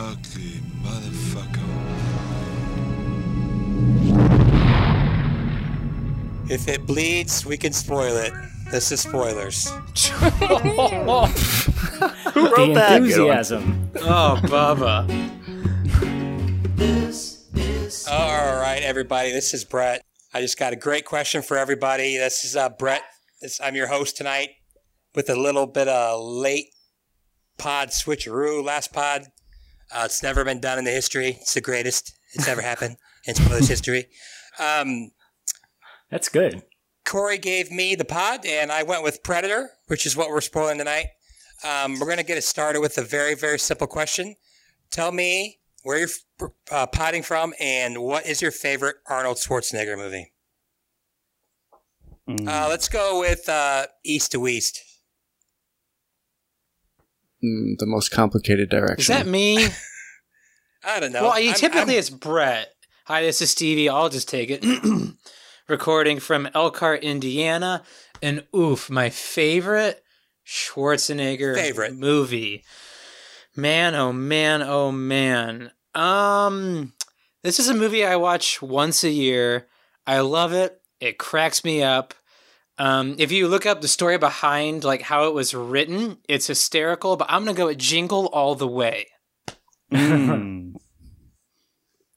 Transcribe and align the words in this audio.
ugly 0.00 0.60
motherfucker. 0.82 1.60
If 6.50 6.68
it 6.68 6.86
bleeds, 6.86 7.44
we 7.44 7.58
can 7.58 7.72
spoil 7.72 8.16
it. 8.16 8.32
This 8.70 8.92
is 8.92 9.00
spoilers. 9.02 9.70
Who 9.70 9.80
wrote 12.50 12.74
the 12.74 12.96
enthusiasm. 12.96 13.90
Oh, 13.96 14.40
Bubba. 14.44 15.06
All 18.10 18.56
right, 18.56 18.82
everybody. 18.82 19.32
This 19.32 19.52
is 19.52 19.64
Brett. 19.64 20.02
I 20.32 20.40
just 20.40 20.58
got 20.58 20.72
a 20.72 20.76
great 20.76 21.04
question 21.04 21.42
for 21.42 21.58
everybody. 21.58 22.16
This 22.16 22.44
is 22.44 22.56
uh, 22.56 22.70
Brett. 22.70 23.02
This, 23.42 23.60
I'm 23.60 23.76
your 23.76 23.88
host 23.88 24.16
tonight 24.16 24.50
with 25.14 25.28
a 25.28 25.36
little 25.36 25.66
bit 25.66 25.88
of 25.88 26.20
late 26.20 26.70
pod 27.58 27.90
switcheroo. 27.90 28.64
Last 28.64 28.92
pod. 28.92 29.26
Uh, 29.92 30.02
it's 30.04 30.22
never 30.22 30.44
been 30.44 30.60
done 30.60 30.78
in 30.78 30.84
the 30.84 30.90
history. 30.90 31.38
It's 31.40 31.54
the 31.54 31.60
greatest 31.60 32.16
it's 32.32 32.48
ever 32.48 32.62
happened 32.62 32.96
in 33.26 33.34
spoilers 33.34 33.68
history. 33.74 34.06
Um, 34.58 35.10
That's 36.10 36.28
good. 36.28 36.62
Corey 37.04 37.38
gave 37.38 37.70
me 37.70 37.94
the 37.94 38.04
pod, 38.04 38.46
and 38.46 38.70
I 38.70 38.82
went 38.82 39.02
with 39.02 39.22
Predator, 39.22 39.70
which 39.88 40.06
is 40.06 40.16
what 40.16 40.28
we're 40.28 40.40
spoiling 40.40 40.78
tonight. 40.78 41.06
Um, 41.64 41.98
we're 41.98 42.06
going 42.06 42.18
to 42.18 42.24
get 42.24 42.38
it 42.38 42.44
started 42.44 42.80
with 42.80 42.96
a 42.98 43.02
very, 43.02 43.34
very 43.34 43.58
simple 43.58 43.86
question. 43.86 44.36
Tell 44.90 45.10
me 45.10 45.58
where 45.82 45.98
you're 45.98 46.50
uh, 46.70 46.86
potting 46.86 47.22
from, 47.22 47.52
and 47.58 47.98
what 47.98 48.26
is 48.26 48.40
your 48.40 48.50
favorite 48.50 48.96
Arnold 49.08 49.38
Schwarzenegger 49.38 49.96
movie? 49.96 50.32
Uh, 52.28 52.68
let's 52.68 52.88
go 52.88 53.18
with 53.18 53.48
uh, 53.48 53.86
East 54.04 54.32
to 54.32 54.40
West. 54.40 54.80
Mm, 57.44 57.78
the 57.78 57.86
most 57.86 58.10
complicated 58.10 58.68
direction. 58.68 59.00
Is 59.00 59.06
that 59.08 59.26
me? 59.26 59.66
I 60.84 61.00
don't 61.00 61.12
know. 61.12 61.22
well, 61.22 61.32
I'm- 61.32 61.54
typically 61.54 61.94
I'm- 61.94 61.98
it's 61.98 62.10
Brett. 62.10 62.72
Hi, 63.06 63.22
this 63.22 63.42
is 63.42 63.50
Stevie. 63.50 63.88
I'll 63.88 64.08
just 64.08 64.28
take 64.28 64.50
it. 64.50 64.64
Recording 65.68 66.20
from 66.20 66.48
Elkhart, 66.54 67.02
Indiana. 67.02 67.82
And 68.22 68.44
oof, 68.54 68.90
my 68.90 69.08
favorite 69.10 70.02
Schwarzenegger 70.46 71.54
Favorite. 71.54 71.94
movie. 71.96 72.64
Man, 73.56 73.94
oh 73.94 74.12
man, 74.12 74.62
oh 74.62 74.92
man. 74.92 75.70
Um, 75.94 76.92
this 77.42 77.58
is 77.58 77.68
a 77.68 77.74
movie 77.74 78.04
I 78.04 78.16
watch 78.16 78.60
once 78.62 79.02
a 79.02 79.10
year. 79.10 79.66
I 80.06 80.20
love 80.20 80.52
it. 80.52 80.80
It 81.00 81.18
cracks 81.18 81.64
me 81.64 81.82
up. 81.82 82.14
Um, 82.80 83.16
if 83.18 83.30
you 83.30 83.46
look 83.46 83.66
up 83.66 83.82
the 83.82 83.88
story 83.88 84.16
behind 84.16 84.84
like 84.84 85.02
how 85.02 85.24
it 85.28 85.34
was 85.34 85.52
written, 85.52 86.16
it's 86.26 86.46
hysterical. 86.46 87.16
But 87.16 87.26
I'm 87.30 87.44
gonna 87.44 87.54
go 87.54 87.66
with 87.66 87.76
Jingle 87.76 88.26
All 88.28 88.54
the 88.54 88.66
Way. 88.66 89.08
Mm. 89.92 90.72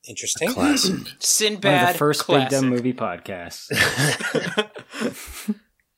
Interesting. 0.08 0.50
Classic. 0.54 0.92
One 0.92 1.02
of 1.02 1.14
Sinbad, 1.20 1.96
the 1.96 1.98
first 1.98 2.24
classic. 2.24 2.50
Big 2.50 2.60
Dumb 2.62 2.70
Movie 2.70 2.94
podcast. 2.94 3.68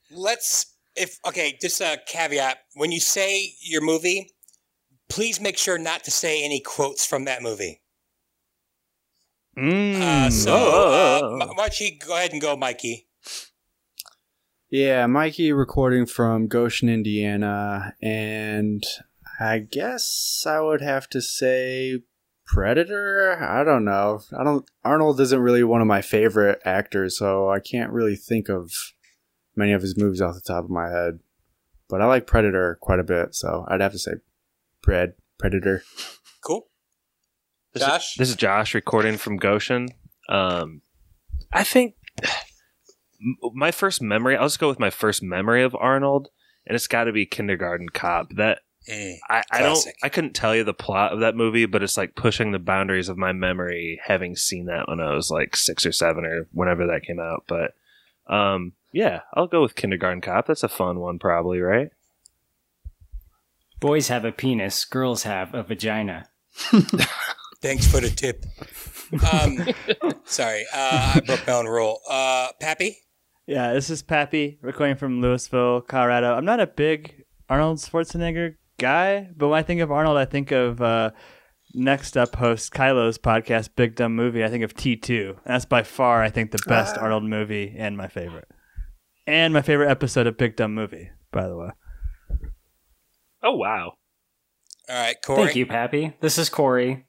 Let's, 0.10 0.74
if, 0.96 1.18
okay, 1.26 1.56
just 1.60 1.80
a 1.80 1.98
caveat. 2.06 2.58
When 2.74 2.90
you 2.90 3.00
say 3.00 3.52
your 3.60 3.82
movie, 3.82 4.30
please 5.08 5.40
make 5.40 5.58
sure 5.58 5.78
not 5.78 6.02
to 6.04 6.10
say 6.10 6.44
any 6.44 6.60
quotes 6.60 7.06
from 7.06 7.24
that 7.26 7.42
movie. 7.42 7.82
Mm. 9.56 10.00
Uh, 10.00 10.30
so, 10.30 10.52
Oh, 10.56 11.38
uh, 11.40 11.46
why 11.54 11.54
don't 11.68 11.80
you 11.80 11.98
go 11.98 12.16
ahead 12.16 12.32
and 12.32 12.40
go, 12.40 12.56
Mikey? 12.56 13.06
Yeah, 14.76 15.06
Mikey 15.06 15.52
recording 15.54 16.04
from 16.04 16.48
Goshen, 16.48 16.90
Indiana, 16.90 17.94
and 18.02 18.84
I 19.40 19.60
guess 19.60 20.44
I 20.46 20.60
would 20.60 20.82
have 20.82 21.08
to 21.08 21.22
say 21.22 22.02
Predator. 22.44 23.42
I 23.42 23.64
don't 23.64 23.86
know. 23.86 24.20
I 24.38 24.44
don't. 24.44 24.68
Arnold 24.84 25.18
isn't 25.18 25.40
really 25.40 25.64
one 25.64 25.80
of 25.80 25.86
my 25.86 26.02
favorite 26.02 26.60
actors, 26.66 27.16
so 27.16 27.48
I 27.48 27.58
can't 27.58 27.90
really 27.90 28.16
think 28.16 28.50
of 28.50 28.70
many 29.56 29.72
of 29.72 29.80
his 29.80 29.96
movies 29.96 30.20
off 30.20 30.34
the 30.34 30.42
top 30.42 30.64
of 30.64 30.70
my 30.70 30.90
head. 30.90 31.20
But 31.88 32.02
I 32.02 32.04
like 32.04 32.26
Predator 32.26 32.76
quite 32.82 33.00
a 33.00 33.02
bit, 33.02 33.34
so 33.34 33.64
I'd 33.68 33.80
have 33.80 33.92
to 33.92 33.98
say 33.98 34.12
Pred 34.86 35.14
Predator. 35.38 35.84
Cool. 36.44 36.66
This 37.72 37.82
is- 37.82 37.88
Josh? 37.88 38.14
this 38.16 38.28
is 38.28 38.36
Josh 38.36 38.74
recording 38.74 39.16
from 39.16 39.38
Goshen. 39.38 39.88
Um, 40.28 40.82
I 41.50 41.64
think 41.64 41.94
m- 42.22 42.28
my 43.54 43.70
first 43.70 44.02
memory. 44.02 44.36
I'll 44.36 44.46
just 44.46 44.58
go 44.58 44.68
with 44.68 44.80
my 44.80 44.90
first 44.90 45.22
memory 45.22 45.62
of 45.62 45.74
Arnold, 45.74 46.28
and 46.66 46.74
it's 46.74 46.86
got 46.86 47.04
to 47.04 47.12
be 47.12 47.26
Kindergarten 47.26 47.88
Cop. 47.88 48.30
That 48.36 48.60
Mm, 48.88 49.16
I, 49.28 49.42
I 49.50 49.62
don't 49.62 49.84
I 50.04 50.08
couldn't 50.08 50.34
tell 50.34 50.54
you 50.54 50.62
the 50.62 50.72
plot 50.72 51.12
of 51.12 51.20
that 51.20 51.34
movie, 51.34 51.66
but 51.66 51.82
it's 51.82 51.96
like 51.96 52.14
pushing 52.14 52.52
the 52.52 52.58
boundaries 52.60 53.08
of 53.08 53.18
my 53.18 53.32
memory, 53.32 54.00
having 54.04 54.36
seen 54.36 54.66
that 54.66 54.88
when 54.88 55.00
I 55.00 55.12
was 55.12 55.30
like 55.30 55.56
six 55.56 55.84
or 55.84 55.92
seven 55.92 56.24
or 56.24 56.46
whenever 56.52 56.86
that 56.86 57.02
came 57.02 57.18
out. 57.18 57.44
But 57.48 57.74
um, 58.32 58.72
yeah, 58.92 59.22
I'll 59.34 59.48
go 59.48 59.60
with 59.60 59.74
Kindergarten 59.74 60.20
Cop. 60.20 60.46
That's 60.46 60.62
a 60.62 60.68
fun 60.68 61.00
one, 61.00 61.18
probably, 61.18 61.60
right? 61.60 61.90
Boys 63.80 64.08
have 64.08 64.24
a 64.24 64.32
penis, 64.32 64.84
girls 64.84 65.24
have 65.24 65.52
a 65.52 65.64
vagina. 65.64 66.28
thanks 67.60 67.86
for 67.88 68.00
the 68.00 68.08
tip. 68.08 68.46
Um, 69.32 69.66
sorry, 70.24 70.64
uh, 70.72 71.14
I 71.16 71.20
broke 71.26 71.46
my 71.46 71.54
own 71.54 71.66
rule. 71.66 72.00
Uh, 72.08 72.48
Pappy? 72.60 72.98
Yeah, 73.46 73.74
this 73.74 73.90
is 73.90 74.02
Pappy 74.02 74.58
recording 74.60 74.96
from 74.96 75.20
Louisville, 75.20 75.80
Colorado. 75.80 76.34
I'm 76.34 76.44
not 76.44 76.58
a 76.58 76.66
big 76.66 77.22
Arnold 77.48 77.78
Schwarzenegger 77.78 78.56
guy, 78.76 79.28
but 79.36 79.46
when 79.46 79.58
I 79.60 79.62
think 79.62 79.80
of 79.80 79.92
Arnold, 79.92 80.16
I 80.16 80.24
think 80.24 80.50
of 80.50 80.82
uh, 80.82 81.12
next 81.72 82.16
up 82.16 82.34
host 82.34 82.72
Kylo's 82.72 83.18
podcast, 83.18 83.68
Big 83.76 83.94
Dumb 83.94 84.16
Movie. 84.16 84.42
I 84.42 84.48
think 84.48 84.64
of 84.64 84.74
T2. 84.74 85.28
And 85.28 85.38
that's 85.44 85.64
by 85.64 85.84
far, 85.84 86.24
I 86.24 86.28
think, 86.28 86.50
the 86.50 86.58
best 86.66 86.98
Arnold 86.98 87.22
movie 87.22 87.72
and 87.78 87.96
my 87.96 88.08
favorite. 88.08 88.48
And 89.28 89.54
my 89.54 89.62
favorite 89.62 89.90
episode 89.90 90.26
of 90.26 90.36
Big 90.36 90.56
Dumb 90.56 90.74
Movie, 90.74 91.10
by 91.30 91.46
the 91.46 91.56
way. 91.56 91.70
Oh 93.44 93.54
wow! 93.54 93.92
All 94.88 94.96
right, 94.96 95.16
Corey. 95.24 95.44
Thank 95.44 95.56
you, 95.56 95.66
Pappy. 95.66 96.16
This 96.20 96.36
is 96.36 96.48
Corey, 96.48 97.06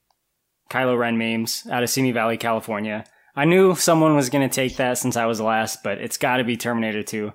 Kylo 0.70 0.96
Ren 0.96 1.18
memes 1.18 1.66
out 1.68 1.82
of 1.82 1.90
Simi 1.90 2.12
Valley, 2.12 2.36
California. 2.36 3.04
I 3.38 3.44
knew 3.44 3.76
someone 3.76 4.16
was 4.16 4.30
going 4.30 4.48
to 4.48 4.52
take 4.52 4.78
that 4.78 4.98
since 4.98 5.16
I 5.16 5.26
was 5.26 5.40
last, 5.40 5.84
but 5.84 5.98
it's 5.98 6.16
got 6.16 6.38
to 6.38 6.44
be 6.44 6.56
Terminator 6.56 7.04
2. 7.04 7.32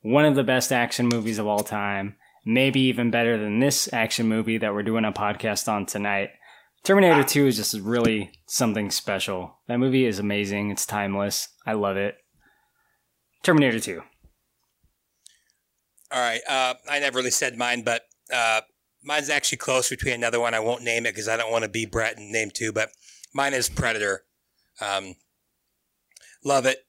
One 0.00 0.24
of 0.24 0.34
the 0.34 0.42
best 0.42 0.72
action 0.72 1.10
movies 1.12 1.38
of 1.38 1.46
all 1.46 1.62
time. 1.62 2.16
Maybe 2.46 2.80
even 2.80 3.10
better 3.10 3.36
than 3.36 3.58
this 3.58 3.92
action 3.92 4.28
movie 4.28 4.56
that 4.56 4.72
we're 4.72 4.82
doing 4.82 5.04
a 5.04 5.12
podcast 5.12 5.70
on 5.70 5.84
tonight. 5.84 6.30
Terminator 6.84 7.22
2 7.22 7.48
is 7.48 7.56
just 7.58 7.74
really 7.74 8.30
something 8.46 8.90
special. 8.90 9.58
That 9.68 9.76
movie 9.76 10.06
is 10.06 10.18
amazing. 10.18 10.70
It's 10.70 10.86
timeless. 10.86 11.48
I 11.66 11.74
love 11.74 11.98
it. 11.98 12.16
Terminator 13.42 13.78
2. 13.78 14.02
All 16.12 16.18
right. 16.18 16.40
Uh, 16.48 16.76
I 16.88 16.98
never 16.98 17.18
really 17.18 17.30
said 17.30 17.58
mine, 17.58 17.82
but 17.82 18.04
uh, 18.32 18.62
mine's 19.04 19.28
actually 19.28 19.58
close 19.58 19.90
between 19.90 20.14
another 20.14 20.40
one. 20.40 20.54
I 20.54 20.60
won't 20.60 20.82
name 20.82 21.04
it 21.04 21.10
because 21.12 21.28
I 21.28 21.36
don't 21.36 21.52
want 21.52 21.64
to 21.64 21.68
be 21.68 21.84
Brett 21.84 22.16
and 22.16 22.32
name 22.32 22.48
two, 22.54 22.72
but 22.72 22.88
mine 23.34 23.52
is 23.52 23.68
Predator. 23.68 24.22
Um, 24.80 25.14
love 26.46 26.64
it. 26.64 26.86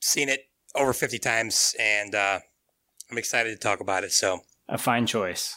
Seen 0.00 0.28
it 0.28 0.40
over 0.74 0.92
50 0.92 1.18
times, 1.18 1.74
and 1.78 2.14
uh, 2.14 2.40
I'm 3.10 3.18
excited 3.18 3.50
to 3.50 3.56
talk 3.56 3.80
about 3.80 4.04
it. 4.04 4.12
So, 4.12 4.40
A 4.68 4.78
fine 4.78 5.06
choice. 5.06 5.56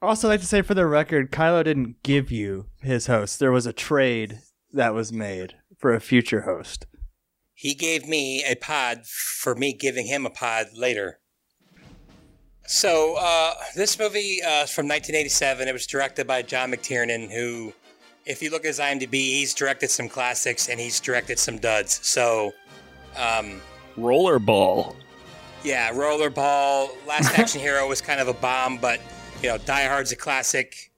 Also, 0.00 0.26
like 0.28 0.40
to 0.40 0.46
say 0.46 0.62
for 0.62 0.74
the 0.74 0.86
record, 0.86 1.30
Kylo 1.30 1.62
didn't 1.62 2.02
give 2.02 2.32
you 2.32 2.66
his 2.80 3.06
host. 3.06 3.38
There 3.38 3.52
was 3.52 3.66
a 3.66 3.72
trade 3.72 4.40
that 4.72 4.94
was 4.94 5.12
made 5.12 5.54
for 5.78 5.94
a 5.94 6.00
future 6.00 6.42
host. 6.42 6.86
he 7.54 7.74
gave 7.74 8.08
me 8.08 8.42
a 8.44 8.56
pod 8.56 9.06
for 9.06 9.54
me 9.54 9.72
giving 9.72 10.06
him 10.06 10.26
a 10.26 10.30
pod 10.30 10.66
later. 10.74 11.20
So, 12.66 13.16
uh, 13.18 13.54
this 13.76 13.98
movie 13.98 14.38
uh, 14.42 14.66
from 14.66 14.88
1987. 14.88 15.68
It 15.68 15.72
was 15.72 15.86
directed 15.86 16.26
by 16.26 16.42
John 16.42 16.72
McTiernan, 16.72 17.30
who, 17.30 17.72
if 18.24 18.42
you 18.42 18.50
look 18.50 18.62
at 18.64 18.68
his 18.68 18.78
IMDb, 18.78 19.12
he's 19.14 19.54
directed 19.54 19.90
some 19.90 20.08
classics 20.08 20.68
and 20.68 20.78
he's 20.78 21.00
directed 21.00 21.38
some 21.38 21.58
duds. 21.58 22.00
So, 22.06 22.52
um, 23.16 23.60
Rollerball. 23.96 24.94
yeah, 25.64 25.92
Rollerball, 25.92 26.90
Last 27.06 27.38
Action 27.38 27.60
Hero 27.60 27.88
was 27.88 28.00
kind 28.00 28.20
of 28.20 28.28
a 28.28 28.34
bomb, 28.34 28.78
but, 28.78 29.00
you 29.42 29.48
know, 29.48 29.58
Die 29.58 29.84
Hard's 29.84 30.12
a 30.12 30.16
classic. 30.16 30.90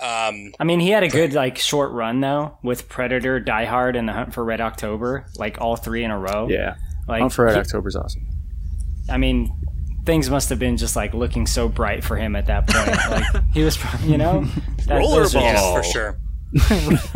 Um, 0.00 0.52
I 0.60 0.64
mean, 0.64 0.78
he 0.80 0.90
had 0.90 1.02
a 1.02 1.08
good 1.08 1.32
like 1.32 1.58
short 1.58 1.90
run 1.90 2.20
though 2.20 2.56
with 2.62 2.88
Predator, 2.88 3.40
Die 3.40 3.64
Hard, 3.64 3.96
and 3.96 4.08
The 4.08 4.12
Hunt 4.12 4.32
for 4.32 4.44
Red 4.44 4.60
October, 4.60 5.26
like 5.36 5.60
all 5.60 5.74
three 5.74 6.04
in 6.04 6.12
a 6.12 6.18
row. 6.18 6.46
Yeah, 6.48 6.76
like 7.08 7.20
Hunt 7.20 7.32
for 7.32 7.46
Red 7.46 7.54
he- 7.54 7.60
October's 7.60 7.96
awesome. 7.96 8.24
I 9.10 9.16
mean, 9.16 9.52
things 10.04 10.30
must 10.30 10.50
have 10.50 10.60
been 10.60 10.76
just 10.76 10.94
like 10.94 11.14
looking 11.14 11.48
so 11.48 11.68
bright 11.68 12.04
for 12.04 12.14
him 12.16 12.36
at 12.36 12.46
that 12.46 12.68
point. 12.68 12.96
like 13.34 13.42
he 13.52 13.64
was, 13.64 13.76
you 14.04 14.18
know, 14.18 14.42
that, 14.86 15.02
those 15.02 15.34
are 15.34 15.40
yes, 15.40 15.60
Rollerball. 15.60 15.76
for 15.76 15.82
sure. 15.82 16.18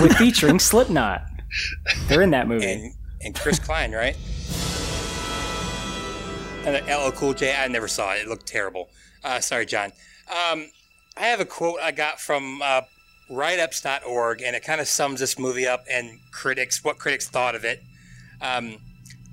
with 0.00 0.16
featuring 0.16 0.58
Slipknot. 0.58 1.22
They're 2.06 2.22
in 2.22 2.30
that 2.30 2.48
movie. 2.48 2.70
and 2.70 2.94
and 3.22 3.34
Chris 3.34 3.58
Klein, 3.58 3.92
right? 3.92 4.16
And 6.66 6.86
LL 6.86 7.10
Cool 7.12 7.34
J. 7.34 7.54
I 7.54 7.68
never 7.68 7.88
saw 7.88 8.12
it. 8.14 8.22
It 8.22 8.28
looked 8.28 8.46
terrible. 8.46 8.88
Uh, 9.22 9.40
sorry, 9.40 9.66
John. 9.66 9.92
Um, 10.28 10.70
I 11.16 11.26
have 11.26 11.40
a 11.40 11.44
quote 11.44 11.80
I 11.80 11.92
got 11.92 12.20
from 12.20 12.60
uh, 12.62 12.82
writeups.org, 13.30 14.42
and 14.42 14.56
it 14.56 14.64
kind 14.64 14.80
of 14.80 14.88
sums 14.88 15.20
this 15.20 15.38
movie 15.38 15.66
up 15.66 15.84
and 15.90 16.18
critics 16.32 16.82
what 16.84 16.98
critics 16.98 17.28
thought 17.28 17.54
of 17.54 17.64
it. 17.64 17.82
Um, 18.40 18.76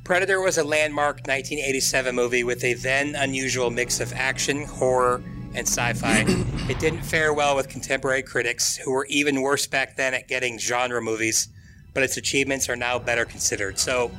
Predator 0.03 0.41
was 0.41 0.57
a 0.57 0.63
landmark 0.63 1.17
1987 1.27 2.15
movie 2.15 2.43
with 2.43 2.63
a 2.63 2.73
then 2.75 3.15
unusual 3.15 3.69
mix 3.69 3.99
of 3.99 4.13
action, 4.13 4.65
horror, 4.65 5.23
and 5.53 5.67
sci-fi. 5.67 6.25
it 6.69 6.79
didn't 6.79 7.01
fare 7.01 7.33
well 7.33 7.55
with 7.55 7.69
contemporary 7.69 8.23
critics, 8.23 8.77
who 8.77 8.91
were 8.91 9.05
even 9.07 9.41
worse 9.41 9.67
back 9.67 9.95
then 9.95 10.13
at 10.13 10.27
getting 10.27 10.57
genre 10.57 11.01
movies, 11.01 11.49
but 11.93 12.03
its 12.03 12.17
achievements 12.17 12.69
are 12.69 12.75
now 12.75 12.97
better 12.99 13.25
considered. 13.25 13.77
So 13.77 14.11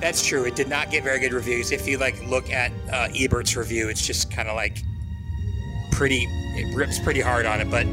that's 0.00 0.26
true. 0.26 0.44
It 0.44 0.56
did 0.56 0.68
not 0.68 0.90
get 0.90 1.04
very 1.04 1.20
good 1.20 1.32
reviews. 1.32 1.70
If 1.70 1.86
you 1.86 1.96
like 1.96 2.20
look 2.26 2.50
at 2.50 2.72
uh, 2.92 3.08
Ebert's 3.14 3.56
review, 3.56 3.88
it's 3.88 4.04
just 4.04 4.30
kind 4.30 4.48
of 4.48 4.56
like 4.56 4.78
pretty. 5.92 6.26
It 6.54 6.74
rips 6.74 6.98
pretty 6.98 7.20
hard 7.20 7.46
on 7.46 7.60
it, 7.60 7.70
but 7.70 7.86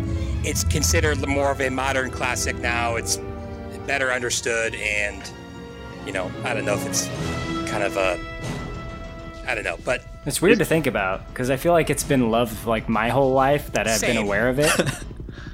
it's 0.43 0.63
considered 0.65 1.25
more 1.27 1.51
of 1.51 1.61
a 1.61 1.69
modern 1.69 2.09
classic 2.09 2.57
now. 2.57 2.95
It's 2.95 3.19
better 3.85 4.11
understood, 4.11 4.75
and 4.75 5.23
you 6.05 6.11
know, 6.11 6.31
I 6.43 6.53
don't 6.53 6.65
know 6.65 6.73
if 6.73 6.85
it's 6.87 7.07
kind 7.69 7.83
of 7.83 7.95
a. 7.95 8.19
I 9.47 9.55
don't 9.55 9.63
know, 9.63 9.77
but 9.85 10.03
It's 10.25 10.41
weird 10.41 10.59
to 10.59 10.65
think 10.65 10.85
about 10.85 11.27
because 11.29 11.49
I 11.49 11.57
feel 11.57 11.71
like 11.71 11.89
it's 11.89 12.03
been 12.03 12.29
loved 12.29 12.65
like 12.65 12.89
my 12.89 13.09
whole 13.09 13.33
life 13.33 13.71
that 13.73 13.87
I've 13.87 14.01
been 14.01 14.17
aware 14.17 14.49
of 14.49 14.59
it. 14.59 14.71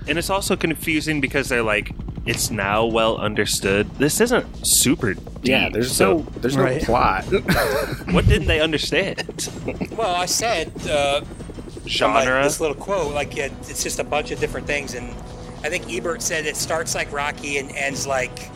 And 0.07 0.17
it's 0.17 0.29
also 0.29 0.55
confusing 0.55 1.19
because 1.19 1.49
they're 1.49 1.63
like, 1.63 1.91
it's 2.25 2.51
now 2.51 2.85
well 2.85 3.17
understood. 3.17 3.89
This 3.95 4.21
isn't 4.21 4.65
super 4.65 5.13
deep. 5.13 5.23
Yeah, 5.43 5.69
there's 5.69 5.95
so 5.95 6.17
no 6.17 6.21
there's 6.37 6.57
no 6.57 6.79
plot. 6.79 7.23
what 8.11 8.27
didn't 8.27 8.47
they 8.47 8.61
understand? 8.61 9.49
well, 9.95 10.15
I 10.15 10.25
said 10.25 10.71
uh, 10.87 11.21
from, 11.21 12.13
like, 12.13 12.25
Genre. 12.25 12.43
this 12.43 12.59
little 12.59 12.75
quote, 12.75 13.13
like 13.13 13.37
it, 13.37 13.51
it's 13.61 13.83
just 13.83 13.99
a 13.99 14.03
bunch 14.03 14.31
of 14.31 14.39
different 14.39 14.65
things, 14.65 14.95
and 14.95 15.09
I 15.63 15.69
think 15.69 15.91
Ebert 15.91 16.21
said 16.21 16.45
it 16.45 16.55
starts 16.55 16.95
like 16.95 17.11
Rocky 17.11 17.57
and 17.57 17.71
ends 17.71 18.07
like 18.07 18.49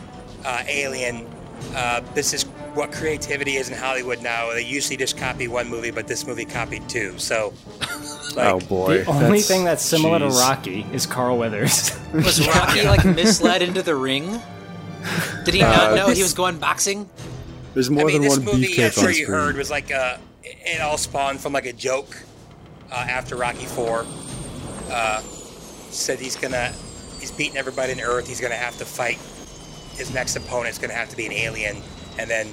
uh, 0.44 0.64
Alien. 0.66 1.26
Uh, 1.74 2.00
this 2.14 2.32
is 2.32 2.44
what 2.74 2.92
creativity 2.92 3.56
is 3.56 3.68
in 3.68 3.76
Hollywood 3.76 4.22
now. 4.22 4.52
They 4.52 4.64
usually 4.64 4.96
just 4.96 5.16
copy 5.18 5.48
one 5.48 5.68
movie, 5.68 5.90
but 5.90 6.06
this 6.06 6.26
movie 6.26 6.44
copied 6.44 6.88
two. 6.88 7.18
So, 7.18 7.52
like, 8.36 8.52
oh 8.54 8.60
boy. 8.60 9.04
the 9.04 9.10
only 9.10 9.22
that's- 9.22 9.48
thing 9.48 9.64
that's 9.64 9.84
similar 9.84 10.18
jeez. 10.18 10.32
to 10.34 10.38
Rocky 10.40 10.86
is 10.92 11.06
Carl 11.06 11.38
Weathers. 11.38 11.98
Was 12.14 12.46
Rocky 12.46 12.82
like 12.82 13.04
misled 13.04 13.62
into 13.62 13.82
the 13.82 13.94
ring? 13.94 14.40
Did 15.44 15.54
he 15.54 15.60
not 15.60 15.92
Uh, 15.92 15.94
know 15.94 16.08
he 16.10 16.22
was 16.22 16.34
going 16.34 16.58
boxing? 16.58 17.08
There's 17.72 17.88
more 17.88 18.02
I 18.02 18.06
mean, 18.06 18.14
than 18.14 18.22
this 18.22 18.36
one 18.38 18.44
movie, 18.46 18.84
I'm 18.84 18.90
sure 18.90 19.04
on 19.04 19.08
you 19.10 19.14
screen. 19.24 19.26
heard, 19.28 19.56
was 19.56 19.70
like 19.70 19.90
uh 19.92 20.16
it 20.42 20.80
all 20.80 20.98
spawned 20.98 21.40
from 21.40 21.52
like 21.52 21.66
a 21.66 21.72
joke 21.72 22.16
uh, 22.90 22.94
after 22.96 23.36
Rocky 23.36 23.64
Four. 23.66 24.04
Uh, 24.90 25.20
said 25.90 26.18
he's 26.18 26.36
gonna, 26.36 26.72
he's 27.20 27.30
beating 27.30 27.56
everybody 27.56 27.92
on 27.92 28.00
Earth. 28.00 28.26
He's 28.28 28.40
gonna 28.40 28.54
have 28.56 28.76
to 28.78 28.84
fight 28.84 29.18
his 29.96 30.12
next 30.12 30.34
opponent. 30.36 30.48
opponent's 30.50 30.78
gonna 30.78 30.94
have 30.94 31.08
to 31.10 31.16
be 31.16 31.26
an 31.26 31.32
alien, 31.32 31.76
and 32.18 32.28
then, 32.30 32.48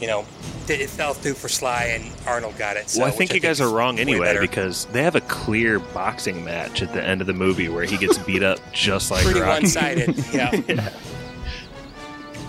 you 0.00 0.06
know, 0.06 0.24
it 0.68 0.80
it 0.80 0.90
fell 0.90 1.14
through 1.14 1.34
for 1.34 1.48
Sly, 1.48 1.84
and 1.84 2.10
Arnold 2.26 2.56
got 2.58 2.76
it. 2.76 2.88
So, 2.90 3.00
well, 3.00 3.08
I 3.08 3.10
think 3.10 3.30
which 3.30 3.36
you 3.36 3.40
guys 3.40 3.60
are 3.60 3.68
wrong 3.74 3.98
anyway 3.98 4.38
because 4.40 4.86
they 4.86 5.02
have 5.02 5.14
a 5.14 5.20
clear 5.22 5.78
boxing 5.78 6.44
match 6.44 6.82
at 6.82 6.92
the 6.92 7.02
end 7.02 7.20
of 7.20 7.26
the 7.26 7.32
movie 7.34 7.68
where 7.68 7.84
he 7.84 7.96
gets 7.96 8.18
beat 8.18 8.42
up 8.42 8.58
just 8.72 9.10
like 9.10 9.24
pretty 9.24 9.40
Rocky. 9.40 9.62
one-sided. 9.64 10.24
Yeah. 10.32 10.90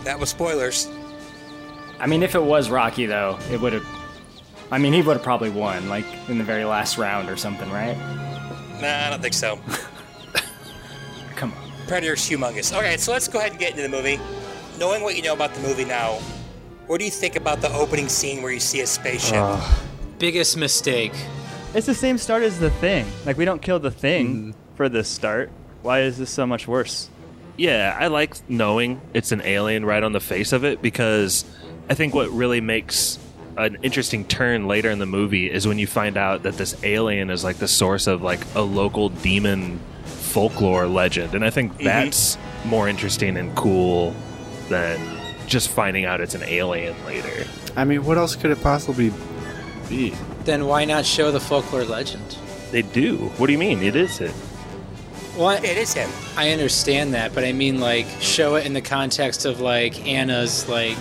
That 0.04 0.20
was 0.20 0.30
spoilers. 0.30 0.88
I 2.00 2.08
mean, 2.08 2.22
if 2.24 2.36
it 2.36 2.44
was 2.44 2.70
Rocky 2.70 3.06
though, 3.06 3.40
it 3.52 3.60
would 3.60 3.74
have. 3.74 3.86
I 4.72 4.78
mean, 4.78 4.94
he 4.94 5.02
would 5.02 5.16
have 5.18 5.24
probably 5.24 5.50
won, 5.50 5.90
like 5.90 6.06
in 6.28 6.38
the 6.38 6.44
very 6.44 6.66
last 6.66 6.98
round 6.98 7.30
or 7.30 7.38
something, 7.38 7.70
right? 7.72 7.98
Nah, 8.82 9.08
I 9.08 9.10
don't 9.10 9.22
think 9.22 9.34
so. 9.34 9.60
Come 11.36 11.52
on. 11.54 11.72
Predator's 11.88 12.28
humongous. 12.28 12.76
Okay, 12.76 12.98
so 12.98 13.12
let's 13.12 13.28
go 13.28 13.40
ahead 13.40 13.52
and 13.52 13.60
get 13.60 13.72
into 13.72 13.84
the 13.84 13.90
movie. 13.90 14.20
Knowing 14.80 15.02
what 15.04 15.16
you 15.16 15.22
know 15.22 15.34
about 15.34 15.54
the 15.54 15.62
movie 15.62 15.86
now, 15.86 16.20
what 16.88 17.00
do 17.00 17.06
you 17.06 17.12
think 17.12 17.36
about 17.36 17.62
the 17.62 17.72
opening 17.74 18.10
scene 18.10 18.42
where 18.42 18.52
you 18.52 18.60
see 18.60 18.82
a 18.82 18.88
spaceship? 18.88 19.44
Biggest 20.20 20.58
mistake. 20.58 21.14
It's 21.74 21.86
the 21.86 21.94
same 21.96 22.18
start 22.18 22.44
as 22.44 22.60
the 22.60 22.70
thing. 22.70 23.06
Like 23.26 23.38
we 23.38 23.46
don't 23.46 23.62
kill 23.62 23.80
the 23.80 23.92
thing 23.92 24.28
Mm-hmm. 24.28 24.52
for 24.76 24.88
this 24.90 25.08
start. 25.10 25.50
Why 25.82 26.02
is 26.02 26.18
this 26.18 26.30
so 26.30 26.46
much 26.48 26.68
worse? 26.68 27.10
Yeah, 27.58 27.96
I 28.00 28.08
like 28.08 28.36
knowing 28.50 29.00
it's 29.14 29.32
an 29.32 29.42
alien 29.42 29.86
right 29.86 30.04
on 30.04 30.12
the 30.14 30.20
face 30.20 30.52
of 30.52 30.64
it 30.64 30.82
because 30.82 31.46
I 31.90 31.94
think 31.94 32.14
what 32.14 32.30
really 32.30 32.60
makes 32.62 33.18
an 33.58 33.78
interesting 33.84 34.26
turn 34.26 34.68
later 34.68 34.90
in 34.90 35.00
the 35.00 35.06
movie 35.06 35.50
is 35.50 35.66
when 35.68 35.80
you 35.80 35.88
find 35.88 36.18
out 36.18 36.44
that 36.44 36.56
this 36.56 36.84
alien 36.84 37.30
is 37.30 37.44
like 37.44 37.58
the 37.58 37.68
source 37.68 38.08
of 38.08 38.22
like 38.22 38.42
a 38.56 38.62
local 38.62 39.08
demon 39.10 39.80
folklore 40.04 40.88
legend. 40.88 41.34
And 41.34 41.46
I 41.46 41.50
think 41.50 41.78
that's 41.78 42.38
more 42.66 42.90
interesting 42.90 43.38
and 43.38 43.56
cool 43.56 44.14
than 44.68 45.00
just 45.48 45.70
finding 45.70 46.06
out 46.06 46.22
it's 46.22 46.36
an 46.36 46.44
alien 46.44 46.96
later. 47.06 47.46
I 47.76 47.84
mean, 47.86 48.06
what 48.06 48.18
else 48.18 48.36
could 48.36 48.52
it 48.52 48.62
possibly 48.62 49.12
be? 49.90 50.14
Then 50.44 50.66
why 50.66 50.86
not 50.86 51.06
show 51.06 51.32
the 51.32 51.40
folklore 51.40 51.84
legend? 51.84 52.38
They 52.72 52.82
do. 52.82 53.18
What 53.38 53.48
do 53.48 53.54
you 53.54 53.60
mean? 53.60 53.82
It 53.82 53.96
is 53.96 54.22
it. 54.22 54.34
Well, 55.38 55.62
It 55.64 55.78
is 55.78 55.94
him. 55.94 56.10
I 56.38 56.52
understand 56.52 57.14
that, 57.14 57.34
but 57.36 57.44
I 57.44 57.52
mean, 57.52 57.80
like, 57.82 58.06
show 58.22 58.56
it 58.56 58.66
in 58.66 58.74
the 58.74 58.82
context 58.82 59.46
of 59.46 59.60
like 59.60 60.08
Anna's 60.08 60.70
like 60.70 60.98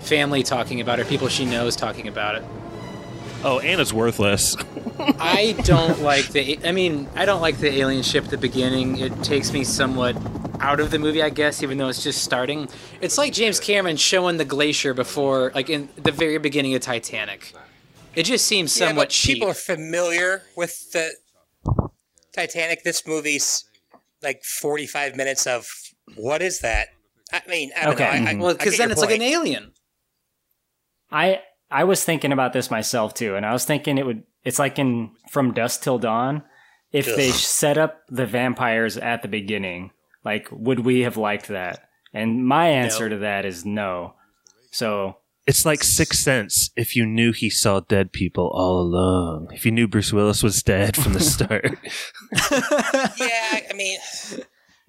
family 0.00 0.42
talking 0.42 0.80
about 0.80 0.98
it, 0.98 1.06
people 1.06 1.28
she 1.28 1.44
knows 1.44 1.76
talking 1.76 2.08
about 2.08 2.34
it. 2.34 2.44
Oh, 3.42 3.58
and 3.60 3.80
it's 3.80 3.92
worthless. 3.92 4.56
I 5.18 5.56
don't 5.64 6.00
like 6.02 6.28
the. 6.28 6.58
I 6.64 6.72
mean, 6.72 7.08
I 7.14 7.24
don't 7.24 7.40
like 7.40 7.58
the 7.58 7.70
alien 7.72 8.02
ship 8.02 8.24
at 8.24 8.30
the 8.30 8.36
beginning. 8.38 8.98
It 8.98 9.22
takes 9.22 9.52
me 9.52 9.64
somewhat 9.64 10.16
out 10.60 10.78
of 10.78 10.90
the 10.90 10.98
movie, 10.98 11.22
I 11.22 11.30
guess, 11.30 11.62
even 11.62 11.78
though 11.78 11.88
it's 11.88 12.02
just 12.02 12.22
starting. 12.22 12.68
It's 13.00 13.16
like 13.16 13.32
James 13.32 13.58
Cameron 13.58 13.96
showing 13.96 14.36
the 14.36 14.44
glacier 14.44 14.92
before, 14.92 15.52
like 15.54 15.70
in 15.70 15.88
the 15.96 16.12
very 16.12 16.36
beginning 16.38 16.74
of 16.74 16.82
Titanic. 16.82 17.54
It 18.14 18.24
just 18.24 18.44
seems 18.44 18.78
Yeah, 18.78 18.88
somewhat 18.88 19.04
but 19.04 19.10
cheap. 19.10 19.36
people 19.36 19.48
are 19.48 19.54
familiar 19.54 20.42
with 20.56 20.92
the 20.92 21.10
Titanic. 22.34 22.82
This 22.84 23.06
movie's 23.06 23.64
like 24.22 24.44
45 24.44 25.16
minutes 25.16 25.46
of 25.46 25.66
what 26.16 26.42
is 26.42 26.60
that? 26.60 26.88
I 27.32 27.40
mean, 27.48 27.70
I 27.76 27.84
don't 27.84 27.94
Okay. 27.94 28.04
know. 28.04 28.10
I, 28.10 28.14
I, 28.14 28.18
mm-hmm. 28.18 28.40
well, 28.40 28.52
because 28.54 28.76
then 28.76 28.88
your 28.88 28.92
it's 28.92 29.00
like 29.00 29.14
an 29.14 29.22
alien. 29.22 29.72
I 31.10 31.40
I 31.70 31.84
was 31.84 32.04
thinking 32.04 32.32
about 32.32 32.52
this 32.52 32.70
myself 32.70 33.14
too, 33.14 33.36
and 33.36 33.46
I 33.46 33.52
was 33.52 33.64
thinking 33.64 33.98
it 33.98 34.06
would. 34.06 34.22
It's 34.44 34.58
like 34.58 34.78
in 34.78 35.10
From 35.30 35.52
Dusk 35.52 35.82
Till 35.82 35.98
Dawn. 35.98 36.42
If 36.92 37.06
they 37.14 37.30
set 37.30 37.78
up 37.78 38.00
the 38.08 38.26
vampires 38.26 38.96
at 38.96 39.22
the 39.22 39.28
beginning, 39.28 39.92
like, 40.24 40.48
would 40.50 40.80
we 40.80 41.00
have 41.02 41.16
liked 41.16 41.46
that? 41.48 41.88
And 42.12 42.44
my 42.44 42.68
answer 42.68 43.08
to 43.08 43.18
that 43.18 43.44
is 43.44 43.64
no. 43.64 44.14
So 44.72 45.18
It's 45.46 45.64
like 45.64 45.84
Sixth 45.84 46.18
Sense 46.18 46.70
if 46.74 46.96
you 46.96 47.06
knew 47.06 47.30
he 47.30 47.48
saw 47.48 47.78
dead 47.78 48.12
people 48.12 48.50
all 48.52 48.80
along. 48.80 49.50
If 49.52 49.64
you 49.64 49.70
knew 49.70 49.86
Bruce 49.86 50.12
Willis 50.12 50.42
was 50.42 50.62
dead 50.64 50.96
from 50.96 51.12
the 51.12 51.20
start. 51.20 51.78
Yeah, 53.16 53.60
I 53.70 53.72
mean, 53.74 53.98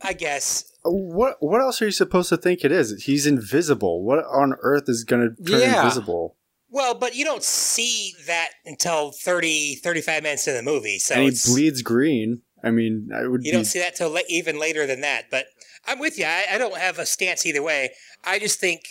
I 0.01 0.13
guess. 0.13 0.65
What 0.83 1.37
what 1.39 1.61
else 1.61 1.81
are 1.81 1.85
you 1.85 1.91
supposed 1.91 2.29
to 2.29 2.37
think 2.37 2.63
it 2.65 2.71
is? 2.71 3.03
He's 3.03 3.27
invisible. 3.27 4.03
What 4.03 4.19
on 4.25 4.55
earth 4.61 4.85
is 4.87 5.03
going 5.03 5.35
to 5.35 5.43
turn 5.43 5.61
Yeah. 5.61 5.83
invisible? 5.83 6.35
Well, 6.71 6.95
but 6.95 7.15
you 7.15 7.25
don't 7.25 7.43
see 7.43 8.13
that 8.27 8.49
until 8.65 9.11
30, 9.11 9.75
35 9.75 10.23
minutes 10.23 10.47
in 10.47 10.55
the 10.55 10.63
movie. 10.63 10.99
So 10.99 11.15
and 11.15 11.23
he 11.23 11.37
bleeds 11.45 11.81
green. 11.81 12.41
I 12.63 12.71
mean, 12.71 13.09
I 13.13 13.27
would 13.27 13.43
you 13.43 13.51
be. 13.51 13.57
don't 13.57 13.65
see 13.65 13.79
that 13.79 13.95
till 13.95 14.09
la- 14.09 14.19
even 14.29 14.57
later 14.59 14.87
than 14.87 15.01
that. 15.01 15.25
But 15.29 15.47
I'm 15.85 15.99
with 15.99 16.17
you. 16.17 16.25
I, 16.25 16.45
I 16.53 16.57
don't 16.57 16.77
have 16.77 16.97
a 16.97 17.05
stance 17.05 17.45
either 17.45 17.61
way. 17.61 17.91
I 18.23 18.39
just 18.39 18.59
think 18.59 18.81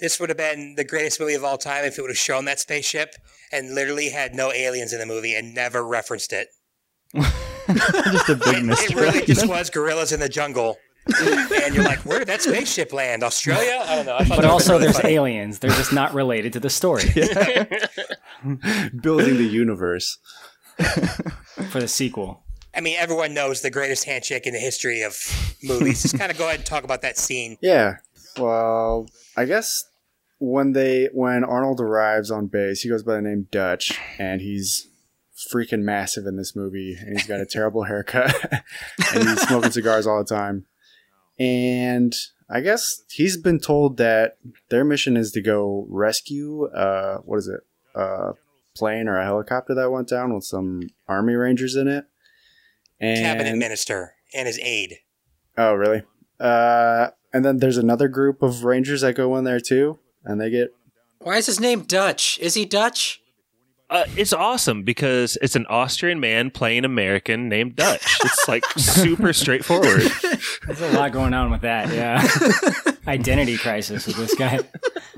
this 0.00 0.18
would 0.18 0.28
have 0.28 0.38
been 0.38 0.74
the 0.76 0.84
greatest 0.84 1.20
movie 1.20 1.34
of 1.34 1.44
all 1.44 1.58
time 1.58 1.84
if 1.84 1.98
it 1.98 2.02
would 2.02 2.10
have 2.10 2.18
shown 2.18 2.46
that 2.46 2.58
spaceship 2.58 3.14
and 3.52 3.74
literally 3.74 4.08
had 4.08 4.34
no 4.34 4.52
aliens 4.52 4.92
in 4.92 4.98
the 4.98 5.06
movie 5.06 5.34
and 5.34 5.54
never 5.54 5.86
referenced 5.86 6.32
it. 6.32 6.48
just 7.14 8.28
a 8.28 8.34
big 8.34 8.64
It, 8.68 8.90
it 8.90 8.94
really 8.96 9.24
just 9.24 9.46
was 9.48 9.70
gorillas 9.70 10.12
in 10.12 10.20
the 10.20 10.28
jungle. 10.28 10.78
and 11.64 11.74
you're 11.74 11.84
like, 11.84 11.98
where 12.00 12.18
did 12.18 12.28
that 12.28 12.40
spaceship 12.42 12.92
land? 12.92 13.22
Australia? 13.22 13.82
I 13.86 13.96
don't 13.96 14.06
know. 14.06 14.16
I 14.16 14.24
thought 14.24 14.36
But 14.36 14.44
also, 14.46 14.72
really 14.74 14.84
there's 14.84 14.98
funny. 15.00 15.14
aliens. 15.14 15.58
They're 15.58 15.70
just 15.70 15.92
not 15.92 16.14
related 16.14 16.52
to 16.54 16.60
the 16.60 16.70
story 16.70 17.04
building 19.00 19.36
the 19.36 19.48
universe. 19.50 20.18
for 21.70 21.78
the 21.80 21.86
sequel. 21.86 22.42
I 22.76 22.80
mean, 22.80 22.96
everyone 22.98 23.32
knows 23.32 23.60
the 23.60 23.70
greatest 23.70 24.04
handshake 24.04 24.44
in 24.46 24.52
the 24.52 24.58
history 24.58 25.02
of 25.02 25.16
movies. 25.62 26.02
Just 26.02 26.18
kind 26.18 26.32
of 26.32 26.38
go 26.38 26.46
ahead 26.46 26.56
and 26.60 26.66
talk 26.66 26.82
about 26.82 27.02
that 27.02 27.16
scene. 27.16 27.56
Yeah. 27.60 27.98
Well, 28.36 29.06
I 29.36 29.44
guess 29.44 29.84
when 30.38 30.72
they 30.72 31.08
when 31.12 31.44
Arnold 31.44 31.80
arrives 31.80 32.32
on 32.32 32.48
base, 32.48 32.80
he 32.80 32.88
goes 32.88 33.04
by 33.04 33.14
the 33.14 33.22
name 33.22 33.46
Dutch, 33.52 33.92
and 34.18 34.40
he's 34.40 34.88
freaking 35.52 35.82
massive 35.82 36.26
in 36.26 36.36
this 36.36 36.56
movie, 36.56 36.96
and 36.98 37.16
he's 37.16 37.28
got 37.28 37.38
a 37.40 37.46
terrible 37.46 37.84
haircut, 37.84 38.34
and 39.14 39.28
he's 39.28 39.42
smoking 39.46 39.70
cigars 39.70 40.08
all 40.08 40.18
the 40.18 40.24
time. 40.24 40.66
And 41.38 42.14
I 42.48 42.60
guess 42.60 43.02
he's 43.10 43.36
been 43.36 43.58
told 43.58 43.96
that 43.96 44.38
their 44.68 44.84
mission 44.84 45.16
is 45.16 45.32
to 45.32 45.40
go 45.40 45.86
rescue 45.88 46.66
uh 46.66 47.18
what 47.18 47.38
is 47.38 47.48
it? 47.48 47.60
A 47.94 48.32
plane 48.76 49.08
or 49.08 49.18
a 49.18 49.24
helicopter 49.24 49.74
that 49.74 49.90
went 49.90 50.08
down 50.08 50.34
with 50.34 50.44
some 50.44 50.88
army 51.08 51.34
rangers 51.34 51.76
in 51.76 51.88
it. 51.88 52.06
And 53.00 53.20
cabinet 53.20 53.56
minister 53.56 54.14
and 54.34 54.46
his 54.46 54.58
aide. 54.60 54.98
oh 55.56 55.74
really? 55.74 56.02
Uh, 56.40 57.10
and 57.32 57.44
then 57.44 57.58
there's 57.58 57.76
another 57.76 58.08
group 58.08 58.42
of 58.42 58.64
rangers 58.64 59.02
that 59.02 59.14
go 59.14 59.36
in 59.36 59.44
there 59.44 59.60
too, 59.60 59.98
and 60.24 60.40
they 60.40 60.50
get 60.50 60.74
Why 61.20 61.36
is 61.36 61.46
his 61.46 61.60
name 61.60 61.82
Dutch? 61.82 62.38
Is 62.40 62.54
he 62.54 62.64
Dutch? 62.64 63.20
Uh, 63.94 64.04
it's 64.16 64.32
awesome 64.32 64.82
because 64.82 65.38
it's 65.40 65.54
an 65.54 65.64
Austrian 65.66 66.18
man 66.18 66.50
playing 66.50 66.84
American 66.84 67.48
named 67.48 67.76
Dutch. 67.76 68.18
It's 68.24 68.48
like 68.48 68.64
super 68.76 69.32
straightforward. 69.32 70.02
There's 70.66 70.80
a 70.80 70.90
lot 70.90 71.12
going 71.12 71.32
on 71.32 71.52
with 71.52 71.60
that. 71.60 71.94
Yeah, 71.94 72.26
identity 73.06 73.56
crisis 73.56 74.08
with 74.08 74.16
this 74.16 74.34
guy. 74.34 74.58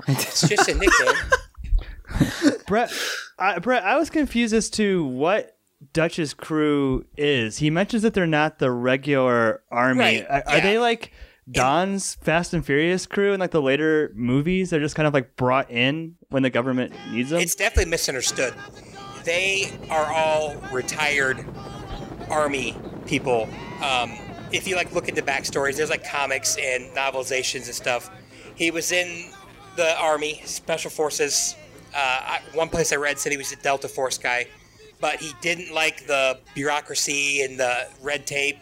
It's 0.07 0.47
just 0.47 0.69
a 0.69 0.75
nickname. 0.75 2.59
Brett, 2.67 2.93
I, 3.39 3.57
Brett, 3.57 3.83
I 3.83 3.97
was 3.97 4.11
confused 4.11 4.53
as 4.53 4.69
to 4.71 5.03
what 5.05 5.57
Dutch's 5.93 6.35
crew 6.35 7.03
is. 7.17 7.57
He 7.57 7.71
mentions 7.71 8.03
that 8.03 8.13
they're 8.13 8.27
not 8.27 8.59
the 8.59 8.69
regular 8.69 9.63
army. 9.71 9.99
Right, 9.99 10.25
Are, 10.29 10.43
are 10.45 10.61
they 10.61 10.77
like 10.77 11.11
Don's 11.49 12.13
Fast 12.13 12.53
and 12.53 12.63
Furious 12.63 13.07
crew 13.07 13.33
in 13.33 13.39
like 13.39 13.49
the 13.49 13.61
later 13.61 14.11
movies? 14.13 14.69
They're 14.69 14.79
just 14.79 14.95
kind 14.95 15.07
of 15.07 15.15
like 15.15 15.35
brought 15.35 15.71
in 15.71 16.16
when 16.29 16.43
the 16.43 16.49
government 16.49 16.93
needs 17.11 17.29
them. 17.29 17.39
It's 17.39 17.55
definitely 17.55 17.89
misunderstood. 17.89 18.53
They 19.23 19.71
are 19.89 20.11
all 20.11 20.55
retired 20.73 21.45
army 22.29 22.75
people. 23.05 23.47
Um, 23.83 24.17
if 24.51 24.67
you 24.67 24.75
like 24.75 24.93
look 24.93 25.07
into 25.07 25.21
backstories, 25.21 25.77
there's 25.77 25.89
like 25.89 26.05
comics 26.05 26.57
and 26.57 26.93
novelizations 26.95 27.65
and 27.65 27.75
stuff. 27.75 28.09
He 28.55 28.71
was 28.71 28.91
in 28.91 29.31
the 29.77 29.97
army, 29.99 30.41
special 30.45 30.89
forces. 30.91 31.55
Uh, 31.95 31.99
I, 31.99 32.39
one 32.53 32.69
place 32.69 32.91
I 32.91 32.97
read 32.97 33.19
said 33.19 33.31
he 33.31 33.37
was 33.37 33.51
a 33.53 33.55
Delta 33.57 33.87
Force 33.87 34.17
guy, 34.17 34.47
but 34.99 35.17
he 35.17 35.31
didn't 35.41 35.73
like 35.73 36.07
the 36.07 36.39
bureaucracy 36.55 37.41
and 37.41 37.59
the 37.59 37.87
red 38.01 38.27
tape 38.27 38.57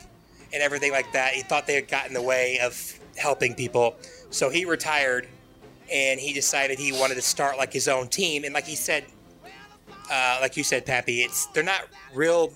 and 0.54 0.62
everything 0.62 0.92
like 0.92 1.12
that. 1.14 1.34
He 1.34 1.42
thought 1.42 1.66
they 1.66 1.76
had 1.76 1.88
gotten 1.88 2.10
in 2.10 2.14
the 2.14 2.22
way 2.22 2.60
of 2.60 3.00
helping 3.18 3.56
people, 3.56 3.96
so 4.30 4.50
he 4.50 4.66
retired 4.66 5.28
and 5.92 6.20
he 6.20 6.34
decided 6.34 6.80
he 6.80 6.92
wanted 6.92 7.16
to 7.16 7.22
start 7.22 7.58
like 7.58 7.72
his 7.74 7.88
own 7.88 8.08
team. 8.08 8.44
And 8.44 8.54
like 8.54 8.66
he 8.66 8.76
said, 8.76 9.06
uh, 10.12 10.38
like 10.42 10.58
you 10.58 10.64
said, 10.64 10.86
Pappy, 10.86 11.22
it's 11.22 11.46
they're 11.48 11.64
not 11.64 11.88
real 12.14 12.54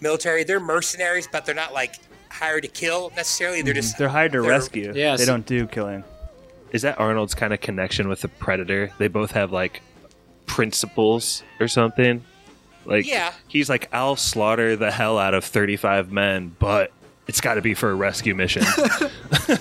military. 0.00 0.44
They're 0.44 0.60
mercenaries, 0.60 1.28
but 1.30 1.44
they're 1.46 1.54
not 1.54 1.72
like 1.72 1.96
hired 2.30 2.62
to 2.62 2.68
kill 2.68 3.10
necessarily. 3.16 3.62
They're 3.62 3.74
just 3.74 3.98
they're 3.98 4.08
hired 4.08 4.32
to 4.32 4.40
they're- 4.42 4.50
rescue. 4.50 4.92
Yes. 4.94 5.18
They 5.20 5.26
don't 5.26 5.46
do 5.46 5.66
killing. 5.66 6.04
Is 6.72 6.82
that 6.82 6.98
Arnold's 6.98 7.34
kind 7.34 7.52
of 7.52 7.60
connection 7.60 8.08
with 8.08 8.22
the 8.22 8.28
Predator? 8.28 8.90
They 8.98 9.08
both 9.08 9.32
have 9.32 9.52
like 9.52 9.82
principles 10.46 11.42
or 11.60 11.68
something. 11.68 12.24
Like 12.84 13.06
Yeah. 13.06 13.32
he's 13.48 13.68
like, 13.68 13.88
I'll 13.92 14.16
slaughter 14.16 14.74
the 14.76 14.90
hell 14.90 15.18
out 15.18 15.34
of 15.34 15.44
thirty-five 15.44 16.10
men, 16.10 16.56
but 16.58 16.90
it's 17.28 17.40
got 17.40 17.54
to 17.54 17.62
be 17.62 17.74
for 17.74 17.90
a 17.90 17.94
rescue 17.94 18.34
mission. 18.34 18.64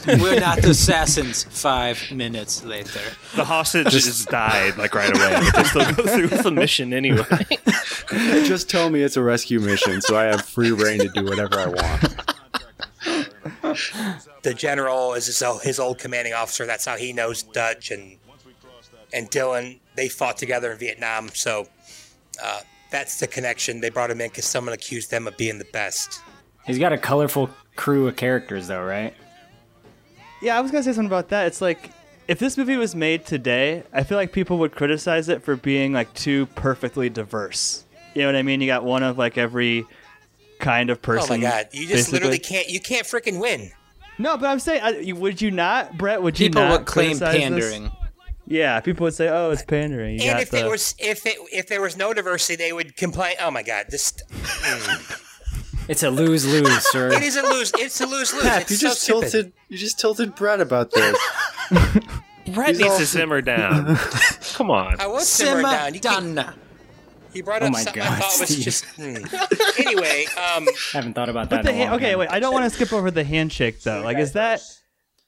We're 0.07 0.39
not 0.39 0.61
the 0.61 0.69
assassins. 0.71 1.43
Five 1.43 2.11
minutes 2.11 2.63
later. 2.63 3.01
the 3.35 3.45
hostages 3.45 4.25
died 4.25 4.77
like 4.77 4.95
right 4.95 5.15
away, 5.15 5.39
but 5.41 5.53
they 5.55 5.63
still 5.63 5.93
go 5.93 6.03
through 6.05 6.29
with 6.29 6.43
the 6.43 6.51
mission 6.51 6.93
anyway. 6.93 7.23
just 8.45 8.69
tell 8.69 8.89
me 8.89 9.03
it's 9.03 9.17
a 9.17 9.21
rescue 9.21 9.59
mission, 9.59 10.01
so 10.01 10.17
I 10.17 10.23
have 10.23 10.41
free 10.41 10.71
reign 10.71 10.99
to 10.99 11.09
do 11.09 11.23
whatever 11.23 11.59
I 11.59 11.67
want. 11.67 12.15
the 14.41 14.53
general 14.55 15.13
is 15.13 15.27
his, 15.27 15.43
his 15.61 15.79
old 15.79 15.99
commanding 15.99 16.33
officer. 16.33 16.65
That's 16.65 16.85
how 16.85 16.97
he 16.97 17.13
knows 17.13 17.43
Dutch 17.43 17.91
and 17.91 18.17
and 19.13 19.29
Dillon. 19.29 19.79
They 19.95 20.09
fought 20.09 20.37
together 20.37 20.71
in 20.71 20.77
Vietnam, 20.79 21.29
so 21.29 21.67
uh, 22.41 22.61
that's 22.91 23.19
the 23.19 23.27
connection. 23.27 23.81
They 23.81 23.89
brought 23.89 24.09
him 24.09 24.21
in 24.21 24.29
because 24.29 24.45
someone 24.45 24.73
accused 24.73 25.11
them 25.11 25.27
of 25.27 25.37
being 25.37 25.59
the 25.59 25.65
best. 25.65 26.21
He's 26.65 26.79
got 26.79 26.93
a 26.93 26.97
colorful 26.97 27.49
crew 27.75 28.07
of 28.07 28.15
characters, 28.15 28.67
though, 28.67 28.83
right? 28.83 29.13
Yeah, 30.41 30.57
I 30.57 30.61
was 30.61 30.71
gonna 30.71 30.83
say 30.83 30.93
something 30.93 31.07
about 31.07 31.29
that. 31.29 31.47
It's 31.47 31.61
like 31.61 31.91
if 32.27 32.39
this 32.39 32.57
movie 32.57 32.77
was 32.77 32.95
made 32.95 33.25
today, 33.25 33.83
I 33.93 34.03
feel 34.03 34.17
like 34.17 34.31
people 34.31 34.57
would 34.59 34.71
criticize 34.71 35.29
it 35.29 35.43
for 35.43 35.55
being 35.55 35.93
like 35.93 36.13
too 36.13 36.45
perfectly 36.47 37.09
diverse. 37.09 37.85
You 38.13 38.21
know 38.21 38.27
what 38.27 38.35
I 38.35 38.41
mean? 38.41 38.61
You 38.61 38.67
got 38.67 38.83
one 38.83 39.03
of 39.03 39.17
like 39.17 39.37
every 39.37 39.85
kind 40.59 40.89
of 40.89 41.01
person. 41.01 41.35
oh 41.35 41.37
my 41.37 41.41
god, 41.41 41.67
you 41.71 41.81
just 41.81 41.93
basically. 41.93 42.13
literally 42.19 42.39
can't. 42.39 42.69
You 42.69 42.79
can't 42.79 43.05
freaking 43.05 43.39
win. 43.39 43.71
No, 44.17 44.37
but 44.37 44.47
I'm 44.47 44.59
saying, 44.59 44.81
I, 44.83 45.13
would 45.13 45.41
you 45.41 45.51
not, 45.51 45.97
Brett? 45.97 46.21
Would 46.21 46.39
you 46.39 46.49
People 46.49 46.61
not 46.61 46.71
would 46.71 46.87
claim 46.87 47.17
criticize 47.17 47.33
this? 47.33 47.41
pandering. 47.41 47.91
Yeah, 48.47 48.79
people 48.81 49.05
would 49.05 49.13
say, 49.13 49.29
"Oh, 49.29 49.51
it's 49.51 49.63
pandering." 49.63 50.19
You 50.19 50.29
and 50.29 50.33
got 50.33 50.41
if 50.41 50.51
the, 50.51 50.57
there 50.57 50.69
was 50.69 50.93
if 50.99 51.25
it 51.25 51.37
if 51.51 51.67
there 51.67 51.81
was 51.81 51.95
no 51.97 52.13
diversity, 52.13 52.55
they 52.55 52.73
would 52.73 52.95
complain. 52.97 53.35
Oh 53.39 53.49
my 53.49 53.63
god, 53.63 53.85
this 53.89 54.13
hmm. 54.31 55.23
It's 55.87 56.03
a 56.03 56.09
lose 56.09 56.45
lose, 56.45 56.89
sir. 56.91 57.11
it 57.11 57.23
is 57.23 57.35
a 57.35 57.41
lose. 57.41 57.71
It's 57.77 57.99
a 58.01 58.05
lose 58.05 58.33
lose. 58.33 58.43
Pap, 58.43 58.69
you 58.69 58.75
so 58.75 58.87
just 58.87 59.01
stupid. 59.01 59.31
tilted. 59.31 59.53
You 59.69 59.77
just 59.77 59.99
tilted 59.99 60.35
Brett 60.35 60.61
about 60.61 60.91
this. 60.91 61.17
Brett 62.53 62.69
He's 62.69 62.79
needs 62.79 62.91
all- 62.91 62.97
to 62.99 63.05
simmer 63.05 63.41
down. 63.53 63.97
Come 64.53 64.71
on. 64.71 64.99
I 64.99 65.07
was 65.07 65.27
simmering 65.27 65.65
Simmer 65.65 65.71
down. 65.75 65.87
You, 65.87 65.99
keep, 65.99 66.01
done. 66.03 66.53
you 67.33 67.43
brought 67.43 67.61
Oh 67.63 67.67
up 67.67 67.71
my 67.73 67.81
something 67.83 68.01
I 68.01 68.07
God, 68.07 68.23
thought 68.23 68.39
was 68.39 68.55
just. 68.57 68.85
hmm. 68.95 69.15
Anyway, 69.85 70.25
um, 70.55 70.67
haven't 70.93 71.13
thought 71.13 71.29
about 71.29 71.49
that. 71.49 71.63
the 71.63 71.69
in 71.71 71.75
a 71.75 71.77
ha- 71.85 71.91
long 71.91 71.95
okay, 71.99 72.09
time. 72.11 72.19
wait. 72.19 72.29
I 72.29 72.39
don't 72.39 72.53
want 72.53 72.65
to 72.65 72.69
skip 72.69 72.93
over 72.93 73.09
the 73.11 73.23
handshake 73.23 73.81
though. 73.81 74.01
Like, 74.01 74.17
is 74.17 74.33
that 74.33 74.61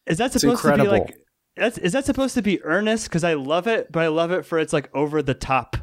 is 0.05 0.17
that 0.19 0.31
supposed 0.31 0.61
to 0.63 0.75
be 0.77 0.83
like? 0.87 1.17
That's 1.55 1.77
is 1.77 1.93
that 1.93 2.05
supposed 2.05 2.33
to 2.35 2.41
be 2.41 2.61
earnest? 2.63 3.05
Because 3.09 3.23
I 3.23 3.33
love 3.33 3.67
it, 3.67 3.91
but 3.91 4.01
I 4.03 4.07
love 4.07 4.31
it 4.31 4.45
for 4.45 4.59
its 4.59 4.73
like 4.73 4.89
over 4.95 5.21
the 5.21 5.33
top. 5.33 5.77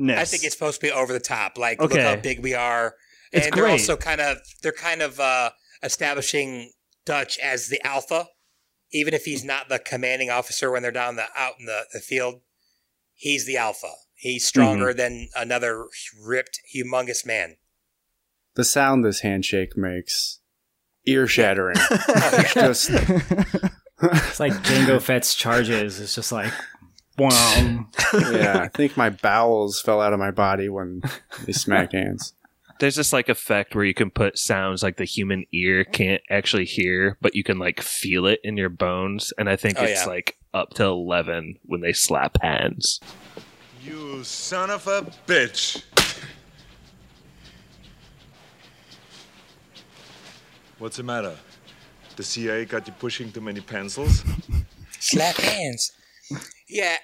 I 0.00 0.24
think 0.24 0.42
it's 0.44 0.54
supposed 0.54 0.80
to 0.80 0.86
be 0.86 0.92
over 0.92 1.12
the 1.12 1.20
top. 1.20 1.56
Like, 1.56 1.80
look 1.80 1.92
Okay. 1.92 2.02
how 2.02 2.16
big 2.16 2.42
we 2.42 2.52
are. 2.54 2.94
It's 3.34 3.46
and 3.46 3.54
they're 3.54 3.68
also 3.68 3.96
kind 3.96 4.20
of 4.20 4.38
they're 4.62 4.72
kind 4.72 5.02
of 5.02 5.18
uh, 5.20 5.50
establishing 5.82 6.70
Dutch 7.04 7.38
as 7.38 7.68
the 7.68 7.84
alpha, 7.86 8.26
even 8.92 9.12
if 9.14 9.24
he's 9.24 9.44
not 9.44 9.68
the 9.68 9.78
commanding 9.78 10.30
officer 10.30 10.70
when 10.70 10.82
they're 10.82 10.90
down 10.90 11.16
the 11.16 11.26
out 11.36 11.54
in 11.60 11.66
the, 11.66 11.82
the 11.92 12.00
field. 12.00 12.40
He's 13.14 13.46
the 13.46 13.56
alpha. 13.56 13.90
He's 14.14 14.46
stronger 14.46 14.86
Mm-hmm. 14.88 14.96
than 14.98 15.28
another 15.36 15.86
ripped, 16.24 16.60
humongous 16.74 17.24
man. 17.26 17.56
the 18.54 18.64
sound 18.64 19.04
this 19.04 19.20
handshake 19.20 19.76
makes, 19.76 20.40
ear 21.06 21.26
shattering. 21.26 21.76
it's 21.90 22.54
just 22.54 22.90
It's 24.02 24.40
like 24.40 24.52
Jango 24.64 25.00
Fett's 25.00 25.34
charges. 25.34 26.00
It's 26.00 26.14
just 26.14 26.32
like, 26.32 26.52
wow. 27.18 27.86
yeah, 28.12 28.58
I 28.62 28.68
think 28.68 28.96
my 28.96 29.10
bowels 29.10 29.80
fell 29.80 30.00
out 30.00 30.12
of 30.12 30.18
my 30.18 30.30
body 30.30 30.68
when 30.68 31.00
they 31.46 31.52
smacked 31.52 31.92
hands. 31.92 32.34
There's 32.80 32.96
this 32.96 33.12
like 33.12 33.28
effect 33.28 33.74
where 33.74 33.84
you 33.84 33.94
can 33.94 34.10
put 34.10 34.36
sounds 34.38 34.82
like 34.82 34.96
the 34.96 35.04
human 35.04 35.44
ear 35.52 35.84
can't 35.84 36.22
actually 36.28 36.64
hear, 36.64 37.16
but 37.20 37.34
you 37.34 37.44
can 37.44 37.58
like 37.58 37.80
feel 37.80 38.26
it 38.26 38.40
in 38.42 38.56
your 38.56 38.68
bones. 38.68 39.32
And 39.38 39.48
I 39.48 39.56
think 39.56 39.76
Oh, 39.78 39.84
it's 39.84 40.02
yeah. 40.02 40.06
like 40.10 40.36
up 40.52 40.70
to 40.74 40.84
11 40.84 41.58
when 41.64 41.80
they 41.80 41.92
slap 41.92 42.36
hands. 42.42 43.00
You 43.82 44.24
son 44.24 44.70
of 44.70 44.86
a 44.86 45.02
bitch. 45.26 45.82
What's 50.78 50.96
the 50.96 51.02
matter? 51.02 51.36
The 52.16 52.22
CIA 52.22 52.64
got 52.64 52.86
you 52.86 52.92
pushing 52.98 53.30
too 53.32 53.40
many 53.40 53.60
pencils? 53.60 54.24
Slap 55.00 55.36
hands. 55.36 55.92
Yeah, 56.68 56.96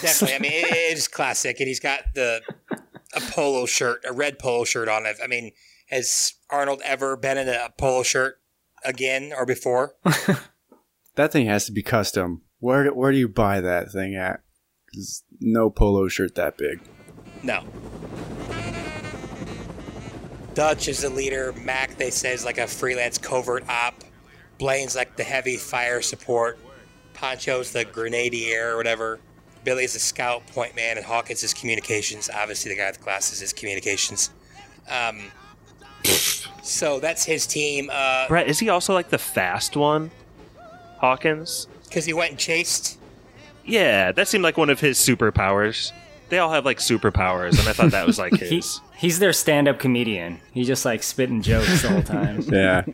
definitely. 0.00 0.34
I 0.34 0.38
mean, 0.38 0.52
it, 0.52 0.72
it 0.72 0.96
is 0.98 1.08
classic, 1.08 1.58
and 1.60 1.68
he's 1.68 1.80
got 1.80 2.00
the 2.14 2.40
a 3.14 3.20
polo 3.20 3.66
shirt, 3.66 4.04
a 4.08 4.12
red 4.12 4.38
polo 4.38 4.64
shirt 4.64 4.88
on 4.88 5.06
it. 5.06 5.16
I 5.22 5.26
mean, 5.26 5.52
has 5.90 6.34
Arnold 6.50 6.82
ever 6.84 7.16
been 7.16 7.38
in 7.38 7.48
a 7.48 7.70
polo 7.78 8.02
shirt 8.02 8.40
again 8.84 9.32
or 9.36 9.44
before? 9.46 9.94
That 11.14 11.32
thing 11.32 11.46
has 11.46 11.66
to 11.66 11.72
be 11.72 11.82
custom. 11.82 12.42
Where 12.60 12.84
do, 12.84 12.90
where 12.90 13.10
do 13.10 13.18
you 13.18 13.26
buy 13.26 13.60
that 13.60 13.90
thing 13.90 14.14
at? 14.14 14.38
'Cause 14.94 15.24
no 15.40 15.68
polo 15.68 16.06
shirt 16.06 16.36
that 16.36 16.56
big. 16.56 16.80
No. 17.42 17.64
Dutch 20.54 20.86
is 20.86 21.02
the 21.02 21.10
leader. 21.10 21.52
Mac, 21.64 21.96
they 21.96 22.10
say, 22.10 22.32
is 22.32 22.44
like 22.44 22.58
a 22.58 22.68
freelance 22.68 23.18
covert 23.18 23.68
op. 23.68 24.04
Blaine's 24.58 24.94
like 24.94 25.16
the 25.16 25.24
heavy 25.24 25.56
fire 25.56 26.02
support. 26.02 26.56
Poncho's 27.14 27.72
the 27.72 27.84
grenadier 27.84 28.74
or 28.74 28.76
whatever. 28.76 29.18
Billy's 29.64 29.92
the 29.94 29.98
scout 29.98 30.46
point 30.48 30.74
man, 30.76 30.96
and 30.96 31.06
Hawkins 31.06 31.42
is 31.42 31.52
communications. 31.54 32.30
Obviously, 32.32 32.72
the 32.72 32.78
guy 32.78 32.86
with 32.86 32.98
the 32.98 33.04
glasses 33.04 33.42
is 33.42 33.52
communications. 33.52 34.30
Um, 34.88 35.30
so 36.62 37.00
that's 37.00 37.24
his 37.24 37.46
team. 37.46 37.90
Uh, 37.92 38.28
Brett, 38.28 38.48
is 38.48 38.58
he 38.58 38.68
also 38.68 38.94
like 38.94 39.10
the 39.10 39.18
fast 39.18 39.76
one? 39.76 40.10
Hawkins? 40.98 41.66
Because 41.84 42.04
he 42.04 42.12
went 42.12 42.30
and 42.32 42.38
chased. 42.38 42.98
Yeah, 43.64 44.12
that 44.12 44.28
seemed 44.28 44.44
like 44.44 44.56
one 44.56 44.70
of 44.70 44.80
his 44.80 44.98
superpowers. 44.98 45.92
They 46.28 46.38
all 46.38 46.50
have 46.50 46.64
like 46.64 46.78
superpowers, 46.78 47.58
and 47.58 47.68
I 47.68 47.72
thought 47.72 47.90
that 47.90 48.06
was 48.06 48.18
like 48.18 48.34
He, 48.38 48.56
his. 48.56 48.80
He's 48.98 49.18
their 49.18 49.32
stand-up 49.32 49.78
comedian. 49.78 50.40
He's 50.52 50.66
just 50.66 50.84
like 50.84 51.02
spitting 51.02 51.40
jokes 51.42 51.84
all 51.84 51.90
the 51.90 51.94
whole 51.94 52.02
time, 52.02 52.40
Yeah. 52.48 52.84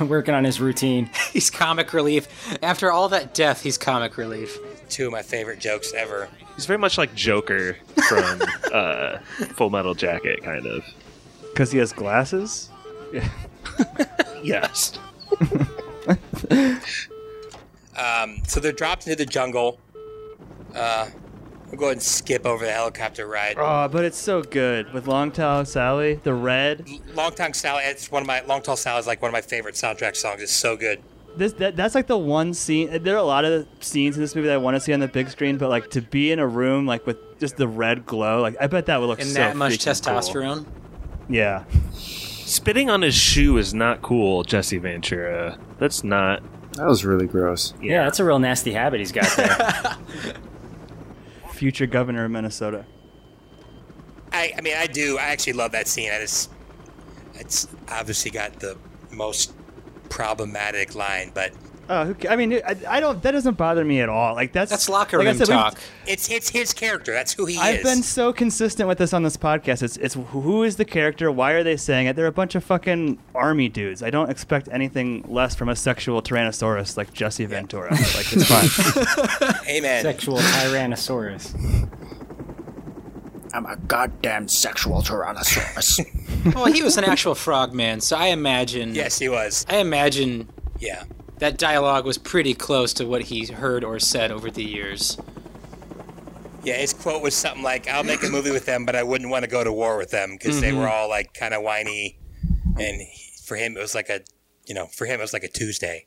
working 0.04 0.34
on 0.34 0.44
his 0.44 0.60
routine. 0.60 1.08
He's 1.32 1.50
comic 1.50 1.92
relief. 1.92 2.28
After 2.62 2.90
all 2.92 3.08
that 3.10 3.32
death, 3.34 3.62
he's 3.62 3.78
comic 3.78 4.16
relief. 4.16 4.58
Two 4.88 5.06
of 5.06 5.12
my 5.12 5.22
favorite 5.22 5.58
jokes 5.60 5.92
ever. 5.94 6.28
He's 6.54 6.66
very 6.66 6.78
much 6.78 6.98
like 6.98 7.14
Joker 7.14 7.76
from 8.08 8.42
uh, 8.72 9.18
Full 9.54 9.70
Metal 9.70 9.94
Jacket, 9.94 10.42
kind 10.44 10.66
of. 10.66 10.84
because 11.50 11.72
he 11.72 11.78
has 11.78 11.92
glasses. 11.92 12.68
Yes. 14.42 14.98
Um, 17.96 18.42
so 18.46 18.60
they're 18.60 18.72
dropped 18.72 19.06
into 19.06 19.16
the 19.16 19.26
jungle. 19.26 19.78
Uh, 20.74 21.08
we'll 21.74 21.80
go 21.80 21.86
ahead 21.86 21.96
and 21.96 22.02
skip 22.02 22.46
over 22.46 22.64
the 22.64 22.72
helicopter 22.72 23.26
ride. 23.26 23.56
Oh, 23.58 23.88
but 23.88 24.04
it's 24.04 24.16
so 24.16 24.42
good 24.42 24.92
with 24.92 25.06
Long 25.08 25.32
Tall 25.32 25.64
Sally, 25.64 26.14
the 26.22 26.34
red. 26.34 26.88
Long 27.14 27.32
Tongue 27.32 27.54
Sally. 27.54 27.82
It's 27.84 28.10
one 28.10 28.22
of 28.22 28.26
my 28.26 28.42
Long 28.42 28.62
Tall 28.62 28.76
Sally 28.76 29.00
is 29.00 29.06
like 29.06 29.20
one 29.20 29.28
of 29.28 29.32
my 29.32 29.40
favorite 29.40 29.74
soundtrack 29.74 30.16
songs. 30.16 30.40
It's 30.40 30.52
so 30.52 30.76
good. 30.76 31.02
This 31.36 31.52
that, 31.54 31.74
that's 31.74 31.96
like 31.96 32.06
the 32.06 32.16
one 32.16 32.54
scene. 32.54 33.02
There 33.02 33.14
are 33.14 33.18
a 33.18 33.22
lot 33.24 33.44
of 33.44 33.66
scenes 33.80 34.16
in 34.16 34.22
this 34.22 34.36
movie 34.36 34.46
that 34.46 34.54
I 34.54 34.58
want 34.58 34.76
to 34.76 34.80
see 34.80 34.92
on 34.92 35.00
the 35.00 35.08
big 35.08 35.28
screen, 35.28 35.58
but 35.58 35.68
like 35.68 35.90
to 35.90 36.00
be 36.00 36.30
in 36.30 36.38
a 36.38 36.46
room 36.46 36.86
like 36.86 37.06
with 37.06 37.40
just 37.40 37.56
the 37.56 37.66
red 37.66 38.06
glow, 38.06 38.40
like 38.40 38.56
I 38.60 38.68
bet 38.68 38.86
that 38.86 39.00
would 39.00 39.06
look 39.06 39.20
And 39.20 39.28
so 39.28 39.34
that 39.34 39.56
much 39.56 39.72
freaking 39.72 40.04
cool. 40.04 40.14
testosterone. 40.14 40.66
Yeah, 41.28 41.64
Spitting 41.92 42.90
on 42.90 43.00
his 43.00 43.14
shoe 43.14 43.56
is 43.56 43.72
not 43.72 44.02
cool, 44.02 44.44
Jesse 44.44 44.76
Ventura. 44.78 45.58
That's 45.78 46.04
not. 46.04 46.42
That 46.74 46.86
was 46.86 47.04
really 47.04 47.26
gross. 47.26 47.72
Yeah, 47.80 48.04
that's 48.04 48.20
a 48.20 48.24
real 48.24 48.38
nasty 48.38 48.72
habit 48.72 49.00
he's 49.00 49.12
got 49.12 49.34
there. 49.36 49.96
future 51.64 51.86
governor 51.86 52.26
of 52.26 52.30
Minnesota. 52.30 52.84
I, 54.34 54.52
I 54.58 54.60
mean, 54.60 54.76
I 54.76 54.86
do. 54.86 55.16
I 55.16 55.28
actually 55.28 55.54
love 55.54 55.72
that 55.72 55.88
scene. 55.88 56.12
I 56.12 56.18
just, 56.18 56.50
it's 57.36 57.66
obviously 57.88 58.30
got 58.30 58.60
the 58.60 58.76
most 59.10 59.54
problematic 60.10 60.94
line, 60.94 61.32
but 61.32 61.52
Oh, 61.88 62.06
who, 62.06 62.14
ca- 62.14 62.28
I 62.30 62.36
mean, 62.36 62.54
I, 62.66 62.76
I 62.88 63.00
don't. 63.00 63.22
That 63.22 63.32
doesn't 63.32 63.56
bother 63.58 63.84
me 63.84 64.00
at 64.00 64.08
all. 64.08 64.34
Like 64.34 64.52
that's 64.52 64.70
That's 64.70 64.88
locker 64.88 65.18
like 65.18 65.26
I 65.26 65.30
room 65.30 65.38
said, 65.38 65.48
we've- 65.48 65.58
talk. 65.60 65.78
it's 66.06 66.30
it's 66.30 66.48
his 66.48 66.72
character. 66.72 67.12
That's 67.12 67.32
who 67.34 67.46
he 67.46 67.54
is. 67.54 67.60
I've 67.60 67.76
is. 67.76 67.82
been 67.84 68.02
so 68.02 68.32
consistent 68.32 68.88
with 68.88 68.98
this 68.98 69.12
on 69.12 69.22
this 69.22 69.36
podcast. 69.36 69.82
It's 69.82 69.96
it's 69.98 70.14
who 70.14 70.62
is 70.62 70.76
the 70.76 70.84
character? 70.84 71.30
Why 71.30 71.52
are 71.52 71.62
they 71.62 71.76
saying 71.76 72.06
it? 72.06 72.16
They're 72.16 72.26
a 72.26 72.32
bunch 72.32 72.54
of 72.54 72.64
fucking 72.64 73.18
army 73.34 73.68
dudes. 73.68 74.02
I 74.02 74.10
don't 74.10 74.30
expect 74.30 74.68
anything 74.72 75.24
less 75.28 75.54
from 75.54 75.68
a 75.68 75.76
sexual 75.76 76.22
tyrannosaurus 76.22 76.96
like 76.96 77.12
Jesse 77.12 77.44
Ventura. 77.44 77.90
like 77.90 78.32
it's 78.32 78.46
fine. 78.48 79.54
Amen. 79.68 80.02
Sexual 80.02 80.38
Tyrannosaurus. 80.38 81.90
I'm 83.52 83.66
a 83.66 83.76
goddamn 83.76 84.48
sexual 84.48 85.00
tyrannosaurus. 85.02 86.54
well, 86.54 86.64
he 86.66 86.82
was 86.82 86.96
an 86.96 87.04
actual 87.04 87.34
frogman, 87.36 88.00
so 88.00 88.16
I 88.16 88.26
imagine. 88.28 88.94
Yes, 88.94 89.18
he 89.18 89.28
was. 89.28 89.64
I 89.68 89.76
imagine 89.76 90.48
Yeah. 90.80 91.04
That 91.38 91.58
dialogue 91.58 92.04
was 92.04 92.18
pretty 92.18 92.54
close 92.54 92.92
to 92.94 93.06
what 93.06 93.22
he 93.22 93.46
heard 93.46 93.84
or 93.84 93.98
said 93.98 94.30
over 94.30 94.50
the 94.50 94.64
years. 94.64 95.18
Yeah, 96.62 96.76
his 96.76 96.92
quote 96.92 97.22
was 97.22 97.34
something 97.34 97.62
like, 97.62 97.88
"I'll 97.88 98.04
make 98.04 98.22
a 98.22 98.28
movie 98.28 98.50
with 98.50 98.64
them, 98.64 98.86
but 98.86 98.96
I 98.96 99.02
wouldn't 99.02 99.30
want 99.30 99.44
to 99.44 99.50
go 99.50 99.62
to 99.62 99.72
war 99.72 99.98
with 99.98 100.10
them 100.10 100.36
because 100.38 100.60
they 100.60 100.72
were 100.72 100.88
all 100.88 101.08
like 101.08 101.34
kind 101.34 101.52
of 101.52 101.62
whiny." 101.62 102.18
And 102.78 103.00
he, 103.00 103.32
for 103.44 103.56
him, 103.56 103.76
it 103.76 103.80
was 103.80 103.94
like 103.94 104.08
a, 104.08 104.20
you 104.66 104.74
know, 104.74 104.86
for 104.86 105.04
him 105.04 105.20
it 105.20 105.22
was 105.22 105.34
like 105.34 105.44
a 105.44 105.48
Tuesday. 105.48 106.06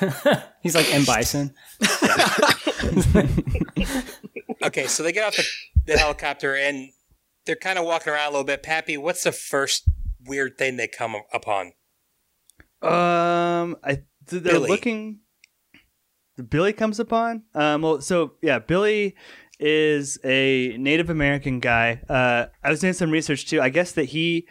He's 0.62 0.74
like 0.74 0.92
M. 0.92 1.04
Bison. 1.04 1.54
Okay, 4.62 4.86
so 4.86 5.02
they 5.02 5.12
get 5.12 5.24
off 5.24 5.36
the, 5.36 5.44
the 5.86 5.98
helicopter 5.98 6.54
and 6.54 6.90
they're 7.46 7.56
kind 7.56 7.78
of 7.78 7.86
walking 7.86 8.12
around 8.12 8.28
a 8.28 8.30
little 8.30 8.44
bit. 8.44 8.62
Pappy, 8.62 8.98
what's 8.98 9.24
the 9.24 9.32
first 9.32 9.88
weird 10.26 10.58
thing 10.58 10.76
they 10.76 10.86
come 10.86 11.16
upon? 11.32 11.72
Um, 12.82 13.76
I 13.82 14.02
th- 14.30 14.42
they're 14.42 14.54
Billy. 14.54 14.68
looking. 14.70 15.20
Billy 16.48 16.72
comes 16.72 16.98
upon. 16.98 17.42
Um, 17.54 17.82
well, 17.82 18.00
so 18.00 18.32
yeah, 18.42 18.58
Billy 18.60 19.14
is 19.58 20.18
a 20.24 20.74
Native 20.78 21.10
American 21.10 21.60
guy. 21.60 22.00
Uh, 22.08 22.46
I 22.64 22.70
was 22.70 22.80
doing 22.80 22.94
some 22.94 23.10
research 23.10 23.46
too. 23.46 23.60
I 23.60 23.68
guess 23.68 23.92
that 23.92 24.04
he, 24.04 24.48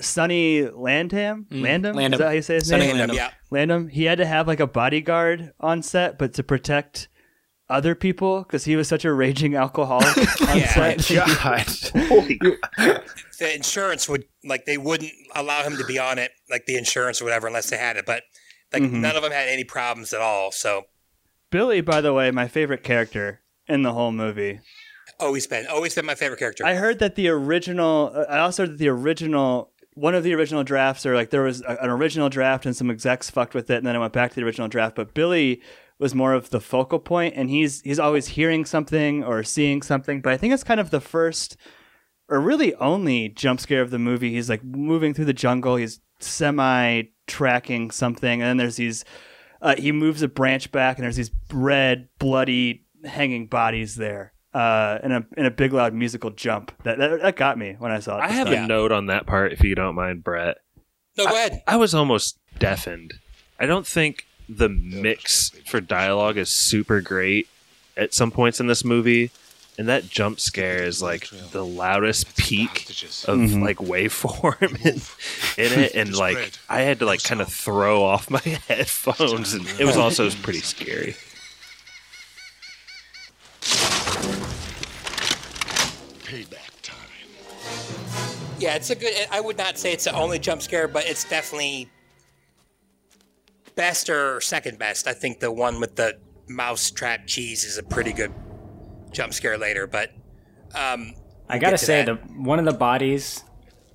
Sonny 0.00 0.62
Landham, 0.62 1.46
Landham, 1.50 1.94
Landham. 1.94 2.12
is 2.14 2.18
that 2.18 2.24
how 2.26 2.30
you 2.32 2.42
say 2.42 2.54
his 2.54 2.68
Sonny 2.68 2.86
name? 2.92 2.96
Landham. 3.08 3.14
Yeah, 3.14 3.30
Landham. 3.52 3.90
He 3.90 4.04
had 4.04 4.18
to 4.18 4.26
have 4.26 4.48
like 4.48 4.58
a 4.60 4.66
bodyguard 4.66 5.52
on 5.60 5.82
set, 5.82 6.18
but 6.18 6.32
to 6.34 6.42
protect 6.42 7.08
other 7.70 7.94
people 7.94 8.42
because 8.42 8.64
he 8.64 8.74
was 8.76 8.88
such 8.88 9.04
a 9.04 9.12
raging 9.12 9.54
alcoholic 9.54 10.16
on 10.48 10.58
Yeah. 10.58 10.96
set. 10.98 11.08
God. 11.42 12.08
Holy 12.08 12.38
the 13.38 13.54
insurance 13.54 14.08
would 14.08 14.24
like 14.44 14.64
they 14.66 14.78
wouldn't 14.78 15.12
allow 15.34 15.62
him 15.62 15.76
to 15.76 15.84
be 15.84 15.98
on 15.98 16.18
it, 16.18 16.32
like 16.50 16.66
the 16.66 16.76
insurance 16.76 17.20
or 17.20 17.24
whatever, 17.24 17.46
unless 17.46 17.70
they 17.70 17.76
had 17.78 17.96
it. 17.96 18.04
But 18.06 18.22
like 18.74 18.82
Mhm. 18.82 19.00
none 19.00 19.16
of 19.16 19.22
them 19.22 19.32
had 19.32 19.48
any 19.48 19.64
problems 19.64 20.12
at 20.12 20.20
all. 20.20 20.50
So 20.52 20.84
Billy, 21.50 21.80
by 21.80 22.00
the 22.02 22.12
way, 22.12 22.30
my 22.30 22.48
favorite 22.48 22.82
character 22.82 23.40
in 23.68 23.82
the 23.82 23.92
whole 23.92 24.12
movie. 24.12 24.60
always 25.20 25.46
been 25.46 25.66
always 25.68 25.94
been 25.94 26.04
my 26.04 26.14
favorite 26.16 26.38
character. 26.40 26.66
I 26.66 26.74
heard 26.74 26.98
that 26.98 27.14
the 27.14 27.28
original. 27.28 28.26
I 28.28 28.38
also 28.40 28.64
heard 28.64 28.72
that 28.72 28.78
the 28.78 28.88
original. 28.88 29.70
One 29.96 30.16
of 30.16 30.24
the 30.24 30.34
original 30.34 30.64
drafts, 30.64 31.06
or 31.06 31.14
like 31.14 31.30
there 31.30 31.42
was 31.42 31.62
a, 31.62 31.76
an 31.80 31.88
original 31.88 32.28
draft 32.28 32.66
and 32.66 32.74
some 32.74 32.90
execs 32.90 33.30
fucked 33.30 33.54
with 33.54 33.70
it, 33.70 33.76
and 33.76 33.86
then 33.86 33.94
it 33.94 34.00
went 34.00 34.12
back 34.12 34.30
to 34.30 34.34
the 34.34 34.44
original 34.44 34.66
draft. 34.66 34.96
But 34.96 35.14
Billy 35.14 35.62
was 36.00 36.16
more 36.16 36.32
of 36.34 36.50
the 36.50 36.60
focal 36.60 36.98
point, 36.98 37.34
and 37.36 37.48
he's 37.48 37.80
he's 37.82 38.00
always 38.00 38.26
hearing 38.28 38.64
something 38.64 39.22
or 39.22 39.44
seeing 39.44 39.82
something. 39.82 40.20
But 40.20 40.32
I 40.32 40.36
think 40.36 40.52
it's 40.52 40.64
kind 40.64 40.80
of 40.80 40.90
the 40.90 41.00
first, 41.00 41.56
or 42.28 42.40
really 42.40 42.74
only 42.74 43.28
jump 43.28 43.60
scare 43.60 43.82
of 43.82 43.90
the 43.92 44.00
movie. 44.00 44.32
He's 44.32 44.50
like 44.50 44.64
moving 44.64 45.14
through 45.14 45.26
the 45.26 45.32
jungle. 45.32 45.76
He's 45.76 46.00
semi 46.18 47.04
tracking 47.26 47.90
something, 47.90 48.40
and 48.42 48.48
then 48.48 48.56
there's 48.56 48.76
these. 48.76 49.04
Uh, 49.62 49.74
he 49.76 49.92
moves 49.92 50.22
a 50.22 50.28
branch 50.28 50.70
back, 50.72 50.98
and 50.98 51.04
there's 51.04 51.16
these 51.16 51.30
red, 51.52 52.08
bloody, 52.18 52.84
hanging 53.04 53.46
bodies 53.46 53.96
there. 53.96 54.32
Uh, 54.52 54.98
in 55.02 55.10
a 55.10 55.26
in 55.36 55.46
a 55.46 55.50
big 55.50 55.72
loud 55.72 55.92
musical 55.92 56.30
jump 56.30 56.70
that 56.84 56.98
that, 56.98 57.20
that 57.20 57.36
got 57.36 57.58
me 57.58 57.74
when 57.78 57.90
I 57.90 57.98
saw 57.98 58.18
it. 58.18 58.22
I 58.22 58.28
have 58.28 58.46
time. 58.46 58.64
a 58.64 58.66
note 58.68 58.92
on 58.92 59.06
that 59.06 59.26
part, 59.26 59.52
if 59.52 59.64
you 59.64 59.74
don't 59.74 59.96
mind, 59.96 60.22
Brett. 60.22 60.58
no, 61.18 61.26
go 61.26 61.34
ahead. 61.34 61.62
I 61.66 61.76
was 61.76 61.92
almost 61.92 62.38
deafened. 62.60 63.14
I 63.58 63.66
don't 63.66 63.86
think 63.86 64.26
the 64.48 64.68
mix 64.68 65.50
for 65.66 65.80
dialogue 65.80 66.36
is 66.36 66.50
super 66.50 67.00
great 67.00 67.48
at 67.96 68.14
some 68.14 68.30
points 68.30 68.60
in 68.60 68.66
this 68.66 68.84
movie, 68.84 69.30
and 69.76 69.88
that 69.88 70.08
jump 70.08 70.38
scare 70.40 70.82
is 70.84 71.02
like 71.02 71.28
the 71.50 71.64
loudest 71.64 72.36
peak 72.36 72.88
of 73.26 73.38
Mhm. 73.38 73.62
like 73.62 73.78
waveform 73.78 74.70
in, 75.58 75.72
in 75.72 75.80
it, 75.80 75.94
and 75.96 76.14
like 76.16 76.52
I 76.68 76.82
had 76.82 76.98
to 77.00 77.06
like 77.06 77.22
kind 77.22 77.40
of 77.40 77.48
throw 77.52 78.02
off 78.02 78.30
my 78.30 78.38
headphones, 78.68 79.52
and 79.54 79.66
it 79.80 79.84
was 79.84 79.96
also 79.96 80.30
pretty 80.30 80.60
scary. 80.60 81.16
Payback 86.24 86.70
time. 86.82 86.96
Yeah, 88.58 88.74
it's 88.76 88.90
a 88.90 88.94
good. 88.94 89.12
I 89.30 89.40
would 89.40 89.58
not 89.58 89.78
say 89.78 89.92
it's 89.92 90.04
the 90.04 90.14
only 90.14 90.38
jump 90.38 90.62
scare, 90.62 90.88
but 90.88 91.06
it's 91.06 91.24
definitely 91.28 91.90
best 93.74 94.08
or 94.08 94.40
second 94.40 94.78
best. 94.78 95.06
I 95.06 95.12
think 95.12 95.40
the 95.40 95.52
one 95.52 95.80
with 95.80 95.96
the 95.96 96.18
mouse 96.48 96.90
trap 96.90 97.26
cheese 97.26 97.64
is 97.64 97.78
a 97.78 97.82
pretty 97.82 98.12
good 98.12 98.32
jump 99.14 99.32
scare 99.32 99.56
later. 99.58 99.86
But 99.86 100.10
um, 100.74 101.14
I 101.48 101.58
gotta 101.58 101.78
to 101.78 101.84
say, 101.84 102.04
that. 102.04 102.26
the 102.26 102.32
one 102.34 102.58
of 102.58 102.64
the 102.64 102.72
bodies 102.72 103.42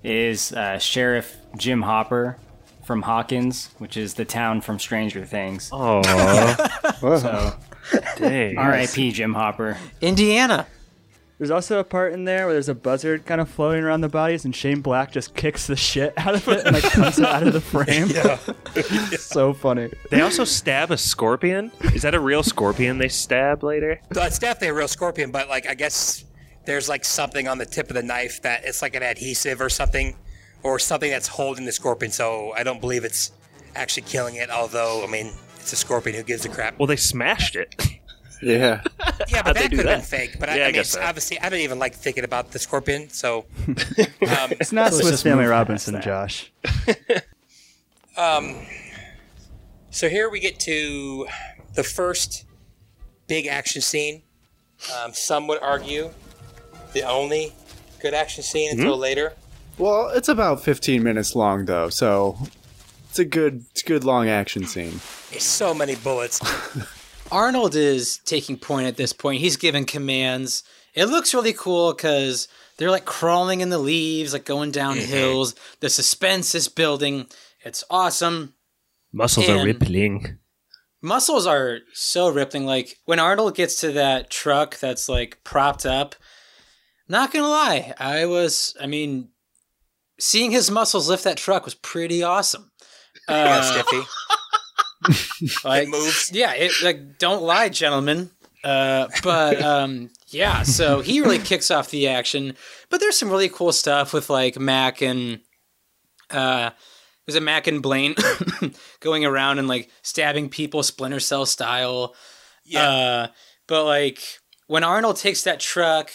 is 0.03 0.51
uh, 0.53 0.79
Sheriff 0.79 1.35
Jim 1.57 1.81
Hopper 1.81 2.37
from 2.85 3.03
Hawkins, 3.03 3.69
which 3.77 3.97
is 3.97 4.15
the 4.15 4.25
town 4.25 4.61
from 4.61 4.79
Stranger 4.79 5.25
Things. 5.25 5.69
Oh, 5.71 6.01
So! 6.99 7.55
R.I.P. 8.21 9.11
Jim 9.11 9.33
Hopper. 9.33 9.77
Indiana. 10.01 10.67
There's 11.39 11.51
also 11.51 11.79
a 11.79 11.85
part 11.85 12.11
in 12.11 12.25
there 12.25 12.45
where 12.45 12.53
there's 12.53 12.67
a 12.67 12.75
buzzard 12.75 13.25
kind 13.25 13.39
of 13.39 13.49
floating 13.49 13.81
around 13.81 14.01
the 14.01 14.09
bodies, 14.09 14.43
and 14.43 14.53
Shane 14.53 14.81
Black 14.81 15.13
just 15.13 15.35
kicks 15.35 15.67
the 15.67 15.77
shit 15.77 16.13
out 16.17 16.35
of 16.35 16.45
it 16.49 16.65
and 16.65 16.75
like 16.75 16.83
punts 16.91 17.17
it 17.17 17.23
out 17.25 17.47
of 17.47 17.53
the 17.53 17.61
frame. 17.61 18.09
Yeah, 18.19 18.37
so 19.17 19.53
funny. 19.53 19.89
They 20.09 20.19
also 20.19 20.43
stab 20.43 20.91
a 20.91 20.97
scorpion. 20.97 21.71
Is 21.93 22.01
that 22.01 22.13
a 22.13 22.19
real 22.19 22.43
scorpion 22.43 22.97
they 22.97 23.07
stab 23.07 23.63
later? 23.63 24.01
So 24.11 24.21
it's 24.23 24.37
definitely 24.37 24.69
a 24.69 24.73
real 24.73 24.89
scorpion, 24.89 25.31
but 25.31 25.47
like 25.47 25.65
I 25.65 25.75
guess 25.75 26.25
there's 26.65 26.89
like 26.89 27.05
something 27.05 27.47
on 27.47 27.57
the 27.57 27.65
tip 27.65 27.89
of 27.89 27.95
the 27.95 28.03
knife 28.03 28.41
that 28.41 28.65
it's 28.65 28.81
like 28.81 28.95
an 28.95 29.03
adhesive 29.03 29.61
or 29.61 29.69
something, 29.69 30.17
or 30.63 30.77
something 30.77 31.09
that's 31.09 31.27
holding 31.29 31.63
the 31.63 31.71
scorpion. 31.71 32.11
So 32.11 32.51
I 32.57 32.63
don't 32.63 32.81
believe 32.81 33.05
it's 33.05 33.31
actually 33.75 34.03
killing 34.03 34.35
it. 34.35 34.49
Although 34.49 35.05
I 35.05 35.07
mean, 35.07 35.31
it's 35.55 35.71
a 35.71 35.77
scorpion. 35.77 36.17
Who 36.17 36.23
gives 36.23 36.43
a 36.43 36.49
crap? 36.49 36.77
Well, 36.79 36.87
they 36.87 36.97
smashed 36.97 37.55
it. 37.55 37.75
Yeah. 38.41 38.81
yeah, 39.27 39.37
how'd 39.37 39.45
but 39.45 39.55
that 39.55 39.69
could 39.69 39.79
have 39.79 39.85
been 39.85 40.01
fake. 40.01 40.37
But 40.39 40.49
I, 40.49 40.55
Yeah, 40.57 40.61
I 40.61 40.65
I 40.65 40.67
mean, 40.67 40.73
guess 40.75 40.89
so. 40.91 41.01
obviously, 41.01 41.39
I 41.39 41.49
don't 41.49 41.59
even 41.59 41.79
like 41.79 41.93
thinking 41.95 42.23
about 42.23 42.51
the 42.51 42.59
scorpion. 42.59 43.09
So 43.09 43.45
um, 43.67 44.51
It's 44.59 44.71
not 44.71 44.93
So 44.93 45.01
Swiss 45.01 45.23
Family 45.23 45.45
Robinson, 45.45 45.95
that. 45.95 46.03
Josh. 46.03 46.51
So 49.91 50.07
here 50.07 50.29
we 50.29 50.39
get 50.39 50.59
to 50.61 51.27
the 51.75 51.83
first 51.83 52.45
big 53.27 53.47
action 53.47 53.81
scene. 53.81 54.21
Um, 55.03 55.13
some 55.13 55.47
would 55.47 55.61
argue 55.61 56.11
the 56.93 57.03
only 57.03 57.53
good 58.01 58.13
action 58.13 58.43
scene 58.43 58.71
until 58.71 58.97
later. 58.97 59.33
Well, 59.77 60.09
it's 60.09 60.29
about 60.29 60.61
15 60.63 61.01
minutes 61.03 61.35
long 61.35 61.65
though, 61.65 61.89
so 61.89 62.37
it's 63.09 63.19
a 63.19 63.25
good, 63.25 63.65
it's 63.71 63.81
a 63.83 63.85
good 63.85 64.03
long 64.03 64.29
action 64.29 64.65
scene. 64.65 64.99
There's 65.31 65.43
so 65.43 65.73
many 65.73 65.95
bullets. 65.95 66.39
Arnold 67.31 67.75
is 67.75 68.19
taking 68.25 68.57
point 68.57 68.87
at 68.87 68.97
this 68.97 69.13
point. 69.13 69.41
He's 69.41 69.57
giving 69.57 69.85
commands, 69.85 70.63
it 70.93 71.05
looks 71.05 71.33
really 71.33 71.53
cool 71.53 71.93
because 71.93 72.47
they're 72.77 72.91
like 72.91 73.05
crawling 73.05 73.61
in 73.61 73.69
the 73.69 73.77
leaves, 73.77 74.33
like 74.33 74.45
going 74.45 74.71
down 74.71 74.97
hills. 74.97 75.55
The 75.79 75.89
suspense 75.89 76.55
is 76.55 76.67
building. 76.67 77.27
It's 77.63 77.83
awesome. 77.89 78.53
Muscles 79.11 79.49
are 79.49 79.63
rippling. 79.63 80.37
Muscles 81.01 81.45
are 81.45 81.79
so 81.93 82.29
rippling. 82.29 82.65
Like 82.65 82.97
when 83.05 83.19
Arnold 83.19 83.55
gets 83.55 83.79
to 83.81 83.91
that 83.93 84.29
truck 84.29 84.79
that's 84.79 85.07
like 85.07 85.43
propped 85.43 85.85
up, 85.85 86.15
not 87.07 87.31
gonna 87.31 87.47
lie, 87.47 87.93
I 87.99 88.25
was, 88.25 88.75
I 88.81 88.87
mean, 88.87 89.29
seeing 90.19 90.51
his 90.51 90.69
muscles 90.69 91.09
lift 91.09 91.23
that 91.23 91.37
truck 91.37 91.65
was 91.65 91.75
pretty 91.75 92.23
awesome. 92.23 92.71
Yeah, 93.27 93.59
Uh, 93.59 93.61
Stiffy. 93.61 94.01
like, 95.63 95.83
It 95.83 95.89
moves. 95.89 96.31
yeah, 96.33 96.53
it 96.53 96.71
like 96.83 97.17
don't 97.17 97.43
lie, 97.43 97.69
gentlemen. 97.69 98.31
Uh, 98.63 99.07
but 99.23 99.61
um, 99.61 100.09
yeah, 100.27 100.63
so 100.63 101.01
he 101.01 101.21
really 101.21 101.39
kicks 101.39 101.71
off 101.71 101.89
the 101.89 102.07
action. 102.07 102.55
But 102.89 102.99
there's 102.99 103.17
some 103.17 103.29
really 103.29 103.49
cool 103.49 103.71
stuff 103.71 104.13
with 104.13 104.29
like 104.29 104.59
Mac 104.59 105.01
and 105.01 105.39
uh, 106.29 106.71
was 107.25 107.35
it 107.35 107.43
Mac 107.43 107.67
and 107.67 107.81
Blaine 107.81 108.15
going 108.99 109.23
around 109.25 109.59
and 109.59 109.67
like 109.67 109.89
stabbing 110.01 110.49
people 110.49 110.83
Splinter 110.83 111.19
Cell 111.19 111.45
style. 111.45 112.15
Yeah. 112.65 112.89
Uh, 112.89 113.27
but 113.67 113.85
like 113.85 114.19
when 114.67 114.83
Arnold 114.83 115.15
takes 115.15 115.43
that 115.43 115.59
truck 115.59 116.09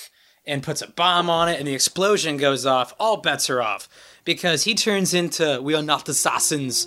and 0.46 0.62
puts 0.62 0.82
a 0.82 0.88
bomb 0.88 1.30
on 1.30 1.48
it 1.48 1.58
and 1.58 1.66
the 1.66 1.74
explosion 1.74 2.36
goes 2.36 2.66
off, 2.66 2.92
all 3.00 3.16
bets 3.16 3.48
are 3.48 3.62
off 3.62 3.88
because 4.24 4.64
he 4.64 4.74
turns 4.74 5.14
into 5.14 5.60
we 5.62 5.74
are 5.74 5.82
not 5.82 6.04
the 6.04 6.12
assassins 6.12 6.86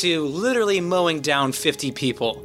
to 0.00 0.24
literally 0.26 0.80
mowing 0.80 1.20
down 1.20 1.52
50 1.52 1.92
people 1.92 2.44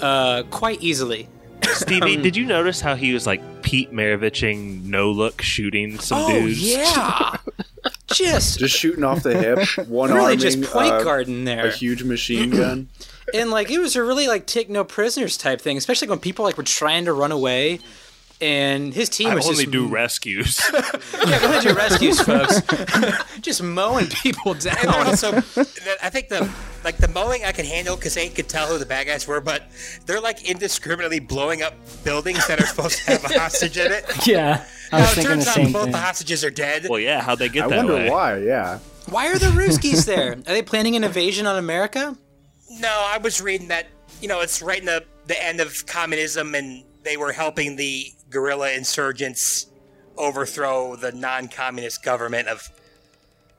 uh, 0.00 0.42
quite 0.50 0.82
easily. 0.82 1.28
Stevie, 1.62 2.16
did 2.16 2.36
you 2.36 2.44
notice 2.44 2.80
how 2.80 2.94
he 2.94 3.12
was 3.14 3.26
like 3.26 3.40
Pete 3.62 3.90
Maraviching 3.92 4.84
no 4.84 5.10
look 5.10 5.40
shooting 5.40 5.98
some 5.98 6.18
oh 6.22 6.28
dudes? 6.40 6.60
yeah, 6.60 7.36
just 8.12 8.58
Just 8.58 8.76
shooting 8.76 9.02
off 9.02 9.22
the 9.22 9.36
hip, 9.36 9.88
one 9.88 10.10
really 10.10 10.22
arming 10.24 10.38
just 10.38 10.62
point 10.62 10.92
uh, 10.92 11.02
guarding 11.02 11.44
there. 11.44 11.66
a 11.66 11.70
huge 11.70 12.02
machine 12.04 12.50
gun. 12.50 12.88
and 13.32 13.50
like 13.50 13.70
it 13.70 13.78
was 13.78 13.96
a 13.96 14.02
really 14.04 14.28
like 14.28 14.46
take 14.46 14.68
no 14.68 14.84
prisoners 14.84 15.36
type 15.38 15.60
thing, 15.60 15.78
especially 15.78 16.08
when 16.08 16.18
people 16.18 16.44
like 16.44 16.56
were 16.58 16.62
trying 16.62 17.06
to 17.06 17.12
run 17.12 17.32
away. 17.32 17.80
And 18.44 18.92
his 18.92 19.08
team 19.08 19.28
I 19.30 19.34
was 19.34 19.46
only 19.46 19.64
just 19.64 19.70
do 19.72 19.86
rescues. 19.86 20.60
yeah, 21.26 21.40
go 21.40 21.60
do 21.60 21.72
rescues, 21.72 22.20
folks. 22.20 22.60
just 23.40 23.62
mowing 23.62 24.06
people 24.08 24.52
And 24.52 24.60
down. 24.60 25.06
also, 25.06 25.32
I 25.36 26.10
think 26.10 26.28
the 26.28 26.48
like 26.84 26.98
the 26.98 27.08
mowing 27.08 27.44
I 27.44 27.52
could 27.52 27.64
handle 27.64 27.96
because 27.96 28.14
they 28.14 28.28
could 28.28 28.48
tell 28.48 28.66
who 28.66 28.76
the 28.78 28.84
bad 28.86 29.06
guys 29.06 29.26
were, 29.26 29.40
but 29.40 29.62
they're 30.04 30.20
like 30.20 30.44
indiscriminately 30.48 31.20
blowing 31.20 31.62
up 31.62 31.74
buildings 32.04 32.46
that 32.48 32.60
are 32.60 32.66
supposed 32.66 32.98
to 33.04 33.12
have 33.12 33.24
a 33.30 33.38
hostage 33.38 33.78
in 33.78 33.90
it. 33.90 34.04
Yeah, 34.26 34.64
I 34.92 34.98
Now, 35.00 35.04
it 35.04 35.08
thinking 35.14 35.22
the 35.22 35.28
turns 35.44 35.46
out 35.48 35.54
same 35.54 35.72
both 35.72 35.82
thing. 35.84 35.92
the 35.92 35.98
hostages 35.98 36.44
are 36.44 36.50
dead. 36.50 36.86
well, 36.90 37.00
yeah, 37.00 37.22
how'd 37.22 37.38
they 37.38 37.48
get 37.48 37.68
there. 37.70 37.78
I 37.78 37.82
that 37.82 37.88
wonder 37.88 37.94
way? 37.94 38.10
why. 38.10 38.36
Yeah, 38.38 38.78
Why 39.08 39.28
are 39.28 39.38
the 39.38 39.46
Ruskies 39.46 40.04
there? 40.04 40.32
Are 40.32 40.36
they 40.42 40.62
planning 40.62 40.96
an 40.96 41.04
invasion 41.04 41.46
on 41.46 41.56
America? 41.56 42.16
No, 42.70 42.88
I 43.08 43.18
was 43.18 43.40
reading 43.40 43.68
that 43.68 43.86
you 44.20 44.28
know 44.28 44.40
it's 44.40 44.60
right 44.60 44.78
in 44.80 44.84
the 44.86 45.04
the 45.26 45.42
end 45.42 45.60
of 45.60 45.86
communism, 45.86 46.54
and 46.54 46.84
they 47.04 47.16
were 47.16 47.32
helping 47.32 47.76
the 47.76 48.12
guerrilla 48.34 48.72
insurgents 48.72 49.66
overthrow 50.16 50.96
the 50.96 51.12
non-communist 51.12 52.02
government 52.02 52.48
of 52.48 52.68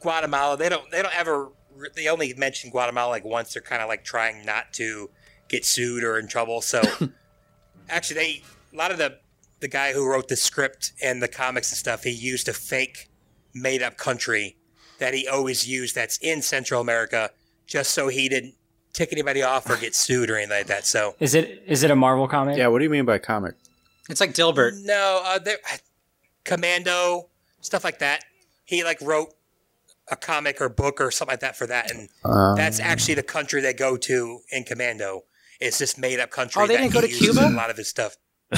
Guatemala. 0.02 0.58
They 0.58 0.70
don't 0.70 0.90
they 0.92 1.02
don't 1.02 1.18
ever 1.18 1.50
they 1.96 2.08
only 2.08 2.34
mention 2.36 2.70
Guatemala 2.70 3.10
like 3.10 3.26
once. 3.26 3.54
They're 3.54 3.62
kind 3.62 3.82
of 3.82 3.88
like 3.88 4.04
trying 4.04 4.46
not 4.46 4.74
to 4.74 5.10
get 5.48 5.66
sued 5.66 6.04
or 6.04 6.20
in 6.20 6.28
trouble. 6.28 6.62
So 6.62 6.82
actually, 7.90 8.16
they 8.16 8.44
a 8.74 8.78
lot 8.78 8.92
of 8.92 8.98
the 8.98 9.18
the 9.62 9.68
guy 9.70 9.94
who 9.94 10.08
wrote 10.08 10.28
the 10.28 10.36
script 10.36 10.92
and 11.02 11.22
the 11.24 11.28
comics 11.28 11.72
and 11.72 11.78
stuff, 11.78 12.04
he 12.04 12.12
used 12.12 12.48
a 12.50 12.54
fake 12.54 13.10
made 13.54 13.82
up 13.82 13.98
country 13.98 14.58
that 15.00 15.14
he 15.14 15.28
always 15.28 15.68
used 15.68 15.96
that's 15.96 16.18
in 16.20 16.42
Central 16.42 16.82
America 16.82 17.32
just 17.66 17.92
so 17.92 18.10
he 18.10 18.30
didn't 18.30 18.54
tick 18.94 19.10
anybody 19.12 19.42
off 19.42 19.70
or 19.70 19.76
get 19.78 19.96
sued 19.96 20.30
or 20.30 20.36
anything 20.36 20.58
like 20.58 20.68
that. 20.68 20.86
So 20.86 21.16
Is 21.20 21.36
it 21.36 21.64
is 21.66 21.84
it 21.84 21.92
a 21.92 21.96
Marvel 21.96 22.28
comic? 22.28 22.58
yeah. 22.58 22.68
What 22.68 22.80
do 22.80 22.84
you 22.84 22.90
mean 22.90 23.06
by 23.06 23.18
comic? 23.18 23.56
It's 24.10 24.20
like 24.22 24.34
Dilbert. 24.34 24.74
no, 24.84 25.22
uh, 25.26 25.40
there, 25.40 25.58
Commando 26.44 27.30
stuff 27.62 27.84
like 27.84 28.00
that. 28.00 28.24
He 28.66 28.84
like 28.84 29.02
wrote 29.02 29.30
a 30.10 30.16
comic 30.16 30.62
or 30.62 30.70
book 30.70 31.02
or 31.02 31.10
something 31.12 31.34
like 31.34 31.40
that 31.40 31.58
for 31.58 31.66
that, 31.68 31.90
and 31.92 32.10
Um, 32.24 32.56
that's 32.56 32.80
actually 32.80 33.16
the 33.16 33.24
country 33.24 33.62
they 33.62 33.74
go 33.74 33.98
to 33.98 34.40
in 34.52 34.64
Commando. 34.64 35.24
It's 35.60 35.78
this 35.80 35.98
made 35.98 36.20
up 36.20 36.30
country. 36.32 36.62
Oh, 36.62 36.68
they 36.68 36.76
that 36.76 36.82
didn't 36.82 36.94
go 36.94 37.02
to 37.02 37.08
Cuba? 37.08 37.48
A 37.48 37.50
lot 37.50 37.70
of 37.70 37.78
his 37.78 37.88
stuff. 37.88 38.18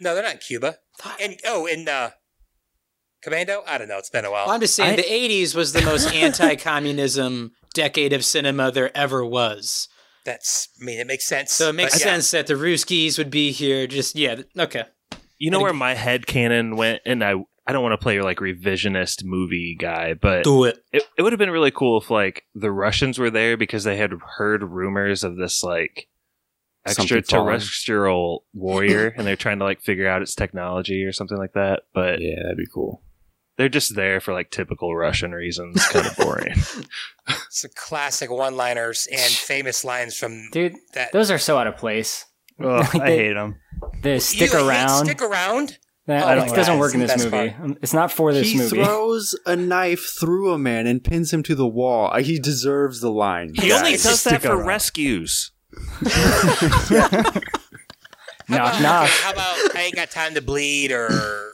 no, 0.00 0.14
they're 0.14 0.22
not 0.22 0.32
in 0.32 0.38
Cuba. 0.38 0.78
And 1.20 1.36
oh, 1.46 1.66
in 1.66 1.88
uh, 1.88 2.10
Commando, 3.22 3.62
I 3.66 3.78
don't 3.78 3.88
know. 3.88 3.98
It's 3.98 4.10
been 4.10 4.24
a 4.24 4.30
while. 4.30 4.46
Well, 4.46 4.54
I'm 4.54 4.60
just 4.60 4.74
saying 4.74 4.94
I- 4.94 4.96
the 4.96 5.02
80s 5.02 5.54
was 5.54 5.72
the 5.72 5.82
most 5.82 6.12
anti-communism 6.14 7.52
decade 7.74 8.12
of 8.12 8.24
cinema 8.24 8.72
there 8.72 8.96
ever 8.96 9.24
was. 9.24 9.88
That's 10.28 10.68
I 10.80 10.84
mean, 10.84 11.00
it 11.00 11.06
makes 11.06 11.26
sense. 11.26 11.52
So 11.52 11.70
it 11.70 11.72
makes 11.72 11.94
But 11.94 12.00
yeah. 12.00 12.12
sense 12.12 12.30
that 12.32 12.46
the 12.48 12.54
Ruskies 12.54 13.16
would 13.16 13.30
be 13.30 13.50
here. 13.50 13.86
Just 13.86 14.14
yeah, 14.14 14.42
okay. 14.58 14.84
You 15.38 15.50
know 15.50 15.60
where 15.60 15.72
my 15.72 15.94
head 15.94 16.26
canon 16.26 16.76
went, 16.76 17.00
and 17.06 17.24
I 17.24 17.34
I 17.66 17.72
don't 17.72 17.82
want 17.82 17.92
to 17.98 18.02
play 18.02 18.14
your 18.14 18.24
like 18.24 18.38
revisionist 18.38 19.24
movie 19.24 19.74
guy, 19.78 20.12
but 20.12 20.44
Do 20.44 20.64
it. 20.64 20.84
it, 20.92 21.04
it 21.16 21.22
would 21.22 21.32
have 21.32 21.38
been 21.38 21.50
really 21.50 21.70
cool 21.70 21.98
if 22.00 22.10
like 22.10 22.44
the 22.54 22.70
Russians 22.70 23.18
were 23.18 23.30
there 23.30 23.56
because 23.56 23.84
they 23.84 23.96
had 23.96 24.12
heard 24.36 24.62
rumors 24.62 25.24
of 25.24 25.36
this 25.36 25.62
like 25.62 26.08
extraterrestrial 26.86 28.44
warrior 28.52 29.08
and 29.16 29.26
they're 29.26 29.36
trying 29.36 29.58
to 29.58 29.64
like 29.64 29.80
figure 29.80 30.08
out 30.08 30.22
its 30.22 30.34
technology 30.34 31.04
or 31.04 31.12
something 31.12 31.38
like 31.38 31.52
that. 31.54 31.82
But 31.94 32.20
yeah, 32.20 32.42
that'd 32.42 32.56
be 32.58 32.66
cool. 32.72 33.02
They're 33.58 33.68
just 33.68 33.94
there 33.94 34.20
for 34.20 34.32
like 34.32 34.50
typical 34.50 34.96
Russian 34.96 35.32
reasons, 35.32 35.86
kind 35.88 36.06
of 36.06 36.16
boring. 36.18 36.54
Some 37.50 37.70
classic 37.76 38.30
one-liners 38.30 39.06
and 39.12 39.20
famous 39.32 39.84
lines 39.84 40.16
from 40.16 40.48
Dude, 40.52 40.76
that. 40.94 41.12
those 41.12 41.30
are 41.30 41.36
so 41.38 41.58
out 41.58 41.66
of 41.66 41.76
place. 41.76 42.24
Ugh, 42.64 42.86
I 42.94 42.98
They- 43.10 43.16
hate 43.18 43.34
them. 43.34 43.56
The 44.02 44.18
stick 44.20 44.52
You 44.52 44.66
around 44.66 45.04
Stick 45.04 45.20
around. 45.22 45.78
that 46.06 46.24
Oh, 46.38 46.40
like, 46.40 46.54
doesn't 46.54 46.78
work 46.80 46.94
in 46.94 47.00
this 47.00 47.16
movie. 47.16 47.30
best 47.50 47.60
Um, 47.60 47.76
It's 47.82 47.92
not 47.92 48.10
for 48.10 48.32
this 48.32 48.50
he 48.50 48.58
movie. 48.58 48.76
He 48.78 48.82
throws 48.84 49.36
a 49.46 49.54
knife 49.54 50.16
through 50.18 50.52
a 50.52 50.58
man 50.58 50.86
and 50.88 51.04
pins 51.04 51.32
him 51.32 51.42
to 51.44 51.54
the 51.54 51.66
wall. 51.68 52.12
He 52.18 52.38
deserves 52.40 53.00
the 53.00 53.10
line. 53.10 53.52
he 53.54 53.70
only 53.72 53.92
does 53.92 54.24
that 54.24 54.42
for 54.42 54.54
around. 54.56 54.66
rescues. 54.66 55.52
knock 58.48 58.74
How 58.74 58.80
knock. 58.80 59.08
How 59.10 59.32
about 59.32 59.76
I 59.76 59.82
ain't 59.86 59.94
got 59.94 60.10
time 60.10 60.34
to 60.34 60.42
bleed 60.42 60.90
or 60.92 61.52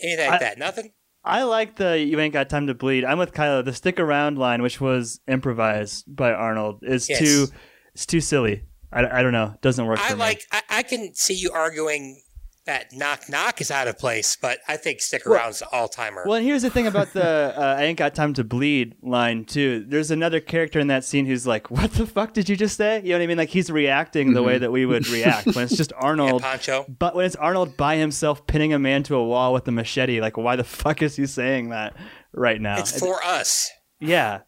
anything 0.00 0.30
like 0.30 0.40
I- 0.40 0.44
that? 0.44 0.58
Nothing. 0.58 0.92
I 1.28 1.42
like 1.42 1.76
the 1.76 1.98
"You 1.98 2.18
ain't 2.20 2.32
got 2.32 2.48
time 2.48 2.66
to 2.68 2.74
bleed." 2.74 3.04
I'm 3.04 3.18
with 3.18 3.32
Kylo. 3.32 3.64
The 3.64 3.72
"stick 3.74 4.00
around" 4.00 4.38
line, 4.38 4.62
which 4.62 4.80
was 4.80 5.20
improvised 5.28 6.04
by 6.08 6.32
Arnold, 6.32 6.80
is 6.82 7.08
Yes. 7.08 7.18
too 7.18 7.46
it's 7.94 8.06
too 8.06 8.20
silly. 8.20 8.64
I, 8.90 9.06
I 9.18 9.22
don't 9.22 9.32
know. 9.32 9.52
It 9.54 9.60
doesn't 9.60 9.84
work 9.84 9.98
I 10.00 10.14
like. 10.14 10.42
I, 10.50 10.62
I 10.70 10.82
can 10.82 11.14
see 11.14 11.34
you 11.34 11.50
arguing 11.52 12.22
that 12.68 12.92
knock 12.92 13.28
knock 13.28 13.60
is 13.60 13.70
out 13.72 13.88
of 13.88 13.98
place, 13.98 14.36
but 14.40 14.58
I 14.68 14.76
think 14.76 15.00
stick 15.00 15.22
Well- 15.26 15.34
around's 15.40 15.62
all 15.72 15.88
timer. 15.88 16.22
Well, 16.24 16.36
and 16.36 16.46
here's 16.46 16.62
the 16.62 16.70
thing 16.70 16.86
about 16.86 17.12
the 17.14 17.52
uh, 17.56 17.76
"I 17.78 17.84
ain't 17.84 17.98
got 17.98 18.14
time 18.14 18.32
to 18.34 18.44
bleed" 18.44 18.94
line 19.02 19.44
too. 19.44 19.84
There's 19.88 20.10
another 20.10 20.38
character 20.38 20.78
in 20.78 20.86
that 20.86 21.02
scene 21.04 21.26
who's 21.26 21.46
like, 21.46 21.70
"What 21.70 21.92
the 21.94 22.06
fuck 22.06 22.32
did 22.34 22.48
you 22.48 22.54
just 22.56 22.76
say?" 22.76 22.98
You 23.02 23.08
know 23.10 23.16
what 23.16 23.22
I 23.22 23.26
mean? 23.26 23.38
Like 23.38 23.48
he's 23.48 23.70
reacting 23.70 24.34
the 24.34 24.42
way 24.42 24.58
that 24.58 24.70
we 24.70 24.86
would 24.86 25.08
react 25.08 25.46
when 25.46 25.64
it's 25.64 25.76
just 25.76 25.90
yeah, 25.98 26.06
Arnold. 26.06 26.42
Poncho. 26.42 26.86
But 26.88 27.14
when 27.16 27.24
it's 27.26 27.36
Arnold 27.36 27.76
by 27.76 27.96
himself 27.96 28.46
pinning 28.46 28.72
a 28.72 28.78
man 28.78 29.02
to 29.04 29.16
a 29.16 29.24
wall 29.26 29.52
with 29.52 29.66
a 29.66 29.72
machete, 29.72 30.20
like 30.20 30.36
why 30.36 30.54
the 30.54 30.64
fuck 30.64 31.02
is 31.02 31.16
he 31.16 31.26
saying 31.26 31.70
that 31.70 31.96
right 32.32 32.60
now? 32.60 32.78
It's 32.78 32.98
for 33.00 33.24
us. 33.24 33.70
yeah, 33.98 34.40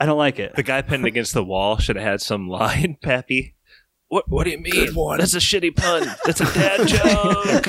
I 0.00 0.06
don't 0.06 0.18
like 0.18 0.38
it. 0.38 0.54
The 0.56 0.62
guy 0.62 0.80
pinned 0.82 1.04
against 1.04 1.34
the 1.34 1.44
wall 1.44 1.76
should 1.78 1.96
have 1.96 2.04
had 2.04 2.20
some 2.22 2.48
line, 2.58 2.96
Pappy. 3.02 3.54
What 4.08 4.26
What 4.30 4.44
do 4.44 4.50
you 4.50 4.58
mean? 4.58 4.94
That's 5.18 5.34
a 5.34 5.38
shitty 5.38 5.76
pun. 5.76 6.10
That's 6.24 6.40
a 6.40 6.44
dad 6.54 6.88
joke. 6.88 7.66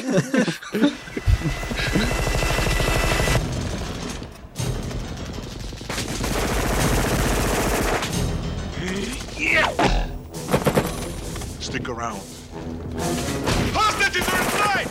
Stick 11.61 11.89
around. 11.89 12.21
Hostages 13.75 14.27
are 14.29 14.41
inside! 14.41 14.87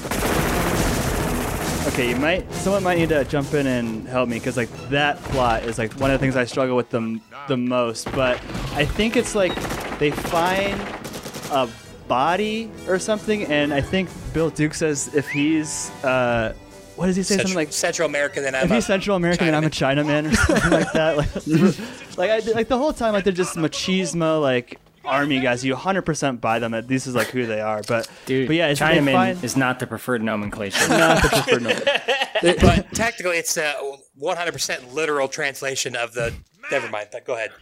Okay, 1.95 2.11
you 2.11 2.17
might 2.17 2.53
someone 2.53 2.83
might 2.83 2.99
need 2.99 3.09
to 3.09 3.25
jump 3.25 3.55
in 3.55 3.67
and 3.67 4.07
help 4.07 4.29
me 4.29 4.37
because 4.37 4.59
like 4.59 4.69
that 4.91 5.17
plot 5.25 5.65
is 5.65 5.79
like 5.79 5.95
one 5.95 6.11
of 6.11 6.21
the 6.21 6.25
things 6.25 6.37
I 6.37 6.45
struggle 6.45 6.77
with 6.77 6.91
the 6.91 7.19
the 7.49 7.57
most. 7.57 8.13
But 8.13 8.37
I 8.75 8.85
think 8.85 9.17
it's 9.17 9.35
like 9.35 9.55
they 9.99 10.11
find 10.11 10.79
a 11.51 11.69
body 12.09 12.71
or 12.89 12.99
something, 12.99 13.45
and 13.45 13.73
I 13.73 13.81
think 13.81 14.09
Bill 14.33 14.51
Duke 14.51 14.75
says 14.75 15.15
if 15.15 15.29
he's 15.29 15.91
uh, 16.05 16.55
what 16.97 17.07
does 17.07 17.15
he 17.15 17.23
say? 17.23 17.37
Central, 17.37 17.49
something 17.49 17.57
like 17.57 17.73
Central 17.73 18.09
America. 18.09 18.41
Then 18.41 18.55
I'm 18.57 18.65
if 18.65 18.71
a 18.71 18.75
he's 18.75 18.87
Central 18.87 19.17
American 19.17 19.47
and 19.47 19.55
I'm 19.55 19.65
a 19.65 19.71
Chinaman 19.71 20.33
or 20.33 20.35
something 20.35 20.71
like 20.71 20.93
that. 20.93 21.17
Like, 21.17 22.19
like, 22.19 22.31
I, 22.31 22.53
like 22.53 22.69
the 22.69 22.77
whole 22.77 22.93
time, 22.93 23.13
like 23.13 23.23
they're 23.23 23.33
just 23.33 23.57
machismo, 23.57 24.43
like 24.43 24.81
army 25.05 25.41
guys. 25.41 25.65
You 25.65 25.77
100% 25.77 26.41
buy 26.41 26.59
them 26.59 26.73
that 26.73 26.89
this 26.89 27.07
is 27.07 27.15
like 27.15 27.29
who 27.29 27.47
they 27.47 27.61
are. 27.61 27.83
But 27.87 28.11
Dude, 28.27 28.49
but 28.49 28.57
yeah, 28.57 28.67
it's 28.67 28.81
Chinaman 28.81 29.13
find- 29.13 29.45
is 29.45 29.57
not 29.57 29.79
the 29.79 29.87
preferred 29.87 30.23
nomenclature. 30.23 30.89
not 30.89 31.23
the 31.23 31.29
preferred 31.29 31.63
number. 31.63 31.85
but 32.61 32.93
technically, 32.95 33.39
it's 33.39 33.57
a 33.57 33.75
100% 34.21 34.93
literal 34.93 35.29
translation 35.29 35.95
of 35.95 36.15
the. 36.15 36.35
Never 36.71 36.89
mind. 36.91 37.09
Go 37.25 37.35
ahead. 37.35 37.53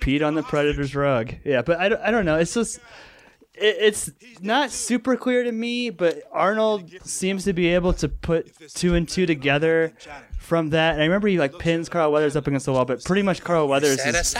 peed 0.00 0.24
on 0.26 0.34
the 0.34 0.42
predator's 0.42 0.94
rug. 0.94 1.34
Yeah, 1.44 1.60
but 1.60 1.78
I 1.78 1.88
don't, 1.90 2.00
I 2.00 2.10
don't 2.10 2.24
know. 2.24 2.38
It's 2.38 2.54
just 2.54 2.76
it, 2.76 2.82
it's 3.56 4.10
not 4.40 4.70
super 4.70 5.16
clear 5.16 5.42
to 5.44 5.52
me, 5.52 5.90
but 5.90 6.22
Arnold 6.32 6.90
seems 7.06 7.44
to 7.44 7.52
be 7.52 7.68
able 7.68 7.92
to 7.94 8.08
put 8.08 8.52
two 8.74 8.94
and 8.94 9.08
two 9.08 9.26
together 9.26 9.92
from 10.38 10.70
that. 10.70 10.92
And 10.94 11.02
I 11.02 11.06
remember 11.06 11.28
he 11.28 11.38
like 11.38 11.58
pins 11.58 11.88
Carl 11.88 12.12
Weathers 12.12 12.36
up 12.36 12.46
against 12.46 12.66
the 12.66 12.72
wall, 12.72 12.84
but 12.84 13.02
pretty 13.04 13.22
much 13.22 13.42
Carl 13.42 13.66
Weathers 13.68 13.98
is 14.04 14.34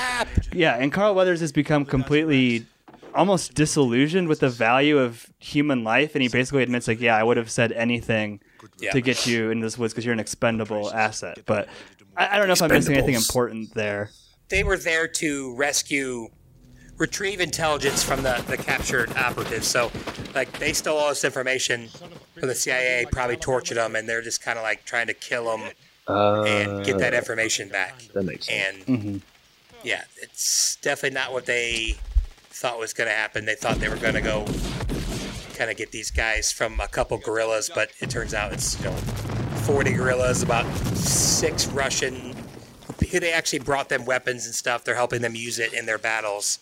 yeah, 0.53 0.77
and 0.77 0.93
Carl 0.93 1.15
Weathers 1.15 1.41
has 1.41 1.53
become 1.53 1.85
completely 1.85 2.67
almost 3.15 3.55
disillusioned 3.55 4.29
with 4.29 4.41
the 4.41 4.49
value 4.51 4.99
of 4.99 5.27
human 5.39 5.83
life 5.83 6.15
and 6.15 6.21
he 6.21 6.29
basically 6.29 6.63
admits 6.63 6.87
like 6.87 7.01
yeah 7.01 7.17
i 7.17 7.23
would 7.23 7.39
have 7.39 7.51
said 7.51 7.73
anything 7.73 8.39
Yeah. 8.79 8.91
to 8.93 9.01
get 9.01 9.27
you 9.27 9.51
in 9.51 9.61
this 9.61 9.79
woods 9.79 9.95
because 9.95 10.05
you're 10.05 10.13
an 10.13 10.21
expendable 10.21 10.93
asset. 10.93 11.39
But 11.47 11.67
I, 12.15 12.35
I 12.35 12.39
don't 12.39 12.47
know 12.47 12.53
if 12.53 12.61
i'm 12.61 12.71
missing 12.71 12.95
anything 12.95 13.15
important 13.15 13.73
there. 13.73 14.11
They 14.51 14.63
were 14.65 14.77
there 14.77 15.09
to 15.09 15.55
rescue, 15.57 16.29
retrieve 16.99 17.41
intelligence 17.41 18.03
from 18.03 18.23
the, 18.23 18.43
the 18.49 18.57
captured 18.57 19.11
operatives. 19.17 19.67
So, 19.67 19.91
like, 20.35 20.59
they 20.59 20.73
stole 20.73 20.99
all 20.99 21.09
this 21.11 21.25
information 21.25 21.89
from 22.39 22.49
the 22.49 22.55
CIA, 22.55 23.07
probably 23.11 23.37
tortured 23.37 23.75
them, 23.77 23.97
and 23.97 24.09
they're 24.09 24.23
just 24.23 24.43
kind 24.43 24.59
of 24.59 24.63
like 24.65 24.85
trying 24.85 25.07
to 25.09 25.15
kill 25.15 25.45
them 25.57 25.71
Uh, 26.09 26.43
and 26.45 26.85
get 26.85 26.99
that 26.99 27.15
information 27.15 27.69
back. 27.69 27.99
that 28.15 28.23
makes 28.25 28.47
sense. 28.47 28.85
And 28.89 29.23
yeah, 29.83 30.05
it's 30.23 30.77
definitely 30.77 31.15
not 31.15 31.33
what 31.33 31.47
they 31.47 31.97
thought 32.51 32.79
was 32.79 32.93
going 32.93 33.09
to 33.09 33.15
happen. 33.15 33.45
They 33.45 33.55
thought 33.57 33.77
they 33.79 33.89
were 33.89 33.97
going 33.97 34.15
to 34.15 34.21
go 34.21 34.47
kind 35.55 35.71
of 35.71 35.77
get 35.77 35.91
these 35.91 36.11
guys 36.11 36.53
from 36.53 36.81
a 36.81 36.89
couple 36.89 37.17
guerrillas, 37.19 37.71
but 37.75 37.91
it 38.01 38.11
turns 38.11 38.35
out 38.35 38.53
it's 38.53 38.79
you 38.79 38.87
know 38.87 38.97
40 39.67 39.93
guerrillas, 39.95 40.43
about 40.43 40.67
six 40.97 41.67
Russian. 41.67 42.35
They 42.99 43.33
actually 43.33 43.61
brought 43.61 43.89
them 43.89 44.05
weapons 44.05 44.47
and 44.47 44.55
stuff. 44.55 44.85
They're 44.85 44.95
helping 44.95 45.23
them 45.23 45.35
use 45.35 45.59
it 45.59 45.73
in 45.73 45.87
their 45.87 45.99
battles. 45.99 46.59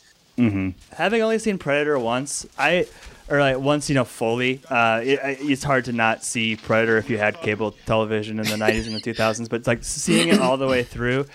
Having 0.93 1.23
only 1.23 1.39
seen 1.39 1.59
Predator 1.59 1.99
once, 1.99 2.47
I 2.59 2.87
or 3.29 3.41
like 3.41 3.59
once 3.59 3.89
you 3.89 3.95
know 3.95 4.05
fully, 4.05 4.61
uh, 4.69 5.01
it, 5.03 5.21
it's 5.41 5.65
hard 5.65 5.87
to 5.87 5.93
not 5.93 6.25
see 6.25 6.57
Predator 6.57 6.99
if 6.99 7.09
you 7.09 7.19
had 7.19 7.41
cable 7.41 7.73
television 7.87 8.39
in 8.39 8.47
the 8.47 8.57
'90s 8.57 8.87
and 8.87 8.95
the 8.95 9.01
2000s. 9.01 9.49
But 9.49 9.61
it's 9.61 9.69
like 9.69 9.85
seeing 9.85 10.29
it 10.29 10.41
all 10.41 10.57
the 10.57 10.69
way 10.69 10.83
through, 10.83 11.27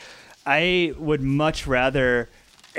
I 0.45 0.93
would 0.97 1.21
much 1.21 1.67
rather 1.67 2.29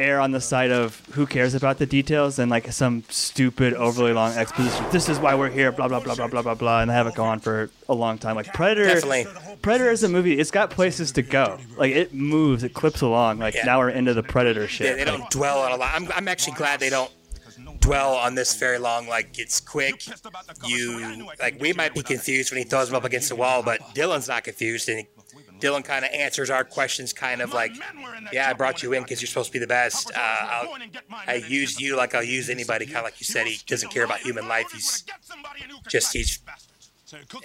err 0.01 0.19
on 0.21 0.33
the 0.33 0.41
side 0.41 0.71
of 0.71 1.01
who 1.13 1.27
cares 1.27 1.55
about 1.55 1.79
the 1.79 1.87
details 1.87 2.37
than 2.37 2.49
like 2.49 2.73
some 2.73 3.05
stupid 3.09 3.75
overly 3.75 4.13
long 4.13 4.33
exposition. 4.33 4.85
This 4.91 5.09
is 5.09 5.19
why 5.19 5.35
we're 5.35 5.51
here, 5.51 5.71
blah 5.73 5.89
blah 5.89 6.01
blah 6.01 6.15
blah 6.15 6.27
blah 6.29 6.43
blah 6.43 6.55
blah, 6.55 6.81
and 6.83 6.91
have 6.91 7.07
it 7.07 7.15
go 7.15 7.25
on 7.25 7.41
for 7.41 7.71
a 7.89 7.95
long 7.95 8.19
time. 8.19 8.37
Like 8.37 8.53
Predator, 8.55 8.87
Definitely. 8.87 9.27
Predator 9.63 9.91
is 9.91 10.03
a 10.03 10.09
movie. 10.09 10.39
It's 10.39 10.51
got 10.51 10.71
places 10.71 11.13
to 11.13 11.23
go. 11.23 11.59
Like 11.77 11.93
it 11.93 12.15
moves, 12.15 12.65
it 12.65 12.75
clips 12.75 13.01
along. 13.03 13.39
Like 13.39 13.55
Yeah. 13.55 13.65
now 13.65 13.79
we're 13.79 13.91
into 13.91 14.15
the 14.15 14.23
Predator 14.23 14.67
shit. 14.67 14.97
They, 14.97 15.05
they 15.05 15.11
don't 15.11 15.29
dwell 15.31 15.61
on 15.61 15.73
a 15.73 15.77
lot. 15.77 15.93
I'm, 15.95 16.11
I'm 16.13 16.29
actually 16.29 16.55
glad 16.55 16.81
they 16.81 16.91
don't 16.91 17.11
dwell 17.81 18.15
on 18.15 18.35
this 18.35 18.55
very 18.59 18.79
long. 18.79 19.07
Like 19.07 19.39
it's 19.39 19.61
quick. 19.61 20.03
You 20.67 21.29
like 21.39 21.61
we 21.61 21.73
might 21.73 21.95
be 21.95 22.03
confused 22.03 22.51
when 22.53 22.59
he 22.59 22.65
throws 22.65 22.89
them 22.89 22.97
up 22.97 23.05
against 23.05 23.29
the 23.29 23.37
wall, 23.37 23.63
but 23.63 23.81
Dillon's 23.95 24.29
not 24.29 24.45
confused, 24.45 24.89
and 24.89 25.01
he, 25.01 25.07
Dillon 25.61 25.83
kind 25.83 26.05
of 26.05 26.11
answers 26.13 26.51
our 26.51 26.65
questions, 26.65 27.13
kind 27.13 27.41
of 27.41 27.53
like, 27.53 27.73
"Yeah, 28.33 28.49
I 28.49 28.53
brought 28.55 28.83
you 28.83 28.93
in 28.93 29.03
because 29.03 29.21
you're 29.21 29.29
supposed 29.29 29.49
to 29.49 29.53
be 29.53 29.59
the 29.59 29.67
best. 29.67 30.11
Uh, 30.15 30.19
I'll, 30.19 30.77
I 31.27 31.35
used 31.35 31.81
you 31.81 31.97
like 31.97 32.15
I'll 32.15 32.23
use 32.23 32.51
anybody." 32.51 32.87
Kind 32.87 32.99
of 32.99 33.05
like 33.05 33.21
you 33.21 33.25
said, 33.27 33.47
he 33.47 33.59
doesn't 33.67 33.91
care 33.91 34.05
about 34.05 34.21
human 34.21 34.49
life. 34.49 34.73
He's 34.73 35.05
just 35.89 36.13
he's 36.13 36.41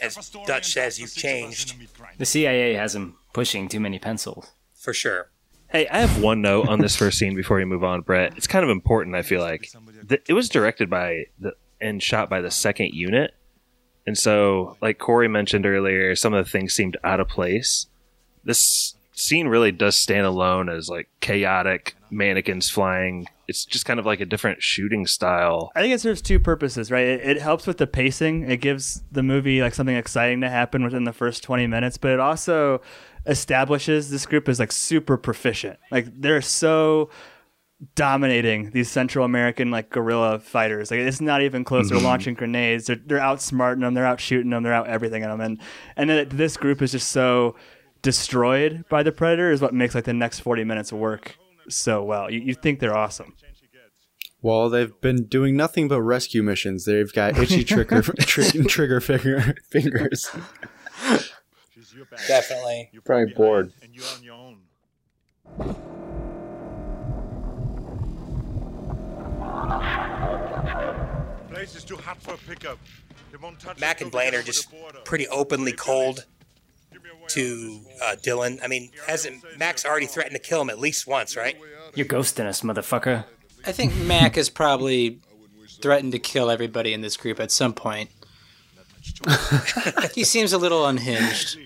as 0.02 0.30
Dutch 0.46 0.74
says, 0.74 1.00
you've 1.00 1.14
changed 1.16 1.76
The 2.18 2.26
CIA 2.26 2.74
has 2.76 2.96
him 2.96 3.16
pushing 3.34 3.68
too 3.68 3.80
many 3.80 4.00
pencils. 4.00 4.52
for 4.74 4.94
sure. 4.94 5.30
Hey, 5.70 5.88
I 5.88 5.98
have 6.00 6.22
one 6.22 6.42
note 6.44 6.68
on 6.70 6.80
this 6.80 6.96
first 6.96 7.18
scene 7.18 7.36
before 7.36 7.58
we 7.58 7.66
move 7.66 7.84
on, 7.84 8.02
Brett. 8.02 8.38
It's 8.38 8.46
kind 8.48 8.64
of 8.64 8.70
important. 8.70 9.16
I 9.16 9.24
feel 9.24 9.42
like 9.42 9.72
the, 10.04 10.22
it 10.28 10.34
was 10.34 10.48
directed 10.48 10.90
by 10.90 11.26
the 11.40 11.54
and 11.82 12.02
shot 12.02 12.30
by 12.30 12.40
the 12.42 12.52
second 12.52 12.94
unit, 12.94 13.34
and 14.06 14.18
so 14.18 14.78
like 14.82 15.00
Corey 15.00 15.28
mentioned 15.28 15.66
earlier, 15.66 16.16
some 16.16 16.34
of 16.34 16.46
the 16.46 16.50
things 16.50 16.74
seemed 16.74 16.98
out 17.04 17.20
of 17.20 17.28
place. 17.28 17.88
This 18.46 18.96
scene 19.14 19.48
really 19.48 19.72
does 19.72 19.98
stand 19.98 20.26
alone 20.26 20.70
as 20.70 20.90
like 20.90 21.10
chaotic 21.22 21.96
mannequins 22.10 22.70
flying. 22.70 23.28
It's 23.48 23.66
just 23.66 23.86
kind 23.86 24.00
of 24.00 24.06
like 24.06 24.20
a 24.20 24.26
different 24.26 24.62
shooting 24.62 25.08
style. 25.08 25.72
I 25.76 25.82
think 25.82 25.94
it 25.94 26.02
serves 26.02 26.22
two 26.22 26.40
purposes, 26.40 26.92
right? 26.92 27.06
It, 27.06 27.38
it 27.38 27.42
helps 27.42 27.68
with 27.68 27.78
the 27.78 27.88
pacing. 27.88 28.50
It 28.50 28.58
gives 28.58 29.04
the 29.12 29.24
movie 29.24 29.62
like 29.62 29.74
something 29.74 29.96
exciting 29.96 30.42
to 30.42 30.50
happen 30.50 30.84
within 30.84 31.04
the 31.04 31.14
first 31.14 31.44
20 31.44 31.68
minutes, 31.68 31.98
but 31.98 32.12
it 32.12 32.20
also 32.20 32.82
establishes 33.26 34.10
this 34.10 34.26
group 34.26 34.48
as 34.50 34.60
like 34.60 34.72
super 34.72 35.18
proficient. 35.18 35.80
Like 35.92 36.08
they're 36.22 36.42
so 36.42 37.10
dominating 37.94 38.72
these 38.72 38.90
Central 38.90 39.26
American 39.26 39.70
like 39.70 39.90
guerrilla 39.90 40.40
fighters. 40.40 40.92
Like 40.92 41.02
it's 41.02 41.22
not 41.22 41.42
even 41.42 41.64
close. 41.64 41.90
They're 41.90 41.98
mm-hmm. 41.98 42.06
launching 42.06 42.34
grenades. 42.34 42.88
They're 42.88 43.00
they're 43.06 43.20
outsmarting 43.20 43.82
them. 43.82 43.94
They're 43.94 44.06
out 44.06 44.20
shooting 44.20 44.52
them. 44.52 44.64
They're 44.64 44.74
out 44.74 44.88
everything 44.88 45.24
in 45.24 45.30
them. 45.30 45.42
And 45.42 45.62
and 45.96 46.10
then 46.10 46.30
this 46.30 46.58
group 46.58 46.82
is 46.82 46.92
just 46.92 47.10
so 47.10 47.56
destroyed 48.06 48.86
by 48.88 49.02
the 49.02 49.12
predator 49.12 49.52
is 49.52 49.62
what 49.62 49.74
makes 49.74 49.96
like 49.96 50.04
the 50.04 50.14
next 50.14 50.40
40 50.42 50.64
minutes 50.64 50.94
work 50.94 51.38
so 51.68 52.04
well. 52.04 52.30
You, 52.30 52.40
you 52.40 52.54
think 52.54 52.80
they're 52.80 52.96
awesome. 52.96 53.34
Well, 54.44 54.70
they've 54.70 54.94
been 55.02 55.26
doing 55.26 55.58
nothing 55.58 55.88
but 55.88 56.04
rescue 56.04 56.44
missions. 56.44 56.86
They've 56.86 57.12
got 57.12 57.36
itchy 57.40 57.64
trigger 57.74 58.04
tri- 58.04 58.52
trigger 58.68 59.02
finger, 59.02 59.56
fingers. 59.72 60.30
Definitely. 62.28 62.92
You're 62.94 63.02
Probably 63.02 63.34
bored. 63.34 63.74
And 63.82 63.96
you're 63.96 64.06
on 64.16 64.24
your 64.24 64.36
own. 64.36 64.60
Place 71.50 71.76
is 71.76 71.84
too 71.84 71.98
hot 71.98 72.22
for 72.22 72.38
pickup. 72.48 72.78
They 73.32 73.38
won't 73.38 73.60
touch 73.60 73.80
Mac 73.80 74.02
and 74.02 74.12
till 74.12 74.20
Blaine 74.20 74.36
are 74.36 74.44
just 74.44 74.72
pretty 75.06 75.28
openly 75.30 75.72
cold 75.72 76.26
give 76.95 76.95
me 76.95 76.95
a 76.95 76.95
way 76.95 76.95
to 77.30 77.82
uh, 78.04 78.16
Dillon. 78.22 78.60
I 78.64 78.68
mean, 78.68 78.92
hasn't 79.08 79.44
Max 79.58 79.86
already 79.86 80.06
threatened 80.06 80.36
to 80.36 80.42
kill 80.42 80.62
him 80.62 80.70
at 80.70 80.80
least 80.80 81.08
once, 81.08 81.36
right? 81.36 81.58
You're 81.94 82.06
ghosting 82.06 82.46
us, 82.46 82.62
motherfucker. 82.62 83.26
I 83.66 83.72
think 83.72 83.96
Mac 83.96 84.36
has 84.36 84.50
probably 84.50 85.20
threatened 85.82 86.12
to 86.12 86.20
kill 86.20 86.50
everybody 86.50 86.94
in 86.94 87.02
this 87.02 87.18
group 87.18 87.40
at 87.40 87.52
some 87.52 87.74
point. 87.74 88.10
he 90.14 90.24
seems 90.24 90.54
a 90.54 90.58
little 90.58 90.86
unhinged. 90.86 91.58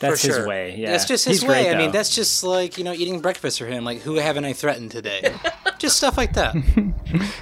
That's 0.00 0.22
For 0.22 0.34
his 0.38 0.46
way. 0.46 0.76
Yeah, 0.76 0.90
That's 0.92 1.04
just 1.04 1.24
his 1.24 1.40
He's 1.40 1.48
way. 1.48 1.64
great, 1.64 1.74
I 1.74 1.78
mean, 1.78 1.92
that's 1.92 2.14
just 2.14 2.42
like, 2.42 2.78
you 2.78 2.84
know, 2.84 2.92
eating 2.92 3.20
breakfast 3.20 3.58
for 3.58 3.66
him. 3.66 3.84
Like, 3.84 4.00
who 4.00 4.14
haven't 4.16 4.44
I 4.44 4.52
threatened 4.52 4.90
today? 4.90 5.34
just 5.78 5.96
stuff 5.96 6.16
like 6.16 6.34
that. 6.34 6.54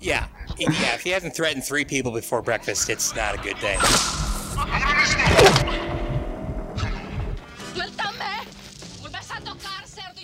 Yeah. 0.00 0.26
Yeah, 0.58 0.68
if 0.94 1.00
he 1.00 1.08
hasn't 1.10 1.34
threatened 1.34 1.64
three 1.64 1.86
people 1.86 2.12
before 2.12 2.42
breakfast, 2.42 2.90
it's 2.90 3.16
not 3.16 3.34
a 3.36 3.38
good 3.38 3.58
day. 3.58 3.78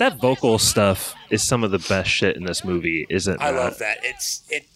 That 0.00 0.18
vocal 0.18 0.58
stuff 0.58 1.14
is 1.28 1.46
some 1.46 1.62
of 1.62 1.72
the 1.72 1.78
best 1.78 2.08
shit 2.08 2.34
in 2.34 2.44
this 2.44 2.64
movie, 2.64 3.06
isn't 3.10 3.34
it? 3.34 3.38
I 3.38 3.50
love 3.50 3.76
that. 3.80 3.98
It's 4.02 4.42
it 4.48 4.66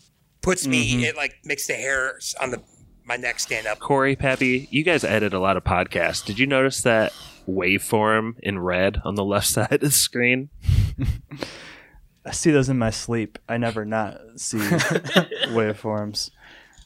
puts 0.43 0.67
me 0.67 0.93
mm-hmm. 0.93 1.05
it 1.05 1.17
like 1.17 1.37
makes 1.47 1.67
the 1.67 1.73
hairs 1.73 2.35
on 2.43 2.51
the 2.51 2.63
my 3.07 3.17
neck 3.17 3.41
stand 3.41 3.67
up. 3.67 3.79
Corey, 3.79 4.17
Pappy, 4.17 4.69
you 4.71 4.83
guys 4.83 5.03
edit 5.03 5.33
a 5.33 5.39
lot 5.39 5.57
of 5.57 5.65
podcasts. 5.65 6.23
Did 6.23 6.39
you 6.39 6.47
notice 6.47 6.83
that 6.83 7.15
waveform 7.49 8.35
in 8.43 8.59
red 8.59 9.01
on 9.03 9.15
the 9.15 9.25
left 9.25 9.47
side 9.47 9.73
of 9.73 9.81
the 9.81 9.91
screen? 9.91 10.51
I 12.27 12.33
see 12.33 12.51
those 12.51 12.69
in 12.69 12.79
my 12.79 12.91
sleep. 12.91 13.39
I 13.49 13.57
never 13.57 13.87
not 13.87 14.19
see 14.37 14.59
waveforms. 14.59 16.33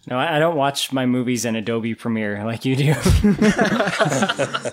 No, 0.08 0.18
I 0.18 0.36
I 0.36 0.38
don't 0.38 0.56
watch 0.56 0.90
my 0.90 1.04
movies 1.04 1.44
in 1.44 1.54
Adobe 1.54 1.94
Premiere 1.94 2.42
like 2.44 2.64
you 2.64 2.76
do. 2.76 2.90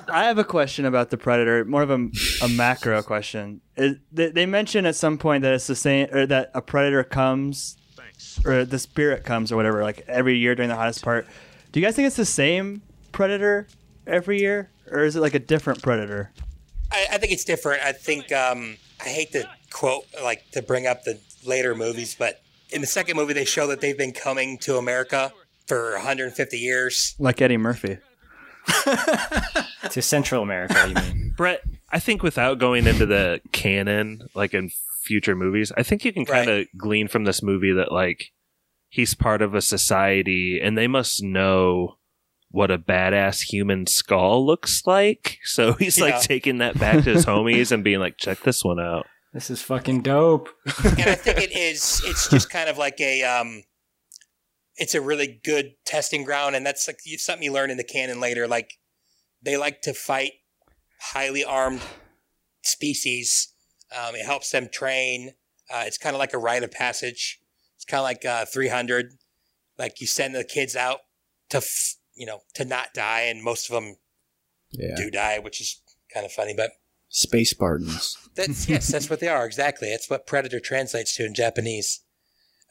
I 0.08 0.24
have 0.28 0.38
a 0.38 0.45
question 0.45 0.86
about 0.86 1.10
the 1.10 1.17
Predator, 1.17 1.65
more 1.65 1.82
of 1.82 1.89
a, 1.89 2.08
a 2.41 2.48
macro 2.48 3.02
question. 3.04 3.60
Is, 3.76 3.98
they, 4.13 4.30
they 4.30 4.45
mention 4.45 4.86
at 4.86 4.95
some 4.95 5.17
point 5.17 5.41
that 5.41 5.54
it's 5.54 5.67
the 5.67 5.76
same, 5.76 6.08
or 6.13 6.26
that 6.26 6.52
a 6.54 6.62
Predator 6.62 7.04
comes, 7.04 7.76
or 8.45 8.63
the 8.63 8.80
spirit 8.80 9.26
comes, 9.26 9.52
or 9.52 9.58
whatever, 9.58 9.84
like 9.84 10.06
every 10.08 10.38
year 10.38 10.56
during 10.56 10.69
the 10.69 10.76
hottest 10.76 11.04
part. 11.04 11.28
Do 11.74 11.82
you 11.82 11.86
guys 11.86 11.98
think 11.98 12.08
it's 12.08 12.15
the 12.15 12.24
same 12.24 12.82
Predator 13.12 13.67
every 14.08 14.39
year, 14.39 14.69
or 14.89 15.04
is 15.04 15.17
it 15.17 15.19
like 15.19 15.34
a 15.34 15.39
different 15.39 15.82
Predator? 15.82 16.32
I, 16.91 17.08
I 17.12 17.17
think 17.17 17.34
it's 17.34 17.43
different. 17.43 17.84
I 17.84 17.91
think 17.91 18.32
um, 18.32 18.78
I 19.04 19.10
hate 19.10 19.34
to 19.34 19.50
quote 19.69 20.06
like 20.24 20.50
to 20.52 20.62
bring 20.62 20.88
up 20.88 21.04
the 21.04 21.19
later 21.43 21.76
movies, 21.76 22.15
but 22.17 22.41
in 22.71 22.82
the 22.82 22.88
second 22.88 23.15
movie 23.17 23.34
they 23.34 23.45
show 23.45 23.67
that 23.67 23.82
they've 23.82 23.97
been 23.97 24.12
coming 24.13 24.58
to 24.60 24.78
America 24.78 25.32
for 25.67 25.93
150 25.93 26.58
years. 26.58 27.15
Like 27.19 27.41
Eddie 27.41 27.58
Murphy. 27.58 27.97
to 29.91 30.01
Central 30.01 30.41
America, 30.43 30.88
you 30.88 30.93
mean? 30.95 31.34
Brett, 31.38 31.62
I 31.91 31.99
think 31.99 32.23
without 32.23 32.58
going 32.60 32.88
into 32.88 33.06
the 33.06 33.41
canon, 33.51 34.28
like 34.34 34.54
in 34.54 34.71
future 35.04 35.36
movies. 35.36 35.71
I 35.78 35.84
think 35.84 36.04
you 36.04 36.12
can 36.12 36.25
kind 36.25 36.49
of 36.49 36.65
glean 36.78 37.08
from 37.08 37.25
this 37.25 37.43
movie 37.43 37.73
that 37.73 37.91
like 37.91 38.32
he's 38.89 39.13
part 39.13 39.41
of 39.43 39.54
a 39.54 39.62
society 39.62 40.60
and 40.62 40.75
they 40.78 40.88
must 40.88 41.21
know 41.21 41.97
what 42.49 42.71
a 42.71 42.78
badass 42.80 43.51
human 43.51 43.86
skull 43.86 44.45
looks 44.45 44.82
like. 44.88 45.38
So 45.43 45.73
he's 45.73 45.97
Yeah. 45.97 46.06
like 46.06 46.21
taking 46.21 46.58
that 46.60 46.80
back 46.80 47.04
to 47.04 47.13
his 47.13 47.25
homies 47.28 47.71
and 47.71 47.84
being 47.84 47.99
like, 47.99 48.17
check 48.17 48.39
this 48.41 48.63
one 48.63 48.80
out. 48.80 49.06
This 49.36 49.50
is 49.50 49.62
fucking 49.62 50.02
dope. 50.02 50.48
and 50.86 51.02
I 51.10 51.15
think 51.15 51.38
it 51.39 51.52
is. 51.56 52.02
It's 52.06 52.30
just 52.30 52.50
kind 52.50 52.69
of 52.69 52.78
like 52.78 53.00
a. 53.02 53.21
Um, 53.24 53.63
it's 54.78 54.95
a 54.95 55.02
really 55.02 55.41
good 55.43 55.74
testing 55.86 56.24
ground, 56.24 56.56
and 56.56 56.65
that's 56.65 56.88
like 56.88 57.00
something 57.17 57.43
you 57.43 57.52
learn 57.52 57.69
in 57.69 57.76
the 57.78 57.84
canon 57.84 58.21
later. 58.21 58.48
Like 58.48 58.80
they 59.43 59.58
like 59.58 59.82
to 59.84 59.93
fight 59.93 60.32
highly 61.02 61.43
armed 61.43 61.82
species. 62.63 63.54
Um, 63.95 64.15
it 64.15 64.26
helps 64.26 64.52
them 64.52 64.69
train. 64.71 65.34
Uh, 65.69 65.84
it's 65.86 65.98
kind 65.98 66.15
of 66.15 66.19
like 66.19 66.34
a 66.34 66.38
rite 66.38 66.63
of 66.63 66.71
passage. 66.71 67.39
It's 67.76 67.86
kind 67.86 68.00
of 68.00 68.04
like 68.06 68.24
uh, 68.26 68.45
300. 68.45 69.13
Like 69.78 70.00
you 70.00 70.08
send 70.08 70.34
the 70.34 70.43
kids 70.45 70.76
out 70.78 71.00
to, 71.50 71.58
f- 71.58 71.95
you 72.15 72.26
know, 72.26 72.39
to 72.54 72.63
not 72.63 72.93
die, 72.93 73.24
and 73.24 73.43
most 73.43 73.69
of 73.69 73.74
them 73.76 73.98
Yeah. 74.71 74.95
do 74.95 75.12
die, 75.12 75.39
which 75.39 75.60
is 75.60 75.82
kind 76.13 76.26
of 76.26 76.32
funny. 76.32 76.54
But 76.56 76.71
Space 77.15 77.51
Spartans. 77.51 78.17
that's 78.36 78.67
yes, 78.73 78.88
that's 78.91 79.10
what 79.10 79.19
they 79.21 79.28
are 79.30 79.45
exactly. 79.45 79.89
That's 79.89 80.10
what 80.10 80.28
predator 80.28 80.60
translates 80.60 81.15
to 81.15 81.25
in 81.25 81.34
Japanese. 81.34 82.01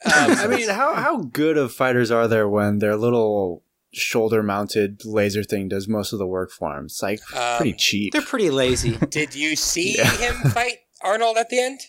Um, 0.05 0.31
I 0.31 0.47
mean, 0.47 0.67
how 0.69 0.93
how 0.93 1.17
good 1.23 1.57
of 1.57 1.71
fighters 1.71 2.11
are 2.11 2.27
there 2.27 2.49
when 2.49 2.79
their 2.79 2.97
little 2.97 3.63
shoulder 3.93 4.43
mounted 4.43 5.05
laser 5.05 5.41
thing 5.41 5.69
does 5.69 5.87
most 5.87 6.11
of 6.11 6.19
the 6.19 6.27
work 6.27 6.51
for 6.51 6.75
them? 6.75 6.85
It's 6.85 7.01
like 7.01 7.21
Um, 7.33 7.57
pretty 7.57 7.73
cheap. 7.73 8.11
They're 8.13 8.21
pretty 8.21 8.49
lazy. 8.51 8.97
Did 9.09 9.33
you 9.33 9.55
see 9.55 9.95
Yeah. 9.97 10.11
him 10.17 10.51
fight 10.51 10.79
Arnold 11.01 11.37
at 11.37 11.49
the 11.49 11.59
end? 11.61 11.79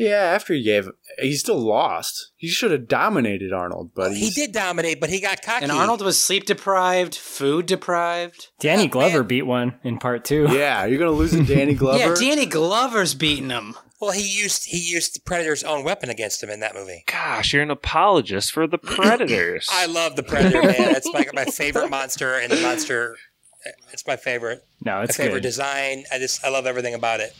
Yeah, 0.00 0.22
after 0.34 0.54
he 0.54 0.62
gave, 0.62 0.88
he 1.18 1.34
still 1.34 1.58
lost. 1.58 2.30
He 2.36 2.48
should 2.48 2.70
have 2.70 2.88
dominated 2.88 3.52
Arnold, 3.52 3.90
but 3.94 4.12
he 4.16 4.30
did 4.30 4.52
dominate, 4.52 4.98
but 5.00 5.10
he 5.10 5.20
got 5.20 5.42
cocky. 5.42 5.62
And 5.64 5.70
Arnold 5.72 6.00
was 6.00 6.18
sleep 6.18 6.46
deprived, 6.46 7.14
food 7.14 7.66
deprived. 7.66 8.48
Danny 8.60 8.84
Oh, 8.84 8.88
Glover 8.88 9.18
man. 9.18 9.26
beat 9.28 9.42
one 9.46 9.78
in 9.84 9.98
part 9.98 10.24
two. 10.24 10.46
Yeah, 10.50 10.86
you're 10.86 10.98
gonna 10.98 11.10
lose 11.10 11.32
to 11.32 11.42
Danny 11.44 11.74
Glover. 11.82 11.98
Yeah, 11.98 12.14
Danny 12.18 12.46
Glover's 12.46 13.14
beating 13.14 13.50
him. 13.50 13.76
Well, 14.00 14.12
he 14.12 14.22
used 14.26 14.64
he 14.66 14.78
used 14.78 15.14
the 15.14 15.20
Predator's 15.20 15.62
own 15.64 15.84
weapon 15.84 16.08
against 16.08 16.42
him 16.42 16.48
in 16.48 16.60
that 16.60 16.74
movie. 16.74 17.04
Gosh, 17.06 17.52
you're 17.52 17.62
an 17.62 17.70
apologist 17.70 18.52
for 18.52 18.66
the 18.66 18.78
Predators. 18.78 19.68
I 19.70 19.84
love 19.84 20.16
the 20.16 20.22
Predator, 20.22 20.62
man. 20.62 20.92
That's 20.94 21.12
my 21.12 21.26
my 21.34 21.44
favorite 21.46 21.90
monster, 21.90 22.36
and 22.36 22.50
the 22.50 22.60
monster. 22.62 23.16
It's 23.92 24.06
my 24.06 24.16
favorite. 24.16 24.64
No, 24.82 25.00
it's 25.02 25.02
My 25.02 25.02
it's 25.02 25.16
favorite 25.18 25.32
good. 25.40 25.42
design. 25.42 26.04
I 26.10 26.18
just 26.18 26.42
I 26.42 26.48
love 26.48 26.64
everything 26.66 26.94
about 26.94 27.20
it. 27.20 27.34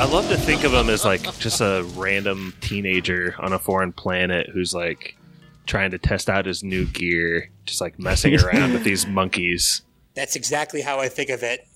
I 0.00 0.04
love 0.10 0.28
to 0.28 0.36
think 0.36 0.62
of 0.62 0.72
him 0.72 0.88
as 0.90 1.04
like 1.04 1.22
just 1.38 1.60
a 1.60 1.84
random 1.96 2.54
teenager 2.60 3.34
on 3.40 3.52
a 3.52 3.58
foreign 3.58 3.92
planet 3.92 4.48
who's 4.52 4.72
like 4.72 5.16
trying 5.66 5.90
to 5.90 5.98
test 5.98 6.28
out 6.30 6.46
his 6.46 6.62
new 6.62 6.86
gear, 6.86 7.50
just 7.66 7.80
like 7.80 7.98
messing 7.98 8.38
around 8.40 8.72
with 8.72 8.84
these 8.84 9.06
monkeys. 9.08 9.82
That's 10.14 10.36
exactly 10.36 10.82
how 10.82 11.00
I 11.00 11.08
think 11.08 11.30
of 11.30 11.42
it. 11.42 11.66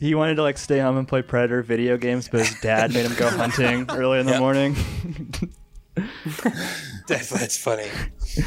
He 0.00 0.16
wanted 0.16 0.34
to 0.36 0.42
like 0.42 0.58
stay 0.58 0.80
home 0.80 0.96
and 0.96 1.06
play 1.06 1.22
Predator 1.22 1.62
video 1.62 1.96
games, 1.96 2.28
but 2.28 2.40
his 2.40 2.58
dad 2.60 2.92
made 2.92 3.06
him 3.06 3.14
go 3.14 3.28
hunting 3.36 3.86
early 3.90 4.18
in 4.18 4.26
the 4.26 4.32
Yep. 4.32 4.40
morning. 4.40 4.76
That's, 5.94 7.28
that's 7.30 7.58
funny. 7.58 7.88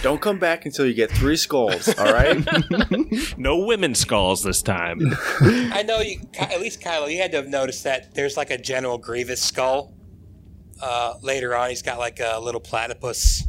Don't 0.01 0.21
come 0.21 0.39
back 0.39 0.65
until 0.65 0.85
you 0.85 0.93
get 0.93 1.11
three 1.11 1.35
skulls. 1.35 1.87
All 1.97 2.11
right. 2.11 2.45
No 3.37 3.65
women 3.65 3.93
skulls 3.93 4.43
this 4.43 4.61
time. 4.61 4.99
I 5.41 5.83
know 5.83 5.99
you. 5.99 6.21
At 6.39 6.59
least 6.59 6.81
Kylo, 6.81 7.11
you 7.11 7.19
had 7.19 7.31
to 7.31 7.37
have 7.37 7.47
noticed 7.47 7.83
that 7.83 8.15
there's 8.15 8.37
like 8.37 8.49
a 8.49 8.57
General 8.57 8.97
Grievous 8.97 9.41
skull. 9.41 9.93
Uh, 10.81 11.15
later 11.21 11.55
on, 11.55 11.69
he's 11.69 11.81
got 11.81 11.99
like 11.99 12.19
a 12.19 12.39
little 12.39 12.61
platypus 12.61 13.47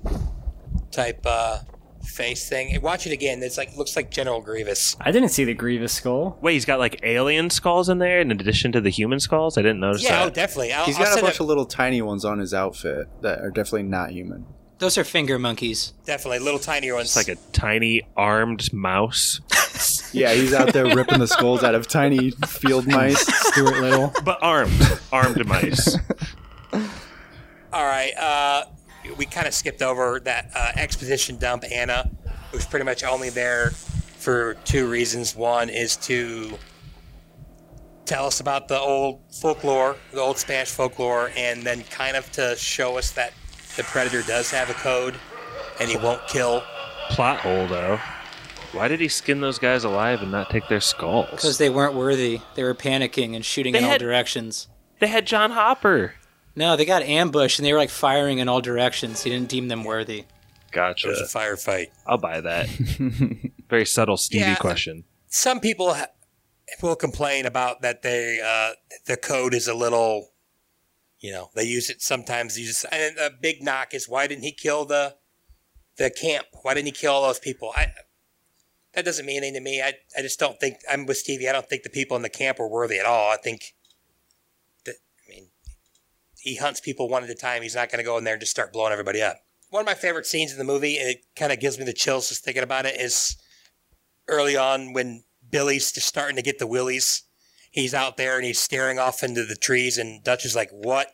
type 0.90 1.20
uh, 1.24 1.60
face 2.06 2.48
thing. 2.48 2.80
Watch 2.80 3.06
it 3.06 3.12
again. 3.12 3.42
It's 3.42 3.58
like 3.58 3.76
looks 3.76 3.96
like 3.96 4.10
General 4.10 4.40
Grievous. 4.40 4.96
I 5.00 5.10
didn't 5.10 5.28
see 5.30 5.44
the 5.44 5.54
Grievous 5.54 5.92
skull. 5.92 6.38
Wait, 6.40 6.54
he's 6.54 6.64
got 6.64 6.78
like 6.78 7.00
alien 7.02 7.50
skulls 7.50 7.88
in 7.88 7.98
there 7.98 8.20
in 8.20 8.30
addition 8.30 8.72
to 8.72 8.80
the 8.80 8.90
human 8.90 9.20
skulls? 9.20 9.58
I 9.58 9.62
didn't 9.62 9.80
notice 9.80 10.02
Yeah, 10.02 10.24
oh, 10.24 10.30
definitely. 10.30 10.72
I'll, 10.72 10.86
He's 10.86 10.98
I'll 10.98 11.04
got 11.04 11.18
a 11.18 11.22
bunch 11.22 11.34
it- 11.36 11.40
of 11.40 11.46
little 11.46 11.66
tiny 11.66 12.00
ones 12.02 12.24
on 12.24 12.38
his 12.38 12.54
outfit 12.54 13.08
that 13.22 13.40
are 13.40 13.50
definitely 13.50 13.84
not 13.84 14.10
human. 14.10 14.46
Those 14.78 14.98
are 14.98 15.04
finger 15.04 15.38
monkeys. 15.38 15.94
definitely 16.04 16.38
little 16.40 16.60
tiny 16.60 16.92
ones. 16.92 17.16
It's 17.16 17.16
like 17.16 17.28
a 17.28 17.40
tiny 17.52 18.02
armed 18.16 18.70
mouse, 18.74 19.40
Yeah, 20.12 20.32
he's 20.34 20.52
out 20.54 20.72
there 20.74 20.94
ripping 20.94 21.18
the 21.18 21.26
skulls 21.26 21.62
out 21.64 21.74
of 21.74 21.86
tiny 21.88 22.30
field 22.46 22.86
mice. 22.86 23.20
Stuart 23.52 23.80
Little. 23.80 24.12
but 24.24 24.38
armed. 24.42 25.00
Armed 25.12 25.46
mice. 25.46 25.96
All 27.72 27.84
right. 27.84 28.12
Uh, 28.16 28.64
we 29.16 29.26
kind 29.26 29.46
of 29.46 29.54
skipped 29.54 29.82
over 29.82 30.20
that 30.20 30.50
uh, 30.54 30.72
exposition 30.76 31.36
dump. 31.38 31.64
Anna 31.70 32.10
who's 32.56 32.66
pretty 32.66 32.84
much 32.84 33.04
only 33.04 33.30
there 33.30 33.70
for 33.70 34.54
two 34.64 34.88
reasons. 34.88 35.36
One 35.36 35.68
is 35.68 35.96
to 35.98 36.58
tell 38.04 38.26
us 38.26 38.40
about 38.40 38.68
the 38.68 38.78
old 38.78 39.20
folklore, 39.30 39.96
the 40.12 40.20
old 40.20 40.38
Spanish 40.38 40.70
folklore, 40.70 41.30
and 41.36 41.62
then 41.62 41.82
kind 41.84 42.16
of 42.16 42.30
to 42.32 42.56
show 42.56 42.96
us 42.96 43.10
that 43.12 43.32
the 43.76 43.82
predator 43.82 44.22
does 44.22 44.50
have 44.50 44.70
a 44.70 44.74
code 44.74 45.14
and 45.80 45.90
he 45.90 45.96
won't 45.96 46.26
kill. 46.28 46.62
Plot 47.10 47.40
hole 47.40 47.66
though. 47.66 48.00
Why 48.72 48.88
did 48.88 49.00
he 49.00 49.08
skin 49.08 49.40
those 49.40 49.58
guys 49.58 49.84
alive 49.84 50.22
and 50.22 50.30
not 50.30 50.50
take 50.50 50.68
their 50.68 50.80
skulls? 50.80 51.30
Because 51.30 51.58
they 51.58 51.70
weren't 51.70 51.94
worthy. 51.94 52.40
They 52.54 52.62
were 52.62 52.74
panicking 52.74 53.34
and 53.34 53.44
shooting 53.44 53.72
They 53.72 53.78
in 53.78 53.84
all 53.84 53.98
directions. 53.98 54.68
They 54.98 55.06
had 55.06 55.26
John 55.26 55.50
Hopper. 55.50 56.14
No, 56.56 56.74
they 56.76 56.84
got 56.86 57.02
ambushed 57.02 57.58
and 57.58 57.66
they 57.66 57.72
were 57.72 57.78
like 57.78 57.90
firing 57.90 58.38
in 58.38 58.48
all 58.48 58.60
directions. 58.60 59.22
He 59.22 59.30
didn't 59.30 59.48
deem 59.48 59.68
them 59.68 59.84
worthy. 59.84 60.24
Gotcha. 60.72 61.08
It 61.08 61.10
was 61.10 61.20
a 61.20 61.38
firefight. 61.38 61.88
I'll 62.06 62.18
buy 62.18 62.40
that. 62.40 62.66
Very 63.70 63.86
subtle 63.86 64.16
Stevie 64.16 64.40
Yeah. 64.44 64.54
question. 64.56 65.04
Some 65.28 65.60
people 65.60 65.94
ha- 65.94 66.08
will 66.82 66.96
complain 66.96 67.46
about 67.46 67.82
that 67.82 68.02
they 68.02 68.40
uh, 68.44 68.72
the 69.06 69.16
code 69.16 69.54
is 69.54 69.68
a 69.68 69.74
little, 69.74 70.30
you 71.20 71.30
know, 71.32 71.50
they 71.54 71.64
use 71.64 71.90
it 71.90 72.00
sometimes. 72.02 72.58
Use 72.58 72.84
and 72.90 73.16
a 73.18 73.30
big 73.30 73.62
knock 73.62 73.94
is 73.94 74.08
why 74.08 74.26
didn't 74.26 74.44
he 74.44 74.52
kill 74.52 74.84
the 74.86 75.16
the 75.98 76.10
camp? 76.10 76.46
Why 76.62 76.74
didn't 76.74 76.86
he 76.86 76.92
kill 76.92 77.12
all 77.12 77.22
those 77.26 77.38
people? 77.38 77.72
I 77.76 77.88
that 78.94 79.04
doesn't 79.04 79.26
mean 79.26 79.38
anything 79.38 79.54
to 79.54 79.60
me. 79.60 79.82
I 79.82 79.92
I 80.16 80.22
just 80.22 80.38
don't 80.38 80.58
think 80.58 80.76
I'm 80.90 81.04
with 81.06 81.18
Stevie. 81.18 81.48
I 81.48 81.52
don't 81.52 81.68
think 81.68 81.82
the 81.82 81.90
people 81.90 82.16
in 82.16 82.22
the 82.22 82.28
camp 82.30 82.58
were 82.58 82.68
worthy 82.68 82.98
at 82.98 83.04
all. 83.06 83.30
I 83.30 83.36
think 83.36 83.60
that 83.60 83.66
I 83.66 83.66
mean 83.66 83.85
he 86.38 86.56
hunts 86.56 86.80
people 86.80 87.08
one 87.08 87.24
at 87.24 87.30
a 87.30 87.34
time. 87.34 87.62
He's 87.62 87.74
not 87.74 87.90
going 87.90 87.98
to 87.98 88.04
go 88.04 88.18
in 88.18 88.24
there 88.24 88.34
and 88.34 88.40
just 88.40 88.52
start 88.52 88.72
blowing 88.72 88.92
everybody 88.92 89.22
up. 89.22 89.38
One 89.70 89.80
of 89.80 89.86
my 89.86 89.94
favorite 89.94 90.26
scenes 90.26 90.52
in 90.52 90.58
the 90.58 90.64
movie, 90.64 90.98
and 90.98 91.08
it 91.08 91.24
kind 91.34 91.52
of 91.52 91.60
gives 91.60 91.78
me 91.78 91.84
the 91.84 91.92
chills 91.92 92.28
just 92.28 92.44
thinking 92.44 92.62
about 92.62 92.86
it, 92.86 93.00
is 93.00 93.36
early 94.28 94.56
on 94.56 94.92
when 94.92 95.24
Billy's 95.50 95.92
just 95.92 96.06
starting 96.06 96.36
to 96.36 96.42
get 96.42 96.58
the 96.58 96.66
willies. 96.66 97.22
He's 97.70 97.94
out 97.94 98.16
there 98.16 98.36
and 98.36 98.44
he's 98.44 98.58
staring 98.58 98.98
off 98.98 99.22
into 99.22 99.44
the 99.44 99.56
trees, 99.56 99.98
and 99.98 100.22
Dutch 100.22 100.44
is 100.44 100.54
like, 100.54 100.70
What 100.70 101.08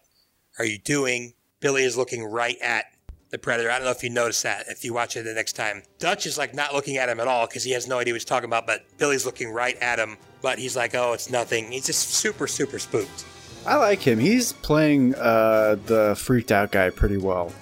are 0.58 0.64
you 0.64 0.78
doing? 0.78 1.34
Billy 1.60 1.84
is 1.84 1.96
looking 1.96 2.24
right 2.24 2.60
at 2.60 2.86
the 3.30 3.38
predator. 3.38 3.70
I 3.70 3.78
don't 3.78 3.84
know 3.84 3.90
if 3.90 4.02
you 4.02 4.10
noticed 4.10 4.42
that 4.42 4.66
if 4.68 4.84
you 4.84 4.92
watch 4.92 5.16
it 5.16 5.22
the 5.24 5.32
next 5.32 5.54
time. 5.54 5.82
Dutch 5.98 6.26
is 6.26 6.36
like 6.36 6.54
not 6.54 6.74
looking 6.74 6.98
at 6.98 7.08
him 7.08 7.18
at 7.18 7.26
all 7.26 7.46
because 7.46 7.64
he 7.64 7.70
has 7.72 7.88
no 7.88 7.98
idea 7.98 8.12
what 8.12 8.16
he's 8.16 8.24
talking 8.26 8.48
about, 8.48 8.66
but 8.66 8.84
Billy's 8.98 9.24
looking 9.24 9.50
right 9.50 9.76
at 9.78 9.98
him, 9.98 10.18
but 10.42 10.58
he's 10.58 10.76
like, 10.76 10.94
Oh, 10.94 11.14
it's 11.14 11.30
nothing. 11.30 11.72
He's 11.72 11.86
just 11.86 12.10
super, 12.10 12.46
super 12.46 12.78
spooked. 12.78 13.24
I 13.66 13.76
like 13.76 14.00
him. 14.00 14.18
He's 14.18 14.52
playing 14.52 15.14
uh, 15.14 15.76
the 15.86 16.14
freaked 16.18 16.50
out 16.52 16.72
guy 16.72 16.90
pretty 16.90 17.16
well, 17.16 17.52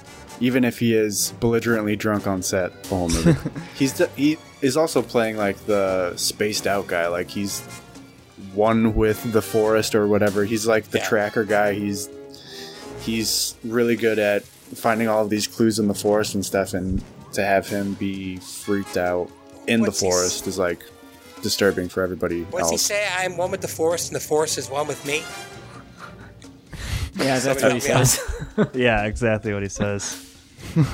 even 0.40 0.64
if 0.64 0.78
he 0.78 0.94
is 0.94 1.32
belligerently 1.40 1.96
drunk 1.96 2.26
on 2.26 2.42
set 2.42 2.82
the 2.84 2.88
whole 2.88 3.08
movie. 3.08 3.36
he's 3.74 3.94
the, 3.94 4.08
he 4.16 4.38
is 4.62 4.76
also 4.76 5.02
playing 5.02 5.36
like 5.36 5.58
the 5.66 6.14
spaced 6.16 6.66
out 6.66 6.86
guy. 6.86 7.08
Like 7.08 7.28
he's 7.28 7.60
one 8.54 8.94
with 8.94 9.32
the 9.32 9.42
forest 9.42 9.94
or 9.94 10.06
whatever. 10.06 10.44
He's 10.44 10.66
like 10.66 10.84
the 10.90 10.98
Yeah. 10.98 11.08
tracker 11.08 11.44
guy. 11.44 11.74
He's 11.74 12.08
he's 13.00 13.54
really 13.64 13.96
good 13.96 14.18
at 14.18 14.42
finding 14.44 15.08
all 15.08 15.22
of 15.24 15.30
these 15.30 15.46
clues 15.46 15.78
in 15.78 15.88
the 15.88 15.94
forest 15.94 16.34
and 16.34 16.44
stuff. 16.44 16.74
And 16.74 17.02
to 17.34 17.44
have 17.44 17.68
him 17.68 17.94
be 17.94 18.36
freaked 18.38 18.96
out 18.96 19.30
in 19.66 19.80
What's 19.80 20.00
the 20.00 20.06
forest 20.06 20.46
is 20.46 20.58
like 20.58 20.82
disturbing 21.42 21.88
for 21.88 22.02
everybody 22.02 22.42
What's 22.44 22.70
he 22.70 22.76
say? 22.76 23.06
I'm 23.16 23.36
one 23.36 23.50
with 23.50 23.60
the 23.60 23.68
forest, 23.68 24.08
and 24.08 24.16
the 24.16 24.20
forest 24.20 24.58
is 24.58 24.68
one 24.68 24.86
with 24.86 25.04
me. 25.06 25.22
Yeah, 27.16 27.38
that's 27.38 27.62
what 27.62 27.72
he 27.72 27.80
says. 27.80 28.20
yeah, 28.74 29.04
exactly 29.04 29.52
what 29.52 29.62
he 29.62 29.68
says. 29.68 30.26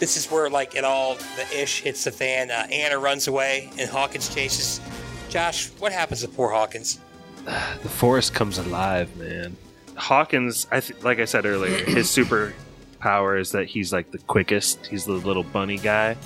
This 0.00 0.16
is 0.16 0.30
where 0.30 0.48
like 0.48 0.74
it 0.74 0.82
all 0.82 1.16
the 1.36 1.62
ish 1.62 1.82
hits 1.82 2.04
the 2.04 2.10
fan. 2.10 2.50
Uh, 2.50 2.66
Anna 2.72 2.98
runs 2.98 3.28
away, 3.28 3.70
and 3.78 3.88
Hawkins 3.88 4.34
chases. 4.34 4.80
Josh, 5.28 5.68
what 5.78 5.92
happens 5.92 6.22
to 6.22 6.28
poor 6.28 6.50
Hawkins? 6.50 6.98
The 7.82 7.88
forest 7.88 8.32
comes 8.34 8.56
alive, 8.58 9.14
man. 9.16 9.56
Hawkins, 9.96 10.66
I 10.70 10.80
th- 10.80 11.02
like 11.02 11.18
I 11.18 11.26
said 11.26 11.44
earlier, 11.44 11.84
his 11.84 12.08
super 12.08 12.54
power 12.98 13.36
is 13.36 13.52
that 13.52 13.66
he's 13.66 13.92
like 13.92 14.10
the 14.10 14.18
quickest. 14.18 14.86
He's 14.86 15.04
the 15.04 15.12
little 15.12 15.42
bunny 15.42 15.76
guy, 15.76 16.16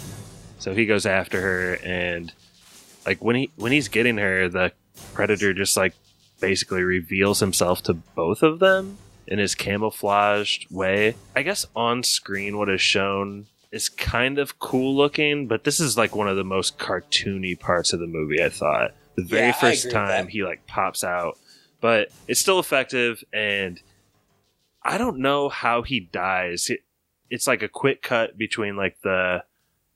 So 0.61 0.73
he 0.73 0.87
goes 0.87 1.05
after 1.05 1.41
her, 1.41 1.75
and 1.85 2.33
like 3.05 3.23
when 3.25 3.35
he 3.35 3.51
when 3.57 3.73
he's 3.73 3.89
getting 3.89 4.19
her, 4.19 4.49
the 4.49 4.73
predator 5.15 5.53
just 5.53 5.77
like 5.77 5.95
basically 6.45 6.83
reveals 6.83 7.41
himself 7.41 7.83
to 7.85 7.95
both 7.95 8.43
of 8.43 8.59
them 8.59 8.99
in 9.27 9.39
his 9.39 9.55
camouflaged 9.55 10.71
way. 10.71 11.15
I 11.35 11.43
guess 11.43 11.67
on 11.75 12.03
screen, 12.03 12.59
what 12.59 12.69
is 12.69 12.81
shown 12.81 13.47
is 13.73 13.89
kind 13.89 14.39
of 14.39 14.59
cool 14.59 14.95
looking, 14.95 15.49
but 15.49 15.65
this 15.65 15.81
is 15.81 15.97
like 15.97 16.15
one 16.15 16.29
of 16.29 16.37
the 16.37 16.45
most 16.45 16.79
cartoony 16.79 17.59
parts 17.59 17.93
of 17.93 18.01
the 18.01 18.07
movie. 18.07 18.43
I 18.43 18.49
thought 18.51 18.93
the 19.17 19.25
very 19.25 19.47
Yeah, 19.47 19.53
first 19.53 19.91
time 19.91 20.29
he 20.29 20.45
like 20.45 20.67
pops 20.67 21.03
out, 21.03 21.39
but 21.81 22.11
it's 22.29 22.41
still 22.41 22.59
effective, 22.61 23.25
and 23.33 23.81
I 24.83 24.99
don't 24.99 25.19
know 25.19 25.49
how 25.49 25.83
he 25.83 26.01
dies. 26.01 26.69
It, 26.69 26.81
it's 27.31 27.47
like 27.47 27.63
a 27.63 27.69
quick 27.69 28.03
cut 28.03 28.37
between 28.37 28.77
like 28.77 29.01
the 29.03 29.43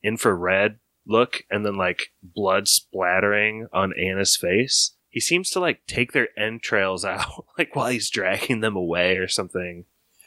infrared 0.02 0.78
look 1.06 1.42
and 1.50 1.64
then 1.64 1.76
like 1.76 2.10
blood 2.22 2.68
splattering 2.68 3.66
on 3.72 3.92
Anna's 3.98 4.36
face. 4.36 4.92
He 5.10 5.20
seems 5.20 5.50
to 5.50 5.60
like 5.60 5.86
take 5.86 6.12
their 6.12 6.28
entrails 6.38 7.04
out 7.04 7.46
like 7.56 7.74
while 7.74 7.88
he's 7.88 8.10
dragging 8.10 8.60
them 8.60 8.76
away 8.76 9.16
or 9.16 9.28
something. 9.28 9.84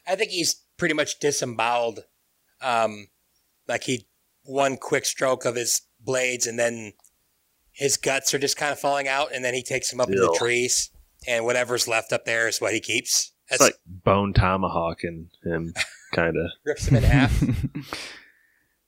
I 0.08 0.16
think 0.16 0.32
he's 0.32 0.62
pretty 0.78 0.96
much 0.96 1.20
disemboweled. 1.20 2.06
Um, 2.62 3.08
like 3.68 3.84
he 3.84 4.08
one 4.44 4.78
quick 4.78 5.06
stroke 5.06 5.46
of 5.46 5.56
his 5.56 5.82
blades, 6.00 6.48
and 6.48 6.58
then 6.58 6.94
his 7.72 7.98
guts 7.98 8.34
are 8.34 8.40
just 8.40 8.58
kind 8.58 8.72
of 8.72 8.80
falling 8.80 9.08
out, 9.08 9.34
and 9.34 9.44
then 9.46 9.54
he 9.54 9.64
takes 9.64 9.90
them 9.90 10.02
up 10.02 10.10
into 10.10 10.22
the 10.22 10.36
trees, 10.38 10.90
and 11.28 11.46
whatever's 11.46 11.88
left 11.88 12.12
up 12.12 12.26
there 12.26 12.48
is 12.48 12.60
what 12.60 12.74
he 12.74 12.80
keeps. 12.80 13.32
It's 13.50 13.60
That's 13.60 13.62
like 13.62 13.76
bone 13.86 14.34
tomahawking 14.34 15.30
him, 15.44 15.74
kind 16.14 16.38
of. 16.38 16.52
rips 16.66 16.88
him 16.88 16.98
in 16.98 17.04
half. 17.04 17.44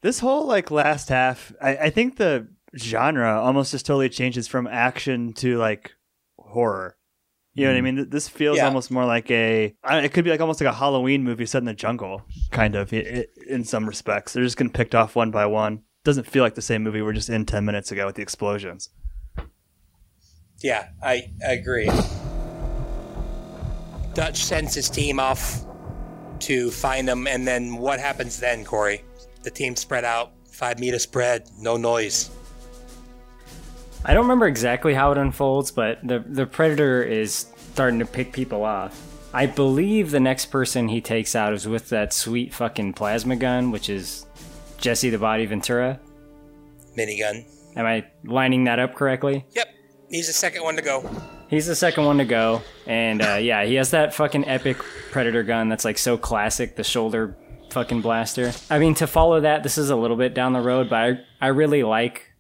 This 0.04 0.20
whole 0.20 0.46
like 0.46 0.70
last 0.70 1.08
half, 1.08 1.54
I, 1.62 1.78
I 1.78 1.90
think 1.90 2.18
the 2.18 2.50
genre 2.78 3.40
almost 3.42 3.72
just 3.72 3.86
totally 3.86 4.10
changes 4.10 4.48
from 4.48 4.68
action 4.68 5.34
to 5.34 5.58
like 5.58 5.94
horror. 6.38 6.98
You 7.56 7.66
know 7.66 7.72
what 7.72 7.76
I 7.76 7.80
hmm. 7.80 7.96
mean? 7.98 8.10
This 8.10 8.28
feels 8.28 8.58
Yeah. 8.58 8.66
almost 8.66 8.90
more 8.90 9.06
like 9.06 9.30
a. 9.30 9.76
It 9.84 10.14
could 10.14 10.24
be 10.24 10.32
like 10.32 10.42
almost 10.42 10.60
like 10.60 10.70
a 10.70 10.74
Halloween 10.76 11.24
movie 11.24 11.46
set 11.46 11.60
in 11.60 11.66
the 11.66 11.74
jungle, 11.74 12.24
kind 12.52 12.76
of. 12.76 12.92
in 12.92 13.64
some 13.64 13.88
respects, 13.88 14.34
they're 14.34 14.44
just 14.44 14.58
getting 14.58 14.74
picked 14.74 14.96
off 14.96 15.16
one 15.16 15.30
by 15.30 15.46
one. 15.46 15.84
Doesn't 16.04 16.26
feel 16.28 16.44
like 16.44 16.56
the 16.56 16.62
same 16.62 16.84
movie 16.84 17.02
we're 17.02 17.14
just 17.14 17.30
in 17.30 17.46
ten 17.46 17.64
minutes 17.64 17.92
ago 17.92 18.08
with 18.08 18.16
the 18.16 18.24
explosions. 18.24 18.90
Yeah, 20.64 20.90
I, 21.04 21.32
I 21.46 21.52
agree. 21.52 21.90
Dutch 24.14 24.44
sends 24.44 24.74
his 24.74 24.90
team 24.90 25.20
off 25.20 25.66
to 26.40 26.72
find 26.72 27.08
them, 27.08 27.28
and 27.28 27.48
then 27.48 27.78
what 27.78 28.00
happens 28.00 28.40
then, 28.40 28.64
Corey? 28.64 29.04
The 29.44 29.52
team 29.52 29.76
spread 29.76 30.06
out, 30.06 30.32
five 30.50 30.80
meter 30.80 31.00
spread, 31.00 31.50
no 31.60 31.78
noise. 31.78 32.30
I 34.06 34.14
don't 34.14 34.24
remember 34.24 34.48
exactly 34.48 34.94
how 34.94 35.12
it 35.12 35.18
unfolds, 35.18 35.72
but 35.72 36.06
the 36.06 36.20
the 36.20 36.46
predator 36.46 37.02
is 37.02 37.48
starting 37.74 38.00
to 38.00 38.06
pick 38.06 38.34
people 38.34 38.64
off. 38.64 39.00
I 39.34 39.46
believe 39.46 40.12
the 40.12 40.20
next 40.20 40.48
person 40.48 40.90
he 40.90 41.02
takes 41.02 41.36
out 41.36 41.54
is 41.54 41.68
with 41.68 41.90
that 41.90 42.14
sweet 42.14 42.54
fucking 42.54 42.94
plasma 42.94 43.36
gun, 43.36 43.72
which 43.72 43.90
is 43.90 44.26
Jesse 44.78 45.10
the 45.10 45.18
Body 45.18 45.46
Ventura. 45.46 46.00
Minigun. 46.98 47.46
Am 47.76 47.86
I 47.86 48.06
lining 48.26 48.66
that 48.66 48.78
up 48.78 48.94
correctly? 48.94 49.46
Yep, 49.56 49.68
he's 50.10 50.28
the 50.28 50.34
second 50.34 50.64
one 50.64 50.76
to 50.76 50.82
go. 50.82 51.10
He's 51.50 51.66
the 51.66 51.76
second 51.76 52.06
one 52.06 52.18
to 52.18 52.26
go, 52.26 52.62
and 52.86 53.22
uh, 53.22 53.36
yeah, 53.36 53.64
he 53.64 53.76
has 53.76 53.92
that 53.92 54.14
fucking 54.14 54.48
epic 54.48 54.78
predator 55.12 55.44
gun 55.44 55.70
that's 55.70 55.86
like 55.86 55.98
so 55.98 56.18
classic, 56.18 56.76
the 56.76 56.84
shoulder 56.84 57.38
fucking 57.72 58.02
blaster. 58.02 58.52
I 58.70 58.80
mean, 58.80 58.96
to 58.96 59.08
follow 59.08 59.40
that, 59.42 59.64
this 59.64 59.78
is 59.78 59.90
a 59.90 59.96
little 59.96 60.18
bit 60.18 60.34
down 60.34 60.54
the 60.54 60.62
road, 60.62 60.90
but 60.90 60.98
I 60.98 61.20
I 61.42 61.48
really 61.48 61.84
like 61.84 62.33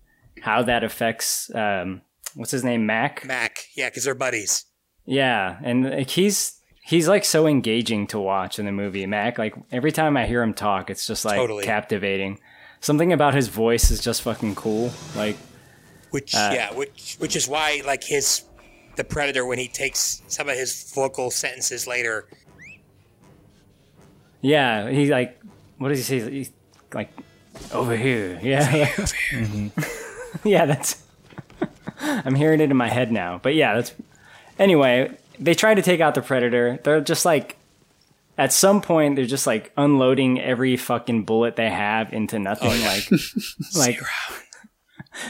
how 0.44 0.62
that 0.62 0.84
affects 0.84 1.50
um, 1.56 2.02
what's 2.36 2.52
his 2.52 2.66
name, 2.66 2.86
Mac. 2.86 3.24
Mac, 3.26 3.60
yeah, 3.78 3.88
because 3.90 4.04
they're 4.04 4.14
buddies. 4.14 4.66
Yeah, 5.06 5.58
and 5.64 5.90
like 5.90 6.10
he's 6.10 6.60
he's 6.84 7.08
like 7.08 7.24
so 7.24 7.48
engaging 7.48 8.08
to 8.08 8.20
watch 8.20 8.60
in 8.60 8.66
the 8.66 8.74
movie, 8.74 9.06
Mac. 9.06 9.38
Like 9.38 9.56
every 9.72 9.94
time 9.94 10.18
I 10.18 10.26
hear 10.26 10.44
him 10.44 10.54
talk, 10.54 10.90
it's 10.90 11.08
just 11.08 11.24
like 11.24 11.38
Totally. 11.38 11.64
captivating. 11.64 12.40
Something 12.82 13.14
about 13.14 13.34
his 13.34 13.48
voice 13.48 13.90
is 13.90 14.02
just 14.02 14.22
fucking 14.24 14.56
cool. 14.56 14.92
Like 15.16 15.38
Which, 16.12 16.36
Uh, 16.36 16.52
yeah, 16.54 16.74
which, 16.74 17.16
which 17.20 17.38
is 17.38 17.48
why, 17.48 17.82
like, 17.86 18.04
his, 18.04 18.44
the 18.98 19.06
Predator, 19.06 19.46
when 19.46 19.58
he 19.58 19.70
takes 19.70 20.22
some 20.28 20.50
of 20.50 20.58
his 20.58 20.92
vocal 20.94 21.32
sentences 21.32 21.88
later, 21.88 22.28
yeah, 24.42 24.90
he 24.90 25.10
like 25.10 25.40
what 25.78 25.90
does 25.90 26.00
he 26.00 26.20
say? 26.20 26.30
He's 26.30 26.52
like 26.94 27.10
over 27.72 27.96
here. 27.96 28.38
Yeah. 28.44 28.94
yeah, 30.46 30.66
that's 30.66 31.04
I'm 32.00 32.36
hearing 32.36 32.60
it 32.62 32.72
in 32.72 32.78
my 32.78 32.90
head 32.90 33.12
now. 33.12 33.40
But 33.42 33.56
yeah, 33.56 33.76
that's 33.76 33.94
anyway, 34.60 35.12
they 35.40 35.54
try 35.54 35.74
to 35.74 35.82
take 35.82 36.00
out 36.02 36.16
the 36.16 36.22
predator. 36.22 36.80
They're 36.84 37.02
just 37.02 37.26
like 37.26 37.58
at 38.38 38.52
some 38.52 38.82
point 38.82 39.16
they're 39.16 39.26
just 39.26 39.46
like 39.48 39.72
unloading 39.78 40.42
every 40.42 40.76
fucking 40.76 41.24
bullet 41.24 41.56
they 41.56 41.70
have 41.70 42.12
into 42.14 42.40
nothing 42.40 42.72
oh, 42.72 42.86
like 42.86 43.10
like 43.78 44.00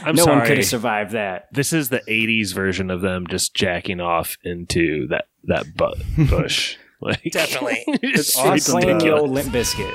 I'm 0.02 0.16
no 0.16 0.24
sorry. 0.24 0.38
one 0.38 0.46
could 0.46 0.56
have 0.58 0.66
survived 0.66 1.10
that. 1.12 1.48
This 1.52 1.72
is 1.72 1.90
the 1.90 2.00
'80s 2.08 2.54
version 2.54 2.90
of 2.90 3.02
them 3.02 3.26
just 3.26 3.54
jacking 3.54 4.00
off 4.00 4.38
into 4.42 5.08
that 5.08 5.26
that 5.44 5.66
bu- 5.76 6.26
bush. 6.26 6.76
Like 7.00 7.32
definitely. 7.32 7.84
it's 7.86 8.34
Like 8.34 8.52
awesome. 8.52 8.80
playing 8.80 8.98
the 8.98 9.10
old 9.10 9.28
Limp 9.30 9.50
Bizkit. 9.52 9.92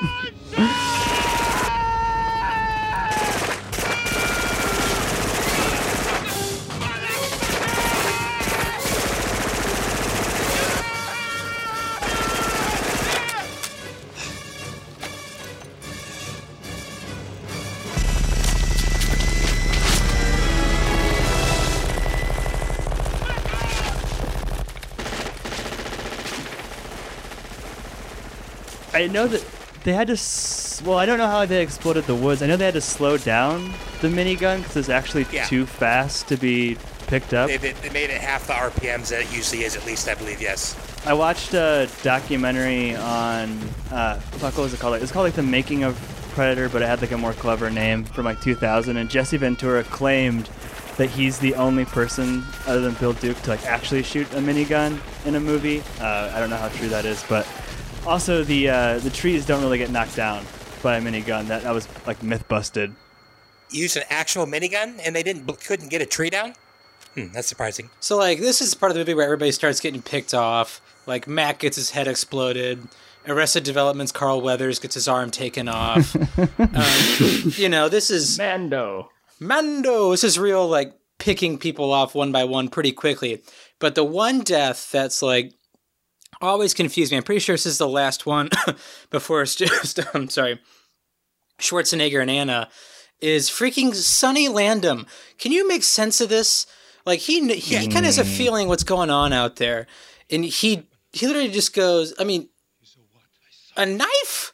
I 29.04 29.06
know 29.06 29.26
that 29.26 29.44
they 29.84 29.92
had 29.92 30.06
to. 30.08 30.12
S- 30.14 30.82
well, 30.84 30.98
I 30.98 31.06
don't 31.06 31.18
know 31.18 31.26
how 31.26 31.44
they 31.46 31.62
exploded 31.62 32.04
the 32.04 32.14
woods. 32.14 32.42
I 32.42 32.46
know 32.46 32.56
they 32.56 32.64
had 32.66 32.74
to 32.74 32.80
slow 32.80 33.16
down 33.18 33.72
the 34.00 34.08
minigun 34.08 34.58
because 34.58 34.76
it's 34.76 34.88
actually 34.88 35.26
Yeah. 35.32 35.44
too 35.46 35.66
fast 35.66 36.28
to 36.28 36.36
be 36.36 36.76
picked 37.06 37.34
up. 37.34 37.48
they, 37.48 37.56
they, 37.56 37.72
they 37.72 37.90
made 37.90 38.08
it 38.10 38.20
half 38.20 38.46
the 38.46 38.52
RPMs 38.52 39.08
that 39.10 39.22
it 39.22 39.32
usually 39.34 39.64
is, 39.64 39.76
at 39.76 39.84
least, 39.84 40.08
I 40.08 40.14
believe, 40.14 40.40
yes. 40.40 40.76
I 41.06 41.12
watched 41.12 41.54
a 41.54 41.88
documentary 42.02 42.94
on 42.94 43.58
uh, 43.90 44.20
what 44.40 44.56
was 44.56 44.72
it 44.74 44.80
called? 44.80 44.94
It 44.96 45.00
was 45.00 45.10
called 45.12 45.24
like 45.24 45.34
the 45.34 45.42
making 45.42 45.82
of 45.82 45.96
Predator, 46.34 46.68
but 46.68 46.82
it 46.82 46.86
had 46.86 47.00
like 47.00 47.10
a 47.10 47.18
more 47.18 47.32
clever 47.32 47.68
name 47.70 48.04
from 48.04 48.24
like 48.26 48.40
2000. 48.40 48.96
And 48.96 49.10
Jesse 49.10 49.36
Ventura 49.38 49.82
claimed 49.82 50.48
that 50.98 51.10
he's 51.10 51.38
the 51.38 51.54
only 51.54 51.84
person 51.86 52.44
other 52.66 52.80
than 52.80 52.94
Bill 52.94 53.14
Duke 53.14 53.40
to 53.42 53.50
like 53.50 53.64
actually 53.66 54.02
shoot 54.02 54.30
a 54.34 54.36
minigun 54.36 55.00
in 55.26 55.34
a 55.34 55.40
movie. 55.40 55.82
Uh, 56.00 56.30
I 56.34 56.38
don't 56.38 56.50
know 56.50 56.56
how 56.58 56.68
true 56.68 56.88
that 56.90 57.04
is, 57.06 57.24
but 57.28 57.46
also 58.06 58.44
the 58.44 58.68
uh, 58.68 58.98
the 58.98 59.10
trees 59.10 59.46
don't 59.46 59.62
really 59.62 59.78
get 59.78 59.90
knocked 59.90 60.16
down 60.16 60.44
by 60.82 60.96
a 60.96 61.00
minigun. 61.00 61.46
That 61.48 61.62
that 61.62 61.74
was 61.74 61.88
like 62.06 62.22
myth 62.22 62.46
busted. 62.48 62.94
Used 63.70 63.96
an 63.96 64.04
actual 64.10 64.46
minigun, 64.46 65.00
and 65.04 65.14
they 65.14 65.22
didn't 65.22 65.46
couldn't 65.64 65.88
get 65.88 66.02
a 66.02 66.06
tree 66.06 66.30
down? 66.30 66.54
Hmm, 67.14 67.32
that's 67.32 67.48
surprising. 67.48 67.90
So 68.00 68.16
like 68.16 68.38
this 68.38 68.60
is 68.60 68.74
part 68.74 68.90
of 68.90 68.94
the 68.94 69.00
movie 69.00 69.14
where 69.14 69.24
everybody 69.24 69.52
starts 69.52 69.80
getting 69.80 70.02
picked 70.02 70.34
off. 70.34 70.80
Like 71.06 71.26
Mac 71.26 71.58
gets 71.58 71.76
his 71.76 71.90
head 71.90 72.08
exploded. 72.08 72.88
Arrested 73.26 73.64
Development's 73.64 74.12
Carl 74.12 74.40
Weathers 74.40 74.78
gets 74.78 74.94
his 74.94 75.06
arm 75.06 75.30
taken 75.30 75.68
off. 75.68 76.16
um, 76.58 77.52
you 77.56 77.68
know, 77.68 77.88
this 77.88 78.10
is 78.10 78.38
Mando. 78.38 79.10
Mando. 79.38 80.12
This 80.12 80.24
is 80.24 80.38
real 80.38 80.66
like 80.66 80.94
picking 81.18 81.58
people 81.58 81.92
off 81.92 82.14
one 82.14 82.32
by 82.32 82.44
one 82.44 82.68
pretty 82.68 82.92
quickly. 82.92 83.42
But 83.78 83.94
the 83.94 84.04
one 84.04 84.40
death 84.40 84.90
that's 84.90 85.22
like 85.22 85.52
always 86.40 86.74
confused 86.74 87.10
me. 87.12 87.18
I'm 87.18 87.22
pretty 87.22 87.40
sure 87.40 87.54
this 87.54 87.66
is 87.66 87.78
the 87.78 87.88
last 87.88 88.26
one 88.26 88.48
before 89.10 89.42
it's 89.42 89.54
just 89.56 89.98
I'm 90.14 90.28
sorry. 90.28 90.60
Schwarzenegger 91.58 92.22
and 92.22 92.30
Anna 92.30 92.68
is 93.20 93.50
freaking 93.50 93.94
Sonny 93.94 94.48
Landham. 94.48 95.06
Can 95.38 95.52
you 95.52 95.68
make 95.68 95.82
sense 95.82 96.20
of 96.20 96.28
this? 96.28 96.66
Like 97.04 97.20
he 97.20 97.40
he, 97.54 97.76
he 97.78 97.86
kind 97.86 97.98
of 98.00 98.04
has 98.06 98.18
a 98.18 98.24
feeling 98.24 98.68
what's 98.68 98.84
going 98.84 99.10
on 99.10 99.32
out 99.32 99.56
there, 99.56 99.86
and 100.30 100.44
he 100.44 100.86
he 101.12 101.26
literally 101.26 101.48
just 101.50 101.74
goes. 101.74 102.14
I 102.18 102.24
mean, 102.24 102.48
a 103.76 103.86
knife. 103.86 104.52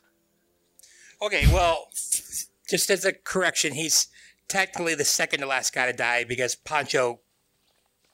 Okay, 1.20 1.46
well, 1.52 1.88
just 2.68 2.90
as 2.90 3.04
a 3.04 3.12
correction, 3.12 3.72
he's 3.74 4.08
technically 4.48 4.94
the 4.94 5.04
second 5.04 5.40
to 5.40 5.46
last 5.46 5.72
guy 5.74 5.86
to 5.86 5.92
die 5.96 6.24
because 6.24 6.54
Poncho 6.54 7.20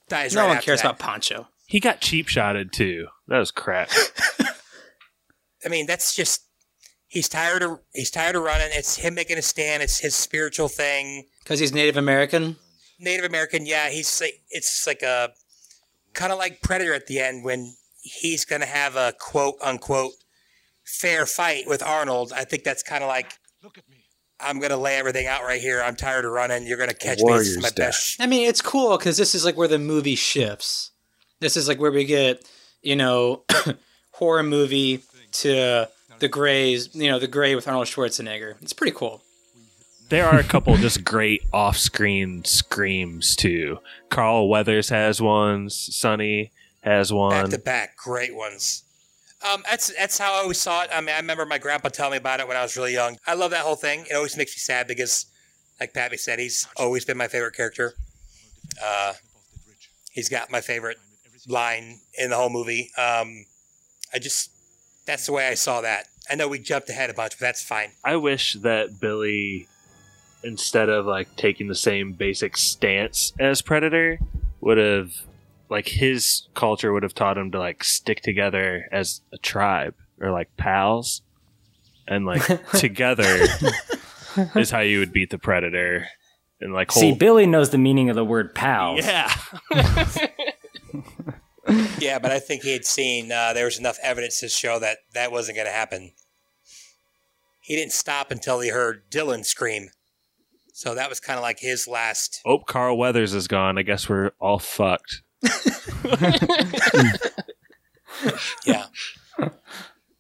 dies 0.09 0.35
No 0.35 0.43
right 0.43 0.55
one 0.55 0.63
cares 0.63 0.81
that. 0.83 0.89
about 0.89 0.99
Poncho. 0.99 1.49
He 1.73 1.81
got 1.81 2.03
cheap 2.03 2.29
shotted 2.29 2.71
too. 2.71 3.07
That 3.29 3.39
was 3.39 3.51
crap. 3.51 3.89
I 5.65 5.71
mean, 5.71 5.87
that's 5.87 6.15
just 6.15 6.43
he's 7.09 7.31
tired 7.31 7.63
of 7.63 7.81
he's 7.95 8.11
tired 8.11 8.37
of 8.37 8.43
running. 8.43 8.69
It's 8.73 8.97
him 8.97 9.15
making 9.15 9.39
a 9.39 9.43
stand. 9.43 9.83
It's 9.83 9.99
his 9.99 10.15
spiritual 10.15 10.69
thing. 10.69 11.29
Because 11.43 11.61
he's 11.61 11.73
Native 11.73 11.97
American. 11.97 12.57
Native 13.01 13.25
American, 13.25 13.65
yeah, 13.65 13.89
he's 13.89 14.21
like 14.21 14.43
it's 14.51 14.87
like 14.87 15.01
a 15.01 15.31
kind 16.13 16.31
of 16.31 16.37
like 16.37 16.61
Predator 16.61 16.93
at 16.93 17.07
the 17.07 17.21
end 17.21 17.43
when 17.43 17.75
he's 18.03 18.45
gonna 18.45 18.67
have 18.67 18.95
a 18.97 19.15
quote 19.19 19.55
unquote 19.63 20.13
fair 20.85 21.25
fight 21.25 21.65
with 21.67 21.83
Arnold. 21.83 22.35
I 22.37 22.45
think 22.45 22.65
that's 22.65 22.83
kind 22.83 23.03
of 23.03 23.09
like 23.09 23.33
look 23.63 23.79
at 23.79 23.89
me. 23.89 24.05
I'm 24.39 24.61
gonna 24.61 24.77
lay 24.77 24.97
everything 24.99 25.27
out 25.27 25.43
right 25.43 25.63
here. 25.63 25.81
I'm 25.83 25.97
tired 25.97 26.27
of 26.27 26.33
running. 26.33 26.67
You're 26.67 26.77
gonna 26.77 26.93
catch 26.93 27.23
me. 27.23 27.33
This 27.33 27.49
is 27.49 27.57
Warrior's 27.57 27.57
my 27.63 27.69
death. 27.71 27.77
best. 27.77 28.21
I 28.21 28.27
mean, 28.27 28.47
it's 28.47 28.61
cool 28.61 28.99
because 28.99 29.17
this 29.17 29.35
is 29.35 29.47
like 29.47 29.57
where 29.57 29.69
the 29.69 29.79
movie 29.79 30.17
shifts. 30.17 30.91
This 31.43 31.57
is 31.57 31.67
like 31.67 31.81
where 31.81 31.91
we 31.91 32.05
get, 32.05 32.49
you 32.83 32.97
know, 32.97 33.43
horror 34.13 34.45
movie 34.45 35.03
to 35.33 35.89
the 36.21 36.29
Greys, 36.29 36.95
you 36.95 37.11
know, 37.11 37.19
the 37.19 37.27
Gray 37.27 37.57
with 37.57 37.67
Arnold 37.67 37.89
Schwarzenegger. 37.89 38.55
It's 38.63 38.73
pretty 38.73 38.97
cool. 38.97 39.23
There 40.09 40.25
are 40.27 40.39
a 40.39 40.45
couple 40.45 40.77
just 40.77 41.05
great 41.05 41.43
off-screen 41.53 42.45
screams 42.45 43.35
too. 43.35 43.79
Carl 44.09 44.49
Weathers 44.49 44.91
has 44.91 45.21
one. 45.21 45.69
Sonny 45.69 46.53
has 46.83 47.13
one. 47.13 47.31
back 47.31 47.43
one. 47.43 47.51
to 47.51 47.59
back, 47.59 47.97
great 47.97 48.37
ones. 48.37 48.85
Um, 49.51 49.65
that's 49.69 49.93
that's 49.97 50.19
how 50.19 50.35
I 50.35 50.43
always 50.43 50.61
saw 50.61 50.83
it. 50.83 50.91
I 50.93 51.01
mean, 51.01 51.11
I 51.11 51.19
remember 51.19 51.45
my 51.45 51.59
grandpa 51.59 51.89
telling 51.89 52.13
me 52.13 52.19
about 52.19 52.39
it 52.39 52.47
when 52.47 52.57
I 52.57 52.63
was 52.63 52.77
really 52.77 52.93
young. 52.93 53.17
I 53.27 53.35
love 53.35 53.51
that 53.51 53.63
whole 53.63 53.75
thing. 53.75 54.05
It 54.09 54.15
always 54.15 54.37
makes 54.37 54.53
me 54.53 54.61
sad 54.61 54.87
because, 54.87 55.27
like 55.81 55.93
Pappy 55.93 56.19
said, 56.19 56.39
he's 56.39 56.69
always 56.77 57.05
been 57.05 57.17
my 57.17 57.27
favorite 57.27 57.57
character. 57.57 57.95
Uh, 58.81 59.15
he's 60.13 60.29
got 60.29 60.51
my 60.51 60.61
favorite 60.61 60.99
line 61.49 62.01
in 62.19 62.31
the 62.31 62.37
whole 62.37 62.51
movie. 62.51 62.91
Um, 62.97 63.45
I 64.15 64.19
just 64.21 64.51
that's 65.07 65.27
the 65.27 65.33
way 65.33 65.49
I 65.49 65.55
saw 65.55 65.81
that. 65.81 66.07
I 66.31 66.35
know 66.37 66.47
we 66.49 66.59
jumped 66.59 66.89
ahead 66.89 67.11
a 67.11 67.15
bunch, 67.15 67.33
but 67.33 67.41
that's 67.41 67.63
fine. 67.63 67.91
I 68.05 68.17
wish 68.17 68.55
that 68.55 69.01
Billy, 69.01 69.67
instead 70.45 70.89
of 70.89 71.07
like 71.07 71.35
taking 71.37 71.69
the 71.69 71.75
same 71.75 72.13
basic 72.13 72.57
stance 72.57 73.33
as 73.41 73.61
Predator, 73.63 74.19
would 74.61 74.79
have 74.79 75.13
like 75.69 75.89
his 75.89 76.47
culture 76.55 76.93
would 76.93 77.03
have 77.03 77.15
taught 77.15 77.37
him 77.39 77.51
to 77.51 77.59
like 77.59 77.83
stick 77.83 78.21
together 78.21 78.89
as 78.93 79.23
a 79.33 79.39
tribe 79.39 79.95
or 80.21 80.31
like 80.31 80.57
pals, 80.57 81.23
and 82.07 82.25
like 82.27 82.43
together 82.73 83.47
is 84.55 84.71
how 84.71 84.81
you 84.81 85.01
would 85.01 85.13
beat 85.13 85.31
the 85.31 85.39
Predator. 85.39 86.07
And 86.61 86.73
like 86.73 86.93
See, 86.93 87.13
Billy 87.13 87.47
knows 87.47 87.71
the 87.71 87.79
meaning 87.79 88.09
of 88.09 88.15
the 88.15 88.25
word 88.25 88.55
pals. 88.55 89.01
yeah, 89.05 89.35
Yeah, 91.99 92.19
but 92.19 92.33
I 92.33 92.41
think 92.41 92.63
he 92.63 92.73
had 92.73 92.85
seen 92.85 93.31
uh, 93.31 93.53
there 93.53 93.65
was 93.67 93.79
enough 93.79 93.99
evidence 94.03 94.41
to 94.41 94.49
show 94.49 94.79
that 94.81 94.99
that 95.15 95.31
wasn't 95.31 95.57
going 95.57 95.67
to 95.69 95.73
happen. 95.73 96.13
He 97.61 97.77
didn't 97.77 97.93
stop 97.93 98.31
until 98.33 98.59
he 98.61 98.71
heard 98.71 99.09
Dillon 99.11 99.45
scream. 99.45 99.91
So 100.75 100.95
that 100.95 101.09
was 101.09 101.21
kind 101.21 101.39
of 101.39 101.43
like 101.43 101.61
his 101.61 101.87
last. 101.87 102.41
oh, 102.45 102.59
Carl 102.59 102.99
Weathers 102.99 103.35
is 103.35 103.47
gone. 103.47 103.79
I 103.79 103.83
guess 103.83 104.09
we're 104.09 104.33
all 104.41 104.59
fucked. 104.59 105.23
Yeah. 108.67 108.87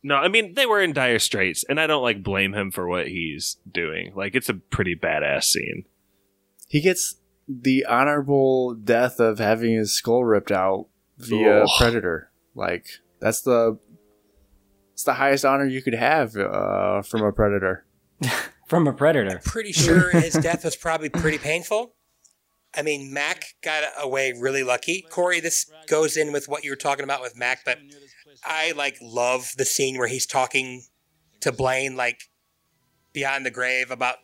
No, 0.02 0.16
I 0.16 0.28
mean 0.28 0.54
they 0.54 0.66
were 0.66 0.80
in 0.80 0.92
dire 0.92 1.18
straits, 1.20 1.64
and 1.68 1.78
I 1.78 1.86
don't 1.86 2.02
like 2.02 2.22
blame 2.22 2.54
him 2.54 2.70
for 2.72 2.88
what 2.88 3.06
he's 3.08 3.58
doing. 3.70 4.12
Like 4.16 4.34
it's 4.34 4.48
a 4.48 4.54
pretty 4.54 4.96
badass 4.96 5.44
scene. 5.44 5.84
He 6.68 6.80
gets 6.80 7.16
the 7.46 7.84
honorable 7.84 8.74
death 8.74 9.20
of 9.20 9.38
having 9.38 9.74
his 9.74 9.92
skull 9.92 10.24
ripped 10.24 10.50
out 10.50 10.86
via 11.24 11.62
Ugh. 11.64 11.68
predator. 11.78 12.30
Like 12.54 12.86
that's 13.20 13.42
the 13.42 13.78
it's 14.92 15.04
the 15.04 15.14
highest 15.14 15.44
honor 15.44 15.66
you 15.66 15.82
could 15.82 15.94
have 15.94 16.36
uh, 16.36 17.02
from 17.02 17.22
a 17.22 17.32
predator. 17.32 17.84
From 18.68 18.86
a 18.86 18.92
predator. 18.94 19.38
Pretty 19.44 19.72
sure 19.72 20.10
his 20.18 20.32
death 20.32 20.64
was 20.64 20.76
probably 20.76 21.10
pretty 21.10 21.36
painful. 21.36 21.94
I 22.74 22.80
mean, 22.80 23.12
Mac 23.12 23.54
got 23.62 23.84
away 24.00 24.32
really 24.32 24.62
lucky. 24.62 25.04
Corey, 25.10 25.40
this 25.40 25.70
goes 25.88 26.16
in 26.16 26.32
with 26.32 26.48
what 26.48 26.64
you 26.64 26.70
were 26.70 26.76
talking 26.76 27.04
about 27.04 27.20
with 27.20 27.36
Mac, 27.36 27.66
but 27.66 27.78
I 28.44 28.72
like 28.72 28.96
love 29.02 29.52
the 29.58 29.66
scene 29.66 29.98
where 29.98 30.08
he's 30.08 30.24
talking 30.24 30.84
to 31.40 31.52
Blaine, 31.52 31.96
like 31.96 32.30
beyond 33.12 33.44
the 33.44 33.50
grave 33.50 33.90
about 33.90 34.16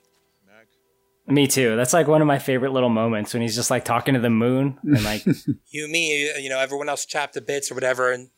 Me 1.28 1.46
too. 1.46 1.76
That's 1.76 1.92
like 1.92 2.08
one 2.08 2.22
of 2.22 2.26
my 2.26 2.38
favorite 2.38 2.72
little 2.72 2.88
moments 2.88 3.34
when 3.34 3.42
he's 3.42 3.54
just 3.54 3.70
like 3.70 3.84
talking 3.84 4.14
to 4.14 4.20
the 4.20 4.30
moon 4.30 4.78
and 4.82 5.04
like 5.04 5.24
you 5.70 5.84
and 5.84 5.92
me, 5.92 6.30
uh, 6.30 6.38
you 6.38 6.48
know, 6.48 6.58
everyone 6.58 6.88
else 6.88 7.04
chopped 7.04 7.34
to 7.34 7.42
bits 7.42 7.70
or 7.70 7.74
whatever, 7.74 8.10
and 8.12 8.30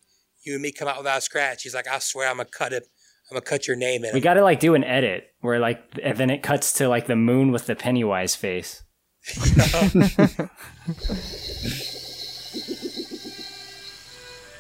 you 0.43 0.55
and 0.55 0.63
me 0.63 0.73
come 0.73 0.89
out 0.89 0.99
without 0.99 1.19
a 1.19 1.21
scratch. 1.21 1.63
He's 1.63 1.75
like, 1.75 1.87
I 1.87 2.01
swear 2.01 2.29
I'm 2.29 2.39
gonna 2.39 2.49
cut 2.49 2.73
it. 2.73 2.89
I'm 3.31 3.37
gonna 3.37 3.43
cut 3.43 3.69
your 3.69 3.77
name 3.77 4.05
in. 4.05 4.13
we 4.13 4.21
got 4.21 4.35
to 4.35 4.43
like 4.43 4.59
do 4.59 4.75
an 4.75 4.83
edit 4.83 5.29
where 5.41 5.61
like 5.61 5.81
and 6.03 6.19
then 6.19 6.31
it 6.31 6.43
cuts 6.43 6.73
to 6.75 6.89
like 6.89 7.07
the 7.07 7.15
moon 7.15 7.53
with 7.53 7.67
the 7.67 7.77
Pennywise 7.77 8.35
face. 8.35 8.83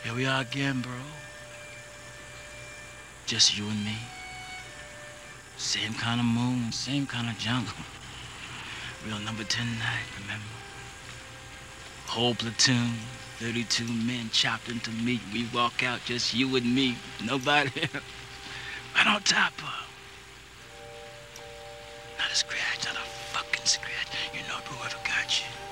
Here 0.05 0.14
we 0.14 0.24
are 0.26 0.43
again, 0.43 0.83
bro. 0.83 0.93
Just 3.26 3.59
you 3.59 3.64
and 3.68 3.85
me. 3.85 3.97
Same 5.57 5.95
kind 5.95 6.20
of 6.20 6.26
moon, 6.26 6.70
same 6.72 7.07
kind 7.07 7.28
of 7.28 7.37
jungle. 7.39 7.74
Real 9.07 9.18
number 9.20 9.44
10 9.44 9.64
night, 9.78 10.05
remember? 10.20 10.44
Whole 12.07 12.34
platoon, 12.34 12.92
32 13.38 13.84
men 13.84 14.28
chopped 14.30 14.68
into 14.68 14.90
meat. 14.90 15.20
We 15.32 15.46
walk 15.55 15.82
out, 15.82 16.01
just 16.05 16.34
you 16.34 16.55
and 16.57 16.74
me. 16.74 16.96
Nobody 17.24 17.70
else. 17.82 18.05
Right 18.94 19.07
on 19.07 19.22
top 19.22 19.55
of. 19.59 19.88
Not 22.18 22.30
a 22.30 22.34
scratch, 22.34 22.84
not 22.84 22.96
a 22.96 23.07
fucking 23.32 23.64
scratch. 23.64 24.09
You 24.34 24.40
know 24.40 24.61
whoever 24.66 24.96
got 25.07 25.40
you. 25.40 25.70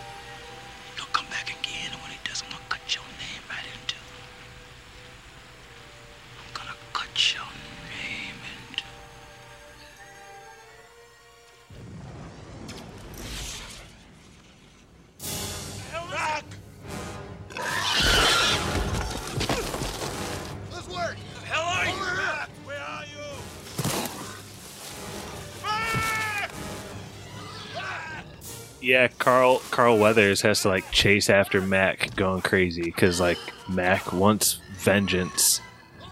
Yeah, 28.88 29.08
Carl 29.08 29.58
Carl 29.70 29.98
Weathers 29.98 30.40
has 30.40 30.62
to 30.62 30.68
like 30.68 30.90
chase 30.92 31.28
after 31.28 31.60
Mac 31.60 32.16
going 32.16 32.40
crazy 32.40 32.84
because 32.84 33.20
like 33.20 33.36
Mac 33.68 34.14
wants 34.14 34.60
vengeance, 34.78 35.60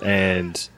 and 0.03 0.69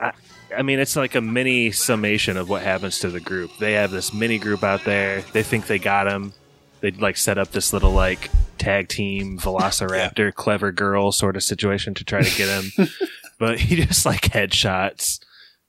I, 0.00 0.12
I 0.56 0.62
mean 0.62 0.78
it's 0.78 0.96
like 0.96 1.14
a 1.14 1.20
mini 1.20 1.72
summation 1.72 2.38
of 2.38 2.48
what 2.48 2.62
happens 2.62 3.00
to 3.00 3.10
the 3.10 3.20
group. 3.20 3.50
They 3.60 3.74
have 3.74 3.90
this 3.90 4.14
mini 4.14 4.38
group 4.38 4.64
out 4.64 4.82
there. 4.86 5.20
They 5.34 5.42
think 5.42 5.66
they 5.66 5.78
got 5.78 6.10
him. 6.10 6.32
They 6.80 6.90
like 6.92 7.18
set 7.18 7.36
up 7.36 7.50
this 7.50 7.74
little 7.74 7.92
like 7.92 8.30
tag 8.56 8.88
team 8.88 9.38
Velociraptor 9.38 10.32
clever 10.32 10.72
girl 10.72 11.12
sort 11.12 11.36
of 11.36 11.42
situation 11.42 11.92
to 11.92 12.04
try 12.04 12.22
to 12.22 12.34
get 12.34 12.48
him, 12.48 12.88
but 13.38 13.60
he 13.60 13.76
just 13.84 14.06
like 14.06 14.22
headshots 14.22 15.20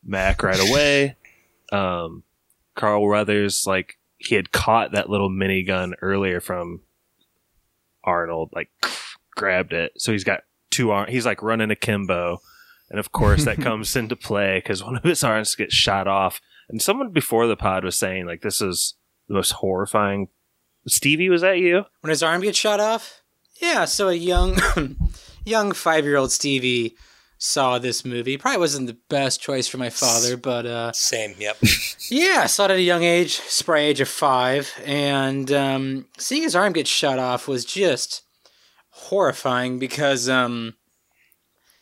Mac 0.05 0.41
right 0.43 0.69
away. 0.69 1.17
Um, 1.73 2.23
Carl 2.77 3.05
Weathers 3.05 3.67
like 3.67 3.96
he 4.17 4.35
had 4.35 4.51
caught 4.51 4.91
that 4.91 5.09
little 5.09 5.29
minigun 5.29 5.93
earlier 6.01 6.39
from 6.39 6.81
Arnold, 8.03 8.49
like 8.53 8.69
grabbed 9.35 9.73
it. 9.73 9.93
So 9.97 10.11
he's 10.11 10.23
got 10.23 10.41
two 10.71 10.91
arms. 10.91 11.11
He's 11.11 11.25
like 11.25 11.41
running 11.43 11.71
akimbo, 11.71 12.39
and 12.89 12.99
of 12.99 13.11
course 13.11 13.45
that 13.45 13.57
comes 13.61 13.95
into 13.95 14.15
play 14.15 14.59
because 14.59 14.83
one 14.83 14.95
of 14.95 15.03
his 15.03 15.23
arms 15.23 15.55
gets 15.55 15.73
shot 15.75 16.07
off. 16.07 16.41
And 16.69 16.81
someone 16.81 17.11
before 17.11 17.47
the 17.47 17.55
pod 17.55 17.83
was 17.83 17.97
saying 17.97 18.25
like 18.25 18.41
this 18.41 18.61
is 18.61 18.95
the 19.27 19.35
most 19.35 19.51
horrifying. 19.51 20.29
Stevie, 20.87 21.29
was 21.29 21.41
that 21.41 21.59
you? 21.59 21.83
When 22.01 22.09
his 22.09 22.23
arm 22.23 22.41
gets 22.41 22.57
shot 22.57 22.79
off? 22.79 23.21
Yeah, 23.61 23.85
so 23.85 24.09
a 24.09 24.13
young 24.13 24.57
young 25.45 25.71
five 25.71 26.05
year 26.05 26.17
old 26.17 26.31
Stevie 26.31 26.95
saw 27.37 27.77
this 27.77 28.03
movie. 28.03 28.37
Probably 28.37 28.59
wasn't 28.59 28.87
the 28.87 28.97
best 29.09 29.41
choice 29.41 29.67
for 29.67 29.77
my 29.77 29.89
father, 29.89 30.37
but 30.37 30.65
uh 30.65 30.91
Same. 30.93 31.35
Yep. 31.37 31.57
yeah, 32.09 32.41
I 32.43 32.47
saw 32.47 32.65
it 32.65 32.71
at 32.71 32.77
a 32.77 32.81
young 32.81 33.03
age, 33.03 33.39
spry 33.39 33.79
age 33.79 34.01
of 34.01 34.09
five, 34.09 34.73
and 34.85 35.51
um, 35.51 36.05
seeing 36.17 36.43
his 36.43 36.55
arm 36.55 36.73
get 36.73 36.87
shot 36.87 37.19
off 37.19 37.47
was 37.47 37.65
just 37.65 38.23
horrifying 38.89 39.79
because 39.79 40.27
um, 40.27 40.73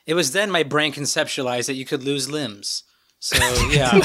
it 0.05 0.13
was 0.13 0.31
then 0.33 0.51
my 0.51 0.63
brain 0.63 0.93
conceptualized 0.93 1.67
that 1.67 1.75
you 1.75 1.85
could 1.85 2.03
lose 2.03 2.29
limbs. 2.29 2.83
So 3.19 3.37
yeah, 3.71 3.91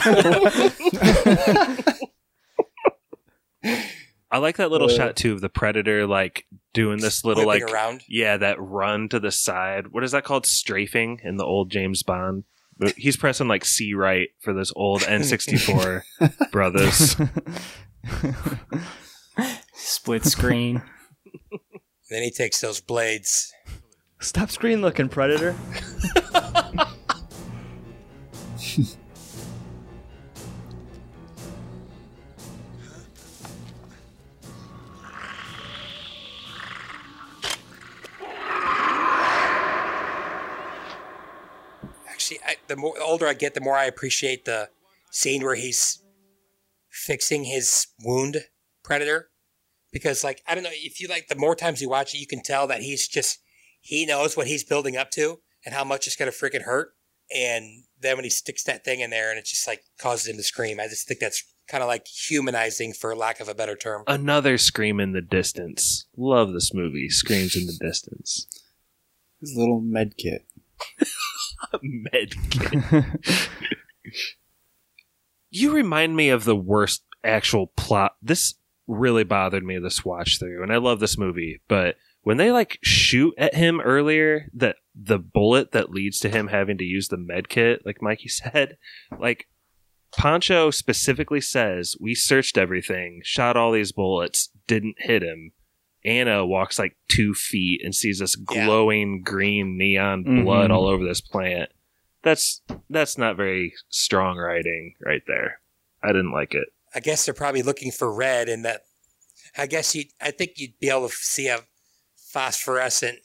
I 4.30 4.38
like 4.38 4.56
that 4.56 4.70
little 4.70 4.88
shot 4.88 5.16
too 5.16 5.32
of 5.32 5.40
the 5.40 5.48
predator 5.48 6.06
like 6.06 6.46
doing 6.72 7.00
this 7.00 7.24
little 7.24 7.46
Whipping 7.46 7.66
like 7.66 7.72
around. 7.72 8.02
yeah 8.08 8.36
that 8.36 8.60
run 8.60 9.08
to 9.08 9.20
the 9.20 9.30
side. 9.30 9.88
What 9.88 10.04
is 10.04 10.12
that 10.12 10.24
called? 10.24 10.46
Strafing 10.46 11.20
in 11.24 11.36
the 11.36 11.44
old 11.44 11.70
James 11.70 12.02
Bond 12.02 12.44
He's 12.96 13.16
pressing 13.16 13.48
like 13.48 13.64
C 13.64 13.92
right 13.94 14.30
for 14.40 14.52
this 14.54 14.72
old 14.74 15.02
N64 15.02 16.02
brothers. 16.52 17.16
Split 19.74 20.24
screen. 20.24 20.82
then 22.10 22.22
he 22.22 22.30
takes 22.30 22.60
those 22.60 22.80
blades. 22.80 23.52
Stop 24.20 24.50
screen 24.50 24.80
looking, 24.80 25.10
Predator. 25.10 25.54
the 42.70 42.76
more 42.76 42.94
the 42.96 43.04
older 43.04 43.26
I 43.26 43.34
get, 43.34 43.54
the 43.54 43.60
more 43.60 43.76
I 43.76 43.84
appreciate 43.84 44.44
the 44.44 44.70
scene 45.10 45.42
where 45.42 45.56
he's 45.56 46.02
fixing 46.88 47.44
his 47.44 47.88
wound, 48.02 48.44
Predator. 48.84 49.28
Because, 49.92 50.22
like, 50.22 50.40
I 50.46 50.54
don't 50.54 50.62
know 50.62 50.70
if 50.72 51.00
you 51.00 51.08
like, 51.08 51.26
the 51.26 51.34
more 51.34 51.56
times 51.56 51.82
you 51.82 51.90
watch 51.90 52.14
it, 52.14 52.20
you 52.20 52.26
can 52.26 52.42
tell 52.42 52.68
that 52.68 52.82
he's 52.82 53.08
just 53.08 53.40
he 53.80 54.06
knows 54.06 54.36
what 54.36 54.46
he's 54.46 54.62
building 54.62 54.96
up 54.96 55.10
to 55.12 55.40
and 55.66 55.74
how 55.74 55.82
much 55.82 56.06
it's 56.06 56.14
gonna 56.14 56.30
freaking 56.30 56.62
hurt. 56.62 56.92
And 57.34 57.84
then 58.00 58.16
when 58.16 58.24
he 58.24 58.30
sticks 58.30 58.62
that 58.64 58.84
thing 58.84 59.00
in 59.00 59.10
there 59.10 59.30
and 59.30 59.38
it 59.38 59.46
just 59.46 59.66
like 59.66 59.82
causes 60.00 60.28
him 60.28 60.36
to 60.36 60.42
scream, 60.44 60.78
I 60.78 60.86
just 60.86 61.08
think 61.08 61.18
that's 61.18 61.42
kind 61.68 61.82
of 61.82 61.88
like 61.88 62.06
humanizing, 62.06 62.92
for 62.92 63.16
lack 63.16 63.40
of 63.40 63.48
a 63.48 63.54
better 63.54 63.74
term. 63.74 64.04
Another 64.06 64.58
scream 64.58 65.00
in 65.00 65.12
the 65.12 65.20
distance. 65.20 66.06
Love 66.16 66.52
this 66.52 66.72
movie. 66.72 67.08
Screams 67.08 67.56
in 67.56 67.66
the 67.66 67.78
distance. 67.80 68.46
His 69.40 69.54
little 69.56 69.80
med 69.80 70.16
kit. 70.16 70.46
Med 71.82 72.34
kit. 72.50 73.48
you 75.50 75.72
remind 75.72 76.16
me 76.16 76.30
of 76.30 76.44
the 76.44 76.56
worst 76.56 77.04
actual 77.24 77.68
plot. 77.76 78.16
This 78.22 78.54
really 78.86 79.24
bothered 79.24 79.64
me 79.64 79.78
this 79.78 80.04
watch 80.04 80.38
through, 80.38 80.62
and 80.62 80.72
I 80.72 80.76
love 80.76 81.00
this 81.00 81.18
movie, 81.18 81.60
but 81.68 81.96
when 82.22 82.36
they 82.36 82.52
like 82.52 82.78
shoot 82.82 83.34
at 83.38 83.54
him 83.54 83.80
earlier, 83.80 84.50
that 84.54 84.76
the 84.94 85.18
bullet 85.18 85.72
that 85.72 85.90
leads 85.90 86.18
to 86.20 86.28
him 86.28 86.48
having 86.48 86.76
to 86.78 86.84
use 86.84 87.08
the 87.08 87.16
med 87.16 87.48
kit, 87.48 87.82
like 87.84 88.02
Mikey 88.02 88.28
said, 88.28 88.76
like 89.18 89.46
Poncho 90.12 90.70
specifically 90.70 91.40
says, 91.40 91.96
We 92.00 92.14
searched 92.14 92.58
everything, 92.58 93.20
shot 93.24 93.56
all 93.56 93.72
these 93.72 93.92
bullets, 93.92 94.50
didn't 94.66 94.96
hit 94.98 95.22
him. 95.22 95.52
Anna 96.04 96.46
walks 96.46 96.78
like 96.78 96.96
two 97.08 97.34
feet 97.34 97.82
and 97.84 97.94
sees 97.94 98.18
this 98.20 98.36
Yeah. 98.36 98.64
glowing 98.66 99.22
green 99.22 99.76
neon 99.76 100.24
Mhm. 100.24 100.44
blood 100.44 100.70
all 100.70 100.86
over 100.86 101.04
this 101.04 101.20
plant. 101.20 101.70
That's 102.22 102.62
that's 102.88 103.16
not 103.18 103.36
very 103.36 103.74
strong 103.88 104.36
writing 104.38 104.94
right 105.00 105.22
there. 105.26 105.60
I 106.02 106.08
didn't 106.08 106.32
like 106.32 106.54
it. 106.54 106.68
I 106.94 107.00
guess 107.00 107.24
they're 107.24 107.34
probably 107.34 107.62
looking 107.62 107.90
for 107.92 108.12
red, 108.12 108.48
and 108.48 108.64
that 108.64 108.82
I 109.56 109.66
guess 109.66 109.94
you. 109.94 110.04
I 110.20 110.30
think 110.30 110.52
you'd 110.56 110.78
be 110.80 110.88
able 110.90 111.08
to 111.08 111.14
see 111.14 111.48
a 111.48 111.66
phosphorescent, 112.32 113.18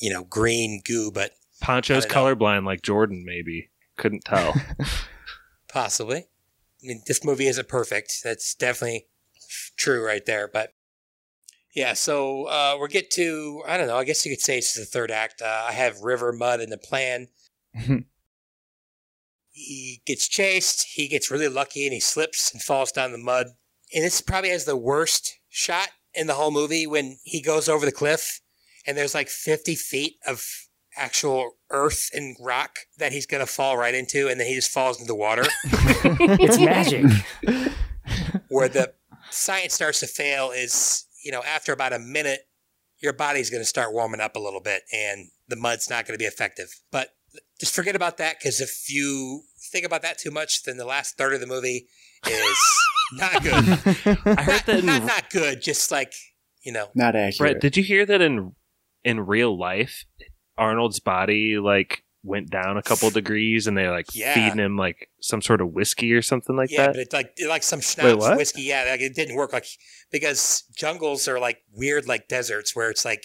you 0.00 0.10
know, 0.12 0.24
green 0.24 0.82
goo, 0.84 1.10
but 1.10 1.32
Poncho's 1.60 2.04
I 2.04 2.08
know. 2.08 2.14
colorblind 2.14 2.64
like 2.66 2.82
Jordan, 2.82 3.24
maybe. 3.24 3.70
Couldn't 3.96 4.24
tell. 4.24 4.54
possibly. 5.68 6.18
I 6.82 6.86
mean, 6.86 7.02
this 7.06 7.24
movie 7.24 7.46
isn't 7.46 7.68
perfect. 7.68 8.20
That's 8.24 8.54
definitely 8.54 9.06
true 9.76 10.04
right 10.04 10.24
there. 10.24 10.48
But 10.48 10.72
yeah, 11.74 11.92
so 11.92 12.44
uh, 12.46 12.74
we'll 12.78 12.88
get 12.88 13.10
to. 13.12 13.62
I 13.66 13.76
don't 13.76 13.86
know. 13.86 13.96
I 13.96 14.04
guess 14.04 14.24
you 14.24 14.32
could 14.32 14.40
say 14.42 14.58
it's 14.58 14.74
the 14.74 14.84
third 14.84 15.10
act. 15.10 15.42
Uh, 15.42 15.66
I 15.68 15.72
have 15.72 16.00
River 16.00 16.32
Mud 16.32 16.60
in 16.60 16.70
the 16.70 16.78
plan. 16.78 17.28
he 19.50 20.02
gets 20.06 20.28
chased. 20.28 20.86
He 20.94 21.08
gets 21.08 21.30
really 21.30 21.48
lucky 21.48 21.86
and 21.86 21.92
he 21.92 22.00
slips 22.00 22.52
and 22.52 22.62
falls 22.62 22.92
down 22.92 23.12
the 23.12 23.18
mud. 23.18 23.46
And 23.94 24.04
this 24.04 24.20
probably 24.20 24.50
has 24.50 24.64
the 24.64 24.76
worst 24.76 25.38
shot 25.48 25.88
in 26.14 26.26
the 26.26 26.34
whole 26.34 26.50
movie 26.50 26.86
when 26.86 27.18
he 27.24 27.40
goes 27.40 27.68
over 27.68 27.84
the 27.84 27.92
cliff 27.92 28.40
and 28.86 28.96
there's 28.96 29.14
like 29.14 29.28
50 29.28 29.74
feet 29.74 30.14
of 30.26 30.44
actual 30.96 31.52
earth 31.70 32.10
and 32.12 32.36
rock 32.40 32.80
that 32.98 33.12
he's 33.12 33.26
going 33.26 33.44
to 33.44 33.50
fall 33.50 33.76
right 33.76 33.94
into. 33.94 34.28
And 34.28 34.40
then 34.40 34.46
he 34.46 34.54
just 34.54 34.70
falls 34.70 34.98
into 34.98 35.08
the 35.08 35.14
water 35.14 35.44
It's 35.64 36.58
magic. 36.58 37.04
where 38.48 38.68
the 38.68 38.92
science 39.30 39.74
starts 39.74 40.00
to 40.00 40.06
fail 40.06 40.50
is, 40.50 41.06
you 41.24 41.32
know, 41.32 41.42
after 41.42 41.72
about 41.72 41.92
a 41.92 41.98
minute, 41.98 42.40
your 43.00 43.12
body's 43.12 43.50
going 43.50 43.62
to 43.62 43.66
start 43.66 43.92
warming 43.92 44.20
up 44.20 44.36
a 44.36 44.38
little 44.38 44.60
bit 44.60 44.82
and 44.92 45.28
the 45.48 45.56
mud's 45.56 45.88
not 45.88 46.06
going 46.06 46.14
to 46.14 46.22
be 46.22 46.26
effective. 46.26 46.80
But 46.90 47.10
just 47.58 47.74
forget 47.74 47.96
about 47.96 48.18
that 48.18 48.38
because 48.38 48.60
if 48.60 48.86
you 48.88 49.42
think 49.70 49.86
about 49.86 50.02
that 50.02 50.18
too 50.18 50.30
much, 50.30 50.64
then 50.64 50.76
the 50.76 50.84
last 50.84 51.16
third 51.16 51.34
of 51.34 51.40
the 51.40 51.46
movie 51.46 51.86
is 52.26 52.58
not 53.14 53.42
good. 53.42 53.54
I 53.54 54.42
heard 54.42 54.46
not, 54.46 54.66
that 54.66 54.78
in 54.80 54.86
not, 54.86 55.04
not 55.04 55.30
good, 55.30 55.62
just 55.62 55.90
like, 55.90 56.12
you 56.62 56.72
know, 56.72 56.88
Not 56.94 57.16
accurate. 57.16 57.38
Brett, 57.38 57.60
did 57.60 57.76
you 57.76 57.82
hear 57.82 58.04
that 58.06 58.20
in 58.20 58.54
in 59.02 59.20
real 59.20 59.58
life, 59.58 60.04
Arnold's 60.58 61.00
body 61.00 61.58
like 61.58 62.04
went 62.22 62.50
down 62.50 62.76
a 62.76 62.82
couple 62.82 63.08
degrees, 63.10 63.66
and 63.66 63.76
they're 63.76 63.90
like 63.90 64.06
Yeah. 64.14 64.34
feeding 64.34 64.58
him 64.58 64.76
like 64.76 65.08
some 65.20 65.40
sort 65.40 65.60
of 65.60 65.72
whiskey 65.72 66.12
or 66.12 66.22
something 66.22 66.56
like 66.56 66.68
that. 66.70 66.74
yeah, 66.74 66.86
that? 66.86 66.92
but 66.92 67.00
it's 67.00 67.12
like 67.14 67.32
it's 67.36 67.48
like 67.48 67.62
some 67.62 67.80
schnapps 67.80 68.16
what? 68.16 68.36
whiskey. 68.36 68.62
Yeah, 68.62 68.86
like 68.90 69.00
it 69.00 69.14
didn't 69.14 69.36
work. 69.36 69.52
Like 69.52 69.66
because 70.10 70.64
jungles 70.76 71.26
are 71.28 71.38
like 71.40 71.58
weird, 71.72 72.06
like 72.06 72.28
deserts 72.28 72.76
where 72.76 72.90
it's 72.90 73.04
like 73.04 73.24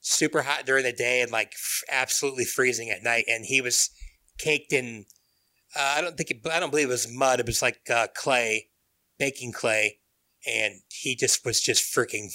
super 0.00 0.42
hot 0.42 0.64
during 0.64 0.84
the 0.84 0.92
day 0.92 1.20
and 1.20 1.32
like 1.32 1.52
f- 1.54 1.82
absolutely 1.90 2.44
freezing 2.44 2.90
at 2.90 3.02
night. 3.02 3.24
And 3.26 3.44
he 3.44 3.60
was 3.60 3.90
caked 4.38 4.72
in. 4.72 5.06
Uh, 5.76 5.94
I 5.98 6.00
don't 6.00 6.16
think 6.16 6.30
it, 6.30 6.36
I 6.50 6.60
don't 6.60 6.70
believe 6.70 6.88
it 6.88 6.92
was 6.92 7.12
mud. 7.12 7.40
It 7.40 7.46
was 7.46 7.60
like 7.60 7.80
uh, 7.92 8.06
clay, 8.14 8.68
baking 9.18 9.52
clay, 9.52 9.98
and 10.46 10.74
he 10.90 11.14
just 11.16 11.44
was 11.44 11.60
just 11.60 11.92
freaking 11.94 12.28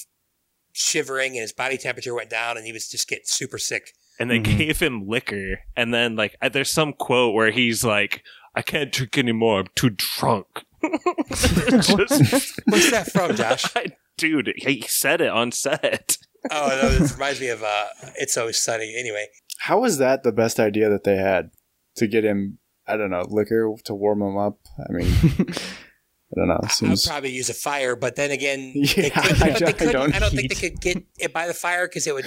shivering, 0.73 1.31
and 1.31 1.41
his 1.41 1.53
body 1.53 1.77
temperature 1.77 2.13
went 2.13 2.29
down, 2.29 2.57
and 2.57 2.65
he 2.65 2.71
was 2.73 2.89
just 2.89 3.07
getting 3.07 3.23
super 3.25 3.57
sick. 3.57 3.93
And 4.19 4.29
they 4.29 4.39
Mhm. 4.39 4.57
gave 4.57 4.79
him 4.79 5.07
liquor, 5.07 5.59
and 5.75 5.93
then 5.93 6.15
like 6.15 6.35
there's 6.51 6.69
some 6.71 6.93
quote 6.93 7.33
where 7.33 7.51
he's 7.51 7.83
like, 7.83 8.23
"I 8.55 8.61
can't 8.61 8.91
drink 8.91 9.17
anymore. 9.17 9.59
I'm 9.61 9.67
too 9.75 9.91
drunk." 9.91 10.47
Just- 11.29 12.59
What's 12.65 12.91
that 12.91 13.09
from, 13.11 13.35
Josh? 13.35 13.65
I, 13.75 13.87
Dude, 14.17 14.53
he 14.57 14.81
said 14.87 15.21
it 15.21 15.29
on 15.29 15.51
set. 15.51 16.17
Oh, 16.51 16.79
no, 16.81 16.89
this 16.89 17.13
reminds 17.13 17.39
me 17.41 17.47
of 17.49 17.63
uh, 17.63 17.85
"It's 18.17 18.37
Always 18.37 18.61
Sunny." 18.61 18.95
Anyway, 18.97 19.25
How 19.59 19.79
was 19.79 19.97
that 19.97 20.23
the 20.23 20.31
best 20.31 20.59
idea 20.59 20.89
that 20.89 21.03
they 21.03 21.15
had 21.17 21.49
to 21.95 22.05
get 22.07 22.23
him? 22.23 22.59
I 22.85 22.97
don't 22.97 23.09
know, 23.11 23.23
liquor 23.27 23.73
to 23.85 23.93
warm 23.95 24.21
him 24.21 24.37
up. 24.37 24.59
I 24.77 24.91
mean, 24.91 25.07
I 25.07 26.35
don't 26.35 26.47
know. 26.49 26.59
I 26.61 26.89
would 26.89 26.99
probably 27.07 27.31
use 27.31 27.49
a 27.49 27.53
fire, 27.53 27.95
but 27.95 28.15
then 28.17 28.29
again, 28.31 28.73
Yeah, 28.75 28.93
they 29.03 29.09
could, 29.09 29.17
I 29.17 29.29
but 29.29 29.39
don't- 29.39 29.59
they 29.65 29.73
couldn't, 29.73 29.93
don't 29.93 30.15
I 30.15 30.19
don't 30.19 30.31
think 30.31 30.53
they 30.53 30.69
could 30.69 30.81
get 30.81 31.03
it 31.17 31.31
by 31.33 31.47
the 31.47 31.53
fire 31.53 31.87
because 31.87 32.05
it 32.07 32.13
would 32.13 32.25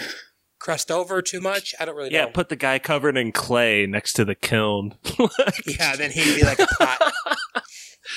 crust 0.67 0.91
over 0.91 1.23
too 1.23 1.41
much. 1.41 1.75
I 1.81 1.85
don't 1.85 1.97
really 1.97 2.13
Yeah, 2.13 2.25
know. 2.25 2.31
put 2.33 2.49
the 2.49 2.57
guy 2.57 2.79
covered 2.81 3.17
in 3.17 3.31
clay 3.33 3.87
next 3.87 4.15
to 4.15 4.25
the 4.25 4.35
kiln. 4.35 4.95
yeah, 5.67 5.95
then 5.97 6.11
he'd 6.11 6.35
be 6.37 6.43
like 6.45 6.59
a 6.59 6.67
pot. 6.67 7.13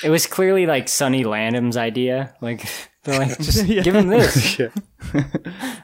It 0.04 0.08
was 0.10 0.26
clearly 0.26 0.66
like 0.66 0.88
Sonny 0.88 1.24
Landham's 1.24 1.76
idea. 1.76 2.34
Like 2.40 2.64
they're 3.04 3.18
like, 3.18 3.36
just 3.38 3.66
Yeah. 3.66 3.82
give 3.82 3.94
him 3.94 4.08
this. 4.08 4.58
yeah. 4.58 4.68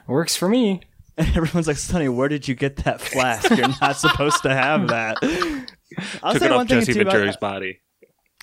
Works 0.07 0.35
for 0.35 0.47
me. 0.49 0.81
And 1.17 1.27
everyone's 1.35 1.67
like, 1.67 1.77
Sonny, 1.77 2.07
where 2.09 2.29
did 2.29 2.47
you 2.47 2.55
get 2.55 2.77
that 2.77 3.01
flask? 3.01 3.49
You're 3.49 3.67
not 3.81 3.97
supposed 3.97 4.41
to 4.43 4.49
have 4.53 4.87
that. 4.89 5.17
I'll 6.23 6.33
Took 6.33 6.41
say 6.41 6.47
it 6.47 6.51
one 6.51 6.61
off 6.61 6.67
thing 6.67 6.79
Jesse 6.79 6.93
too 6.93 7.01
about- 7.01 7.13
Ventura's 7.13 7.37
body. 7.37 7.79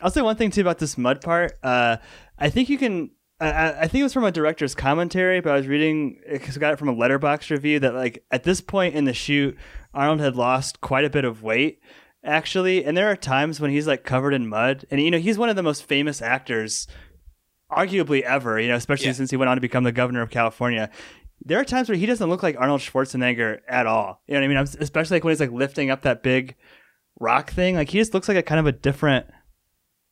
I'll 0.02 0.10
say 0.10 0.22
one 0.22 0.36
thing 0.36 0.50
too 0.50 0.60
about 0.60 0.78
this 0.78 0.98
mud 0.98 1.20
part. 1.22 1.52
Uh, 1.62 1.96
I 2.38 2.50
think 2.50 2.68
you 2.68 2.78
can. 2.78 3.10
I- 3.40 3.72
I, 3.82 3.88
think 3.88 4.00
it 4.00 4.04
was 4.04 4.12
from 4.12 4.24
a 4.24 4.30
director's 4.32 4.74
commentary, 4.74 5.40
but 5.40 5.52
I 5.52 5.56
was 5.56 5.66
reading 5.66 6.20
because 6.30 6.56
I 6.56 6.60
got 6.60 6.72
it 6.72 6.78
from 6.78 6.88
a 6.88 6.94
Letterboxd 6.94 7.50
review 7.50 7.80
that 7.80 7.94
like 7.94 8.24
at 8.30 8.44
this 8.44 8.60
point 8.60 8.94
in 8.94 9.04
the 9.04 9.12
shoot, 9.14 9.56
Arnold 9.92 10.20
had 10.20 10.36
lost 10.36 10.80
quite 10.80 11.04
a 11.04 11.10
bit 11.10 11.24
of 11.24 11.42
weight 11.42 11.80
actually, 12.22 12.84
and 12.84 12.96
there 12.96 13.10
are 13.10 13.16
times 13.16 13.60
when 13.60 13.70
he's 13.70 13.86
like 13.86 14.04
covered 14.04 14.32
in 14.34 14.48
mud, 14.48 14.86
and 14.90 15.00
you 15.00 15.10
know 15.10 15.18
he's 15.18 15.36
one 15.36 15.48
of 15.50 15.56
the 15.56 15.62
most 15.62 15.82
famous 15.84 16.22
actors, 16.22 16.86
arguably 17.70 18.22
ever. 18.22 18.58
You 18.60 18.68
know, 18.68 18.76
especially 18.76 19.06
Yeah. 19.08 19.12
since 19.12 19.30
he 19.30 19.36
went 19.36 19.48
on 19.48 19.56
to 19.56 19.60
become 19.60 19.84
the 19.84 19.92
governor 19.92 20.22
of 20.22 20.30
California. 20.30 20.88
There 21.44 21.58
are 21.60 21.64
times 21.64 21.88
where 21.88 21.98
he 21.98 22.06
doesn't 22.06 22.30
look 22.30 22.42
like 22.42 22.56
Arnold 22.58 22.80
Schwarzenegger 22.80 23.58
at 23.68 23.86
all. 23.86 24.22
You 24.26 24.34
know 24.34 24.40
what 24.40 24.44
I 24.44 24.48
mean? 24.48 24.56
I'm- 24.56 24.68
Especially 24.80 25.16
like 25.16 25.24
when 25.24 25.32
he's 25.32 25.40
like 25.40 25.50
lifting 25.50 25.90
up 25.90 26.02
that 26.02 26.22
big 26.22 26.54
rock 27.20 27.50
thing. 27.50 27.74
Like 27.74 27.90
he 27.90 27.98
just 27.98 28.14
looks 28.14 28.28
like 28.28 28.38
a 28.38 28.42
kind 28.42 28.60
of 28.60 28.66
a 28.66 28.72
different 28.72 29.26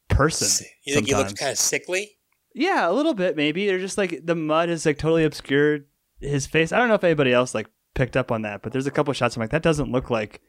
person. 0.08 0.66
You 0.84 0.94
think 0.94 1.06
he 1.06 1.14
looks 1.14 1.32
kind 1.32 1.52
of 1.52 1.58
sickly? 1.58 2.18
Yeah, 2.54 2.88
a 2.88 2.92
little 2.92 3.14
bit 3.14 3.36
maybe. 3.36 3.66
They're 3.66 3.78
just 3.78 3.98
like 3.98 4.20
the 4.24 4.34
mud 4.34 4.68
has 4.68 4.84
like 4.86 4.98
totally 4.98 5.24
obscured 5.24 5.86
his 6.20 6.46
face. 6.46 6.72
I 6.72 6.78
don't 6.78 6.88
know 6.88 6.94
if 6.94 7.04
anybody 7.04 7.32
else 7.32 7.54
like 7.54 7.68
picked 7.94 8.16
up 8.16 8.30
on 8.32 8.42
that, 8.42 8.62
but 8.62 8.72
there's 8.72 8.86
a 8.86 8.90
couple 8.90 9.12
shots 9.14 9.36
I'm 9.36 9.40
like 9.40 9.50
that 9.50 9.62
doesn't 9.62 9.90
look 9.92 10.10
like 10.10 10.40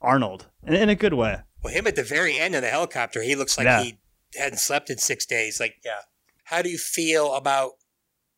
Arnold 0.00 0.48
in, 0.66 0.74
in 0.74 0.88
a 0.88 0.94
good 0.94 1.14
way. 1.14 1.38
Well, 1.62 1.72
him 1.72 1.86
at 1.86 1.96
the 1.96 2.02
very 2.02 2.38
end 2.38 2.54
of 2.54 2.62
the 2.62 2.68
helicopter, 2.68 3.22
he 3.22 3.34
looks 3.34 3.56
like 3.58 3.64
Yeah. 3.66 3.82
he 3.82 3.98
hadn't 4.36 4.58
slept 4.58 4.90
in 4.90 4.98
six 4.98 5.24
days. 5.26 5.58
Like, 5.60 5.76
yeah. 5.84 6.00
How 6.44 6.62
do 6.62 6.68
you 6.68 6.78
feel 6.78 7.34
about 7.34 7.72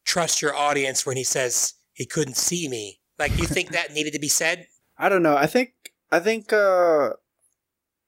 trust 0.04 0.40
your 0.40 0.54
audience 0.54 1.04
when 1.04 1.16
he 1.16 1.24
says 1.24 1.74
he 1.92 2.06
couldn't 2.06 2.36
see 2.36 2.68
me? 2.68 3.00
Like, 3.18 3.36
you 3.38 3.46
think 3.46 3.70
that 3.72 3.92
needed 3.94 4.12
to 4.14 4.18
be 4.18 4.28
said? 4.28 4.66
I 4.96 5.08
don't 5.08 5.22
know. 5.22 5.36
I 5.36 5.46
think 5.46 5.72
I 6.10 6.20
think 6.20 6.52
uh 6.52 7.10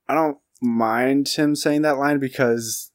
I 0.08 0.14
don't 0.14 0.38
mind 0.62 1.28
him 1.28 1.54
saying 1.54 1.82
that 1.82 1.98
line 1.98 2.18
because 2.18 2.89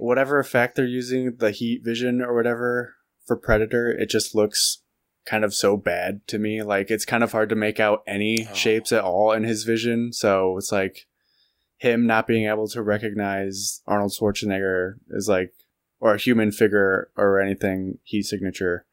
whatever 0.00 0.38
effect 0.38 0.76
they're 0.76 0.84
using, 0.86 1.36
the 1.36 1.50
heat 1.50 1.82
vision 1.84 2.20
or 2.20 2.34
whatever 2.34 2.94
for 3.26 3.36
Predator, 3.36 3.90
it 3.90 4.08
just 4.10 4.34
looks 4.34 4.82
kind 5.26 5.44
of 5.44 5.54
so 5.54 5.76
bad 5.76 6.26
to 6.28 6.38
me. 6.38 6.62
Like 6.62 6.90
it's 6.90 7.04
kind 7.04 7.22
of 7.22 7.32
hard 7.32 7.48
to 7.50 7.54
make 7.56 7.78
out 7.78 8.02
any 8.06 8.46
Oh. 8.50 8.54
shapes 8.54 8.90
at 8.92 9.04
all 9.04 9.32
in 9.32 9.44
his 9.44 9.64
vision. 9.64 10.12
So 10.12 10.56
it's 10.56 10.72
like 10.72 11.06
him 11.76 12.06
not 12.06 12.26
being 12.26 12.46
able 12.48 12.68
to 12.68 12.82
recognize 12.82 13.82
Arnold 13.86 14.12
Schwarzenegger 14.12 14.94
is 15.10 15.28
like 15.28 15.52
or 16.00 16.14
a 16.14 16.18
human 16.18 16.50
figure 16.52 17.10
or 17.16 17.38
anything 17.40 17.98
heat 18.04 18.22
signature. 18.24 18.86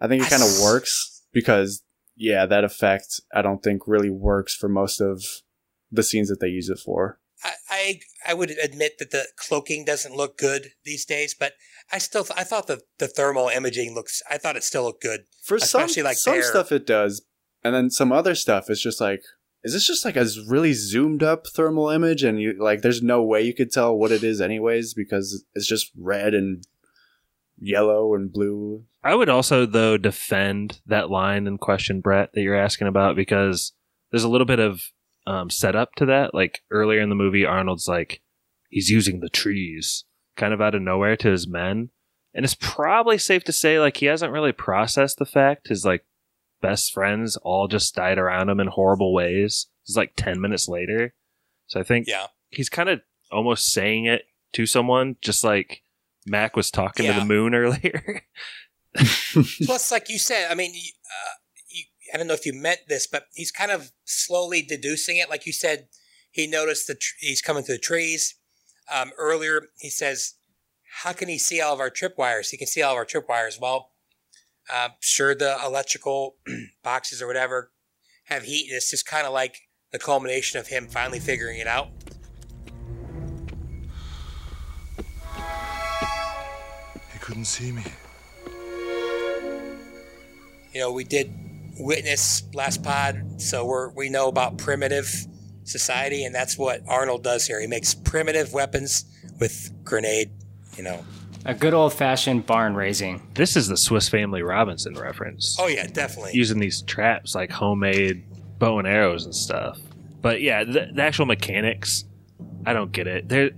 I 0.00 0.08
think 0.08 0.22
it 0.22 0.30
kind 0.30 0.42
of 0.42 0.60
works 0.62 1.22
because 1.32 1.82
yeah, 2.16 2.44
that 2.46 2.64
effect 2.64 3.20
I 3.34 3.40
don't 3.42 3.62
think 3.62 3.82
really 3.86 4.10
works 4.10 4.54
for 4.54 4.68
most 4.68 5.00
of 5.00 5.24
the 5.90 6.02
scenes 6.02 6.28
that 6.28 6.40
they 6.40 6.48
use 6.48 6.68
it 6.68 6.78
for. 6.78 7.18
I, 7.44 7.52
I 7.70 8.00
I 8.28 8.34
would 8.34 8.50
admit 8.50 8.98
that 8.98 9.10
the 9.10 9.26
cloaking 9.36 9.84
doesn't 9.84 10.14
look 10.14 10.38
good 10.38 10.72
these 10.84 11.04
days, 11.04 11.34
but 11.34 11.54
I 11.92 11.98
still 11.98 12.26
I 12.36 12.44
thought 12.44 12.66
the 12.66 12.82
the 12.98 13.08
thermal 13.08 13.48
imaging 13.48 13.94
looks. 13.94 14.22
I 14.30 14.38
thought 14.38 14.56
it 14.56 14.64
still 14.64 14.84
looked 14.84 15.02
good. 15.02 15.24
For 15.42 15.58
some 15.58 15.88
like, 16.02 16.16
some 16.16 16.34
there. 16.34 16.42
stuff 16.42 16.72
it 16.72 16.86
does, 16.86 17.22
and 17.64 17.74
then 17.74 17.90
some 17.90 18.12
other 18.12 18.34
stuff 18.34 18.70
it's 18.70 18.82
just 18.82 19.00
like 19.00 19.22
is 19.64 19.72
this 19.72 19.86
just 19.86 20.04
like 20.04 20.16
a 20.16 20.26
really 20.48 20.72
zoomed 20.72 21.22
up 21.22 21.46
thermal 21.46 21.88
image 21.88 22.24
and 22.24 22.40
you 22.40 22.54
like 22.58 22.82
there's 22.82 23.02
no 23.02 23.22
way 23.22 23.42
you 23.42 23.54
could 23.54 23.70
tell 23.70 23.96
what 23.96 24.12
it 24.12 24.24
is 24.24 24.40
anyways 24.40 24.94
because 24.94 25.44
it's 25.54 25.66
just 25.66 25.92
red 25.96 26.34
and 26.34 26.66
yellow 27.58 28.14
and 28.14 28.32
blue. 28.32 28.84
I 29.04 29.14
would 29.14 29.28
also 29.28 29.66
though 29.66 29.96
defend 29.96 30.80
that 30.86 31.10
line 31.10 31.46
in 31.46 31.58
question, 31.58 32.00
Brett, 32.00 32.30
that 32.34 32.42
you're 32.42 32.56
asking 32.56 32.88
about 32.88 33.14
because 33.14 33.72
there's 34.10 34.24
a 34.24 34.28
little 34.28 34.46
bit 34.46 34.58
of 34.58 34.82
um, 35.26 35.50
setup 35.50 35.94
to 35.96 36.06
that. 36.06 36.34
Like 36.34 36.60
earlier 36.70 37.00
in 37.00 37.08
the 37.08 37.14
movie, 37.14 37.44
Arnold's 37.44 37.88
like 37.88 38.22
he's 38.68 38.88
using 38.90 39.20
the 39.20 39.28
trees 39.28 40.04
kind 40.36 40.54
of 40.54 40.60
out 40.60 40.74
of 40.74 40.82
nowhere 40.82 41.16
to 41.16 41.30
his 41.30 41.46
men, 41.46 41.90
and 42.34 42.44
it's 42.44 42.56
probably 42.58 43.18
safe 43.18 43.44
to 43.44 43.52
say 43.52 43.78
like 43.78 43.98
he 43.98 44.06
hasn't 44.06 44.32
really 44.32 44.52
processed 44.52 45.18
the 45.18 45.26
fact 45.26 45.68
his 45.68 45.84
like 45.84 46.04
best 46.60 46.92
friends 46.92 47.36
all 47.38 47.68
just 47.68 47.94
died 47.94 48.18
around 48.18 48.48
him 48.48 48.60
in 48.60 48.68
horrible 48.68 49.12
ways. 49.12 49.66
It's 49.84 49.96
like 49.96 50.12
ten 50.16 50.40
minutes 50.40 50.68
later, 50.68 51.14
so 51.66 51.80
I 51.80 51.82
think 51.82 52.06
Yeah. 52.08 52.26
he's 52.50 52.68
kind 52.68 52.88
of 52.88 53.00
almost 53.30 53.72
saying 53.72 54.04
it 54.06 54.22
to 54.54 54.66
someone, 54.66 55.16
just 55.22 55.42
like 55.44 55.82
Mac 56.26 56.54
was 56.56 56.70
talking 56.70 57.06
to 57.06 57.12
the 57.12 57.24
moon 57.24 57.54
earlier. 57.56 58.22
Plus, 59.64 59.90
like 59.90 60.08
you 60.08 60.18
said, 60.18 60.50
I 60.50 60.54
mean, 60.54 60.70
uh, 60.70 60.74
you, 60.76 60.90
I 62.12 62.18
don't 62.18 62.26
know 62.26 62.34
if 62.34 62.44
you 62.44 62.52
meant 62.52 62.80
this, 62.88 63.06
but 63.06 63.26
he's 63.34 63.50
kind 63.50 63.70
of 63.70 63.92
slowly 64.04 64.62
deducing 64.62 65.16
it. 65.16 65.30
Like 65.30 65.46
you 65.46 65.52
said, 65.52 65.88
he 66.30 66.46
noticed 66.46 66.86
that 66.88 67.00
tr- 67.00 67.14
he's 67.20 67.40
coming 67.40 67.62
through 67.62 67.76
the 67.76 67.80
trees. 67.80 68.34
Um, 68.92 69.12
earlier, 69.16 69.68
he 69.78 69.88
says, 69.88 70.34
"How 71.02 71.12
can 71.12 71.28
he 71.28 71.38
see 71.38 71.60
all 71.60 71.72
of 71.72 71.80
our 71.80 71.90
tripwires? 71.90 72.50
He 72.50 72.56
can 72.56 72.66
see 72.66 72.82
all 72.82 72.92
of 72.92 72.98
our 72.98 73.06
tripwires." 73.06 73.58
Well, 73.58 73.92
uh, 74.70 74.90
sure, 75.00 75.34
the 75.34 75.56
electrical 75.64 76.36
boxes 76.82 77.22
or 77.22 77.26
whatever 77.26 77.72
have 78.24 78.44
heat. 78.44 78.68
And 78.68 78.76
it's 78.76 78.90
just 78.90 79.06
kind 79.06 79.26
of 79.26 79.32
like 79.32 79.68
the 79.90 79.98
culmination 79.98 80.60
of 80.60 80.68
him 80.68 80.88
finally 80.88 81.20
figuring 81.20 81.58
it 81.58 81.66
out. 81.66 81.88
He 87.12 87.18
couldn't 87.20 87.46
see 87.46 87.72
me. 87.72 87.84
you 90.72 90.80
know, 90.80 90.90
we 90.90 91.04
did 91.04 91.30
witness 91.78 92.42
last 92.54 92.82
pod, 92.82 93.40
so 93.40 93.64
we're 93.64 93.90
we 93.90 94.08
know 94.08 94.28
about 94.28 94.58
primitive 94.58 95.08
society, 95.64 96.24
and 96.24 96.34
that's 96.34 96.58
what 96.58 96.82
Arnold 96.88 97.22
does 97.22 97.46
here. 97.46 97.60
He 97.60 97.66
makes 97.66 97.94
primitive 97.94 98.52
weapons 98.52 99.04
with 99.40 99.72
grenade. 99.84 100.30
You 100.76 100.84
know. 100.84 101.04
A 101.44 101.54
good 101.54 101.74
old 101.74 101.92
fashioned 101.92 102.46
barn 102.46 102.76
raising. 102.76 103.20
This 103.34 103.56
is 103.56 103.66
the 103.66 103.76
Swiss 103.76 104.08
Family 104.08 104.42
Robinson 104.42 104.94
reference. 104.94 105.56
Oh 105.58 105.66
yeah, 105.66 105.86
definitely. 105.86 106.32
Using 106.34 106.60
these 106.60 106.82
traps 106.82 107.34
like 107.34 107.50
homemade 107.50 108.24
bow 108.58 108.78
and 108.78 108.86
arrows 108.86 109.24
and 109.24 109.34
stuff. 109.34 109.78
But 110.20 110.40
yeah, 110.40 110.62
the, 110.62 110.90
the 110.94 111.02
actual 111.02 111.26
mechanics, 111.26 112.04
I 112.64 112.72
don't 112.72 112.92
get 112.92 113.08
it. 113.08 113.28
There, 113.28 113.50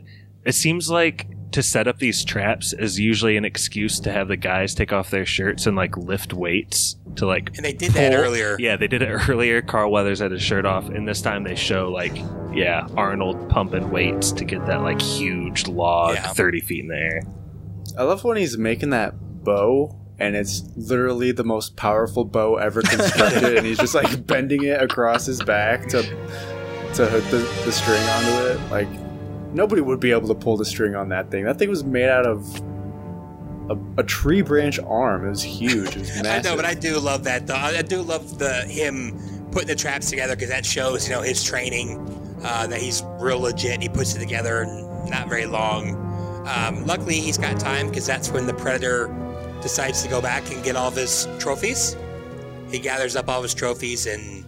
it 0.45 0.55
seems 0.55 0.89
like 0.89 1.27
to 1.55 1.63
set 1.63 1.89
up 1.89 1.99
these 1.99 2.25
traps 2.25 2.73
is 2.73 2.99
usually 2.99 3.37
an 3.37 3.45
excuse 3.45 3.99
to 4.01 4.11
have 4.13 4.29
the 4.29 4.37
guys 4.37 4.75
take 4.75 4.93
off 4.93 5.11
their 5.11 5.25
shirts 5.25 5.67
and 5.67 5.77
like 5.77 5.97
lift 5.97 6.33
weights 6.35 6.97
to 7.17 7.27
like. 7.27 7.51
and 7.57 7.65
they 7.65 7.73
did 7.73 7.93
that 7.93 8.13
earlier. 8.13 8.57
Yeah, 8.59 8.77
they 8.77 8.89
did 8.89 9.03
it 9.03 9.07
earlier. 9.29 9.63
Carl 9.63 9.91
Weathers 9.93 10.19
had 10.19 10.33
his 10.33 10.43
shirt 10.43 10.67
off, 10.67 10.89
and 10.89 11.07
this 11.09 11.23
time 11.23 11.45
they 11.45 11.55
show 11.55 11.89
like, 11.91 12.17
yeah, 12.53 12.87
Arnold 12.97 13.49
pumping 13.49 13.91
weights 13.91 14.33
to 14.33 14.45
get 14.45 14.67
that 14.67 14.83
like 14.83 15.01
huge 15.01 15.67
log 15.67 16.15
Yeah. 16.17 16.29
thirty 16.33 16.61
feet 16.61 16.81
in 16.83 16.89
the 16.89 16.97
air. 16.97 17.23
I 17.99 18.03
love 18.03 18.25
when 18.25 18.37
he's 18.37 18.59
making 18.59 18.91
that 18.91 19.15
bow 19.45 19.97
and 20.19 20.35
it's 20.37 20.63
literally 20.77 21.33
the 21.33 21.45
most 21.45 21.77
powerful 21.77 22.25
bow 22.25 22.57
ever 22.57 22.83
constructed 22.85 23.57
and 23.59 23.67
he's 23.67 23.79
just 23.79 23.95
like 23.95 24.27
bending 24.27 24.63
it 24.65 24.81
across 24.83 25.27
his 25.27 25.41
back 25.43 25.87
to 25.89 26.03
to 26.95 27.07
hook 27.07 27.25
the, 27.31 27.39
the 27.65 27.73
string 27.73 28.03
onto 28.03 28.47
it. 28.47 28.71
Like 28.71 28.89
nobody 29.55 29.81
would 29.81 30.01
be 30.01 30.11
able 30.11 30.29
to 30.29 30.35
pull 30.35 30.57
the 30.57 30.65
string 30.65 30.95
on 30.95 31.09
that 31.11 31.31
thing. 31.31 31.45
That 31.45 31.59
thing 31.59 31.71
was 31.71 31.85
made 31.85 32.09
out 32.09 32.27
of 32.27 32.61
a, 33.71 33.79
a 33.99 34.03
tree 34.03 34.43
branch 34.43 34.79
arm. 34.81 35.27
It 35.27 35.31
was 35.31 35.43
huge. 35.43 35.97
It 35.97 36.01
was 36.01 36.21
I 36.27 36.41
know, 36.43 36.57
but 36.57 36.65
I 36.65 36.75
do 36.75 36.99
love 36.99 37.25
that 37.25 37.47
though. 37.47 37.55
I 37.55 37.83
do 37.83 38.03
love 38.03 38.39
the 38.39 38.63
him 38.67 39.19
putting 39.53 39.69
the 39.69 39.77
traps 39.77 40.11
together 40.11 40.35
because 40.35 40.51
that 40.51 40.67
shows 40.67 41.09
you 41.09 41.15
know 41.15 41.23
his 41.23 41.43
training, 41.43 41.99
uh, 42.43 42.67
that 42.67 42.81
he's 42.81 43.03
real 43.21 43.41
legit. 43.41 43.81
He 43.81 43.89
puts 43.89 44.15
it 44.15 44.19
together 44.19 44.63
in 44.63 45.11
not 45.11 45.29
very 45.29 45.47
long. 45.47 45.97
Um, 46.47 46.85
luckily, 46.85 47.21
he's 47.21 47.39
got 47.39 47.59
time 47.59 47.89
because 47.89 48.07
that's 48.07 48.31
when 48.31 48.47
the 48.47 48.55
predator 48.55 49.09
decides 49.63 50.03
to 50.03 50.09
go 50.09 50.21
back 50.21 50.51
and 50.53 50.63
get 50.63 50.77
all 50.77 50.89
of 50.89 50.97
his 50.97 51.27
trophies. 51.39 51.97
He 52.71 52.79
gathers 52.79 53.17
up 53.17 53.29
all 53.29 53.39
of 53.39 53.45
his 53.45 53.55
trophies 53.55 54.07
and 54.07 54.45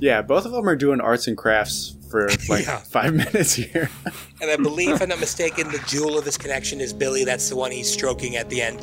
yeah, 0.00 0.22
both 0.22 0.44
of 0.44 0.52
them 0.52 0.68
are 0.68 0.76
doing 0.76 1.00
arts 1.00 1.26
and 1.28 1.36
crafts 1.36 1.96
for 2.14 2.28
like 2.48 2.64
Yeah. 2.66 2.78
five 2.78 3.12
minutes 3.12 3.54
here. 3.54 3.90
And 4.40 4.50
I 4.50 4.56
believe, 4.56 4.90
if 4.90 5.00
I'm 5.00 5.08
not 5.08 5.20
mistaken, 5.20 5.70
the 5.70 5.78
jewel 5.86 6.18
of 6.18 6.24
his 6.26 6.36
connection 6.36 6.78
is 6.80 6.92
Billy. 6.92 7.24
That's 7.24 7.48
the 7.48 7.56
one 7.56 7.70
he's 7.70 7.90
stroking 7.90 8.36
at 8.36 8.50
the 8.50 8.60
end. 8.60 8.78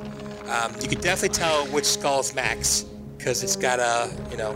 Um, 0.49 0.73
you 0.81 0.87
can 0.87 0.99
definitely 0.99 1.37
tell 1.37 1.67
which 1.67 1.85
skull's 1.85 2.33
Mac's 2.33 2.83
because 3.17 3.43
it's 3.43 3.55
got 3.55 3.79
a 3.79 4.09
you 4.31 4.37
know 4.37 4.55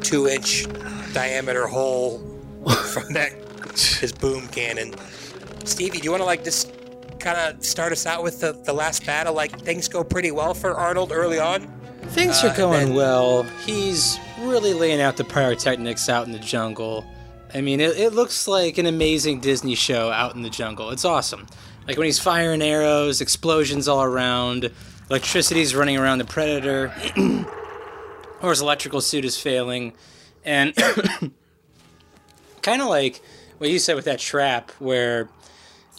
two 0.00 0.28
inch 0.28 0.66
diameter 1.12 1.66
hole 1.66 2.18
from 2.94 3.12
that 3.12 3.32
his 4.00 4.12
boom 4.12 4.48
cannon. 4.48 4.94
Stevie, 5.64 5.98
do 5.98 6.04
you 6.04 6.10
want 6.10 6.22
to 6.22 6.26
like 6.26 6.42
just 6.42 6.72
kind 7.18 7.36
of 7.36 7.62
start 7.62 7.92
us 7.92 8.06
out 8.06 8.22
with 8.22 8.40
the, 8.40 8.52
the 8.64 8.72
last 8.72 9.04
battle? 9.04 9.34
Like 9.34 9.52
things 9.60 9.88
go 9.88 10.02
pretty 10.02 10.30
well 10.30 10.54
for 10.54 10.74
Arnold 10.74 11.12
early 11.12 11.38
on. 11.38 11.68
Things 12.16 12.42
Uh, 12.42 12.48
are 12.48 12.56
going 12.56 12.86
then- 12.86 12.94
well. 12.96 13.42
He's 13.66 14.18
really 14.40 14.72
laying 14.72 15.02
out 15.02 15.18
the 15.18 15.24
pyrotechnics 15.24 16.08
out 16.08 16.24
in 16.26 16.32
the 16.32 16.38
jungle. 16.38 17.04
I 17.54 17.60
mean, 17.60 17.80
it, 17.80 17.96
it 17.96 18.12
looks 18.12 18.46
like 18.48 18.78
an 18.78 18.86
amazing 18.86 19.40
Disney 19.40 19.74
show 19.74 20.10
out 20.10 20.34
in 20.34 20.42
the 20.42 20.50
jungle. 20.50 20.90
It's 20.90 21.04
awesome. 21.04 21.46
Like 21.86 21.96
when 21.96 22.06
he's 22.06 22.18
firing 22.18 22.62
arrows, 22.62 23.20
explosions 23.20 23.88
all 23.88 24.02
around, 24.02 24.70
electricity's 25.08 25.74
running 25.74 25.96
around 25.96 26.18
the 26.18 26.24
predator, 26.24 26.92
or 28.42 28.50
his 28.50 28.60
electrical 28.60 29.00
suit 29.00 29.24
is 29.24 29.36
failing, 29.36 29.92
and 30.44 30.74
kind 32.62 32.82
of 32.82 32.88
like 32.88 33.20
what 33.58 33.70
you 33.70 33.78
said 33.78 33.96
with 33.96 34.04
that 34.04 34.18
trap 34.18 34.70
where 34.78 35.28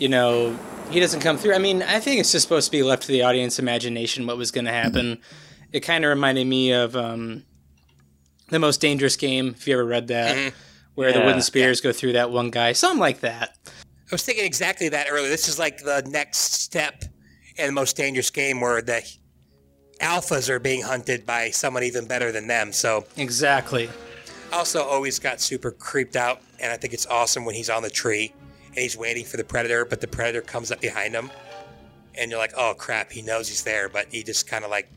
you 0.02 0.10
know, 0.10 0.58
he 0.90 1.00
doesn't 1.00 1.20
come 1.20 1.38
through. 1.38 1.54
I 1.54 1.60
mean, 1.60 1.84
I 1.84 2.00
think 2.00 2.20
it's 2.20 2.32
just 2.32 2.42
supposed 2.42 2.66
to 2.66 2.72
be 2.72 2.82
left 2.82 3.04
to 3.04 3.10
the 3.10 3.22
audience 3.22 3.60
imagination 3.60 4.26
what 4.26 4.36
was 4.36 4.50
going 4.50 4.66
to 4.66 4.72
happen. 4.72 5.20
It 5.72 5.82
kind 5.82 6.04
of 6.04 6.10
reminded 6.10 6.48
me 6.48 6.72
of 6.72 6.96
um, 6.96 7.44
the 8.50 8.58
most 8.58 8.82
dangerous 8.82 9.16
game. 9.16 9.50
If 9.50 9.68
you 9.68 9.76
ever 9.76 9.86
read 9.86 10.08
that, 10.08 10.54
where 11.02 11.14
the 11.14 11.20
wooden 11.22 11.42
spears 11.42 11.82
go 11.82 11.92
through 11.92 12.14
that 12.14 12.32
one 12.32 12.52
guy, 12.52 12.74
something 12.74 13.00
like 13.00 13.22
that. 13.22 13.58
I 13.68 14.14
was 14.14 14.24
thinking 14.24 14.46
exactly 14.46 14.90
that 14.90 15.08
earlier. 15.10 15.30
This 15.30 15.48
is 15.48 15.58
like 15.58 15.80
the 15.84 16.04
next 16.08 16.62
step 16.62 17.04
in 17.58 17.66
the 17.66 17.72
most 17.72 17.98
dangerous 17.98 18.30
game 18.30 18.62
where 18.62 18.82
the 18.82 19.02
alphas 20.00 20.50
are 20.50 20.60
being 20.60 20.82
hunted 20.82 21.26
by 21.26 21.50
someone 21.50 21.84
even 21.84 22.06
better 22.06 22.32
than 22.32 22.48
them. 22.48 22.72
So 22.72 23.06
Exactly. 23.18 23.90
I 24.52 24.58
also 24.58 24.84
always 24.84 25.18
got 25.18 25.42
super 25.42 25.72
creeped 25.72 26.16
out, 26.16 26.42
and 26.60 26.72
I 26.72 26.78
think 26.78 26.94
it's 26.94 27.08
awesome 27.08 27.46
when 27.46 27.56
he's 27.56 27.70
on 27.70 27.84
the 27.84 27.90
tree 27.90 28.34
and 28.68 28.78
he's 28.78 28.98
waiting 28.98 29.26
for 29.26 29.38
the 29.38 29.44
predator, 29.44 29.86
but 29.86 30.02
the 30.02 30.08
predator 30.08 30.42
comes 30.42 30.72
up 30.72 30.82
behind 30.82 31.14
him, 31.14 31.32
and 32.16 32.30
you're 32.30 32.40
like, 32.40 32.54
oh 32.56 32.74
crap, 32.78 33.12
he 33.12 33.22
knows 33.22 33.48
he's 33.48 33.64
there, 33.64 33.90
but 33.90 34.08
he 34.12 34.24
just 34.24 34.48
kind 34.48 34.64
of 34.64 34.72
like 34.72 34.90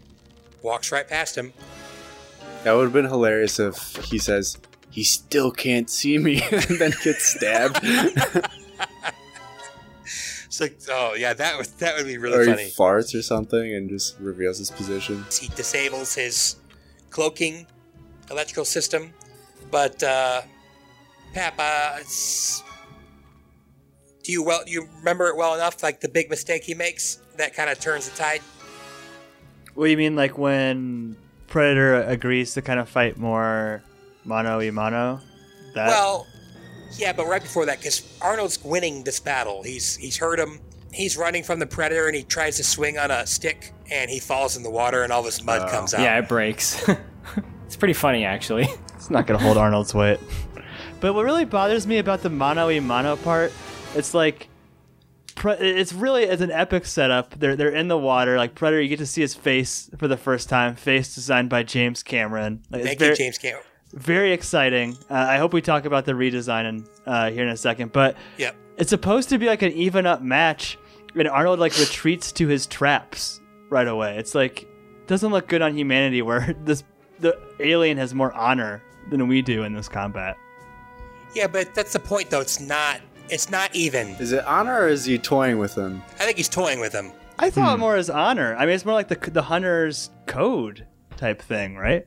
walks 0.62 0.92
right 0.92 1.09
past 1.09 1.36
him. 1.36 1.52
That 2.64 2.72
would 2.72 2.84
have 2.84 2.92
been 2.92 3.05
hilarious 3.05 3.59
if 3.61 3.96
he 4.05 4.18
says 4.18 4.59
he 4.95 5.03
still 5.03 5.51
can't 5.51 5.90
see 5.90 6.18
me 6.18 6.40
and 6.53 6.78
then 6.78 6.92
gets 7.03 7.24
stabbed, 7.34 7.80
It's 10.47 10.61
like, 10.61 10.78
oh 10.88 11.14
yeah, 11.14 11.32
that 11.34 11.57
would 11.57 11.66
that 11.80 11.97
would 11.97 12.07
be 12.07 12.16
or 12.16 12.20
really 12.20 12.47
he 12.47 12.70
funny. 12.70 12.70
farts 12.70 13.12
or 13.12 13.22
something 13.22 13.74
and 13.74 13.90
just 13.90 14.16
reveals 14.20 14.59
his 14.59 14.70
position. 14.70 15.24
he 15.40 15.49
disables 15.49 16.14
his 16.14 16.55
cloaking 17.11 17.66
electrical 18.30 18.64
system. 18.64 19.12
But 19.72 20.01
uh, 20.05 20.42
Pap, 21.32 21.55
uh, 21.59 21.99
Do 24.22 24.30
you 24.30 24.45
well? 24.45 24.61
You 24.64 24.86
remember 24.99 25.26
it 25.26 25.36
well 25.36 25.55
enough? 25.57 25.82
Like 25.82 26.01
the 26.01 26.09
big 26.09 26.30
mistake 26.30 26.62
he 26.62 26.74
makes 26.74 27.18
that 27.36 27.53
kind 27.55 27.68
of 27.68 27.80
turns 27.80 28.09
the 28.09 28.16
tide. 28.16 28.40
What 29.74 29.86
do 29.86 29.90
you 29.90 29.97
mean, 29.97 30.14
like 30.14 30.38
when 30.38 31.16
Predator 31.49 32.01
agrees 32.05 32.55
to 32.55 32.62
kind 32.62 32.78
of 32.78 32.88
fight 32.88 33.16
more 33.18 33.82
mano 34.25 34.61
a 34.61 34.70
mano? 34.70 35.20
That 35.75 35.89
Well, 35.89 36.27
yeah, 36.99 37.12
but 37.12 37.27
right 37.27 37.43
before 37.43 37.66
that, 37.66 37.79
because 37.79 38.16
Arnold's 38.20 38.62
winning 38.62 39.05
this 39.05 39.20
battle. 39.20 39.62
He's 39.62 39.97
he's 39.97 40.16
hurt 40.16 40.39
him. 40.39 40.61
He's 40.93 41.16
running 41.16 41.43
from 41.43 41.59
the 41.59 41.66
predator, 41.66 42.07
and 42.07 42.14
he 42.14 42.22
tries 42.22 42.57
to 42.59 42.64
swing 42.64 42.99
on 42.99 43.11
a 43.11 43.27
stick, 43.27 43.72
and 43.91 44.09
he 44.09 44.20
falls 44.20 44.57
in 44.57 44.62
the 44.62 44.70
water, 44.70 45.03
and 45.03 45.12
all 45.12 45.22
this 45.22 45.43
mud 45.43 45.62
oh. 45.64 45.70
comes 45.70 45.93
out. 45.93 46.01
Yeah, 46.01 46.18
it 46.18 46.29
breaks. 46.29 46.89
it's 47.66 47.77
pretty 47.77 47.95
funny 47.95 48.25
actually. 48.25 48.68
it's 48.95 49.11
not 49.11 49.27
gonna 49.27 49.43
hold 49.43 49.57
Arnold's 49.57 49.95
weight. 49.95 50.20
But 51.01 51.14
what 51.14 51.25
really 51.25 51.45
bothers 51.45 51.87
me 51.87 51.99
about 51.99 52.22
the 52.22 52.31
mano 52.31 52.70
a 52.70 52.81
mano 52.81 53.16
part, 53.16 53.53
it's 53.95 54.14
like. 54.14 54.49
It's 55.47 55.93
really 55.93 56.22
it's 56.22 56.41
an 56.41 56.53
epic 56.53 56.87
setup. 56.87 57.39
They're 57.39 57.55
they're 57.55 57.75
in 57.75 57.89
the 57.89 57.99
water. 57.99 58.39
Like 58.39 58.55
Predator, 58.55 58.81
you 58.81 58.89
get 58.89 59.01
to 59.01 59.07
see 59.07 59.20
his 59.20 59.35
face 59.35 59.91
for 59.99 60.09
the 60.09 60.16
first 60.16 60.49
time. 60.49 60.75
Face 60.75 61.14
designed 61.14 61.51
by 61.51 61.64
James 61.64 62.03
Cameron. 62.03 62.62
Like, 62.70 62.81
it's 62.81 62.89
Thank 62.89 62.99
very- 63.01 63.11
you, 63.11 63.16
James 63.16 63.37
Cameron. 63.37 63.64
Very 63.95 64.32
exciting. 64.32 64.97
Uh, 65.11 65.14
I 65.14 65.38
hope 65.38 65.53
we 65.53 65.62
talk 65.62 65.84
about 65.84 66.05
the 66.05 66.12
redesign 66.12 66.68
in, 66.68 66.86
uh, 67.07 67.30
here 67.30 67.42
in 67.45 67.49
a 67.51 67.57
second. 67.57 67.92
But 67.92 68.16
Yep. 68.38 68.57
it's 68.76 68.90
supposed 68.90 69.28
to 69.30 69.38
be 69.38 69.47
like 69.47 69.62
an 69.62 69.72
even 69.72 70.07
up 70.07 70.20
match, 70.22 70.78
and 71.14 71.28
Arnold 71.28 71.59
like 71.61 71.78
retreats 71.78 72.32
to 72.32 72.49
his 72.49 72.66
traps 72.66 73.40
right 73.70 73.86
away. 73.88 74.16
It's 74.18 74.34
like 74.34 74.66
doesn't 75.07 75.30
look 75.32 75.49
good 75.49 75.62
on 75.62 75.76
humanity 75.76 76.22
where 76.22 76.55
this 76.64 76.82
the 77.20 77.38
alien 77.61 77.97
has 77.99 78.14
more 78.14 78.32
honor 78.32 78.82
than 79.11 79.28
we 79.28 79.42
do 79.42 79.62
in 79.64 79.72
this 79.74 79.88
combat. 79.88 80.36
Yeah, 81.34 81.47
but 81.47 81.74
that's 81.74 81.92
the 81.92 81.99
point, 82.01 82.30
though. 82.30 82.40
It's 82.40 82.61
not. 82.61 83.01
It's 83.28 83.51
not 83.51 83.74
even. 83.74 84.09
Is 84.16 84.32
it 84.32 84.45
honor 84.45 84.82
or 84.82 84.88
is 84.88 85.05
he 85.05 85.18
toying 85.18 85.59
with 85.59 85.74
him? 85.74 86.03
I 86.20 86.24
think 86.24 86.36
he's 86.36 86.49
toying 86.49 86.78
with 86.80 86.92
him. 86.92 87.11
I 87.38 87.51
thought 87.51 87.78
more 87.78 87.97
as 87.97 88.09
honor. 88.11 88.55
I 88.57 88.66
mean, 88.66 88.74
it's 88.74 88.84
more 88.84 88.95
like 88.95 89.09
the 89.09 89.30
the 89.30 89.42
hunter's 89.42 90.11
code 90.26 90.86
type 91.16 91.40
thing, 91.42 91.76
right? 91.76 92.07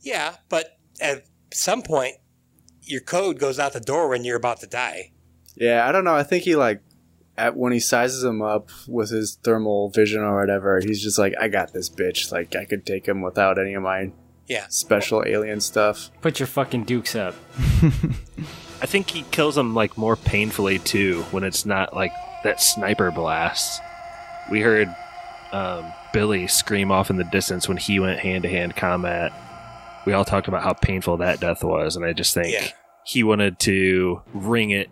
Yeah, 0.00 0.36
but 0.48 0.78
at 1.00 1.24
some 1.52 1.82
point, 1.82 2.16
your 2.82 3.00
code 3.00 3.38
goes 3.38 3.58
out 3.58 3.72
the 3.72 3.80
door 3.80 4.08
when 4.08 4.24
you're 4.24 4.36
about 4.36 4.60
to 4.60 4.66
die. 4.66 5.12
Yeah, 5.54 5.86
I 5.88 5.92
don't 5.92 6.04
know. 6.04 6.14
I 6.14 6.22
think 6.22 6.44
he 6.44 6.56
like 6.56 6.80
at 7.36 7.56
when 7.56 7.72
he 7.72 7.80
sizes 7.80 8.24
him 8.24 8.42
up 8.42 8.70
with 8.88 9.10
his 9.10 9.36
thermal 9.42 9.90
vision 9.90 10.20
or 10.22 10.38
whatever, 10.40 10.80
he's 10.80 11.02
just 11.02 11.18
like, 11.18 11.34
I 11.40 11.48
got 11.48 11.72
this 11.72 11.88
bitch. 11.88 12.32
Like 12.32 12.54
I 12.56 12.64
could 12.64 12.84
take 12.86 13.06
him 13.06 13.20
without 13.22 13.58
any 13.58 13.74
of 13.74 13.82
my 13.82 14.12
Yeah. 14.46 14.66
special 14.68 15.22
alien 15.26 15.60
stuff. 15.60 16.10
Put 16.20 16.40
your 16.40 16.46
fucking 16.46 16.84
dukes 16.84 17.14
up. 17.14 17.34
I 18.82 18.86
think 18.86 19.10
he 19.10 19.22
kills 19.30 19.56
him 19.58 19.74
like 19.74 19.98
more 19.98 20.16
painfully 20.16 20.78
too 20.78 21.22
when 21.30 21.44
it's 21.44 21.66
not 21.66 21.94
like 21.94 22.12
that 22.44 22.60
sniper 22.62 23.10
blast. 23.10 23.80
We 24.50 24.60
heard 24.62 24.94
um, 25.52 25.92
Billy 26.12 26.46
scream 26.46 26.90
off 26.90 27.10
in 27.10 27.16
the 27.16 27.24
distance 27.24 27.68
when 27.68 27.76
he 27.76 28.00
went 28.00 28.20
hand 28.20 28.42
to 28.44 28.48
hand 28.48 28.76
combat. 28.76 29.32
We 30.06 30.12
all 30.12 30.24
talked 30.24 30.48
about 30.48 30.62
how 30.62 30.72
painful 30.72 31.18
that 31.18 31.40
death 31.40 31.62
was, 31.64 31.96
and 31.96 32.04
I 32.04 32.12
just 32.12 32.34
think 32.34 32.52
Yeah. 32.52 32.68
he 33.04 33.22
wanted 33.22 33.58
to 33.60 34.22
wring 34.32 34.70
it, 34.70 34.90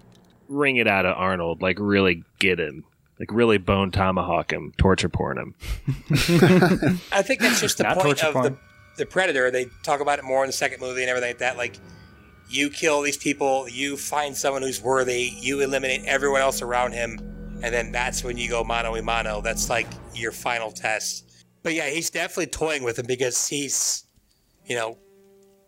wring 0.48 0.76
it 0.76 0.86
out 0.86 1.06
of 1.06 1.16
Arnold, 1.16 1.62
like 1.62 1.78
really 1.80 2.24
get 2.38 2.58
him, 2.60 2.84
like 3.18 3.32
really 3.32 3.58
bone 3.58 3.90
tomahawk 3.90 4.52
him, 4.52 4.72
torture 4.78 5.08
porn 5.08 5.38
him. 5.38 5.54
I 7.12 7.22
think 7.22 7.40
that's 7.40 7.60
just 7.60 7.78
the 7.78 7.84
Not 7.84 7.98
point 7.98 8.22
of 8.22 8.34
the, 8.34 8.56
the 8.96 9.06
Predator. 9.06 9.50
They 9.50 9.66
talk 9.82 10.00
about 10.00 10.18
it 10.18 10.24
more 10.24 10.44
in 10.44 10.48
the 10.48 10.52
second 10.52 10.80
movie 10.80 11.02
and 11.02 11.10
everything 11.10 11.30
like 11.30 11.38
that. 11.38 11.56
Like, 11.56 11.76
you 12.50 12.70
kill 12.70 13.02
these 13.02 13.16
people, 13.18 13.68
you 13.68 13.96
find 13.96 14.36
someone 14.36 14.62
who's 14.62 14.80
worthy, 14.82 15.30
you 15.40 15.60
eliminate 15.60 16.02
everyone 16.06 16.40
else 16.40 16.62
around 16.62 16.92
him, 16.92 17.18
and 17.62 17.74
then 17.74 17.92
that's 17.92 18.24
when 18.24 18.38
you 18.38 18.48
go 18.48 18.64
mano 18.64 18.94
a 18.94 19.02
mano. 19.02 19.40
That's 19.42 19.68
like 19.68 19.86
your 20.14 20.32
final 20.32 20.70
test. 20.70 21.24
But 21.62 21.74
yeah, 21.74 21.88
he's 21.90 22.08
definitely 22.08 22.46
toying 22.46 22.84
with 22.84 22.98
him 22.98 23.06
because 23.06 23.48
he's, 23.48 24.04
you 24.68 24.76
know, 24.76 24.98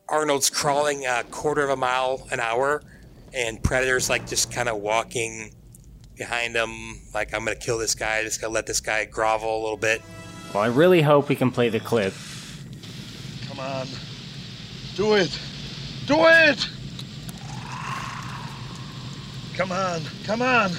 Arnold's 0.09 0.51
crawling 0.51 1.07
a 1.07 1.25
quarter 1.31 1.63
of 1.63 1.71
a 1.71 1.77
mile 1.77 2.27
an 2.31 2.41
hour, 2.41 2.83
and 3.33 3.63
Predator's 3.63 4.11
like 4.11 4.29
just 4.29 4.53
kind 4.53 4.69
of 4.69 4.77
walking 4.79 5.55
behind 6.21 6.55
him, 6.55 7.01
like, 7.15 7.33
I'm 7.33 7.47
going 7.47 7.57
to 7.57 7.65
kill 7.65 7.79
this 7.79 7.95
guy, 7.95 8.23
just 8.23 8.43
going 8.43 8.51
to 8.51 8.55
let 8.55 8.67
this 8.67 8.81
guy 8.81 9.07
grovel 9.07 9.59
a 9.59 9.63
little 9.63 9.79
bit. 9.79 10.03
Well, 10.53 10.63
I 10.63 10.67
really 10.67 11.01
hope 11.01 11.31
we 11.31 11.35
can 11.35 11.51
play 11.51 11.71
the 11.71 11.81
clip. 11.81 12.13
Come 13.49 13.59
on. 13.59 13.87
Do 14.97 15.15
it. 15.15 15.41
Do 16.07 16.17
it. 16.19 16.69
Come 19.55 19.73
on. 19.73 20.03
Come 20.25 20.43
on. 20.43 20.73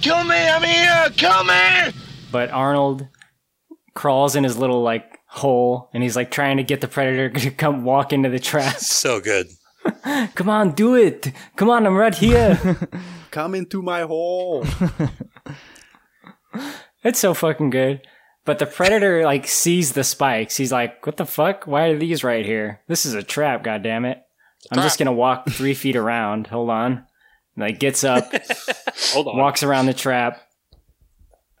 Kill 0.00 0.24
me. 0.24 0.34
I'm 0.34 0.62
here. 0.64 1.10
Kill 1.16 1.44
me. 1.44 1.92
But 2.32 2.50
Arnold 2.50 3.06
crawls 3.94 4.34
in 4.34 4.42
his 4.42 4.56
little 4.56 4.82
like 4.82 5.19
hole 5.32 5.88
and 5.94 6.02
he's 6.02 6.16
like 6.16 6.30
trying 6.30 6.56
to 6.56 6.62
get 6.64 6.80
the 6.80 6.88
predator 6.88 7.30
to 7.40 7.50
come 7.50 7.84
walk 7.84 8.12
into 8.12 8.28
the 8.28 8.38
trap. 8.40 8.76
So 8.78 9.20
good. 9.20 9.48
Come 10.34 10.50
on, 10.50 10.72
do 10.72 10.94
it. 10.94 11.32
Come 11.56 11.70
on, 11.70 11.86
I'm 11.86 11.96
right 11.96 12.14
here. 12.14 12.76
Come 13.30 13.54
into 13.54 13.80
my 13.80 14.02
hole. 14.02 14.66
it's 17.02 17.18
so 17.18 17.32
fucking 17.32 17.70
good. 17.70 18.02
But 18.44 18.58
the 18.58 18.66
predator 18.66 19.24
like 19.24 19.46
sees 19.46 19.92
the 19.92 20.04
spikes. 20.04 20.56
He's 20.56 20.72
like, 20.72 21.06
"What 21.06 21.16
the 21.16 21.24
fuck? 21.26 21.66
Why 21.66 21.88
are 21.88 21.98
these 21.98 22.24
right 22.24 22.44
here? 22.44 22.80
This 22.88 23.06
is 23.06 23.14
a 23.14 23.22
trap, 23.22 23.62
God 23.62 23.82
damn 23.82 24.04
it! 24.04 24.18
I'm 24.70 24.82
just 24.82 24.98
gonna 24.98 25.12
walk 25.12 25.48
three 25.48 25.74
feet 25.74 25.96
around. 25.96 26.48
Hold 26.48 26.70
on." 26.70 27.06
Like 27.56 27.78
gets 27.78 28.04
up, 28.04 28.32
Hold 29.12 29.28
on. 29.28 29.36
walks 29.36 29.62
around 29.62 29.86
the 29.86 29.94
trap, 29.94 30.40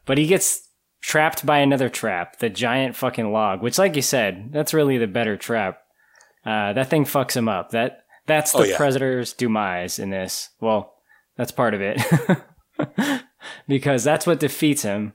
but 0.06 0.18
he 0.18 0.26
gets 0.26 0.66
trapped 1.00 1.44
by 1.46 1.58
another 1.58 1.88
trap, 1.88 2.38
the 2.38 2.48
giant 2.50 2.96
fucking 2.96 3.32
log. 3.32 3.62
Which, 3.62 3.78
like 3.78 3.96
you 3.96 4.02
said, 4.02 4.50
that's 4.52 4.74
really 4.74 4.98
the 4.98 5.06
better 5.06 5.36
trap. 5.36 5.78
Uh, 6.44 6.72
that 6.72 6.88
thing 6.90 7.04
fucks 7.04 7.36
him 7.36 7.48
up. 7.48 7.70
That 7.70 8.04
that's 8.26 8.52
the 8.52 8.58
Oh, 8.58 8.62
yeah. 8.64 8.76
predator's 8.76 9.32
demise 9.32 9.98
in 9.98 10.10
this. 10.10 10.50
Well, 10.60 10.94
that's 11.36 11.52
part 11.52 11.74
of 11.74 11.80
it 11.80 12.00
because 13.68 14.04
that's 14.04 14.26
what 14.26 14.40
defeats 14.40 14.82
him. 14.82 15.12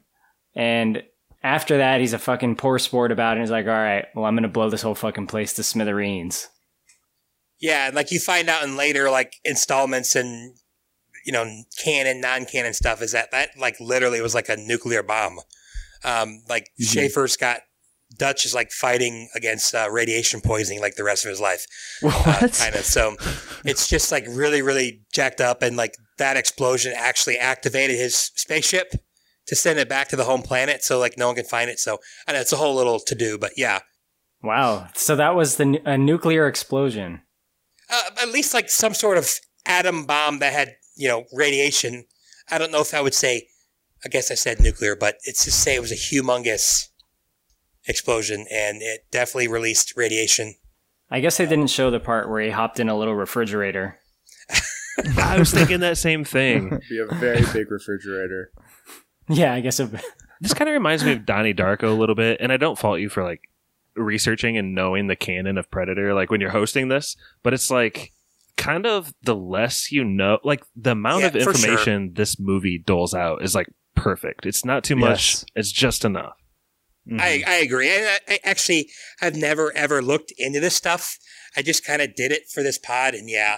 And 0.55 1.03
after 1.43 1.77
that, 1.77 1.99
he's 2.01 2.13
a 2.13 2.19
fucking 2.19 2.55
poor 2.55 2.79
sport 2.79 3.11
about 3.11 3.31
it. 3.31 3.39
And 3.39 3.41
he's 3.41 3.51
like, 3.51 3.67
"All 3.67 3.71
right, 3.73 4.05
well, 4.15 4.25
I'm 4.25 4.36
gonna 4.36 4.47
blow 4.47 4.69
this 4.69 4.81
whole 4.81 4.95
fucking 4.95 5.27
place 5.27 5.53
to 5.53 5.63
smithereens." 5.63 6.49
Yeah, 7.59 7.88
and 7.88 7.95
like 7.95 8.11
you 8.11 8.19
find 8.19 8.49
out 8.49 8.63
in 8.63 8.75
later 8.77 9.09
like 9.09 9.36
installments 9.43 10.15
and 10.15 10.55
you 11.25 11.31
know 11.31 11.45
canon, 11.83 12.21
non-canon 12.21 12.73
stuff 12.73 13.01
is 13.01 13.11
that 13.13 13.31
that 13.31 13.49
like 13.57 13.79
literally 13.79 14.21
was 14.21 14.36
like 14.36 14.49
a 14.49 14.57
nuclear 14.57 15.03
bomb. 15.03 15.38
Um, 16.05 16.43
like 16.47 16.69
Schaefer's 16.79 17.35
got 17.35 17.61
Dutch 18.17 18.45
is 18.45 18.53
like 18.53 18.71
fighting 18.71 19.27
against 19.35 19.73
uh, 19.73 19.89
radiation 19.91 20.39
poisoning 20.39 20.79
like 20.79 20.95
the 20.95 21.03
rest 21.03 21.25
of 21.25 21.29
his 21.29 21.41
life, 21.41 21.65
What? 22.01 22.53
kind 22.53 22.75
of. 22.75 22.85
So 22.85 23.15
it's 23.65 23.87
just 23.89 24.11
like 24.11 24.25
really, 24.29 24.61
really 24.61 25.01
jacked 25.13 25.41
up, 25.41 25.61
and 25.63 25.75
like 25.75 25.95
that 26.17 26.37
explosion 26.37 26.93
actually 26.95 27.37
activated 27.37 27.97
his 27.97 28.15
spaceship 28.35 28.93
to 29.47 29.55
send 29.55 29.79
it 29.79 29.89
back 29.89 30.07
to 30.09 30.15
the 30.15 30.23
home 30.23 30.41
planet, 30.43 30.83
so 30.83 30.99
like 30.99 31.17
no 31.17 31.27
one 31.27 31.35
can 31.35 31.45
find 31.45 31.69
it. 31.69 31.79
So 31.79 31.97
I 32.27 32.33
know 32.33 32.39
it's 32.39 32.53
a 32.53 32.57
whole 32.57 32.75
little 32.75 32.99
to 32.99 33.15
do, 33.15 33.37
but 33.37 33.51
yeah, 33.57 33.79
Wow. 34.43 34.87
So 34.93 35.15
that 35.15 35.33
was 35.35 35.57
the 35.57 35.81
a 35.85 35.97
nuclear 35.97 36.47
explosion. 36.47 37.21
uh, 37.89 38.09
at 38.21 38.29
least 38.29 38.53
like 38.53 38.69
some 38.69 38.93
sort 38.93 39.17
of 39.17 39.29
atom 39.65 40.05
bomb 40.05 40.37
that 40.39 40.53
had 40.53 40.75
you 40.95 41.07
know 41.07 41.25
radiation. 41.33 42.05
I 42.51 42.59
don't 42.59 42.71
know 42.71 42.81
if 42.81 42.93
I 42.93 43.01
would 43.01 43.15
say. 43.15 43.47
I 44.05 44.09
guess 44.09 44.29
I 44.31 44.35
said 44.35 44.59
nuclear, 44.59 44.95
but 44.95 45.15
it's 45.23 45.45
just 45.45 45.61
say 45.63 45.75
it 45.75 45.81
was 45.81 45.91
a 45.91 45.95
humongous 45.95 46.89
explosion, 47.87 48.45
and 48.51 48.81
it 48.81 49.05
definitely 49.11 49.47
released 49.47 49.93
radiation. 49.97 50.55
I 51.09 51.19
guess 51.19 51.37
they 51.37 51.45
didn't 51.45 51.67
show 51.69 51.91
the 51.91 51.99
part 51.99 52.29
where 52.29 52.41
he 52.41 52.49
hopped 52.49 52.79
in 52.79 52.89
a 52.89 52.97
little 52.97 53.15
refrigerator. 53.15 53.97
I 55.17 55.37
was 55.39 55.51
thinking 55.51 55.79
that 55.81 55.97
same 55.97 56.23
thing. 56.23 56.69
Be 56.89 56.99
a 56.99 57.13
very 57.15 57.43
big 57.53 57.69
refrigerator. 57.71 58.51
Yeah, 59.29 59.53
I 59.53 59.59
guess 59.61 59.79
it, 59.79 59.89
This 60.41 60.53
kind 60.53 60.67
of 60.69 60.73
reminds 60.73 61.03
me 61.03 61.13
of 61.13 61.25
Donnie 61.25 61.53
Darko 61.53 61.83
a 61.83 61.99
little 61.99 62.15
bit, 62.15 62.37
and 62.41 62.51
I 62.51 62.57
don't 62.57 62.77
fault 62.77 62.99
you 62.99 63.09
for 63.09 63.23
like 63.23 63.41
researching 63.95 64.57
and 64.57 64.75
knowing 64.75 65.07
the 65.07 65.15
canon 65.15 65.57
of 65.57 65.71
Predator, 65.71 66.13
like 66.13 66.29
when 66.29 66.41
you're 66.41 66.49
hosting 66.49 66.89
this, 66.89 67.15
but 67.41 67.53
it's 67.53 67.71
like 67.71 68.11
kind 68.57 68.85
of 68.85 69.13
the 69.23 69.35
less 69.35 69.91
you 69.91 70.03
know, 70.03 70.39
like 70.43 70.63
the 70.75 70.91
amount 70.91 71.21
Yeah, 71.21 71.27
of 71.27 71.33
for 71.33 71.39
sure. 71.39 71.51
information 71.53 72.11
this 72.15 72.37
movie 72.39 72.77
doles 72.77 73.13
out 73.13 73.41
is 73.43 73.55
like 73.55 73.67
perfect. 73.95 74.45
It's 74.45 74.63
not 74.65 74.83
too 74.83 74.95
much, 74.95 75.33
Yes. 75.33 75.45
it's 75.55 75.71
just 75.71 76.05
enough. 76.05 76.35
I, 77.07 77.11
mm-hmm. 77.11 77.49
I 77.49 77.53
agree. 77.55 77.89
And 77.95 78.05
I, 78.05 78.33
I 78.33 78.39
actually 78.43 78.89
have 79.19 79.35
never 79.35 79.71
ever 79.75 80.01
looked 80.01 80.33
into 80.37 80.59
this 80.59 80.75
stuff. 80.75 81.17
I 81.55 81.61
just 81.61 81.85
kind 81.85 82.01
of 82.01 82.15
did 82.15 82.31
it 82.31 82.49
for 82.51 82.63
this 82.63 82.77
pod, 82.79 83.13
and 83.13 83.29
yeah, 83.29 83.57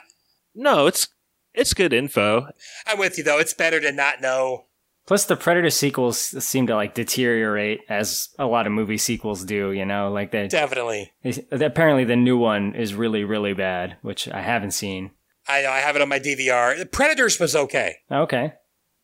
No, 0.54 0.88
it's 0.88 1.08
it's 1.54 1.74
good 1.74 1.94
info. 1.94 2.50
I'm 2.86 3.00
with 3.00 3.18
you 3.18 3.24
though. 3.24 3.40
It's 3.40 3.54
better 3.54 3.80
to 3.80 3.92
not 3.92 4.22
know. 4.22 4.66
Plus, 5.08 5.24
the 5.24 5.38
Predator 5.38 5.70
sequels 5.70 6.20
seem 6.44 6.68
to 6.68 6.76
like 6.76 6.94
deteriorate 6.94 7.80
as 7.88 8.28
a 8.38 8.46
lot 8.46 8.68
of 8.68 8.74
movie 8.74 8.98
sequels 8.98 9.46
do. 9.46 9.72
You 9.72 9.86
know, 9.86 10.12
like 10.12 10.32
they, 10.32 10.50
Definitely. 10.50 11.14
they 11.24 11.66
apparently 11.66 12.04
the 12.04 12.18
new 12.18 12.38
one 12.38 12.76
is 12.76 12.94
really 12.94 13.24
really 13.24 13.54
bad, 13.54 13.96
which 14.02 14.28
I 14.28 14.42
haven't 14.42 14.72
seen. 14.72 15.12
I 15.48 15.62
know 15.62 15.72
I 15.72 15.80
have 15.80 15.96
it 15.96 16.02
on 16.02 16.10
my 16.10 16.20
DVR. 16.20 16.78
The 16.78 16.86
Predators 16.86 17.40
was 17.40 17.56
okay. 17.56 17.96
Okay. 18.12 18.52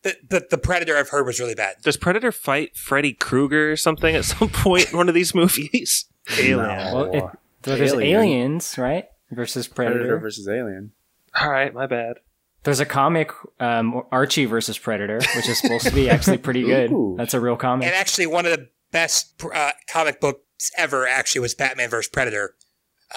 The, 0.04 0.16
the 0.28 0.46
the 0.50 0.58
Predator 0.58 0.96
I've 0.96 1.08
heard 1.08 1.26
was 1.26 1.40
really 1.40 1.54
bad. 1.56 1.76
Does 1.82 1.96
Predator 1.96 2.30
fight 2.30 2.76
Freddy 2.76 3.12
Krueger 3.12 3.72
or 3.72 3.76
something 3.76 4.14
at 4.14 4.24
some 4.24 4.48
point 4.52 4.92
in 4.92 4.96
one 4.96 5.08
of 5.08 5.14
these 5.14 5.34
movies? 5.34 6.04
Alien. 6.38 6.58
Well, 6.94 7.04
it, 7.12 7.24
there's 7.62 7.92
Alien. 7.92 8.20
aliens, 8.20 8.76
right? 8.78 9.06
Versus 9.30 9.66
Predator. 9.66 9.98
Predator 10.00 10.18
versus 10.18 10.46
Alien. 10.48 10.92
All 11.40 11.50
right, 11.50 11.74
my 11.74 11.86
bad. 11.86 12.18
There's 12.62 12.80
a 12.80 12.86
comic, 12.86 13.30
um, 13.60 14.02
Archie 14.12 14.44
versus 14.46 14.78
Predator, 14.78 15.20
which 15.36 15.48
is 15.48 15.58
supposed 15.58 15.86
to 15.86 15.92
be 15.92 16.08
actually 16.08 16.38
pretty 16.38 16.62
good. 16.66 16.92
Ooh. 16.92 17.14
That's 17.18 17.34
a 17.34 17.40
real 17.40 17.56
comic. 17.56 17.86
And 17.86 17.94
actually, 17.94 18.26
one 18.26 18.46
of 18.46 18.52
the 18.52 18.68
best 18.90 19.42
uh, 19.54 19.72
comic 19.90 20.20
books 20.20 20.70
ever 20.78 21.06
actually 21.06 21.40
was 21.40 21.54
Batman 21.54 21.90
versus 21.90 22.08
Predator. 22.08 22.54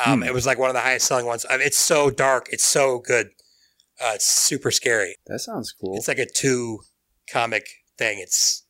Um, 0.05 0.21
It 0.23 0.33
was 0.33 0.45
like 0.45 0.57
one 0.57 0.69
of 0.69 0.73
the 0.73 0.81
highest 0.81 1.07
selling 1.07 1.25
ones. 1.25 1.45
I 1.49 1.57
mean, 1.57 1.67
it's 1.67 1.77
so 1.77 2.09
dark. 2.09 2.47
It's 2.51 2.65
so 2.65 2.99
good. 2.99 3.29
Uh, 4.01 4.11
it's 4.15 4.25
super 4.27 4.71
scary. 4.71 5.15
That 5.27 5.39
sounds 5.39 5.71
cool. 5.73 5.95
It's 5.97 6.07
like 6.07 6.19
a 6.19 6.25
two 6.25 6.79
comic 7.31 7.67
thing. 7.97 8.19
It's 8.19 8.63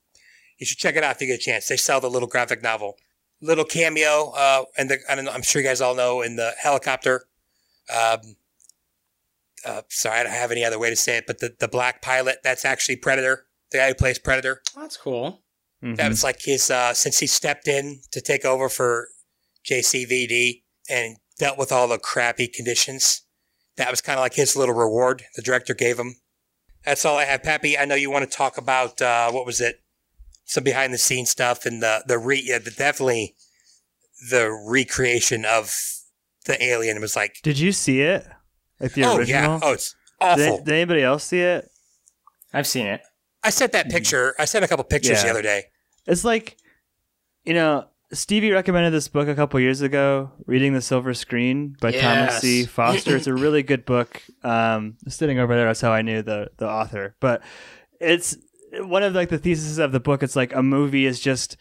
you 0.58 0.66
should 0.66 0.78
check 0.78 0.96
it 0.96 1.04
out 1.04 1.16
if 1.16 1.22
you 1.22 1.28
get 1.28 1.36
a 1.40 1.44
chance. 1.44 1.68
They 1.68 1.78
sell 1.78 2.00
the 2.00 2.10
little 2.10 2.28
graphic 2.28 2.64
novel, 2.64 2.96
little 3.42 3.66
cameo, 3.66 4.32
uh, 4.36 4.64
and 4.78 4.90
the 4.90 5.00
I 5.10 5.16
don't 5.16 5.26
know. 5.26 5.32
I'm 5.32 5.42
sure 5.42 5.62
you 5.62 5.68
guys 5.68 5.82
all 5.82 5.96
know 5.96 6.22
in 6.22 6.36
the 6.36 6.54
helicopter. 6.62 7.26
Um, 7.94 8.38
uh, 9.66 9.82
sorry, 9.90 10.20
I 10.20 10.24
don't 10.24 10.32
have 10.32 10.52
any 10.52 10.64
other 10.64 10.80
way 10.80 10.90
to 10.90 10.96
say 10.96 11.18
it, 11.18 11.26
but 11.28 11.40
the 11.40 11.56
the 11.60 11.68
black 11.68 12.02
pilot 12.02 12.38
that's 12.44 12.64
actually 12.66 12.96
Predator, 12.98 13.46
the 13.72 13.80
guy 13.80 13.88
who 13.90 13.96
plays 13.96 14.20
Predator. 14.20 14.62
That's 14.76 14.98
cool. 14.98 15.44
Mhm. 15.84 15.98
That 15.98 16.10
was 16.10 16.24
like 16.24 16.42
his 16.42 16.72
uh, 16.72 16.94
since 16.94 17.20
he 17.20 17.28
stepped 17.28 17.68
in 17.68 18.02
to 18.12 18.22
take 18.22 18.46
over 18.46 18.70
for 18.70 19.10
JCVD 19.70 20.64
and 20.90 21.18
dealt 21.38 21.58
with 21.58 21.72
all 21.72 21.88
the 21.88 22.00
crappy 22.00 22.48
conditions. 22.48 23.22
That 23.78 23.92
was 23.92 24.02
kind 24.02 24.18
of 24.20 24.24
like 24.24 24.34
his 24.34 24.56
little 24.56 24.76
reward 24.76 25.24
the 25.36 25.42
director 25.42 25.74
gave 25.74 25.98
him. 25.98 26.16
That's 26.86 27.06
all 27.06 27.18
I 27.18 27.26
have, 27.26 27.44
Pappy. 27.44 27.78
I 27.78 27.86
know 27.86 27.96
you 27.96 28.10
want 28.10 28.30
to 28.30 28.38
talk 28.38 28.58
about 28.58 29.02
uh, 29.02 29.32
what 29.32 29.46
was 29.46 29.62
it? 29.62 29.82
Some 30.46 30.64
behind 30.64 30.94
the 30.94 30.98
scenes 30.98 31.30
stuff 31.30 31.66
and 31.66 31.82
the 31.82 32.04
the 32.08 32.18
re 32.18 32.42
yeah, 32.44 32.60
the, 32.60 32.72
definitely 32.72 33.36
the 34.32 34.50
recreation 34.68 35.46
of 35.46 35.74
the 36.46 36.62
alien 36.64 36.98
It 36.98 37.02
was 37.02 37.16
like 37.16 37.38
Did 37.44 37.60
you 37.60 37.72
see 37.72 38.02
it? 38.02 38.26
Like 38.80 38.94
the 38.94 39.04
oh 39.04 39.18
original? 39.18 39.54
yeah 39.54 39.60
oh 39.62 39.74
it's 39.74 39.96
Did, 40.22 40.26
awful. 40.50 40.64
did 40.64 40.74
anybody 40.74 41.04
else 41.04 41.26
see 41.26 41.42
it? 41.42 41.70
I've 42.54 42.66
seen 42.68 42.88
it. 42.88 43.02
I 43.44 43.50
sent 43.50 43.74
that 43.74 43.90
picture. 43.90 44.34
I 44.40 44.46
sent 44.46 44.66
a 44.66 44.68
couple 44.68 44.84
pictures 44.86 45.22
the 45.22 45.30
other 45.30 45.42
day. 45.42 45.66
It's 46.06 46.24
like, 46.24 46.58
you 47.44 47.54
know, 47.54 47.86
Stevie 48.14 48.52
recommended 48.52 48.92
this 48.92 49.10
book 49.10 49.28
a 49.28 49.36
couple 49.36 49.60
years 49.60 49.82
ago, 49.82 50.32
Reading 50.46 50.74
the 50.74 50.82
Silver 50.82 51.14
Screen 51.14 51.76
by 51.82 51.92
Thomas 51.92 52.40
C. 52.40 52.66
Foster. 52.66 53.18
it's 53.18 53.28
a 53.28 53.34
really 53.34 53.64
good 53.64 53.86
book. 53.86 54.22
Um, 54.44 54.98
sitting 55.08 55.40
over 55.40 55.56
there, 55.56 55.66
that's 55.66 55.82
how 55.82 55.92
I 55.92 56.02
knew 56.02 56.22
the 56.22 56.50
the 56.58 56.70
author. 56.70 57.16
But 57.20 57.42
it's 58.00 58.38
one 58.80 59.04
of 59.04 59.14
like 59.14 59.30
the 59.30 59.38
theses 59.38 59.78
of 59.78 59.92
the 59.92 60.00
book. 60.00 60.24
It's 60.24 60.38
like 60.38 60.56
a 60.56 60.64
movie 60.64 61.06
is 61.06 61.20
just 61.20 61.58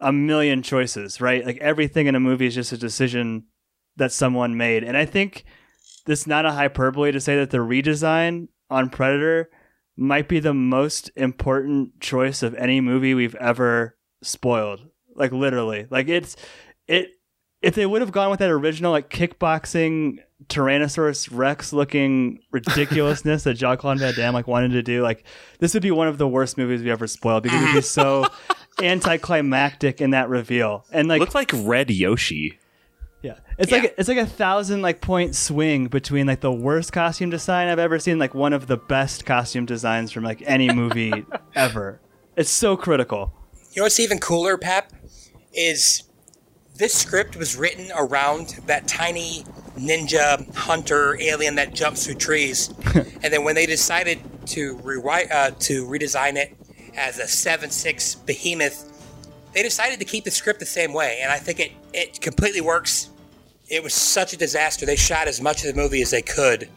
a 0.00 0.10
million 0.12 0.62
choices, 0.62 1.20
right? 1.20 1.44
Like 1.44 1.58
everything 1.58 2.06
in 2.06 2.14
a 2.14 2.20
movie 2.20 2.46
is 2.46 2.54
just 2.54 2.72
a 2.72 2.78
decision 2.78 3.44
that 3.96 4.12
someone 4.12 4.56
made, 4.56 4.84
and 4.84 4.96
I 4.96 5.04
think 5.04 5.44
it's 6.06 6.26
not 6.26 6.46
a 6.46 6.52
hyperbole 6.52 7.12
to 7.12 7.20
say 7.20 7.36
that 7.36 7.50
the 7.50 7.58
redesign 7.58 8.48
on 8.70 8.88
Predator 8.88 9.50
might 9.98 10.28
be 10.28 10.40
the 10.40 10.54
most 10.54 11.10
important 11.14 12.00
choice 12.00 12.42
of 12.42 12.54
any 12.54 12.80
movie 12.80 13.12
we've 13.12 13.34
ever 13.34 13.98
spoiled. 14.22 14.88
Like 15.14 15.32
literally. 15.32 15.86
Like 15.90 16.08
it's 16.08 16.36
it 16.86 17.10
if 17.62 17.74
they 17.74 17.84
would 17.86 18.00
have 18.00 18.12
gone 18.12 18.30
with 18.30 18.38
that 18.38 18.50
original 18.50 18.90
like 18.92 19.10
kickboxing 19.10 20.18
Tyrannosaurus 20.48 21.28
Rex 21.30 21.72
looking 21.74 22.38
ridiculousness 22.50 23.44
that 23.44 23.54
Jean 23.54 23.76
Claude 23.76 23.98
Van 23.98 24.14
Damme 24.14 24.32
like 24.34 24.46
wanted 24.46 24.72
to 24.72 24.82
do, 24.82 25.02
like 25.02 25.24
this 25.58 25.74
would 25.74 25.82
be 25.82 25.90
one 25.90 26.08
of 26.08 26.16
the 26.18 26.26
worst 26.26 26.56
movies 26.56 26.82
we 26.82 26.90
ever 26.90 27.06
spoiled 27.06 27.42
because 27.42 27.62
it'd 27.62 27.74
be 27.74 27.80
so 27.82 28.26
anticlimactic 28.82 30.00
in 30.00 30.10
that 30.10 30.28
reveal. 30.28 30.84
And 30.92 31.08
like 31.08 31.20
Looked 31.20 31.34
like 31.34 31.50
Red 31.54 31.90
Yoshi. 31.90 32.58
yeah, 33.22 33.38
it's 33.58 33.70
Yeah. 33.70 33.78
like 33.78 33.94
it's 33.98 34.08
like 34.08 34.18
a 34.18 34.26
thousand 34.26 34.82
like 34.82 35.00
point 35.00 35.34
swing 35.34 35.86
between 35.86 36.26
like 36.26 36.40
the 36.40 36.52
worst 36.52 36.92
costume 36.92 37.30
design 37.30 37.68
I've 37.68 37.78
ever 37.78 37.98
seen, 37.98 38.18
like 38.18 38.34
one 38.34 38.52
of 38.52 38.66
the 38.66 38.76
best 38.76 39.26
costume 39.26 39.66
designs 39.66 40.12
from 40.12 40.24
like 40.24 40.42
any 40.46 40.72
movie 40.72 41.12
ever. 41.54 42.00
It's 42.36 42.50
so 42.50 42.76
critical. 42.76 43.32
You 43.72 43.80
know 43.80 43.84
what's 43.84 44.00
even 44.00 44.18
cooler, 44.18 44.56
Pap? 44.56 44.92
Is 45.52 46.04
this 46.76 46.94
script 46.94 47.36
was 47.36 47.56
written 47.56 47.90
around 47.96 48.60
that 48.66 48.88
tiny 48.88 49.44
ninja 49.76 50.52
hunter 50.54 51.20
alien 51.20 51.54
that 51.56 51.74
jumps 51.74 52.06
through 52.06 52.14
trees, 52.14 52.72
and 52.94 53.32
then 53.32 53.44
when 53.44 53.54
they 53.54 53.66
decided 53.66 54.18
to 54.46 54.76
rewrite 54.82 55.30
uh, 55.30 55.50
to 55.60 55.86
redesign 55.86 56.36
it 56.36 56.56
as 56.96 57.18
a 57.18 57.28
seven 57.28 57.70
six 57.70 58.14
behemoth, 58.14 58.86
they 59.54 59.62
decided 59.62 59.98
to 59.98 60.04
keep 60.04 60.24
the 60.24 60.30
script 60.30 60.60
the 60.60 60.66
same 60.66 60.92
way, 60.92 61.18
and 61.22 61.30
I 61.30 61.38
think 61.38 61.60
it 61.60 61.72
it 61.92 62.20
completely 62.20 62.60
works. 62.60 63.10
It 63.68 63.82
was 63.82 63.94
such 63.94 64.32
a 64.32 64.36
disaster. 64.36 64.84
They 64.84 64.96
shot 64.96 65.28
as 65.28 65.40
much 65.40 65.64
of 65.64 65.74
the 65.74 65.80
movie 65.80 66.02
as 66.02 66.10
they 66.10 66.22
could 66.22 66.68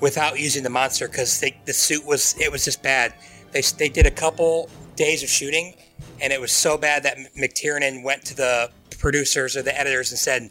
without 0.00 0.38
using 0.38 0.62
the 0.62 0.70
monster 0.70 1.08
because 1.08 1.40
the 1.40 1.72
suit 1.72 2.06
was 2.06 2.34
it 2.38 2.50
was 2.52 2.64
just 2.64 2.82
bad. 2.82 3.14
They 3.52 3.62
they 3.76 3.88
did 3.88 4.06
a 4.06 4.10
couple 4.10 4.70
days 4.98 5.22
of 5.22 5.28
shooting, 5.30 5.74
and 6.20 6.32
it 6.32 6.40
was 6.40 6.52
so 6.52 6.76
bad 6.76 7.04
that 7.04 7.16
McTiernan 7.38 8.02
went 8.02 8.24
to 8.26 8.36
the 8.36 8.70
producers 8.98 9.56
or 9.56 9.62
the 9.62 9.78
editors 9.78 10.10
and 10.10 10.18
said, 10.18 10.50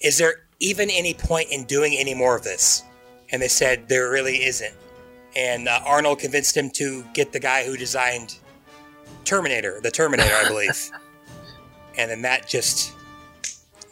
"Is 0.00 0.18
there 0.18 0.44
even 0.60 0.90
any 0.90 1.14
point 1.14 1.48
in 1.50 1.64
doing 1.64 1.94
any 1.96 2.12
more 2.14 2.36
of 2.36 2.42
this?" 2.42 2.82
And 3.30 3.40
they 3.40 3.48
said 3.48 3.88
there 3.88 4.10
really 4.10 4.44
isn't. 4.44 4.74
And 5.34 5.68
uh, 5.68 5.80
Arnold 5.86 6.18
convinced 6.18 6.56
him 6.56 6.70
to 6.70 7.04
get 7.14 7.32
the 7.32 7.40
guy 7.40 7.64
who 7.64 7.76
designed 7.76 8.38
Terminator, 9.24 9.80
the 9.82 9.90
Terminator, 9.90 10.34
I 10.34 10.48
believe. 10.48 10.90
and 11.98 12.10
then 12.10 12.22
that 12.22 12.48
just, 12.48 12.92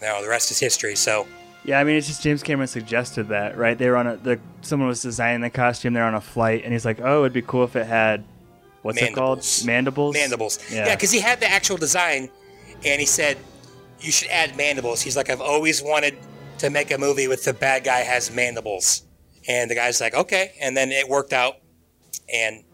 no, 0.00 0.22
the 0.22 0.28
rest 0.28 0.50
is 0.50 0.58
history. 0.58 0.96
So 0.96 1.26
Yeah, 1.64 1.80
I 1.80 1.84
mean, 1.84 1.96
it's 1.96 2.06
just 2.06 2.22
James 2.22 2.42
Cameron 2.42 2.68
suggested 2.68 3.28
that, 3.28 3.58
right? 3.58 3.76
They 3.76 3.90
were 3.90 3.96
on 3.96 4.06
a, 4.06 4.16
the, 4.16 4.40
someone 4.62 4.88
was 4.88 5.02
designing 5.02 5.40
the 5.40 5.50
costume. 5.50 5.92
They're 5.92 6.04
on 6.04 6.14
a 6.14 6.20
flight, 6.20 6.62
and 6.64 6.72
he's 6.72 6.84
like, 6.84 7.00
"Oh, 7.00 7.20
it'd 7.20 7.32
be 7.32 7.42
cool 7.42 7.64
if 7.64 7.76
it 7.76 7.86
had, 7.86 8.24
what's 8.84 9.02
it 9.02 9.14
called, 9.14 9.38
Mandibles. 9.38 9.64
mandibles." 9.64 10.14
mandibles. 10.14 10.58
Yeah. 10.70 10.86
Yeah, 10.86 10.94
because 10.94 11.10
he 11.10 11.20
had 11.20 11.40
the 11.40 11.50
actual 11.50 11.76
design, 11.76 12.30
and 12.84 13.00
he 13.00 13.06
said 13.06 13.38
you 14.00 14.12
should 14.12 14.28
add 14.28 14.56
mandibles. 14.56 15.02
He's 15.02 15.16
like, 15.16 15.30
I've 15.30 15.40
always 15.40 15.82
wanted 15.82 16.16
to 16.58 16.70
make 16.70 16.92
a 16.92 16.98
movie 16.98 17.26
with 17.26 17.44
the 17.44 17.52
bad 17.52 17.84
guy 17.84 18.00
has 18.00 18.30
mandibles, 18.30 19.02
and 19.48 19.70
the 19.70 19.74
guy's 19.74 20.00
like, 20.00 20.14
okay, 20.14 20.52
and 20.60 20.76
then 20.76 20.92
it 20.92 21.08
worked 21.08 21.32
out. 21.32 21.56
And 22.32 22.64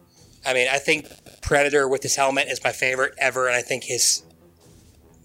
I 0.45 0.53
mean, 0.55 0.69
I 0.71 0.79
think 0.79 1.07
Predator 1.43 1.89
with 1.89 2.03
his 2.03 2.17
helmet 2.17 2.49
is 2.49 2.63
my 2.63 2.73
favorite 2.73 3.15
ever, 3.19 3.47
and 3.47 3.57
I 3.57 3.63
think 3.63 3.85
his 3.85 4.23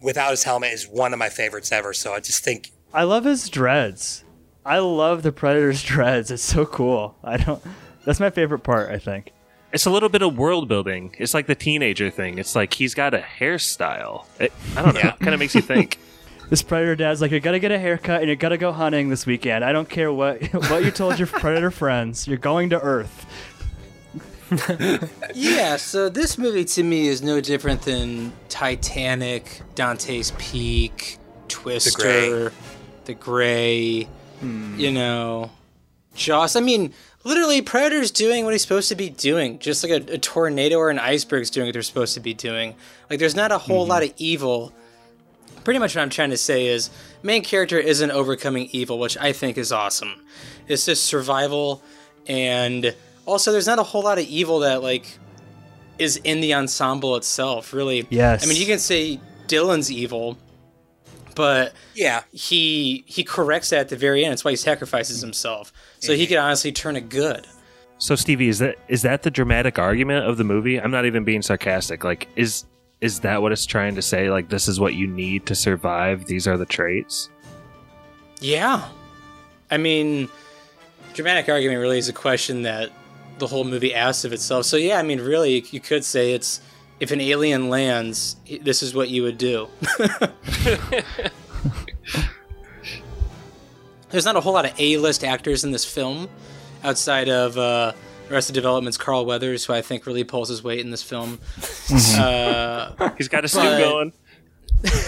without 0.02 0.32
his 0.32 0.44
helmet 0.44 0.72
is 0.72 0.88
one 0.88 1.14
of 1.14 1.20
my 1.20 1.30
favorites 1.30 1.72
ever. 1.72 1.94
So 1.94 2.14
I 2.14 2.20
just 2.20 2.44
think 2.44 2.72
I 2.94 3.04
love 3.04 3.26
his 3.26 3.50
dreads. 3.50 4.24
I 4.66 4.80
love 4.80 5.24
the 5.24 5.32
Predator's 5.32 5.84
dreads. 5.94 6.32
It's 6.32 6.44
so 6.44 6.66
cool. 6.66 7.16
I 7.24 7.38
don't. 7.38 7.62
That's 8.06 8.20
my 8.20 8.30
favorite 8.30 8.60
part. 8.60 8.92
I 8.92 9.00
think. 9.00 9.32
It's 9.76 9.86
a 9.86 9.89
little 9.89 10.07
bit 10.07 10.21
of 10.21 10.38
world 10.38 10.69
building. 10.69 11.13
It's 11.19 11.34
like 11.34 11.47
the 11.47 11.53
teenager 11.53 12.09
thing. 12.09 12.39
It's 12.39 12.55
like 12.55 12.73
he's 12.73 12.93
got 12.93 13.13
a 13.13 13.17
hairstyle. 13.19 14.26
It, 14.39 14.53
I 14.73 14.82
don't 14.82 14.93
know. 14.93 15.01
Yeah. 15.01 15.11
kind 15.19 15.34
of 15.34 15.39
makes 15.39 15.53
you 15.53 15.61
think. 15.61 15.99
This 16.47 16.61
Predator 16.61 16.95
dad's 16.95 17.21
like, 17.21 17.32
you 17.32 17.39
gotta 17.39 17.57
get 17.57 17.71
a 17.71 17.80
haircut 17.80 18.21
and 18.21 18.30
you 18.30 18.36
gotta 18.36 18.59
go 18.59 18.71
hunting 18.71 19.09
this 19.09 19.26
weekend. 19.26 19.65
I 19.65 19.71
don't 19.71 19.89
care 19.89 20.13
what 20.13 20.43
what 20.69 20.86
you 20.86 20.91
told 20.91 21.17
your 21.17 21.28
Predator 21.28 21.71
friends. 21.71 22.28
You're 22.28 22.38
going 22.38 22.69
to 22.69 22.80
Earth. 22.80 23.26
Yeah, 25.34 25.78
so 25.78 26.07
this 26.07 26.38
movie 26.38 26.63
to 26.65 26.84
me 26.84 27.07
is 27.07 27.23
no 27.23 27.41
different 27.41 27.82
than 27.82 28.32
Titanic, 28.47 29.61
Dante's 29.73 30.32
Peak, 30.38 31.17
Twister, 31.47 32.53
The 33.05 33.15
Grey, 33.15 34.03
hmm. 34.39 34.80
you 34.80 34.91
know, 34.91 35.49
Jaws. 36.13 36.55
I 36.55 36.59
mean, 36.59 36.93
literally, 37.26 37.61
Predator's 37.61 38.11
doing 38.11 38.45
what 38.45 38.53
he's 38.53 38.61
supposed 38.61 38.88
to 38.88 38.95
be 38.95 39.09
doing, 39.09 39.59
just 39.59 39.84
like 39.84 39.91
a, 39.91 40.13
a 40.13 40.17
tornado 40.17 40.78
or 40.78 40.89
an 40.89 40.99
iceberg's 40.99 41.49
doing 41.49 41.67
what 41.67 41.73
they're 41.73 41.82
supposed 41.82 42.13
to 42.13 42.21
be 42.21 42.34
doing. 42.34 42.76
Like, 43.09 43.19
there's 43.19 43.36
not 43.36 43.51
a 43.51 43.57
whole 43.57 43.82
mm-hmm. 43.82 43.91
lot 43.91 44.03
of 44.03 44.13
evil. 44.15 44.71
Pretty 45.65 45.80
much 45.80 45.95
what 45.95 46.03
I'm 46.03 46.09
trying 46.09 46.30
to 46.30 46.38
say 46.38 46.67
is, 46.67 46.89
main 47.23 47.43
character 47.43 47.78
isn't 47.78 48.11
overcoming 48.11 48.69
evil, 48.71 48.99
which 48.99 49.17
I 49.17 49.34
think 49.34 49.57
is 49.57 49.73
awesome. 49.73 50.21
It's 50.67 50.86
just 50.86 51.05
survival, 51.05 51.84
and 52.28 52.95
also 53.26 53.51
there's 53.51 53.67
not 53.67 53.80
a 53.80 53.84
whole 53.84 54.03
lot 54.03 54.19
of 54.19 54.26
evil 54.26 54.59
that 54.59 54.82
like 54.82 55.17
is 55.97 56.17
in 56.17 56.41
the 56.41 56.53
ensemble 56.53 57.15
itself. 57.15 57.73
Really, 57.73 58.07
Yes. 58.09 58.45
I 58.45 58.47
mean, 58.47 58.59
you 58.59 58.65
can 58.67 58.80
say 58.80 59.19
Dillon's 59.47 59.91
evil, 59.91 60.38
but 61.36 61.74
yeah, 61.94 62.24
he 62.32 63.04
he 63.06 63.24
corrects 63.24 63.70
that 63.70 63.82
at 63.82 63.90
the 63.90 63.98
very 63.98 64.24
end. 64.24 64.32
That's 64.32 64.44
why 64.44 64.52
he 64.52 64.58
sacrifices 64.58 65.22
himself, 65.22 65.72
so 66.00 66.14
he 66.14 66.24
mm-hmm. 66.24 66.30
could 66.30 66.38
honestly 66.38 66.72
turn 66.72 66.96
it 66.96 67.10
good. 67.10 67.46
So 67.98 68.16
Stevie, 68.16 68.50
is 68.50 68.60
that 68.60 68.78
is 68.88 69.02
that 69.04 69.24
the 69.24 69.32
dramatic 69.32 69.78
argument 69.78 70.26
of 70.26 70.38
the 70.38 70.44
movie? 70.44 70.80
I'm 70.80 70.92
not 70.92 71.06
even 71.06 71.24
being 71.24 71.42
sarcastic. 71.42 72.04
Like, 72.04 72.28
is 72.36 72.66
is 73.02 73.20
that 73.22 73.42
what 73.42 73.52
it's 73.52 73.66
trying 73.66 73.96
to 73.96 74.02
say? 74.02 74.30
Like, 74.30 74.50
this 74.50 74.68
is 74.68 74.80
what 74.80 74.96
you 74.96 75.08
need 75.08 75.46
to 75.48 75.56
survive. 75.56 76.26
These 76.26 76.48
are 76.48 76.58
the 76.58 76.66
traits. 76.66 77.30
Yeah, 78.42 78.88
I 79.72 79.78
mean, 79.78 80.30
dramatic 81.14 81.50
argument 81.50 81.80
really 81.80 81.98
is 81.98 82.10
a 82.10 82.14
question 82.14 82.64
that 82.64 82.92
the 83.40 83.48
whole 83.48 83.64
movie 83.64 83.94
asks 83.94 84.26
of 84.26 84.34
itself. 84.34 84.66
So 84.66 84.78
yeah, 84.78 84.98
I 84.98 85.04
mean, 85.04 85.20
really, 85.20 85.66
you 85.72 85.80
could 85.80 86.04
say 86.04 86.34
it's 86.34 86.62
if 87.00 87.12
an 87.12 87.20
alien 87.22 87.70
lands, 87.70 88.36
this 88.62 88.82
is 88.84 88.93
what 88.93 89.10
you 89.10 89.24
would 89.24 89.38
do. 89.38 89.68
There's 94.12 94.26
not 94.26 94.36
a 94.36 94.41
whole 94.41 94.54
lot 94.54 94.66
of 94.66 94.74
A-list 94.80 95.24
actors 95.24 95.64
in 95.64 95.72
this 95.72 95.84
film, 95.84 96.30
outside 96.84 97.28
of 97.28 97.58
uh, 97.58 97.93
Arrested 98.30 98.54
Development's 98.54 98.98
Carl 98.98 99.26
Weathers, 99.26 99.66
who 99.66 99.74
I 99.74 99.82
think 99.82 100.06
really 100.06 100.24
pulls 100.24 100.50
his 100.50 100.64
weight 100.64 100.80
in 100.80 100.91
this 100.91 101.04
film. 101.04 101.39
uh, 102.18 103.10
He's 103.18 103.28
got 103.28 103.43
a 103.46 103.48
suit 103.48 103.62
But- 103.64 103.80
going. 103.80 104.14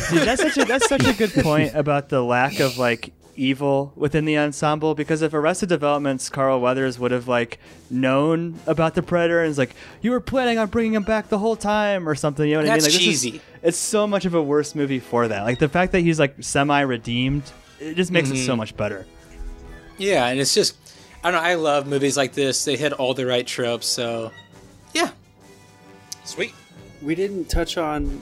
Dude, 0.09 0.23
that's 0.23 0.41
such 0.41 0.57
a 0.57 0.65
that's 0.65 0.89
such 0.89 1.05
a 1.05 1.13
good 1.13 1.31
point 1.43 1.75
about 1.75 2.09
the 2.09 2.23
lack 2.23 2.59
of 2.59 2.79
like 2.79 3.11
evil 3.37 3.93
within 3.95 4.25
the 4.25 4.37
ensemble 4.37 4.95
because 4.95 5.21
if 5.21 5.33
Arrested 5.33 5.69
Development's 5.69 6.29
Carl 6.29 6.59
Weathers 6.59 6.97
would 6.99 7.11
have 7.11 7.27
like 7.27 7.59
known 7.89 8.59
about 8.65 8.95
the 8.95 9.01
predator 9.03 9.41
and 9.41 9.49
is 9.51 9.57
like 9.57 9.75
you 10.01 10.11
were 10.11 10.19
planning 10.19 10.57
on 10.57 10.67
bringing 10.67 10.93
him 10.95 11.03
back 11.03 11.29
the 11.29 11.37
whole 11.37 11.55
time 11.55 12.09
or 12.09 12.15
something 12.15 12.47
you 12.47 12.55
know 12.55 12.61
what 12.61 12.65
That's 12.67 12.85
I 12.85 12.87
mean 12.89 12.97
like 12.97 13.05
this 13.05 13.15
is- 13.15 13.21
cheesy. 13.23 13.41
it's 13.61 13.77
so 13.77 14.07
much 14.07 14.25
of 14.25 14.33
a 14.33 14.41
worse 14.41 14.75
movie 14.75 14.99
for 14.99 15.27
that 15.27 15.43
like 15.43 15.59
the 15.59 15.69
fact 15.69 15.91
that 15.93 15.99
he's 16.01 16.19
like 16.19 16.35
semi 16.41 16.81
redeemed 16.81 17.43
it 17.79 17.93
just 17.95 18.11
makes 18.11 18.29
it 18.29 18.37
so 18.37 18.51
Mm-hmm. 18.51 18.57
much 18.57 18.75
better 18.75 19.05
yeah, 19.99 20.27
and 20.27 20.39
it's 20.39 20.53
just 20.53 20.75
I 21.23 21.31
don't 21.31 21.41
know. 21.41 21.47
I 21.49 21.55
love 21.55 21.87
movies 21.87 22.15
like 22.15 22.33
this. 22.33 22.63
They 22.65 22.75
hit 22.77 22.93
all 22.93 23.15
the 23.15 23.25
right 23.25 23.45
tropes. 23.47 23.87
So 23.87 24.31
yeah, 24.93 25.09
Sweet. 26.23 26.53
We 27.01 27.15
didn't 27.15 27.45
touch 27.49 27.77
on 27.77 28.21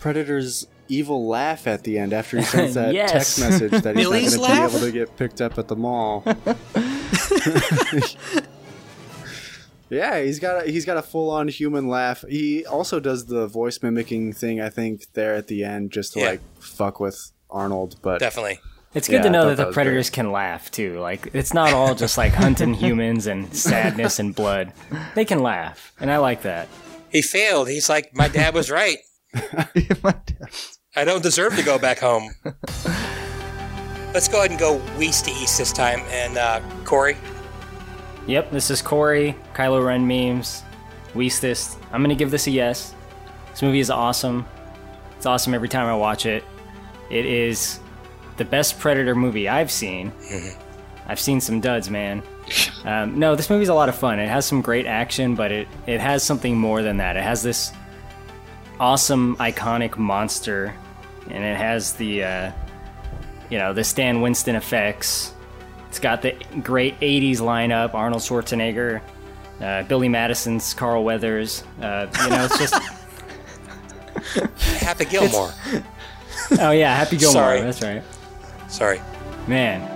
Predator's 0.00 0.66
evil 0.88 1.26
laugh 1.28 1.66
at 1.66 1.84
the 1.84 1.98
end 1.98 2.12
after 2.12 2.38
he 2.38 2.44
sends 2.44 2.74
that 2.76 2.94
Yes. 2.94 3.12
text 3.12 3.40
message 3.40 3.82
that 3.82 3.96
he's 3.96 4.06
Millie's 4.08 4.36
not 4.38 4.48
going 4.48 4.56
to 4.56 4.68
be 4.70 4.76
able 4.76 4.86
to 4.86 4.92
get 4.92 5.16
picked 5.16 5.40
up 5.40 5.58
at 5.58 5.68
the 5.68 5.76
mall. 5.76 6.22
yeah, 9.90 10.20
he's 10.22 10.38
got 10.40 10.66
a, 10.66 10.70
he's 10.70 10.84
got 10.84 10.96
a 10.96 11.02
full 11.02 11.30
on 11.30 11.48
human 11.48 11.88
laugh. 11.88 12.24
He 12.28 12.64
also 12.66 13.00
does 13.00 13.26
the 13.26 13.46
voice 13.46 13.82
mimicking 13.82 14.32
thing. 14.32 14.60
I 14.60 14.68
think 14.68 15.12
there 15.12 15.34
at 15.34 15.46
the 15.48 15.64
end 15.64 15.90
just 15.92 16.14
to 16.14 16.20
Yeah. 16.20 16.26
like 16.30 16.40
fuck 16.60 17.00
with 17.00 17.32
Arnold, 17.50 17.96
but 18.02 18.18
Definitely. 18.18 18.58
It's 18.94 19.08
good 19.08 19.16
Yeah, 19.16 19.22
to 19.22 19.30
know 19.30 19.48
that 19.48 19.56
that 19.56 19.62
the 19.62 19.66
was 19.68 19.74
predators 19.74 20.10
can 20.10 20.30
laugh 20.30 20.70
too. 20.70 20.98
Like 21.00 21.28
it's 21.34 21.52
not 21.52 21.72
all 21.72 21.94
just 21.94 22.16
like 22.16 22.32
hunting 22.32 22.74
humans 22.84 23.26
and 23.26 23.52
sadness 23.54 24.18
and 24.20 24.34
blood. 24.34 24.72
They 25.14 25.24
can 25.24 25.40
laugh, 25.42 25.92
and 26.00 26.10
I 26.12 26.18
like 26.18 26.42
that. 26.42 26.68
He 27.10 27.20
failed. 27.22 27.68
He's 27.68 27.88
like, 27.88 28.14
my 28.14 28.28
dad 28.28 28.54
was 28.54 28.70
right. 28.70 28.98
I 30.96 31.04
don't 31.04 31.22
deserve 31.22 31.56
to 31.56 31.62
go 31.62 31.78
back 31.78 31.98
home. 31.98 32.30
Let's 34.14 34.28
go 34.28 34.38
ahead 34.38 34.50
and 34.50 34.60
go 34.60 34.80
west 34.96 35.24
to 35.24 35.32
east 35.32 35.58
this 35.58 35.72
time. 35.72 36.00
And 36.10 36.38
uh, 36.38 36.60
Corey, 36.84 37.16
Yep, 38.26 38.52
this 38.52 38.70
is 38.70 38.80
Corey, 38.80 39.36
Kylo 39.54 39.84
Ren 39.84 40.06
memes, 40.06 40.62
Weastist. 41.14 41.76
I'm 41.92 42.00
gonna 42.00 42.14
give 42.14 42.30
this 42.30 42.46
a 42.46 42.50
yes. 42.50 42.94
This 43.50 43.60
movie 43.60 43.80
is 43.80 43.90
awesome. 43.90 44.46
It's 45.16 45.26
awesome 45.26 45.52
every 45.52 45.68
time 45.68 45.86
I 45.86 45.94
watch 45.94 46.24
it. 46.26 46.42
It 47.10 47.26
is 47.26 47.80
the 48.36 48.44
best 48.44 48.78
Predator 48.78 49.14
movie 49.14 49.48
I've 49.48 49.70
seen. 49.70 50.10
I've 51.06 51.20
seen 51.20 51.40
some 51.40 51.60
duds, 51.60 51.90
man. 51.90 52.22
Um, 52.84 53.18
no, 53.18 53.34
this 53.36 53.50
movie's 53.50 53.68
a 53.68 53.74
lot 53.74 53.88
of 53.90 53.94
fun. 53.94 54.18
It 54.18 54.28
has 54.28 54.46
some 54.46 54.62
great 54.62 54.86
action, 54.86 55.34
but 55.34 55.52
it, 55.52 55.68
it 55.86 56.00
has 56.00 56.22
something 56.22 56.56
more 56.56 56.82
than 56.82 56.96
that. 56.96 57.16
It 57.16 57.22
has 57.22 57.42
this 57.42 57.72
awesome, 58.80 59.36
iconic 59.36 59.98
monster, 59.98 60.74
and 61.28 61.44
it 61.44 61.56
has 61.56 61.94
the, 61.94 62.24
uh, 62.24 62.52
you 63.50 63.58
know, 63.58 63.72
the 63.72 63.84
Stan 63.84 64.20
Winston 64.20 64.56
effects. 64.56 65.32
It's 65.88 65.98
got 65.98 66.22
the 66.22 66.34
great 66.62 66.98
80s 67.00 67.38
lineup 67.38 67.94
Arnold 67.94 68.22
Schwarzenegger, 68.22 69.00
uh, 69.60 69.82
Billy 69.84 70.08
Madison's 70.08 70.74
Carl 70.74 71.04
Weathers. 71.04 71.62
Uh, 71.80 72.06
you 72.22 72.30
know, 72.30 72.48
it's 72.50 72.58
just. 72.58 72.74
Happy 74.80 75.04
Gilmore. 75.04 75.50
oh, 76.58 76.70
yeah, 76.70 76.96
Happy 76.96 77.16
Gilmore. 77.16 77.42
Sorry. 77.42 77.60
That's 77.60 77.82
right. 77.82 78.02
Sorry. 78.68 79.00
Man. 79.46 79.90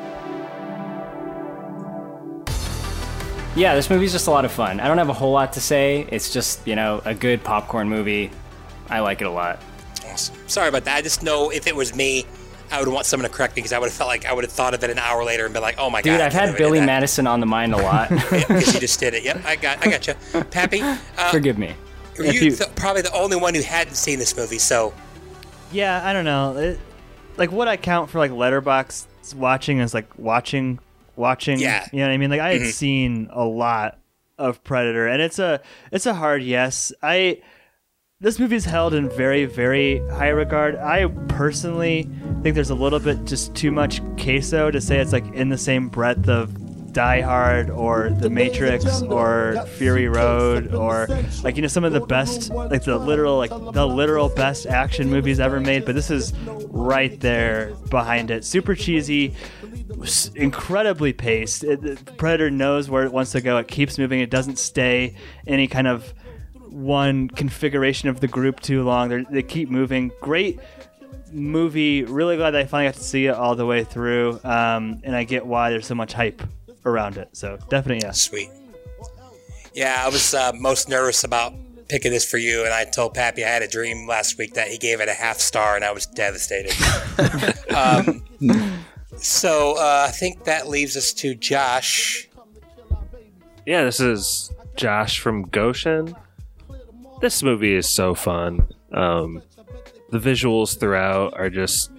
Yeah, 3.56 3.74
this 3.74 3.90
movie's 3.90 4.12
just 4.12 4.28
a 4.28 4.30
lot 4.30 4.44
of 4.44 4.52
fun. 4.52 4.78
I 4.78 4.86
don't 4.86 4.98
have 4.98 5.08
a 5.08 5.14
whole 5.14 5.32
lot 5.32 5.54
to 5.54 5.60
say. 5.60 6.06
It's 6.12 6.32
just, 6.32 6.64
you 6.64 6.76
know, 6.76 7.02
a 7.04 7.12
good 7.12 7.42
popcorn 7.42 7.88
movie. 7.88 8.30
I 8.88 9.00
like 9.00 9.20
it 9.20 9.26
a 9.26 9.30
lot. 9.30 9.60
Awesome. 10.18 10.48
Sorry 10.48 10.68
about 10.68 10.84
that. 10.84 10.96
I 10.96 11.02
just 11.02 11.22
know 11.22 11.50
if 11.50 11.66
it 11.66 11.74
was 11.76 11.94
me, 11.94 12.24
I 12.70 12.80
would 12.80 12.88
want 12.88 13.06
someone 13.06 13.28
to 13.30 13.34
correct 13.34 13.54
me 13.56 13.60
because 13.60 13.72
I 13.72 13.78
would 13.78 13.86
have 13.86 13.94
felt 13.94 14.08
like 14.08 14.26
I 14.26 14.32
would 14.32 14.44
have 14.44 14.52
thought 14.52 14.74
of 14.74 14.82
it 14.84 14.90
an 14.90 14.98
hour 14.98 15.24
later 15.24 15.44
and 15.44 15.52
been 15.54 15.62
like, 15.62 15.76
"Oh 15.78 15.88
my 15.90 16.02
Dude, 16.02 16.12
god!" 16.12 16.16
Dude, 16.16 16.20
I've 16.26 16.32
had 16.48 16.56
Billy 16.58 16.80
Madison 16.80 17.26
on 17.26 17.40
the 17.40 17.46
mind 17.46 17.72
a 17.72 17.78
lot. 17.78 18.08
because 18.30 18.74
you 18.74 18.80
just 18.80 19.00
did 19.00 19.14
it. 19.14 19.24
Yep, 19.24 19.44
I 19.46 19.56
got, 19.56 19.86
I 19.86 19.90
got 19.90 20.06
you, 20.06 20.14
Pappy. 20.50 20.80
Uh, 20.82 20.96
Forgive 21.30 21.56
me. 21.58 21.74
You're 22.16 22.26
you- 22.26 22.50
th- 22.56 22.74
probably 22.74 23.02
the 23.02 23.12
only 23.14 23.36
one 23.36 23.54
who 23.54 23.62
hadn't 23.62 23.94
seen 23.94 24.18
this 24.18 24.36
movie, 24.36 24.58
so 24.58 24.92
yeah 25.70 26.00
I 26.04 26.12
don't 26.14 26.24
know 26.24 26.56
it, 26.56 26.80
like 27.36 27.52
what 27.52 27.68
I 27.68 27.76
count 27.76 28.08
for 28.10 28.18
like 28.18 28.30
Letterboxd 28.30 29.34
watching 29.34 29.80
is 29.80 29.92
like 29.94 30.18
watching 30.18 30.78
watching 31.14 31.58
Yeah. 31.60 31.86
you 31.92 31.98
know 32.00 32.06
what 32.06 32.12
I 32.12 32.16
mean 32.16 32.30
like 32.30 32.40
I 32.40 32.52
had 32.54 32.62
Mhm. 32.62 32.72
seen 32.72 33.28
a 33.32 33.44
lot 33.44 33.98
of 34.38 34.64
Predator 34.64 35.06
and 35.06 35.20
it's 35.20 35.38
a 35.38 35.60
it's 35.92 36.06
a 36.06 36.14
hard 36.14 36.42
yes 36.42 36.90
I 37.02 37.42
this 38.20 38.40
movie 38.40 38.56
is 38.56 38.64
held 38.64 38.94
in 38.94 39.08
very 39.10 39.44
very 39.44 40.00
high 40.08 40.30
regard. 40.30 40.74
I 40.74 41.06
personally 41.28 42.10
think 42.42 42.56
there's 42.56 42.70
a 42.70 42.74
little 42.74 42.98
bit 42.98 43.24
just 43.24 43.54
too 43.54 43.70
much 43.70 44.00
queso 44.16 44.72
to 44.72 44.80
say 44.80 44.98
it's 44.98 45.12
like 45.12 45.26
in 45.34 45.50
the 45.50 45.58
same 45.58 45.88
breadth 45.88 46.28
of 46.28 46.92
Die 46.92 47.20
Hard 47.20 47.70
or 47.70 48.10
The 48.10 48.28
Matrix 48.28 49.02
or 49.02 49.64
Fury 49.76 50.08
Road 50.08 50.74
or 50.74 51.06
like 51.44 51.54
you 51.54 51.62
know 51.62 51.68
some 51.68 51.84
of 51.84 51.92
the 51.92 52.00
best 52.00 52.50
like 52.50 52.82
the 52.82 52.98
literal 52.98 53.36
like 53.36 53.50
the 53.50 53.86
literal 53.86 54.28
best 54.28 54.66
action 54.66 55.08
movies 55.08 55.38
ever 55.38 55.60
made 55.60 55.84
but 55.84 55.94
this 55.94 56.10
is 56.10 56.32
right 56.70 57.20
there 57.20 57.72
behind 57.88 58.32
it. 58.32 58.44
Super 58.44 58.74
cheesy 58.74 59.36
incredibly 60.34 61.12
paced. 61.12 61.62
It, 61.62 62.16
Predator 62.16 62.50
knows 62.50 62.90
where 62.90 63.04
it 63.04 63.12
wants 63.12 63.30
to 63.32 63.40
go. 63.40 63.58
It 63.58 63.68
keeps 63.68 63.96
moving. 63.96 64.18
It 64.18 64.30
doesn't 64.30 64.58
stay 64.58 65.14
any 65.46 65.68
kind 65.68 65.86
of 65.86 66.12
one 66.72 67.28
configuration 67.28 68.08
of 68.08 68.20
the 68.20 68.28
group 68.28 68.60
too 68.60 68.82
long 68.82 69.08
They're, 69.08 69.24
they 69.24 69.42
keep 69.42 69.70
moving 69.70 70.12
great 70.20 70.60
movie 71.32 72.04
really 72.04 72.36
glad 72.36 72.52
that 72.52 72.60
I 72.60 72.64
finally 72.64 72.88
got 72.88 72.94
to 72.94 73.04
see 73.04 73.26
it 73.26 73.34
all 73.34 73.54
the 73.54 73.66
way 73.66 73.84
through 73.84 74.40
um, 74.44 75.00
and 75.04 75.14
I 75.14 75.24
get 75.24 75.44
why 75.46 75.70
there's 75.70 75.86
so 75.86 75.94
much 75.94 76.12
hype 76.12 76.42
around 76.84 77.18
it 77.18 77.28
so 77.32 77.58
definitely 77.68 78.06
yes 78.06 78.20
sweet. 78.20 78.50
Yeah, 79.78 80.02
I 80.04 80.08
was 80.08 80.34
uh, 80.34 80.50
most 80.56 80.88
nervous 80.88 81.22
about 81.22 81.54
picking 81.88 82.10
this 82.10 82.28
for 82.28 82.36
you, 82.36 82.64
and 82.64 82.74
I 82.74 82.84
told 82.84 83.14
Pappy 83.14 83.44
I 83.44 83.48
had 83.48 83.62
a 83.62 83.68
dream 83.68 84.08
last 84.08 84.36
week 84.36 84.54
that 84.54 84.66
he 84.66 84.76
gave 84.76 85.00
it 85.00 85.08
a 85.08 85.14
half 85.14 85.38
star, 85.38 85.76
and 85.76 85.84
I 85.84 85.92
was 85.92 86.04
devastated. 86.04 86.74
um, 87.76 88.24
so 89.18 89.76
uh, 89.78 90.06
I 90.08 90.10
think 90.10 90.44
that 90.44 90.68
leaves 90.68 90.96
us 90.96 91.12
to 91.14 91.34
Josh. 91.36 92.28
Yeah, 93.66 93.84
this 93.84 94.00
is 94.00 94.50
Josh 94.74 95.20
from 95.20 95.44
Goshen. 95.44 96.16
This 97.20 97.42
movie 97.42 97.74
is 97.74 97.90
so 97.90 98.14
fun. 98.14 98.68
Um, 98.92 99.42
the 100.10 100.18
visuals 100.18 100.78
throughout 100.78 101.34
are 101.36 101.50
just 101.50 101.90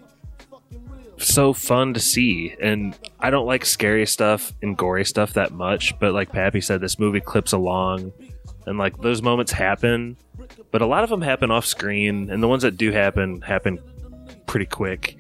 so 1.18 1.52
fun 1.52 1.94
to 1.94 2.00
see. 2.00 2.56
And 2.62 2.98
I 3.20 3.30
don't 3.30 3.46
like 3.46 3.66
scary 3.66 4.06
stuff 4.06 4.54
and 4.62 4.78
gory 4.78 5.04
stuff 5.04 5.34
that 5.34 5.52
much, 5.52 5.98
but 6.00 6.14
like 6.14 6.32
Pappy 6.32 6.62
said, 6.62 6.80
this 6.80 6.98
movie 7.00 7.20
clips 7.20 7.52
along 7.52 8.14
and 8.66 8.78
like 8.78 8.98
those 9.02 9.22
moments 9.22 9.52
happen, 9.52 10.16
but 10.72 10.82
a 10.82 10.86
lot 10.86 11.04
of 11.04 11.10
them 11.10 11.22
happen 11.22 11.52
off 11.52 11.66
screen, 11.66 12.30
and 12.30 12.42
the 12.42 12.48
ones 12.48 12.64
that 12.64 12.78
do 12.78 12.92
happen 12.92 13.42
happen 13.42 13.80
pretty 14.48 14.66
quick 14.66 15.18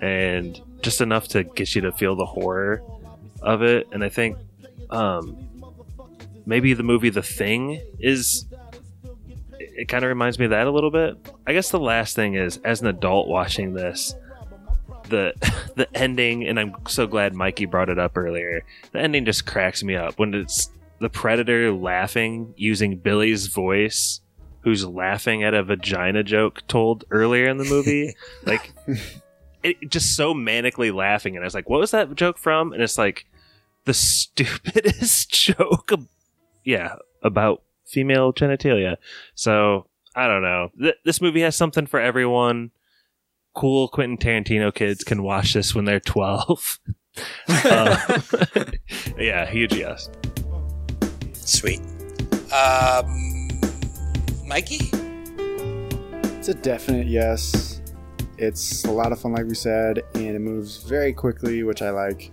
and 0.00 0.60
just 0.80 1.00
enough 1.00 1.28
to 1.28 1.44
get 1.44 1.74
you 1.74 1.82
to 1.82 1.92
feel 1.92 2.16
the 2.16 2.26
horror 2.26 2.82
of 3.42 3.62
it. 3.62 3.86
And 3.92 4.02
I 4.02 4.08
think 4.08 4.38
um, 4.90 5.36
maybe 6.46 6.72
the 6.74 6.82
movie 6.82 7.10
The 7.10 7.22
Thing 7.22 7.82
is. 7.98 8.46
It, 9.74 9.88
kind 9.88 10.04
of 10.04 10.08
reminds 10.08 10.38
me 10.38 10.46
of 10.46 10.50
that 10.50 10.66
a 10.66 10.70
little 10.70 10.90
bit. 10.90 11.16
I 11.46 11.52
guess 11.52 11.70
the 11.70 11.80
last 11.80 12.16
thing 12.16 12.34
is, 12.34 12.58
as 12.64 12.80
an 12.80 12.86
adult 12.86 13.28
watching 13.28 13.74
this, 13.74 14.14
the 15.08 15.34
the 15.76 15.88
ending, 15.96 16.46
and 16.46 16.58
I'm 16.58 16.74
so 16.86 17.06
glad 17.06 17.34
Mikey 17.34 17.66
brought 17.66 17.88
it 17.88 17.98
up 17.98 18.16
earlier. 18.16 18.64
The 18.92 19.00
ending 19.00 19.24
just 19.24 19.46
cracks 19.46 19.82
me 19.82 19.96
up 19.96 20.18
when 20.18 20.34
it's 20.34 20.70
the 21.00 21.08
predator 21.08 21.72
laughing 21.72 22.54
using 22.56 22.96
Billy's 22.96 23.46
voice, 23.48 24.20
who's 24.60 24.86
laughing 24.86 25.42
at 25.42 25.54
a 25.54 25.62
vagina 25.62 26.22
joke 26.22 26.66
told 26.68 27.04
earlier 27.10 27.48
in 27.48 27.56
the 27.56 27.64
movie. 27.64 28.14
like, 28.44 28.72
it 29.62 29.76
just 29.88 30.16
so 30.16 30.34
manically 30.34 30.94
laughing, 30.94 31.36
and 31.36 31.44
I 31.44 31.46
was 31.46 31.54
like, 31.54 31.68
"What 31.68 31.80
was 31.80 31.90
that 31.92 32.14
joke 32.14 32.38
from?" 32.38 32.72
And 32.72 32.82
it's 32.82 32.98
like 32.98 33.26
the 33.84 33.94
stupidest 33.94 35.30
joke. 35.32 35.92
yeah, 36.64 36.96
about 37.22 37.62
female 37.92 38.32
genitalia. 38.32 38.96
So 39.34 39.86
I 40.16 40.26
don't 40.26 40.42
know. 40.42 40.70
Th- 40.80 40.96
this 41.04 41.20
movie 41.20 41.42
has 41.42 41.56
something 41.56 41.86
for 41.86 42.00
everyone. 42.00 42.70
Cool 43.54 43.88
Quentin 43.88 44.16
Tarantino 44.16 44.74
kids 44.74 45.04
can 45.04 45.22
watch 45.22 45.52
this 45.52 45.74
when 45.74 45.84
they're 45.84 46.00
12 46.00 46.78
Uh, 47.48 48.20
yeah, 49.18 49.44
huge 49.46 49.74
yes. 49.74 50.08
Sweet. 51.34 51.80
Um, 52.52 53.48
Mikey? 54.46 54.88
It's 56.38 56.48
a 56.48 56.54
definite 56.54 57.06
yes. 57.06 57.82
It's 58.38 58.84
a 58.84 58.90
lot 58.90 59.12
of 59.12 59.20
fun, 59.20 59.32
like 59.32 59.46
we 59.46 59.54
said, 59.54 60.02
and 60.14 60.34
it 60.34 60.38
moves 60.40 60.78
very 60.78 61.12
quickly, 61.12 61.62
which 61.62 61.82
I 61.82 61.90
like. 61.90 62.32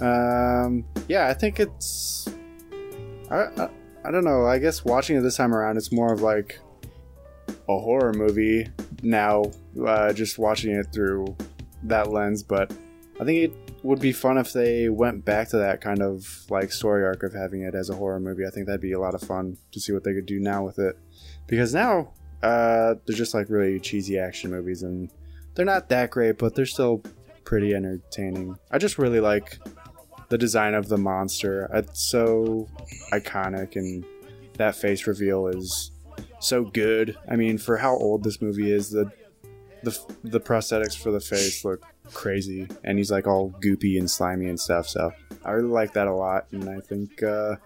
Um, 0.00 0.84
yeah, 1.08 1.28
I 1.28 1.34
think 1.34 1.60
it's. 1.60 2.28
I, 3.30 3.44
I, 3.56 3.68
I 4.04 4.10
don't 4.10 4.24
know. 4.24 4.46
I 4.46 4.58
guess 4.58 4.84
watching 4.84 5.16
it 5.16 5.20
this 5.20 5.36
time 5.36 5.54
around, 5.54 5.76
it's 5.76 5.92
more 5.92 6.12
of 6.12 6.22
like 6.22 6.58
a 7.48 7.78
horror 7.78 8.12
movie 8.12 8.66
now, 9.02 9.44
uh, 9.86 10.12
just 10.12 10.38
watching 10.38 10.72
it 10.72 10.86
through 10.92 11.36
that 11.84 12.10
lens. 12.10 12.42
But 12.42 12.72
I 13.20 13.24
think 13.24 13.38
it 13.38 13.52
would 13.84 14.00
be 14.00 14.12
fun 14.12 14.38
if 14.38 14.52
they 14.52 14.88
went 14.88 15.24
back 15.24 15.48
to 15.50 15.58
that 15.58 15.80
kind 15.80 16.02
of 16.02 16.26
like 16.50 16.72
story 16.72 17.04
arc 17.04 17.22
of 17.22 17.32
having 17.32 17.62
it 17.62 17.74
as 17.74 17.90
a 17.90 17.94
horror 17.94 18.20
movie. 18.20 18.44
I 18.46 18.50
think 18.50 18.66
that'd 18.66 18.80
be 18.80 18.92
a 18.92 19.00
lot 19.00 19.14
of 19.14 19.22
fun 19.22 19.56
to 19.72 19.80
see 19.80 19.92
what 19.92 20.02
they 20.04 20.14
could 20.14 20.26
do 20.26 20.40
now 20.40 20.64
with 20.64 20.78
it. 20.78 20.98
Because 21.46 21.72
now 21.72 22.12
uh, 22.42 22.94
they're 23.06 23.16
just 23.16 23.34
like 23.34 23.48
really 23.48 23.78
cheesy 23.78 24.18
action 24.18 24.50
movies, 24.50 24.82
and 24.82 25.10
they're 25.54 25.64
not 25.64 25.88
that 25.90 26.10
great, 26.10 26.38
but 26.38 26.54
they're 26.54 26.66
still 26.66 27.02
pretty 27.44 27.74
entertaining. 27.74 28.56
I 28.70 28.78
just 28.78 28.98
really 28.98 29.20
like 29.20 29.58
the 30.32 30.38
design 30.38 30.72
of 30.72 30.88
the 30.88 30.96
monster. 30.96 31.68
It's 31.74 32.08
so 32.08 32.66
iconic, 33.12 33.76
and 33.76 34.02
that 34.54 34.74
face 34.74 35.06
reveal 35.06 35.46
is 35.46 35.90
so 36.40 36.64
good. 36.64 37.18
I 37.28 37.36
mean, 37.36 37.58
for 37.58 37.76
how 37.76 37.94
old 37.98 38.24
this 38.24 38.40
movie 38.40 38.72
is, 38.72 38.88
the 38.88 39.12
the 39.82 39.94
the 40.24 40.40
prosthetics 40.40 40.96
for 40.96 41.12
the 41.12 41.20
face 41.20 41.66
look 41.66 41.82
crazy, 42.14 42.66
and 42.82 42.96
he's 42.96 43.10
like 43.10 43.26
all 43.26 43.50
goopy 43.60 43.98
and 43.98 44.10
slimy 44.10 44.46
and 44.46 44.58
stuff. 44.58 44.88
So 44.88 45.12
I 45.44 45.50
really 45.50 45.68
like 45.68 45.92
that 45.92 46.06
a 46.06 46.14
lot, 46.14 46.46
and 46.50 46.68
I 46.68 46.80
think. 46.80 47.22
Uh, 47.22 47.56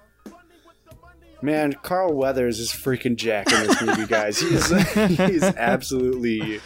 Man, 1.43 1.75
Carl 1.75 2.15
Weathers 2.15 2.59
is 2.59 2.73
freaking 2.73 3.15
Jack 3.15 3.53
in 3.53 3.67
this 3.67 3.83
movie, 3.83 4.07
guys. 4.07 4.41
He's 4.41 4.71
he's 5.19 5.43
absolutely 5.43 6.61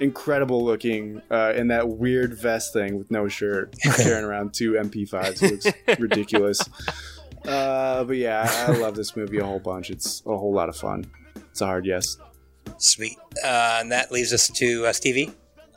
incredible 0.00 0.64
looking 0.64 1.22
uh, 1.30 1.52
in 1.54 1.68
that 1.68 1.88
weird 1.88 2.34
vest 2.34 2.72
thing 2.72 2.98
with 2.98 3.10
no 3.10 3.28
shirt, 3.28 3.74
carrying 3.96 4.24
around 4.24 4.54
two 4.54 4.72
MP5s. 4.72 5.42
It 5.42 5.64
looks 5.64 5.98
ridiculous. 6.00 6.60
Uh, 7.46 8.04
but 8.04 8.16
yeah, 8.16 8.46
I 8.68 8.72
love 8.72 8.96
this 8.96 9.16
movie 9.16 9.38
a 9.38 9.44
whole 9.44 9.60
bunch. 9.60 9.90
It's 9.90 10.22
a 10.26 10.36
whole 10.36 10.52
lot 10.52 10.68
of 10.68 10.76
fun. 10.76 11.10
It's 11.36 11.60
a 11.60 11.66
hard 11.66 11.86
yes. 11.86 12.18
Sweet. 12.78 13.18
Uh, 13.44 13.78
and 13.80 13.92
that 13.92 14.10
leaves 14.10 14.32
us 14.32 14.48
to 14.48 14.86
uh, 14.86 14.92
Stevie. 14.92 15.32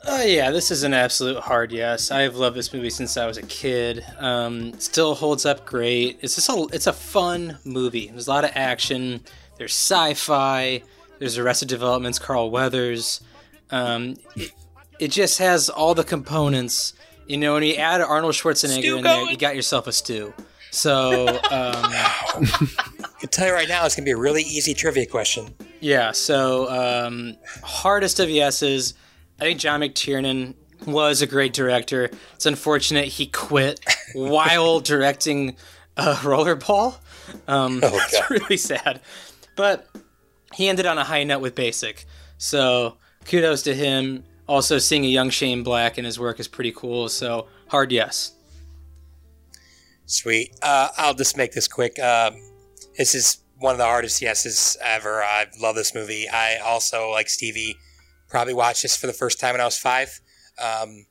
Oh 0.06 0.22
yeah, 0.22 0.50
this 0.50 0.70
is 0.70 0.82
an 0.82 0.92
absolute 0.92 1.38
hard 1.38 1.72
yes. 1.72 2.10
I've 2.10 2.36
loved 2.36 2.56
this 2.56 2.74
movie 2.74 2.90
since 2.90 3.16
I 3.16 3.26
was 3.26 3.38
a 3.38 3.42
kid. 3.42 4.04
Um, 4.18 4.78
still 4.78 5.14
holds 5.14 5.46
up 5.46 5.64
great. 5.64 6.18
It's 6.20 6.34
just 6.34 6.50
a 6.50 6.66
it's 6.72 6.86
a 6.86 6.92
fun 6.92 7.56
movie. 7.64 8.08
There's 8.08 8.26
a 8.26 8.30
lot 8.30 8.44
of 8.44 8.50
action. 8.54 9.22
There's 9.56 9.72
sci-fi. 9.72 10.82
There's 11.18 11.38
Arrested 11.38 11.68
Development's 11.68 12.18
Carl 12.18 12.50
Weathers. 12.50 13.22
Um, 13.70 14.16
it, 14.36 14.52
it 14.98 15.08
just 15.10 15.38
has 15.38 15.68
all 15.68 15.94
the 15.94 16.04
components. 16.04 16.92
You 17.26 17.36
know, 17.38 17.54
when 17.54 17.62
you 17.62 17.74
add 17.74 18.00
Arnold 18.00 18.34
Schwarzenegger 18.34 18.78
Stew 18.80 18.96
in 18.98 19.04
there, 19.04 19.30
you 19.30 19.36
got 19.36 19.56
yourself 19.56 19.86
a 19.86 19.92
stew. 19.92 20.34
So 20.70 21.26
um, 21.28 21.38
I 21.50 22.88
can 23.20 23.28
tell 23.30 23.46
you 23.48 23.54
right 23.54 23.68
now, 23.68 23.86
it's 23.86 23.94
going 23.96 24.04
to 24.04 24.08
be 24.08 24.12
a 24.12 24.16
really 24.16 24.42
easy 24.42 24.74
trivia 24.74 25.06
question. 25.06 25.54
Yeah, 25.80 26.12
so 26.12 26.68
um, 27.06 27.36
hardest 27.62 28.20
of 28.20 28.28
yeses. 28.30 28.94
I 29.40 29.44
think 29.44 29.60
John 29.60 29.80
McTiernan 29.80 30.54
was 30.86 31.22
a 31.22 31.26
great 31.26 31.52
director. 31.52 32.10
It's 32.34 32.46
unfortunate 32.46 33.06
he 33.06 33.26
quit 33.26 33.80
while 34.14 34.80
directing 34.80 35.56
uh, 35.96 36.16
Rollerball. 36.16 36.96
Um, 37.48 37.80
Oh, 37.82 37.90
it's 37.94 38.20
God. 38.20 38.30
really 38.30 38.56
sad. 38.56 39.00
But 39.56 39.88
he 40.54 40.68
ended 40.68 40.86
on 40.86 40.98
a 40.98 41.04
high 41.04 41.24
note 41.24 41.40
with 41.40 41.54
Basic. 41.54 42.04
So 42.38 42.96
kudos 43.24 43.62
to 43.62 43.74
him. 43.74 44.24
Also, 44.46 44.78
seeing 44.78 45.04
a 45.04 45.08
young 45.08 45.30
Shane 45.30 45.62
Black 45.62 45.98
in 45.98 46.04
his 46.04 46.18
work 46.18 46.38
is 46.38 46.48
pretty 46.48 46.72
cool. 46.72 47.08
So 47.08 47.46
hard 47.68 47.92
yes. 47.92 48.32
Sweet. 50.06 50.54
Uh, 50.62 50.88
I'll 50.98 51.14
just 51.14 51.36
make 51.36 51.52
this 51.52 51.66
quick. 51.66 51.98
Um, 51.98 52.36
this 52.96 53.14
is 53.14 53.38
one 53.58 53.72
of 53.72 53.78
the 53.78 53.84
hardest 53.84 54.20
yeses 54.20 54.76
ever. 54.82 55.22
I 55.22 55.46
love 55.60 55.74
this 55.74 55.94
movie. 55.94 56.28
I 56.28 56.58
also, 56.58 57.10
like 57.10 57.28
Stevie, 57.28 57.76
probably 58.28 58.54
watched 58.54 58.82
this 58.82 58.96
for 58.96 59.06
the 59.06 59.12
first 59.12 59.40
time 59.40 59.54
when 59.54 59.60
I 59.60 59.64
was 59.64 59.78
five. 59.78 60.20
Um, 60.62 61.06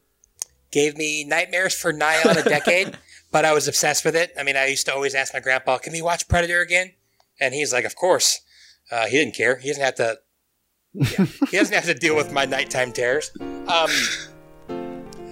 gave 0.71 0.97
me 0.97 1.23
nightmares 1.23 1.73
for 1.73 1.91
nigh 1.91 2.21
on 2.27 2.37
a 2.37 2.43
decade, 2.49 2.97
but 3.31 3.45
I 3.45 3.53
was 3.53 3.67
obsessed 3.67 4.05
with 4.05 4.15
it. 4.15 4.31
I 4.37 4.43
mean, 4.43 4.55
I 4.55 4.67
used 4.67 4.85
to 4.85 4.93
always 4.93 5.15
ask 5.15 5.33
my 5.33 5.39
grandpa, 5.39 5.77
"Can 5.79 5.93
we 5.93 6.01
watch 6.01 6.27
Predator 6.27 6.61
again?" 6.61 6.93
And 7.39 7.53
he's 7.53 7.73
like, 7.73 7.85
"Of 7.85 7.95
course." 7.95 8.41
Uh, 8.91 9.07
he 9.07 9.17
didn't 9.17 9.35
care. 9.35 9.57
He 9.57 9.69
doesn't 9.69 9.83
have 9.83 9.95
to. 9.95 10.19
He 10.93 11.57
doesn't 11.57 11.73
have 11.73 11.85
to 11.85 11.93
deal 11.93 12.15
with 12.15 12.31
my 12.31 12.45
nighttime 12.45 12.91
terrors. 12.91 13.31
Um, 13.41 13.89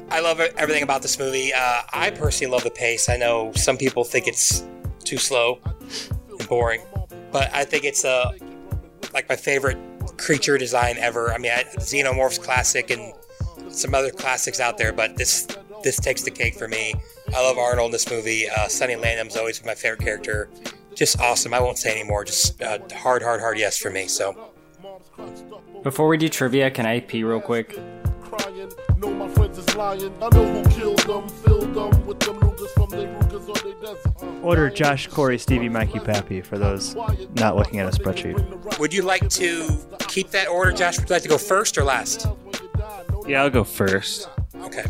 I 0.09 0.19
love 0.19 0.39
everything 0.39 0.83
about 0.83 1.01
this 1.01 1.19
movie. 1.19 1.53
Uh, 1.53 1.81
I 1.93 2.11
personally 2.11 2.51
love 2.51 2.63
the 2.63 2.71
pace. 2.71 3.09
I 3.09 3.17
know 3.17 3.51
some 3.53 3.77
people 3.77 4.03
think 4.03 4.27
it's 4.27 4.63
too 5.03 5.17
slow 5.17 5.59
and 6.29 6.47
boring, 6.47 6.81
but 7.31 7.53
I 7.53 7.63
think 7.63 7.85
it's 7.85 8.03
uh, 8.03 8.31
like 9.13 9.29
my 9.29 9.35
favorite 9.35 9.77
creature 10.17 10.57
design 10.57 10.97
ever. 10.97 11.31
I 11.31 11.37
mean, 11.37 11.51
I, 11.51 11.63
Xenomorph's 11.77 12.39
classic 12.39 12.89
and 12.89 13.13
some 13.69 13.95
other 13.95 14.11
classics 14.11 14.59
out 14.59 14.77
there, 14.77 14.91
but 14.91 15.15
this 15.15 15.47
this 15.83 15.97
takes 15.97 16.23
the 16.23 16.31
cake 16.31 16.55
for 16.55 16.67
me. 16.67 16.93
I 17.33 17.41
love 17.41 17.57
Arnold 17.57 17.87
in 17.87 17.91
this 17.91 18.09
movie. 18.09 18.49
Uh, 18.49 18.67
Sonny 18.67 18.95
Landham's 18.95 19.35
always 19.37 19.63
my 19.65 19.73
favorite 19.73 20.01
character. 20.01 20.49
Just 20.93 21.19
awesome. 21.19 21.53
I 21.53 21.61
won't 21.61 21.77
say 21.77 21.91
anymore. 21.99 22.25
Just 22.25 22.61
uh, 22.61 22.79
hard, 22.93 23.23
hard, 23.23 23.39
hard 23.39 23.57
yes 23.57 23.77
for 23.77 23.89
me. 23.89 24.07
So 24.07 24.50
Before 25.83 26.07
we 26.07 26.17
do 26.17 26.29
trivia, 26.29 26.69
can 26.69 26.85
I 26.85 26.99
pee 26.99 27.23
real 27.23 27.41
quick? 27.41 27.77
crying. 28.31 28.71
Know 28.97 29.11
my 29.11 29.27
friends 29.29 29.57
is 29.57 29.75
lying. 29.75 30.13
I 30.21 30.29
know 30.29 30.63
who 30.63 30.69
killed 30.69 30.99
them, 30.99 31.27
filled 31.27 31.73
them 31.73 32.05
with 32.05 32.19
them 32.19 32.39
Rugers 32.39 32.71
from 32.73 32.89
they 32.89 33.07
Rugers 33.07 33.49
or 33.49 33.55
they 33.55 33.73
desert. 33.81 34.43
Order 34.43 34.69
Josh, 34.69 35.07
Corey, 35.07 35.37
Stevie, 35.37 35.69
Mikey, 35.69 35.99
Pappy 35.99 36.41
for 36.41 36.57
those 36.57 36.95
not 37.35 37.55
looking 37.55 37.79
at 37.79 37.87
a 37.87 37.97
spreadsheet. 37.97 38.79
would 38.79 38.93
you 38.93 39.01
like 39.01 39.27
to 39.29 39.69
keep 40.07 40.29
that 40.31 40.47
order, 40.47 40.71
Josh? 40.71 40.99
Would 40.99 41.09
you 41.09 41.15
like 41.15 41.23
to 41.23 41.29
go 41.29 41.37
first 41.37 41.77
or 41.77 41.83
last? 41.83 42.27
Yeah, 43.27 43.43
I'll 43.43 43.49
go 43.49 43.63
first. 43.63 44.29
Okay. 44.55 44.83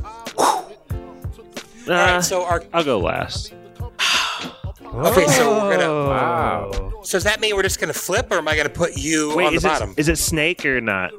Nah, 1.87 1.93
All 1.99 2.15
right. 2.15 2.23
So 2.23 2.45
our 2.45 2.63
I'll 2.73 2.83
go 2.83 2.99
last. 2.99 3.53
Okay. 4.93 5.27
So 5.27 5.51
we're 5.63 5.77
gonna. 5.77 6.09
Wow. 6.09 6.71
So 7.03 7.17
does 7.17 7.23
that 7.23 7.39
mean 7.41 7.55
we're 7.55 7.63
just 7.63 7.79
gonna 7.79 7.93
flip, 7.93 8.27
or 8.31 8.37
am 8.37 8.47
I 8.47 8.55
gonna 8.55 8.69
put 8.69 8.97
you 8.97 9.35
Wait, 9.35 9.45
on 9.47 9.53
the 9.53 9.57
is 9.57 9.63
bottom? 9.63 9.91
it 9.91 9.99
is 9.99 10.09
it 10.09 10.17
Snake 10.17 10.65
or 10.65 10.81
not? 10.81 11.11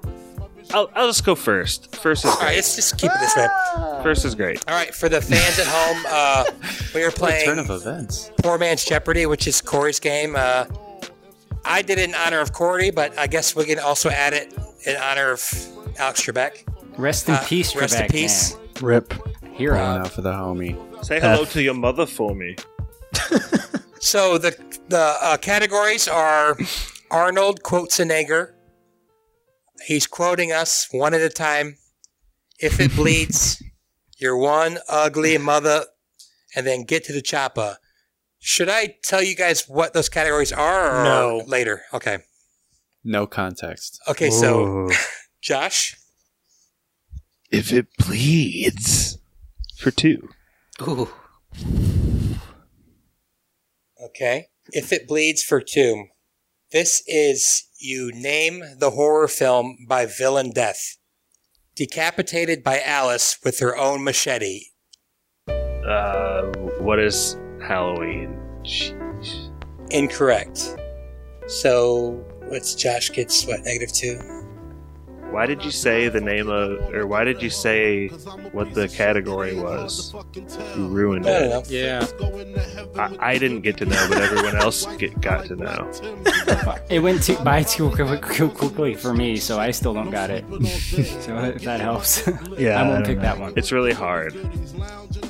I'll 0.74 0.90
I'll 0.94 1.08
just 1.08 1.24
go 1.24 1.34
first. 1.34 1.94
First 1.96 2.24
is 2.24 2.30
great. 2.30 2.34
All 2.34 2.40
right, 2.40 2.46
great. 2.50 2.56
let's 2.56 2.76
just 2.76 2.98
keep 2.98 3.10
it 3.10 3.18
this 3.20 3.36
way. 3.36 3.48
First 4.02 4.24
is 4.24 4.34
great. 4.34 4.64
All 4.68 4.74
right, 4.74 4.94
for 4.94 5.08
the 5.08 5.20
fans 5.20 5.58
at 5.58 5.66
home, 5.66 6.04
uh, 6.08 6.44
we 6.94 7.02
are 7.02 7.10
playing 7.10 7.44
turn 7.46 7.58
of 7.58 7.68
events. 7.70 8.30
Poor 8.38 8.56
Man's 8.58 8.84
Jeopardy, 8.84 9.26
which 9.26 9.46
is 9.46 9.60
Corey's 9.60 10.00
game. 10.00 10.34
Uh, 10.36 10.64
I 11.64 11.82
did 11.82 11.98
it 11.98 12.08
in 12.08 12.14
honor 12.14 12.40
of 12.40 12.52
Corey, 12.52 12.90
but 12.90 13.16
I 13.18 13.26
guess 13.26 13.54
we 13.54 13.64
can 13.64 13.78
also 13.78 14.08
add 14.08 14.32
it 14.32 14.52
in 14.86 14.96
honor 14.96 15.32
of 15.32 15.40
Alex 15.98 16.22
Trebek. 16.24 16.64
Rest 16.98 17.28
in 17.28 17.34
Uh, 17.34 17.44
peace, 17.46 17.74
rest 17.76 17.94
in 17.94 18.02
Trebek, 18.06 18.10
peace. 18.10 18.54
man. 18.54 18.62
Rip. 18.80 19.14
Hero. 19.52 19.76
Pulling 19.76 20.00
out 20.00 20.08
for 20.12 20.22
the 20.22 20.32
homie. 20.32 21.04
Say 21.04 21.20
hello 21.20 21.44
to 21.44 21.62
your 21.62 21.74
mother 21.74 22.06
for 22.06 22.34
me. 22.34 22.56
So 24.02 24.36
the 24.36 24.56
the 24.88 25.16
uh, 25.22 25.36
categories 25.36 26.08
are 26.08 26.58
Arnold 27.10 27.62
quotes 27.62 27.98
Quotzenegger. 27.98 28.52
He's 29.86 30.08
quoting 30.08 30.50
us 30.50 30.88
one 30.90 31.14
at 31.14 31.20
a 31.20 31.28
time. 31.28 31.78
If 32.58 32.80
it 32.80 32.94
bleeds, 32.96 33.62
you're 34.18 34.36
one 34.36 34.78
ugly 34.88 35.38
mother, 35.38 35.84
and 36.56 36.66
then 36.66 36.82
get 36.82 37.04
to 37.04 37.12
the 37.12 37.22
chopper. 37.22 37.78
Should 38.40 38.68
I 38.68 38.96
tell 39.04 39.22
you 39.22 39.36
guys 39.36 39.68
what 39.68 39.94
those 39.94 40.08
categories 40.08 40.52
are? 40.52 41.00
Or 41.00 41.04
No. 41.04 41.42
Later. 41.46 41.82
Okay. 41.94 42.18
No 43.04 43.28
context. 43.28 44.00
Okay. 44.08 44.30
So, 44.30 44.90
Josh. 45.40 45.96
If 47.52 47.72
it 47.72 47.86
bleeds. 47.98 49.16
For 49.78 49.92
two. 49.92 50.28
Ooh. 50.82 51.08
Okay. 54.14 54.48
If 54.72 54.92
it 54.92 55.08
bleeds 55.08 55.42
for 55.42 55.60
two. 55.60 56.06
This 56.70 57.02
is 57.06 57.64
you 57.80 58.10
name 58.12 58.62
the 58.78 58.90
horror 58.90 59.28
film 59.28 59.78
by 59.88 60.06
villain 60.06 60.50
death. 60.50 60.96
Decapitated 61.74 62.62
by 62.62 62.80
Alice 62.80 63.38
with 63.42 63.58
her 63.60 63.76
own 63.76 64.04
machete. 64.04 64.66
Uh, 65.48 66.42
what 66.78 66.98
is 66.98 67.38
Halloween? 67.66 68.38
Jeez. 68.62 69.50
Incorrect. 69.90 70.76
So 71.46 72.24
what's 72.48 72.74
Josh 72.74 73.10
gets 73.10 73.46
what 73.46 73.60
negative 73.64 73.92
two? 73.92 74.41
Why 75.32 75.46
did 75.46 75.64
you 75.64 75.70
say 75.70 76.08
the 76.08 76.20
name 76.20 76.48
of, 76.50 76.78
or 76.94 77.06
why 77.06 77.24
did 77.24 77.40
you 77.42 77.48
say 77.50 78.08
what 78.52 78.74
the 78.74 78.86
category 78.88 79.54
was? 79.54 80.14
You 80.76 80.86
ruined 80.88 81.26
I 81.26 81.30
it. 81.30 81.48
know. 81.48 81.62
Yeah. 81.68 82.06
I, 82.98 83.32
I 83.32 83.38
didn't 83.38 83.62
get 83.62 83.78
to 83.78 83.86
know, 83.86 84.06
but 84.10 84.18
everyone 84.20 84.56
else 84.56 84.84
get, 84.96 85.18
got 85.20 85.46
to 85.46 85.56
know. 85.56 85.90
It 86.90 86.98
went 87.00 87.22
too, 87.22 87.36
by 87.38 87.62
too 87.62 87.90
quick- 87.90 88.20
quick- 88.22 88.54
quickly 88.54 88.94
for 88.94 89.14
me, 89.14 89.36
so 89.38 89.58
I 89.58 89.70
still 89.70 89.94
don't 89.94 90.10
got 90.10 90.28
it. 90.30 90.44
so 91.22 91.36
if 91.44 91.62
that 91.62 91.80
helps, 91.80 92.26
Yeah, 92.58 92.78
I 92.80 92.84
I 92.84 92.88
won't 92.88 93.04
don't 93.04 93.06
pick 93.06 93.16
know. 93.16 93.22
that 93.22 93.38
one. 93.38 93.52
It's 93.56 93.72
really 93.72 93.92
hard. 93.94 94.36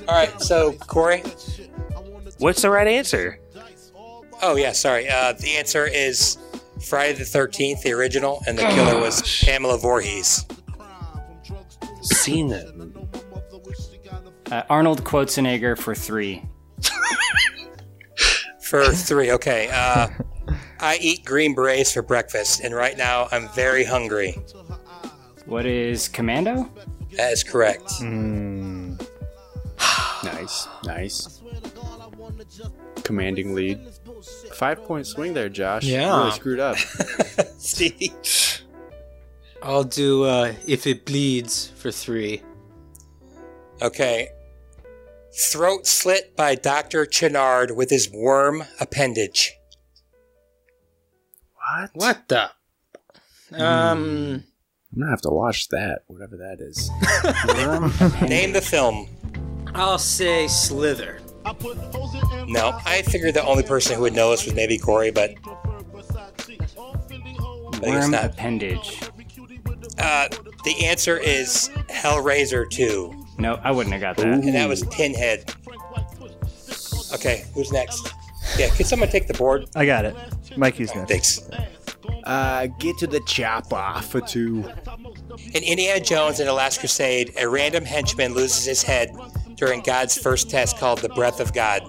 All 0.08 0.14
right, 0.16 0.40
so 0.40 0.72
Corey. 0.72 1.22
What's 2.38 2.62
the 2.62 2.70
right 2.70 2.88
answer? 2.88 3.38
Oh 4.42 4.56
yeah, 4.56 4.72
sorry. 4.72 5.08
Uh, 5.08 5.32
the 5.34 5.56
answer 5.56 5.86
is 5.86 6.38
Friday 6.82 7.14
the 7.18 7.24
Thirteenth, 7.24 7.82
the 7.82 7.92
original, 7.92 8.42
and 8.46 8.59
the 8.59 8.62
killer 8.62 9.00
was 9.00 9.22
Pamela 9.44 9.78
Voorhees. 9.78 10.44
Seen 12.02 12.50
it. 12.52 12.74
movie. 12.76 12.92
Uh, 14.50 14.62
Arnold 14.68 15.02
Schwarzenegger 15.04 15.78
for 15.78 15.94
three. 15.94 16.42
For 18.62 18.86
three, 18.90 19.30
okay. 19.32 19.68
Uh, 19.70 20.09
I 20.80 20.96
eat 20.98 21.24
green 21.26 21.54
berets 21.54 21.92
for 21.92 22.00
breakfast, 22.00 22.60
and 22.64 22.74
right 22.74 22.96
now 22.96 23.28
I'm 23.30 23.48
very 23.50 23.84
hungry. 23.84 24.32
What 25.44 25.66
is 25.66 26.09
Commando? 26.09 26.70
That 27.12 27.32
is 27.32 27.44
correct. 27.44 27.92
Nice, 30.24 30.68
nice. 30.84 31.42
Commanding 33.02 33.54
lead. 33.54 33.80
Five 34.62 34.84
point 34.84 35.09
swing 35.09 35.34
there, 35.34 35.48
Josh. 35.48 35.82
Yeah. 35.82 36.18
Really 36.18 36.30
screwed 36.30 36.60
up. 36.60 36.76
Stevie. 37.59 38.12
I'll 39.60 39.82
do 39.82 40.22
uh, 40.22 40.55
if 40.68 40.86
it 40.86 41.05
bleeds 41.05 41.70
for 41.70 41.90
three. 41.90 42.43
Okay. 43.82 44.28
Throat 45.36 45.89
slit 45.89 46.36
by 46.36 46.55
Dr. 46.55 47.06
Channard 47.06 47.72
with 47.72 47.90
his 47.90 48.09
worm 48.09 48.62
appendage. 48.78 49.52
what? 51.56 51.90
What 51.94 52.28
the? 52.28 52.44
Um, 53.60 54.44
I'm 54.93 55.01
gonna 55.01 55.10
have 55.10 55.22
to 55.22 55.30
watch 55.30 55.70
that, 55.70 56.02
whatever 56.06 56.36
that 56.36 56.60
is. 56.60 56.89
Name 58.28 58.52
the 58.52 58.60
film. 58.60 59.09
I'll 59.74 59.98
say 59.98 60.47
Slither. 60.47 61.18
No, 62.48 62.78
I 62.85 63.02
figured 63.02 63.35
the 63.35 63.44
only 63.44 63.62
person 63.62 63.97
who 63.97 64.02
would 64.02 64.14
know 64.14 64.31
this 64.31 64.44
was 64.44 64.55
maybe 64.55 64.78
Corey, 64.78 65.10
but 65.10 65.31
I 65.31 65.35
guess 67.81 67.82
Worm 67.82 68.10
not. 68.12 68.24
appendage. 68.24 69.01
Uh, 69.98 70.28
the 70.64 70.86
answer 70.86 71.19
is 71.19 71.70
Hellraiser 71.90 72.69
2, 72.70 73.27
No, 73.39 73.60
I 73.62 73.70
wouldn't 73.70 73.93
have 73.93 74.01
got 74.02 74.16
that. 74.16 74.27
and 74.27 74.55
that 74.55 74.69
was 74.69 74.85
Pinhead. 74.86 75.52
Okay, 77.14 77.44
who's 77.55 77.70
next? 77.73 78.12
Yeah, 78.59 78.69
can 78.70 78.85
someone 78.86 79.09
take 79.09 79.28
the 79.28 79.35
board? 79.35 79.66
I 79.77 79.86
got 79.86 80.05
it. 80.05 80.16
Mikey's 80.56 80.94
next. 80.94 81.09
Thanks. 81.09 81.48
Uh, 82.24 82.66
get 82.78 82.97
to 82.98 83.06
the 83.06 83.20
chopper 83.27 84.01
for 84.02 84.20
two. 84.20 84.64
In 85.55 85.62
Indiana 85.62 86.01
Jones 86.01 86.40
and 86.40 86.48
the 86.48 86.52
Last 86.52 86.81
Crusade, 86.81 87.32
a 87.39 87.48
random 87.48 87.85
henchman 87.85 88.32
loses 88.35 88.64
his 88.64 88.82
head 88.82 89.10
during 89.56 89.81
God's 89.81 90.16
first 90.16 90.48
test 90.48 90.78
called 90.78 91.01
the 91.01 91.09
Breath 91.10 91.40
of 91.40 91.52
God. 91.52 91.82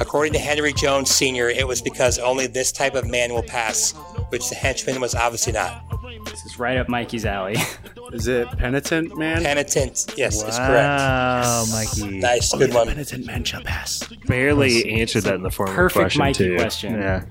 According 0.00 0.32
to 0.34 0.38
Henry 0.38 0.72
Jones 0.72 1.10
Sr., 1.10 1.48
it 1.48 1.66
was 1.66 1.82
because 1.82 2.18
only 2.18 2.46
this 2.46 2.72
type 2.72 2.94
of 2.94 3.06
man 3.06 3.32
will 3.32 3.42
pass, 3.42 3.92
which 4.30 4.48
the 4.48 4.54
henchman 4.54 5.00
was 5.00 5.14
obviously 5.14 5.52
not. 5.52 5.84
This 6.24 6.44
is 6.44 6.58
right 6.58 6.76
up 6.76 6.88
Mikey's 6.88 7.24
alley. 7.24 7.56
Is 8.12 8.26
it 8.26 8.48
penitent 8.56 9.18
man? 9.18 9.42
Penitent, 9.42 10.14
yes, 10.16 10.42
it's 10.42 10.56
correct. 10.56 10.98
Wow, 10.98 11.64
Mikey. 11.70 12.18
Nice, 12.18 12.54
good 12.54 12.72
one. 12.72 12.88
penitent 12.88 13.26
man 13.26 13.44
shall 13.44 13.60
pass. 13.62 14.02
Barely 14.26 14.90
answered 14.98 15.24
that 15.24 15.34
in 15.34 15.42
the 15.42 15.50
form 15.50 15.68
of 15.68 15.74
a 15.74 15.76
Perfect 15.76 15.94
question 15.94 16.18
Mikey 16.20 16.44
too. 16.44 16.56
question. 16.56 16.94
Yeah. 16.94 17.24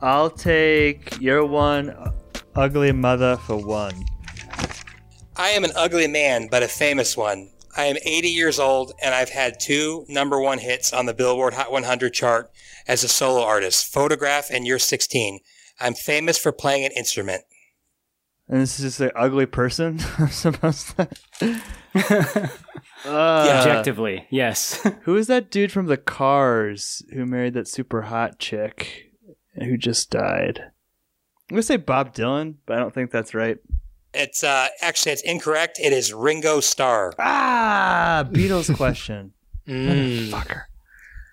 I'll 0.00 0.30
take 0.30 1.20
your 1.20 1.46
one 1.46 1.94
ugly 2.56 2.90
mother 2.90 3.36
for 3.36 3.56
one. 3.56 3.94
I 5.36 5.50
am 5.50 5.62
an 5.62 5.70
ugly 5.76 6.08
man, 6.08 6.48
but 6.50 6.64
a 6.64 6.68
famous 6.68 7.16
one. 7.16 7.48
I 7.74 7.84
am 7.84 7.96
80 8.04 8.28
years 8.28 8.58
old, 8.58 8.92
and 9.02 9.14
I've 9.14 9.30
had 9.30 9.58
two 9.58 10.04
number 10.08 10.40
one 10.40 10.58
hits 10.58 10.92
on 10.92 11.06
the 11.06 11.14
Billboard 11.14 11.54
Hot 11.54 11.72
100 11.72 12.12
chart 12.12 12.50
as 12.86 13.02
a 13.02 13.08
solo 13.08 13.42
artist 13.42 13.92
Photograph 13.92 14.48
and 14.50 14.66
You're 14.66 14.78
16. 14.78 15.40
I'm 15.80 15.94
famous 15.94 16.36
for 16.38 16.52
playing 16.52 16.84
an 16.84 16.92
instrument. 16.92 17.42
And 18.48 18.60
this 18.60 18.78
is 18.78 18.84
just 18.84 19.00
an 19.00 19.10
ugly 19.16 19.46
person, 19.46 20.00
I'm 20.18 20.28
supposed 20.28 20.94
to. 20.98 22.50
Uh, 23.04 23.48
Objectively, 23.58 24.26
yes. 24.30 24.80
Who 25.02 25.16
is 25.16 25.26
that 25.26 25.50
dude 25.50 25.72
from 25.72 25.86
the 25.86 25.96
Cars 25.96 27.02
who 27.12 27.26
married 27.26 27.54
that 27.54 27.66
super 27.66 28.02
hot 28.02 28.38
chick 28.38 29.10
who 29.56 29.76
just 29.76 30.10
died? 30.10 30.60
I'm 31.50 31.56
gonna 31.56 31.62
say 31.62 31.76
Bob 31.76 32.14
Dylan, 32.14 32.54
but 32.64 32.76
I 32.76 32.80
don't 32.80 32.94
think 32.94 33.10
that's 33.10 33.34
right. 33.34 33.58
It's 34.14 34.44
uh, 34.44 34.68
actually 34.80 35.12
it's 35.12 35.22
incorrect. 35.22 35.78
It 35.82 35.92
is 35.92 36.12
Ringo 36.12 36.60
Starr. 36.60 37.14
Ah, 37.18 38.26
Beatles 38.30 38.74
question. 38.76 39.32
Mm. 39.68 40.28
Fucker. 40.30 40.62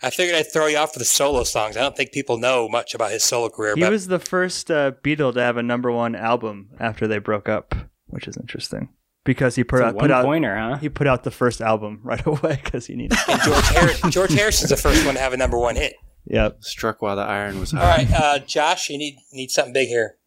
I 0.03 0.11
figured 0.11 0.35
I'd 0.37 0.53
throw 0.53 0.67
you 0.67 0.77
off 0.77 0.93
for 0.93 0.99
the 0.99 1.03
solo 1.05 1.43
songs. 1.43 1.75
I 1.75 1.81
don't 1.81 1.97
think 1.97 2.11
people 2.11 2.37
know 2.37 2.69
much 2.69 2.93
about 2.93 3.09
his 3.09 3.23
solo 3.23 3.49
career, 3.49 3.73
He 3.73 3.81
but 3.81 3.91
was 3.91 4.05
the 4.05 4.19
first 4.19 4.69
uh, 4.69 4.91
Beatle 5.03 5.33
to 5.33 5.41
have 5.41 5.57
a 5.57 5.63
number 5.63 5.91
one 5.91 6.13
album 6.15 6.69
after 6.79 7.07
they 7.07 7.17
broke 7.17 7.49
up, 7.49 7.73
which 8.05 8.27
is 8.27 8.37
interesting 8.37 8.89
because 9.25 9.55
he 9.55 9.63
put 9.63 9.77
It's 9.77 9.85
a 9.85 9.87
out 9.87 9.93
put 9.95 10.01
one 10.01 10.11
out 10.11 10.25
pointer, 10.25 10.55
huh? 10.55 10.77
he 10.77 10.89
put 10.89 11.07
out 11.07 11.23
the 11.23 11.31
first 11.31 11.59
album 11.59 12.01
right 12.03 12.23
away 12.23 12.61
because 12.63 12.85
he 12.85 12.95
needed. 12.95 13.17
and 13.27 13.41
George, 13.41 13.65
Har- 13.65 14.09
George 14.11 14.33
Harrison's 14.33 14.69
the 14.69 14.77
first 14.77 15.03
one 15.07 15.15
to 15.15 15.19
have 15.21 15.33
a 15.33 15.37
number 15.37 15.57
one 15.57 15.75
hit. 15.75 15.95
yep. 16.25 16.63
Struck 16.63 17.01
while 17.01 17.15
the 17.15 17.23
iron 17.23 17.59
was 17.59 17.71
hot. 17.71 17.81
All 17.81 17.87
right, 17.89 18.13
uh, 18.13 18.37
Josh, 18.45 18.91
you 18.91 18.97
need 18.99 19.17
need 19.33 19.49
something 19.49 19.73
big 19.73 19.87
here. 19.87 20.17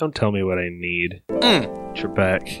Don't 0.00 0.14
tell 0.14 0.32
me 0.32 0.42
what 0.42 0.58
I 0.58 0.70
need. 0.70 1.20
Mm. 1.28 1.94
Trebek. 1.94 2.58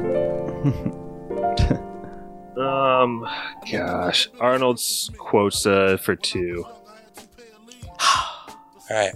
um, 2.58 3.26
gosh, 3.72 4.28
Arnold's 4.38 5.10
quotes 5.16 5.64
uh, 5.64 5.96
for 5.96 6.16
two. 6.16 6.66
All 7.98 8.56
right. 8.90 9.14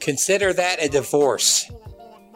Consider 0.00 0.54
that 0.54 0.82
a 0.82 0.88
divorce. 0.88 1.70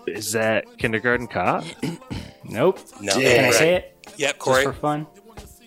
Is 0.06 0.32
that 0.32 0.66
Kindergarten 0.76 1.26
Cop? 1.26 1.64
Nope. 2.48 2.78
No. 3.00 3.12
Can 3.14 3.44
I 3.46 3.50
say 3.50 3.74
it? 3.74 3.98
Yep, 4.18 4.38
Corey. 4.38 4.62
Just 4.62 4.76
for 4.76 4.80
fun? 4.80 5.08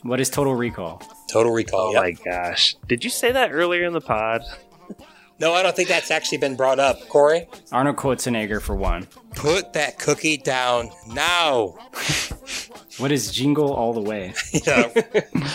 What 0.03 0.21
is 0.21 0.29
Total 0.29 0.55
Recall? 0.55 1.01
Total 1.29 1.51
Recall. 1.51 1.87
Oh 1.87 1.91
yep. 1.91 2.03
my 2.03 2.11
gosh! 2.11 2.77
Did 2.87 3.03
you 3.03 3.09
say 3.09 3.33
that 3.33 3.51
earlier 3.51 3.83
in 3.83 3.91
the 3.91 3.99
pod? 3.99 4.43
No, 5.39 5.53
I 5.53 5.63
don't 5.63 5.75
think 5.75 5.87
that's 5.89 6.11
actually 6.11 6.37
been 6.39 6.55
brought 6.55 6.79
up. 6.79 7.07
Corey, 7.07 7.47
Arnold 7.71 7.95
Schwarzenegger 7.97 8.61
for 8.61 8.75
one. 8.75 9.07
put 9.35 9.73
that 9.73 9.97
cookie 9.99 10.37
down 10.37 10.89
now. 11.07 11.75
What 12.97 13.13
is 13.13 13.31
Jingle 13.31 13.71
All 13.73 13.93
the 13.93 14.01
Way? 14.01 14.33
You 14.51 14.59
know, 14.67 14.91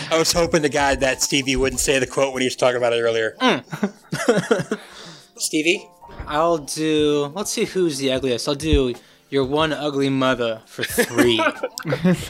I 0.09 0.17
was 0.17 0.31
hoping 0.31 0.63
to 0.63 0.69
God 0.69 1.01
that 1.01 1.21
Stevie 1.21 1.55
wouldn't 1.55 1.79
say 1.79 1.99
the 1.99 2.07
quote 2.07 2.33
when 2.33 2.41
he 2.41 2.47
was 2.47 2.55
talking 2.55 2.77
about 2.77 2.91
it 2.93 3.01
earlier. 3.01 3.35
Mm. 3.39 4.79
Stevie? 5.37 5.87
I'll 6.25 6.57
do. 6.57 7.31
Let's 7.35 7.51
see 7.51 7.65
who's 7.65 7.99
the 7.99 8.11
ugliest. 8.13 8.47
I'll 8.47 8.55
do 8.55 8.95
your 9.29 9.45
one 9.45 9.73
ugly 9.73 10.09
mother 10.09 10.63
for 10.65 10.83
three. 10.85 11.39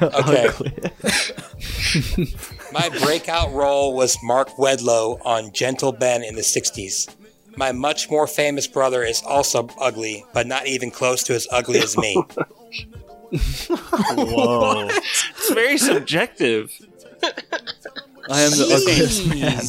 Okay. 0.01 0.49
My 2.73 2.89
breakout 3.01 3.53
role 3.53 3.95
was 3.95 4.17
Mark 4.21 4.49
Wedloe 4.57 5.19
on 5.23 5.53
Gentle 5.53 5.93
Ben 5.93 6.23
in 6.25 6.35
the 6.35 6.41
60s. 6.41 7.07
My 7.57 7.71
much 7.71 8.09
more 8.09 8.27
famous 8.27 8.67
brother 8.67 9.03
is 9.03 9.21
also 9.23 9.69
ugly, 9.79 10.25
but 10.33 10.47
not 10.47 10.67
even 10.67 10.91
close 10.91 11.23
to 11.23 11.33
as 11.33 11.47
ugly 11.51 11.79
as 11.79 11.97
me. 11.97 12.15
Whoa. 13.31 14.87
It's 14.89 15.49
very 15.53 15.77
subjective. 15.77 16.71
I 18.29 18.41
am 18.41 18.51
the 18.51 18.65
ugliest 18.73 19.27
man. 19.27 19.61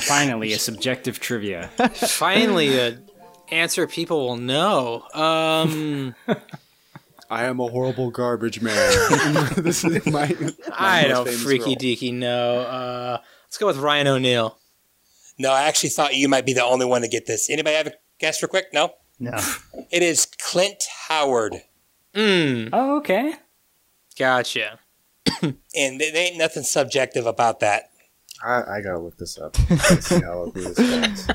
Finally, 0.00 0.52
a 0.52 0.58
subjective 0.58 1.20
trivia. 1.20 1.68
Finally, 1.94 2.78
an 2.78 3.04
answer 3.50 3.86
people 3.86 4.26
will 4.26 4.36
know. 4.36 5.04
Um, 5.14 6.14
I 7.30 7.44
am 7.44 7.60
a 7.60 7.68
horrible 7.68 8.10
garbage 8.10 8.60
man. 8.60 8.74
this 9.56 9.84
is 9.84 10.04
my, 10.06 10.34
my 10.40 10.52
I 10.76 11.06
don't 11.08 11.28
freaky 11.28 11.64
role. 11.64 11.76
deaky 11.76 12.12
know. 12.14 12.60
Uh, 12.60 13.18
let's 13.44 13.58
go 13.58 13.66
with 13.66 13.78
Ryan 13.78 14.08
O'Neal. 14.08 14.58
No, 15.40 15.52
I 15.52 15.62
actually 15.62 15.88
thought 15.88 16.14
you 16.14 16.28
might 16.28 16.44
be 16.44 16.52
the 16.52 16.62
only 16.62 16.84
one 16.84 17.00
to 17.00 17.08
get 17.08 17.24
this. 17.26 17.48
Anybody 17.48 17.74
have 17.76 17.86
a 17.86 17.92
guess 18.18 18.38
for 18.38 18.46
quick? 18.46 18.66
No? 18.74 18.92
No. 19.18 19.32
It 19.90 20.02
is 20.04 20.26
Clint 20.26 20.84
Howard. 21.08 21.62
Mm, 22.14 22.68
Oh, 22.72 22.98
okay. 22.98 23.34
gotcha. 24.18 24.78
And 25.42 26.00
there 26.00 26.14
ain't 26.16 26.36
nothing 26.36 26.62
subjective 26.62 27.26
about 27.26 27.60
that. 27.60 27.84
I, 28.44 28.62
I 28.76 28.80
gotta 28.82 28.98
look 28.98 29.16
this 29.16 29.38
up. 29.38 29.56
Let's 29.70 30.06
see 30.06 30.20
how 30.20 30.44
ugly 30.44 30.62
this 30.64 30.78
is. 30.78 31.28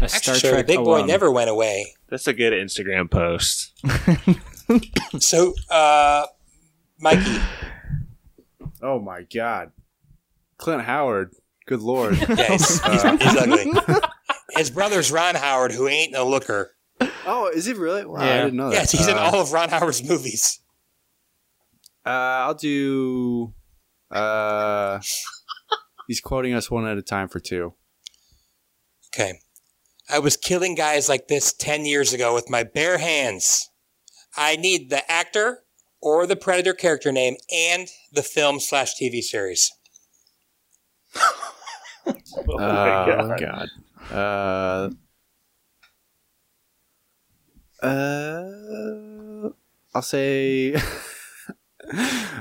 A 0.00 0.08
Star 0.08 0.34
Actually, 0.34 0.50
Trek 0.50 0.66
the 0.66 0.72
big 0.76 0.84
boy 0.84 1.04
never 1.04 1.30
went 1.30 1.50
away. 1.50 1.94
That's 2.08 2.26
a 2.28 2.32
good 2.32 2.52
Instagram 2.52 3.10
post. 3.10 3.72
So, 5.20 5.52
uh, 5.70 6.26
Mikey, 6.98 7.36
Oh 8.80 8.98
my 9.00 9.22
god. 9.22 9.72
Clint 10.56 10.82
Howard. 10.82 11.34
Good 11.66 11.80
lord. 11.80 12.16
yeah, 12.28 12.52
he's, 12.52 12.84
he's, 12.86 13.02
he's 13.02 13.36
ugly. 13.36 13.72
His 14.56 14.70
brother's 14.70 15.10
Ron 15.10 15.34
Howard, 15.34 15.72
who 15.72 15.88
ain't 15.88 16.12
no 16.12 16.28
looker. 16.28 16.72
oh, 17.26 17.50
is 17.54 17.64
he 17.64 17.72
really? 17.72 18.04
Wow, 18.04 18.20
I 18.20 18.36
didn't 18.42 18.54
know 18.56 18.68
that. 18.70 18.76
Yes, 18.76 18.92
he's 18.92 19.08
in 19.08 19.16
Uh, 19.16 19.20
all 19.20 19.40
of 19.40 19.52
Ron 19.52 19.70
Howard's 19.70 20.06
movies. 20.06 20.60
Uh, 22.04 22.10
I'll 22.10 22.54
do. 22.54 23.54
Uh, 24.10 25.00
he's 26.06 26.20
quoting 26.20 26.52
us 26.52 26.70
one 26.70 26.86
at 26.86 26.98
a 26.98 27.02
time 27.02 27.28
for 27.28 27.40
two. 27.40 27.74
Okay. 29.14 29.38
I 30.10 30.18
was 30.18 30.36
killing 30.36 30.74
guys 30.74 31.08
like 31.08 31.28
this 31.28 31.52
10 31.54 31.86
years 31.86 32.12
ago 32.12 32.34
with 32.34 32.50
my 32.50 32.62
bare 32.64 32.98
hands. 32.98 33.70
I 34.36 34.56
need 34.56 34.90
the 34.90 35.10
actor 35.10 35.60
or 36.02 36.26
the 36.26 36.36
Predator 36.36 36.74
character 36.74 37.12
name 37.12 37.36
and 37.54 37.88
the 38.12 38.22
film 38.22 38.60
slash 38.60 38.94
TV 39.00 39.22
series. 39.22 39.70
Oh 41.16 41.34
Oh 42.48 42.56
my 42.58 43.36
god. 43.38 43.38
god. 43.38 43.68
Uh. 44.10 44.90
Uh, 47.82 49.48
I'll 49.94 50.02
say 50.02 50.70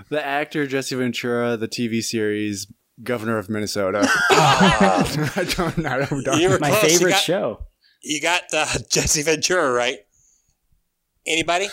the 0.10 0.22
actor 0.23 0.68
Jesse 0.68 0.95
Ventura, 0.95 1.57
the 1.57 1.68
TV 1.68 2.03
series 2.03 2.68
Governor 3.02 3.39
of 3.39 3.49
Minnesota. 3.49 4.07
I 4.30 5.45
don't, 5.57 5.85
I 5.85 6.06
don't, 6.06 6.39
You 6.39 6.49
were 6.49 6.60
My 6.60 6.69
close. 6.69 6.84
You 6.84 6.89
favorite 6.89 7.11
got- 7.11 7.22
show. 7.23 7.64
You 8.03 8.22
got 8.22 8.43
uh, 8.53 8.68
Jesse 8.89 9.22
Ventura, 9.23 9.72
right? 9.72 9.99
Anybody? 11.26 11.68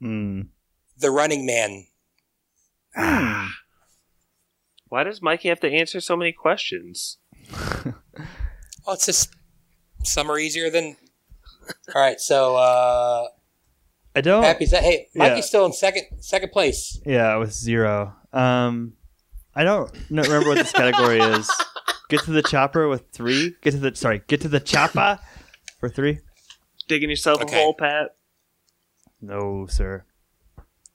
Hmm. 0.00 0.42
The 0.98 1.10
Running 1.10 1.46
Man. 1.46 1.86
Why 4.88 5.02
does 5.04 5.20
Mikey 5.22 5.48
have 5.48 5.60
to 5.60 5.70
answer 5.70 6.00
so 6.00 6.16
many 6.16 6.32
questions? 6.32 7.18
Well, 8.86 8.96
it's 8.96 9.06
just 9.06 9.30
some 10.02 10.30
are 10.30 10.38
easier 10.38 10.68
than. 10.68 10.96
All 11.94 12.02
right, 12.02 12.20
so 12.20 12.56
uh, 12.56 13.28
I 14.14 14.20
don't. 14.20 14.42
Happy's 14.42 14.72
that. 14.72 14.82
Hey, 14.82 15.08
Mikey's 15.14 15.36
Yeah. 15.38 15.40
still 15.40 15.64
in 15.64 15.72
second 15.72 16.04
second 16.20 16.52
place. 16.52 17.00
Yeah, 17.06 17.36
with 17.36 17.50
zero. 17.54 18.14
Um, 18.34 18.92
I 19.54 19.64
don't 19.64 19.90
remember 20.10 20.46
what 20.48 20.58
this 20.58 20.72
category 20.72 21.18
is. 21.18 21.50
Get 22.10 22.20
to 22.24 22.32
the 22.32 22.42
chopper 22.42 22.86
with 22.88 23.10
three. 23.12 23.54
Get 23.62 23.70
to 23.70 23.78
the 23.78 23.96
sorry. 23.96 24.20
Get 24.26 24.42
to 24.42 24.48
the 24.48 24.60
choppa 24.60 25.18
for 25.80 25.88
three. 25.88 26.18
Digging 26.86 27.08
yourself 27.08 27.40
Okay. 27.40 27.56
a 27.58 27.62
hole, 27.62 27.72
Pat. 27.74 28.10
No, 29.22 29.64
sir. 29.66 30.04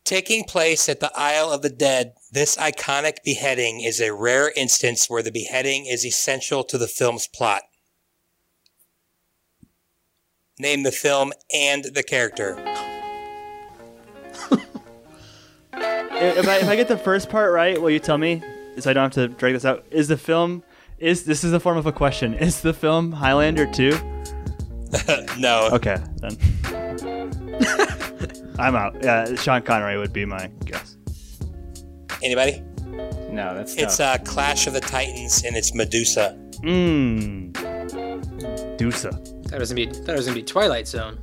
Taking 0.09 0.43
place 0.43 0.89
at 0.89 1.01
the 1.01 1.11
Isle 1.13 1.51
of 1.51 1.61
the 1.61 1.69
Dead, 1.69 2.13
this 2.31 2.57
iconic 2.57 3.17
beheading 3.23 3.81
is 3.81 4.01
a 4.01 4.11
rare 4.11 4.51
instance 4.57 5.07
where 5.07 5.21
the 5.21 5.31
beheading 5.31 5.85
is 5.85 6.03
essential 6.03 6.63
to 6.63 6.79
the 6.79 6.87
film's 6.87 7.27
plot. 7.27 7.61
Name 10.57 10.81
the 10.81 10.91
film 10.91 11.31
and 11.53 11.83
the 11.93 12.01
character. 12.01 12.55
If 15.71 16.47
I, 16.47 16.57
if 16.57 16.67
I 16.67 16.75
get 16.75 16.87
the 16.87 16.97
first 16.97 17.29
part 17.29 17.53
right, 17.53 17.79
will 17.79 17.91
you 17.91 17.99
tell 17.99 18.17
me? 18.17 18.41
So 18.79 18.89
I 18.89 18.93
don't 18.93 19.13
have 19.13 19.13
to 19.13 19.27
drag 19.27 19.53
this 19.53 19.63
out. 19.63 19.85
Is 19.91 20.07
the 20.07 20.17
film? 20.17 20.63
Is 20.97 21.23
this 21.23 21.43
is 21.43 21.51
the 21.51 21.59
form 21.59 21.77
of 21.77 21.85
a 21.85 21.93
question? 21.93 22.33
Is 22.33 22.61
the 22.61 22.73
film 22.73 23.11
Highlander 23.11 23.71
two? 23.71 23.91
no. 25.37 25.69
Okay, 25.71 25.97
then. 26.17 27.95
I'm 28.59 28.75
out. 28.75 28.95
Yeah, 29.03 29.33
Sean 29.35 29.61
Connery 29.61 29.97
would 29.97 30.13
be 30.13 30.25
my 30.25 30.47
guess. 30.65 30.97
Anybody? 32.21 32.61
No, 33.31 33.55
that's 33.55 33.75
tough. 33.75 33.83
It's 33.83 33.99
uh, 33.99 34.17
Clash 34.25 34.67
of 34.67 34.73
the 34.73 34.81
Titans 34.81 35.43
and 35.43 35.55
it's 35.55 35.73
Medusa. 35.73 36.37
Mmm. 36.63 37.53
Dusa. 38.77 39.11
That 39.49 39.59
was 39.59 39.71
gonna 39.71 39.85
be 39.87 40.01
that 40.01 40.15
was 40.15 40.25
gonna 40.25 40.35
be 40.35 40.43
Twilight 40.43 40.87
Zone. 40.87 41.19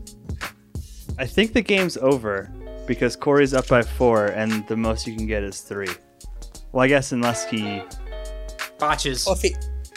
I 1.19 1.27
think 1.27 1.53
the 1.53 1.63
game's 1.63 1.97
over 1.99 2.51
because 2.87 3.17
Corey's 3.17 3.55
up 3.55 3.69
by 3.69 3.83
four, 3.83 4.27
and 4.27 4.67
the 4.69 4.77
most 4.77 5.07
you 5.07 5.17
can 5.17 5.27
get 5.27 5.43
is 5.43 5.61
three. 5.61 5.89
Well, 6.73 6.85
I 6.85 6.89
guess 6.89 7.13
unless 7.13 7.45
he. 7.49 7.83
Botches. 8.79 9.25
Well, 9.27 9.35
if 9.35 9.43
he, 9.43 9.55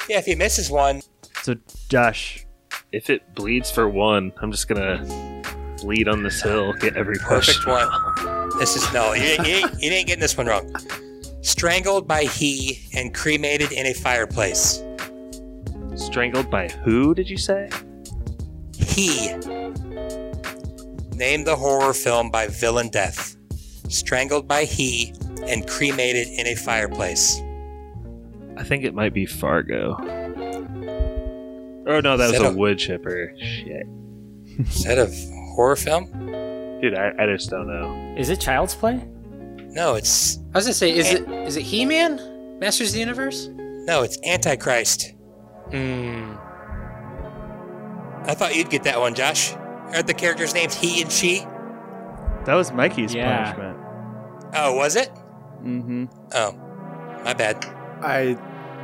yeah, 0.08 0.20
if 0.20 0.26
he 0.26 0.36
misses 0.36 0.70
one, 0.72 1.02
So 1.44 1.56
Josh, 1.90 2.46
If 2.92 3.10
it 3.10 3.36
bleeds 3.36 3.70
for 3.70 3.90
one, 3.90 4.32
I'm 4.42 4.52
just 4.52 4.68
gonna 4.68 5.06
bleed 5.82 6.08
on 6.08 6.24
this 6.24 6.42
hill, 6.42 6.74
get 6.74 6.96
every 6.96 7.18
perfect 7.18 7.62
question. 7.64 7.72
one. 8.26 8.50
This 8.60 8.76
is 8.76 8.92
no, 8.94 9.14
you, 9.14 9.24
ain't- 9.24 9.48
you, 9.48 9.54
ain't, 9.56 9.82
you 9.82 9.92
ain't 9.92 10.08
getting 10.08 10.20
this 10.22 10.36
one 10.36 10.48
wrong. 10.48 10.74
Strangled 11.42 12.08
by 12.08 12.24
he 12.26 12.80
and 12.94 13.14
cremated 13.14 13.72
in 13.72 13.86
a 13.86 13.94
fireplace. 13.94 14.84
Strangled 15.96 16.50
by 16.50 16.68
who? 16.68 17.14
Did 17.16 17.30
you 17.30 17.38
say? 17.38 17.70
He. 18.78 19.30
Name 21.16 21.44
the 21.46 21.56
horror 21.58 21.94
film 21.94 22.32
by 22.32 22.48
villain 22.48 22.90
death. 22.90 23.38
Strangled 23.88 24.46
by 24.48 24.64
he 24.66 25.14
and 25.48 25.66
cremated 25.68 26.28
in 26.28 26.48
a 26.48 26.56
fireplace. 26.56 27.40
I 28.58 28.64
think 28.64 28.84
it 28.84 28.94
might 28.94 29.14
be 29.14 29.26
Fargo. 29.26 29.96
Oh 31.88 32.00
no, 32.02 32.18
that 32.18 32.28
was 32.28 32.32
Set 32.32 32.42
a 32.42 32.50
up- 32.50 32.56
wood 32.56 32.78
chipper. 32.78 33.34
Shit, 33.40 33.86
Instead 34.58 34.98
a 34.98 35.08
horror 35.56 35.76
film? 35.76 36.06
dude, 36.82 36.96
I, 36.96 37.12
I 37.20 37.26
just 37.26 37.50
don't 37.50 37.68
know. 37.68 38.16
Is 38.18 38.30
it 38.30 38.40
Child's 38.40 38.74
Play? 38.76 39.06
No, 39.72 39.96
it's 39.96 40.40
I 40.54 40.58
was 40.58 40.66
gonna 40.66 40.74
say, 40.74 40.92
is 40.96 41.12
it 41.14 41.30
is 41.30 41.58
it 41.58 41.64
He 41.64 41.86
Man? 41.86 42.58
Masters 42.60 42.90
of 42.90 42.94
the 42.96 43.00
Universe? 43.02 43.50
no, 43.52 44.04
it's 44.04 44.18
Antichrist. 44.26 45.14
Hmm. 45.72 46.36
I 48.26 48.34
thought 48.36 48.56
you'd 48.56 48.70
get 48.70 48.84
that 48.84 49.00
one, 49.00 49.14
Josh. 49.16 49.54
Aren't 49.54 50.08
the 50.08 50.14
characters 50.14 50.54
named 50.54 50.74
he 50.74 51.02
and 51.02 51.12
she? 51.12 51.40
that 52.46 52.56
was 52.56 52.72
Mikey's 52.72 53.14
Yeah. 53.14 53.54
punishment. 53.54 53.78
Oh, 54.56 54.76
was 54.76 54.96
it? 54.96 55.10
Mm-hmm. 55.64 56.06
Oh, 56.34 56.52
my 57.24 57.34
bad. 57.34 57.64
I 58.02 58.38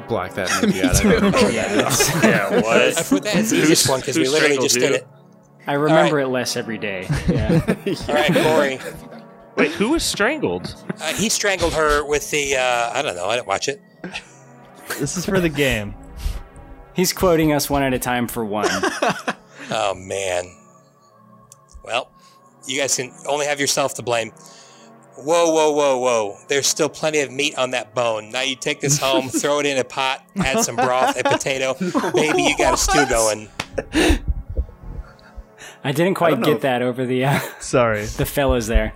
blacked 0.07 0.35
that 0.35 0.49
movie 0.63 0.81
out. 0.83 0.95
I 0.97 1.03
don't 1.19 1.31
know. 1.31 1.47
Yeah, 1.49 1.73
that's- 1.75 2.23
Yeah, 2.23 2.61
what? 2.61 2.97
I 2.97 3.03
put 3.03 3.23
that 3.23 3.35
as 3.35 3.49
the 3.51 3.57
easiest 3.57 3.89
one 3.89 3.99
because 4.01 4.17
we 4.17 4.27
literally 4.27 4.55
strangled 4.57 4.69
just 4.69 4.75
did 4.79 4.91
it. 4.91 5.07
I 5.67 5.73
remember 5.73 6.19
it 6.19 6.27
less 6.27 6.55
every 6.55 6.77
day. 6.77 7.07
Yeah. 7.27 7.61
All 8.07 8.13
right, 8.15 8.33
Corey. 8.33 8.79
Wait, 9.55 9.71
who 9.71 9.89
was 9.91 10.03
strangled? 10.03 10.75
Uh, 11.01 11.13
he 11.13 11.29
strangled 11.29 11.73
her 11.73 12.05
with 12.05 12.29
the, 12.31 12.55
uh, 12.55 12.91
I 12.93 13.01
don't 13.01 13.15
know, 13.15 13.25
I 13.27 13.35
didn't 13.35 13.47
watch 13.47 13.67
it. 13.67 13.81
This 14.99 15.17
is 15.17 15.25
for 15.25 15.39
the 15.39 15.49
game. 15.49 15.95
He's 16.93 17.11
quoting 17.13 17.51
us 17.53 17.69
one 17.69 17.81
at 17.83 17.93
a 17.93 17.99
time 17.99 18.27
for 18.27 18.43
one. 18.45 18.69
Oh, 19.71 19.95
man. 19.95 20.45
Well, 21.83 22.11
you 22.67 22.79
guys 22.79 22.95
can 22.95 23.11
only 23.27 23.47
have 23.47 23.59
yourself 23.59 23.95
to 23.95 24.03
blame. 24.03 24.29
Whoa, 25.15 25.51
whoa, 25.51 25.71
whoa, 25.71 25.97
whoa. 25.97 26.37
There's 26.49 26.67
still 26.67 26.87
plenty 26.87 27.21
of 27.21 27.31
meat 27.31 27.57
on 27.57 27.71
that 27.71 27.95
bone. 27.95 28.29
Now 28.29 28.41
you 28.41 28.55
take 28.55 28.79
this 28.79 28.99
home, 28.99 29.27
throw 29.27 29.59
it 29.61 29.65
in 29.65 29.79
a 29.79 29.83
pot, 29.83 30.23
add 30.35 30.59
some 30.63 30.75
broth, 30.75 31.19
a 31.19 31.23
potato. 31.23 31.73
Baby, 32.13 32.43
you 32.43 32.55
got 32.59 32.75
a 32.75 32.77
stew 32.77 33.07
going. 33.07 33.49
I 35.85 35.91
didn't 35.93 36.15
quite 36.15 36.39
know 36.39 36.45
get 36.45 36.55
if- 36.57 36.61
that 36.63 36.81
over 36.81 37.05
the 37.05 37.23
uh, 37.25 37.39
Sorry. 37.59 38.05
the 38.17 38.25
fellas 38.25 38.67
there. 38.67 38.93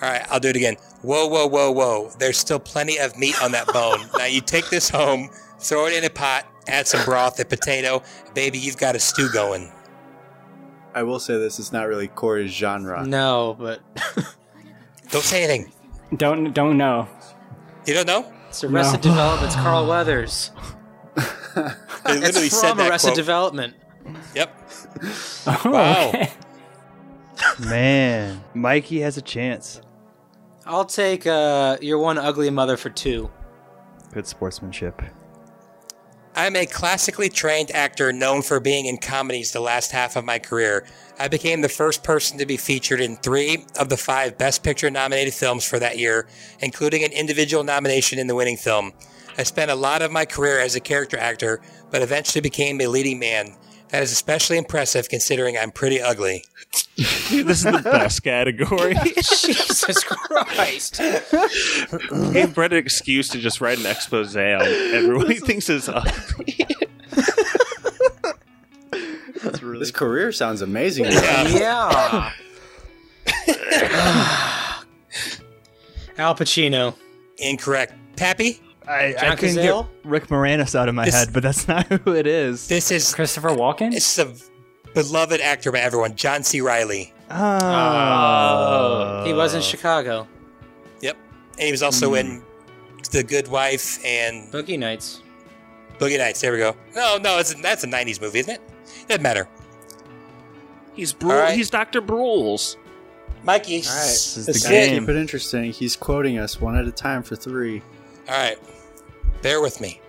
All 0.00 0.08
right, 0.08 0.24
I'll 0.30 0.38
do 0.38 0.48
it 0.48 0.56
again. 0.56 0.76
Whoa, 1.02 1.26
whoa, 1.26 1.46
whoa, 1.48 1.72
whoa. 1.72 2.10
There's 2.18 2.36
still 2.38 2.60
plenty 2.60 2.98
of 2.98 3.16
meat 3.18 3.40
on 3.42 3.50
that 3.52 3.66
bone. 3.68 3.98
now 4.18 4.26
you 4.26 4.40
take 4.40 4.68
this 4.70 4.88
home, 4.88 5.30
throw 5.58 5.86
it 5.86 5.94
in 5.94 6.04
a 6.04 6.10
pot, 6.10 6.46
add 6.68 6.86
some 6.86 7.04
broth, 7.04 7.40
a 7.40 7.44
potato. 7.44 8.02
Baby, 8.34 8.58
you've 8.58 8.76
got 8.76 8.94
a 8.94 9.00
stew 9.00 9.28
going. 9.32 9.72
I 10.94 11.02
will 11.02 11.18
say 11.18 11.36
this 11.38 11.58
is 11.58 11.72
not 11.72 11.88
really 11.88 12.08
Corey's 12.08 12.52
genre. 12.52 13.04
No, 13.06 13.56
but 13.58 13.80
Don't 15.10 15.24
say 15.24 15.44
anything. 15.44 15.72
Don't 16.16 16.52
don't 16.52 16.76
know. 16.76 17.08
You 17.86 17.94
don't 17.94 18.06
know? 18.06 18.32
it's 18.48 18.62
Arrested 18.64 19.00
Development's 19.00 19.54
Carl 19.56 19.86
Weathers. 19.86 20.50
They 21.16 21.22
It's 22.04 22.20
literally 22.20 22.48
said 22.48 22.70
from 22.70 22.78
that 22.78 22.90
Arrested 22.90 23.08
quote. 23.08 23.16
Development. 23.16 23.74
Yep. 24.34 24.67
Oh, 25.46 25.62
Wow. 25.70 26.08
okay. 26.08 26.30
Man, 27.60 28.42
Mikey 28.54 29.00
has 29.00 29.16
a 29.16 29.22
chance. 29.22 29.80
I'll 30.66 30.84
take 30.84 31.26
uh, 31.26 31.78
your 31.80 31.98
one 31.98 32.18
ugly 32.18 32.50
mother 32.50 32.76
for 32.76 32.90
two. 32.90 33.30
Good 34.12 34.26
sportsmanship. 34.26 35.00
I'm 36.34 36.54
a 36.56 36.66
classically 36.66 37.28
trained 37.28 37.70
actor 37.72 38.12
known 38.12 38.42
for 38.42 38.60
being 38.60 38.86
in 38.86 38.98
comedies 38.98 39.52
the 39.52 39.60
last 39.60 39.90
half 39.90 40.14
of 40.14 40.24
my 40.24 40.38
career. 40.38 40.86
I 41.18 41.26
became 41.28 41.62
the 41.62 41.68
first 41.68 42.04
person 42.04 42.38
to 42.38 42.46
be 42.46 42.56
featured 42.56 43.00
in 43.00 43.16
three 43.16 43.64
of 43.78 43.88
the 43.88 43.96
five 43.96 44.38
Best 44.38 44.62
Picture 44.62 44.90
nominated 44.90 45.34
films 45.34 45.64
for 45.64 45.78
that 45.80 45.98
year, 45.98 46.28
including 46.60 47.02
an 47.02 47.12
individual 47.12 47.64
nomination 47.64 48.18
in 48.20 48.28
the 48.28 48.36
winning 48.36 48.56
film. 48.56 48.92
I 49.36 49.42
spent 49.42 49.70
a 49.70 49.74
lot 49.74 50.02
of 50.02 50.12
my 50.12 50.24
career 50.24 50.60
as 50.60 50.76
a 50.76 50.80
character 50.80 51.16
actor, 51.16 51.60
but 51.90 52.02
eventually 52.02 52.40
became 52.40 52.80
a 52.80 52.86
leading 52.86 53.18
man. 53.18 53.56
That 53.90 54.02
is 54.02 54.12
especially 54.12 54.58
impressive 54.58 55.08
considering 55.08 55.56
I'm 55.56 55.70
pretty 55.70 56.00
ugly. 56.00 56.44
Dude, 56.96 57.46
this 57.46 57.64
is 57.64 57.72
the 57.72 57.80
best 57.82 58.22
category. 58.22 58.94
Jesus 59.14 60.04
Christ. 60.04 61.00
Gave 62.32 62.54
Brett 62.54 62.72
an 62.72 62.78
excuse 62.78 63.28
to 63.30 63.38
just 63.38 63.60
write 63.60 63.78
an 63.78 63.86
expose 63.86 64.36
on 64.36 64.44
everyone 64.44 65.30
he 65.30 65.38
thinks 65.38 65.70
is 65.70 65.88
ugly. 65.88 66.58
This 69.78 69.90
career 69.90 70.32
sounds 70.32 70.60
amazing. 70.60 71.06
yeah. 71.06 72.32
Al 76.18 76.34
Pacino. 76.34 76.94
Incorrect. 77.38 77.94
Pappy? 78.16 78.60
I, 78.88 79.12
John 79.12 79.32
I 79.32 79.36
couldn't 79.36 79.56
get 79.56 79.86
Rick 80.04 80.28
Moranis 80.28 80.74
out 80.74 80.88
of 80.88 80.94
my 80.94 81.04
This- 81.04 81.14
head, 81.14 81.32
but 81.32 81.42
that's 81.42 81.68
not 81.68 81.86
who 81.86 82.14
it 82.14 82.26
is. 82.26 82.68
This 82.68 82.90
is 82.90 83.14
Christopher 83.14 83.50
Walken? 83.50 83.94
it's 83.94 84.18
a 84.18 84.32
beloved 84.94 85.40
actor 85.40 85.70
by 85.70 85.80
everyone, 85.80 86.16
John 86.16 86.42
C. 86.42 86.60
Reilly. 86.60 87.12
Oh. 87.30 89.24
He 89.26 89.32
was 89.32 89.54
in 89.54 89.60
Chicago. 89.62 90.26
Yep. 91.02 91.16
And 91.52 91.60
he 91.60 91.70
was 91.70 91.82
also 91.82 92.10
hmm. 92.10 92.16
in 92.16 92.42
The 93.12 93.22
Good 93.22 93.48
Wife 93.48 94.02
and 94.04 94.50
Boogie 94.50 94.78
Nights. 94.78 95.22
Boogie 95.98 96.18
Nights. 96.18 96.40
There 96.40 96.52
we 96.52 96.58
go. 96.58 96.74
No, 96.94 97.18
no, 97.18 97.38
it's, 97.38 97.54
that's 97.54 97.84
a 97.84 97.86
90s 97.86 98.20
movie, 98.20 98.38
isn't 98.38 98.54
it? 98.54 98.62
Doesn't 99.08 99.22
matter. 99.22 99.48
He's 100.94 101.12
Brule, 101.12 101.32
All 101.32 101.38
right. 101.38 101.56
he's 101.56 101.70
Dr. 101.70 102.00
Brules. 102.00 102.76
Mikey. 103.44 103.76
All 103.76 103.82
right. 103.82 104.06
This 104.06 104.36
is 104.36 104.46
the 104.46 104.68
game. 104.68 105.00
Keep 105.02 105.10
it 105.10 105.16
interesting. 105.16 105.72
He's 105.72 105.94
quoting 105.96 106.38
us 106.38 106.60
one 106.60 106.76
at 106.76 106.86
a 106.86 106.92
time 106.92 107.22
for 107.22 107.36
three. 107.36 107.82
All 108.28 108.34
right. 108.34 108.58
Bear 109.42 109.60
with 109.60 109.80
me. 109.80 110.00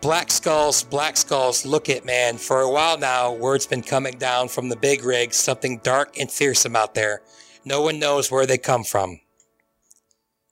Black 0.00 0.30
skulls, 0.30 0.82
black 0.82 1.16
skulls, 1.16 1.66
look 1.66 1.88
it, 1.88 2.04
man. 2.04 2.38
For 2.38 2.60
a 2.60 2.70
while 2.70 2.98
now, 2.98 3.32
word's 3.32 3.66
been 3.66 3.82
coming 3.82 4.18
down 4.18 4.48
from 4.48 4.68
the 4.68 4.76
big 4.76 5.04
rig, 5.04 5.34
something 5.34 5.78
dark 5.78 6.18
and 6.18 6.30
fearsome 6.30 6.74
out 6.74 6.94
there. 6.94 7.22
No 7.64 7.82
one 7.82 7.98
knows 7.98 8.30
where 8.30 8.46
they 8.46 8.58
come 8.58 8.82
from. 8.82 9.20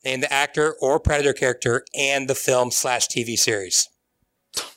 Name 0.05 0.21
the 0.21 0.33
actor 0.33 0.77
or 0.81 1.01
Predator 1.01 1.33
character 1.33 1.85
and 1.95 2.29
the 2.29 2.35
film 2.35 2.71
slash 2.71 3.09
TV 3.09 3.37
series. 3.37 3.89
Oh 4.59 4.71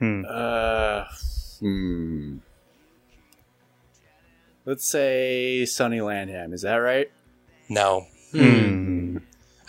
my 0.00 0.08
god. 0.18 0.24
Hmm. 0.24 0.24
Uh, 0.28 1.04
hmm. 1.60 2.38
Let's 4.64 4.86
say 4.86 5.64
Sonny 5.64 5.98
Landham. 5.98 6.52
Is 6.52 6.62
that 6.62 6.76
right? 6.76 7.10
No. 7.68 8.06
Hmm. 8.32 9.18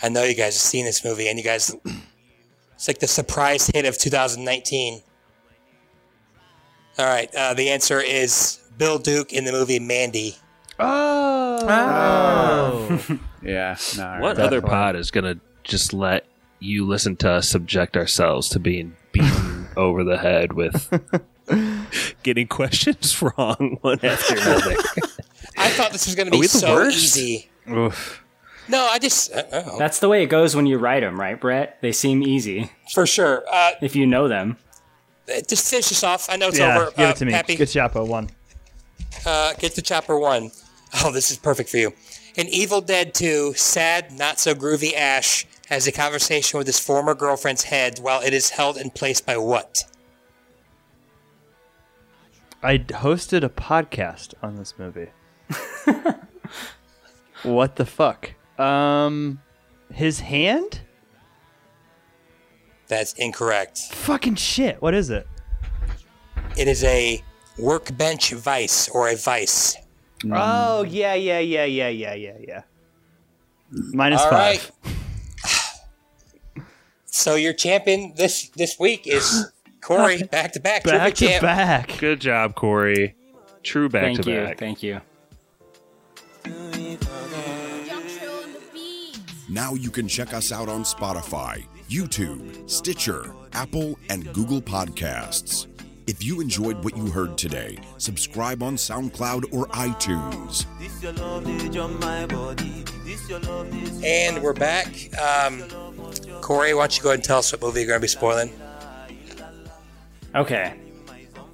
I 0.01 0.09
know 0.09 0.23
you 0.23 0.35
guys 0.35 0.53
have 0.55 0.61
seen 0.61 0.85
this 0.85 1.03
movie, 1.03 1.27
and 1.27 1.37
you 1.37 1.43
guys, 1.43 1.75
it's 2.75 2.87
like 2.87 2.99
the 2.99 3.07
surprise 3.07 3.67
hit 3.67 3.85
of 3.85 3.97
2019. 3.97 5.01
All 6.99 7.05
right. 7.05 7.33
Uh, 7.35 7.53
the 7.53 7.69
answer 7.69 7.99
is 7.99 8.59
Bill 8.77 8.97
Duke 8.99 9.31
in 9.33 9.45
the 9.45 9.51
movie 9.51 9.79
Mandy. 9.79 10.35
Oh. 10.79 11.57
Yeah. 13.43 13.77
No. 13.95 14.17
What 14.19 14.37
right. 14.37 14.45
other 14.45 14.61
pod 14.61 14.95
is 14.97 15.09
going 15.09 15.23
to 15.23 15.39
just 15.63 15.93
let 15.93 16.25
you 16.59 16.85
listen 16.85 17.15
to 17.17 17.29
us 17.31 17.47
subject 17.47 17.95
ourselves 17.95 18.49
to 18.49 18.59
being 18.59 18.97
beaten 19.13 19.67
over 19.77 20.03
the 20.03 20.17
head 20.17 20.51
with 20.51 20.91
getting 22.23 22.47
questions 22.47 23.21
wrong 23.21 23.77
one 23.81 23.99
after 24.03 24.35
another? 24.35 24.75
I 25.57 25.69
thought 25.69 25.93
this 25.93 26.07
was 26.07 26.15
going 26.15 26.29
to 26.29 26.37
be 26.37 26.45
so 26.47 26.73
worst? 26.73 26.97
easy. 27.17 27.49
Oof. 27.69 28.21
No, 28.69 28.85
I 28.85 28.99
just 28.99 29.33
uh, 29.33 29.43
oh, 29.53 29.77
That's 29.79 29.99
the 29.99 30.09
way 30.09 30.23
it 30.23 30.27
goes 30.27 30.55
when 30.55 30.65
you 30.65 30.77
write 30.77 31.01
them, 31.01 31.19
right, 31.19 31.39
Brett? 31.39 31.77
They 31.81 31.91
seem 31.91 32.21
easy 32.23 32.69
for 32.93 33.05
sure. 33.05 33.43
Uh, 33.51 33.71
if 33.81 33.95
you 33.95 34.05
know 34.05 34.27
them. 34.27 34.57
just 35.47 35.69
finish 35.69 35.89
this 35.89 36.03
off. 36.03 36.29
I 36.29 36.35
know 36.35 36.49
it's 36.49 36.59
Yeah, 36.59 36.77
over. 36.77 36.91
give 36.91 36.99
uh, 37.07 37.09
it 37.09 37.15
to 37.17 37.25
me. 37.25 37.31
Pappy, 37.31 37.55
Good 37.55 37.67
Chapo, 37.69 38.05
one. 38.07 38.29
uh, 39.25 39.53
get 39.59 39.73
to 39.75 39.81
chapter 39.81 40.17
one. 40.17 40.51
Oh, 41.03 41.11
this 41.11 41.31
is 41.31 41.37
perfect 41.37 41.69
for 41.69 41.77
you. 41.77 41.93
In 42.35 42.47
Evil 42.47 42.81
Dead 42.81 43.13
2, 43.13 43.53
sad, 43.55 44.11
not 44.11 44.39
so 44.39 44.53
groovy 44.53 44.93
Ash 44.95 45.45
has 45.69 45.87
a 45.87 45.91
conversation 45.91 46.57
with 46.57 46.67
his 46.67 46.79
former 46.79 47.13
girlfriend's 47.15 47.63
head 47.63 47.99
while 47.99 48.21
it 48.21 48.33
is 48.33 48.51
held 48.51 48.77
in 48.77 48.89
place 48.89 49.19
by 49.19 49.35
what? 49.37 49.83
I 52.63 52.77
hosted 52.77 53.43
a 53.43 53.49
podcast 53.49 54.33
on 54.41 54.55
this 54.55 54.73
movie. 54.77 55.09
what 57.43 57.75
the 57.75 57.85
fuck? 57.85 58.33
Um, 58.57 59.41
his 59.93 60.19
hand? 60.21 60.81
That's 62.87 63.13
incorrect. 63.13 63.79
Fucking 63.91 64.35
shit. 64.35 64.81
What 64.81 64.93
is 64.93 65.09
it? 65.09 65.27
It 66.57 66.67
is 66.67 66.83
a 66.83 67.21
workbench 67.59 68.31
vice 68.31 68.89
or 68.89 69.09
a 69.09 69.15
vice. 69.15 69.75
Oh 70.31 70.83
yeah, 70.83 71.13
yeah, 71.13 71.39
yeah, 71.39 71.65
yeah, 71.65 71.87
yeah, 71.89 72.13
yeah, 72.13 72.37
yeah. 72.39 72.61
Minus 73.93 74.21
All 74.21 74.29
five. 74.31 74.71
right. 74.85 74.93
So 77.05 77.35
your 77.35 77.53
champion 77.53 78.13
this 78.15 78.49
this 78.49 78.79
week 78.79 79.05
is 79.07 79.51
Corey, 79.81 80.21
back 80.23 80.53
to 80.53 80.59
back, 80.59 80.83
Back 80.83 81.13
to 81.15 81.27
champ. 81.27 81.41
back. 81.41 81.97
Good 81.97 82.21
job, 82.21 82.55
Corey. 82.55 83.15
True 83.63 83.89
back 83.89 84.03
Thank 84.03 84.21
to 84.21 84.31
you. 84.31 84.37
back. 84.45 84.57
Thank 84.59 84.83
you. 84.83 85.01
Now 89.49 89.75
you 89.75 89.89
can 89.89 90.09
check 90.09 90.33
us 90.33 90.51
out 90.51 90.67
on 90.67 90.83
Spotify, 90.83 91.63
YouTube, 91.89 92.69
Stitcher, 92.69 93.33
Apple, 93.53 93.97
and 94.09 94.31
Google 94.33 94.61
Podcasts. 94.61 95.67
If 96.05 96.21
you 96.21 96.41
enjoyed 96.41 96.83
what 96.83 96.97
you 96.97 97.07
heard 97.07 97.37
today, 97.37 97.77
subscribe 97.97 98.61
on 98.61 98.75
SoundCloud 98.75 99.53
or 99.53 99.67
iTunes. 99.67 100.65
And 104.03 104.43
we're 104.43 104.53
back. 104.53 104.87
Um, 105.17 105.63
Corey, 106.41 106.73
why 106.73 106.81
don't 106.81 106.97
you 106.97 107.03
go 107.03 107.09
ahead 107.09 107.19
and 107.19 107.23
tell 107.23 107.39
us 107.39 107.49
what 107.53 107.61
movie 107.61 107.79
you're 107.79 107.87
going 107.87 107.99
to 107.99 108.01
be 108.01 108.07
spoiling? 108.09 108.51
Okay. 110.35 110.77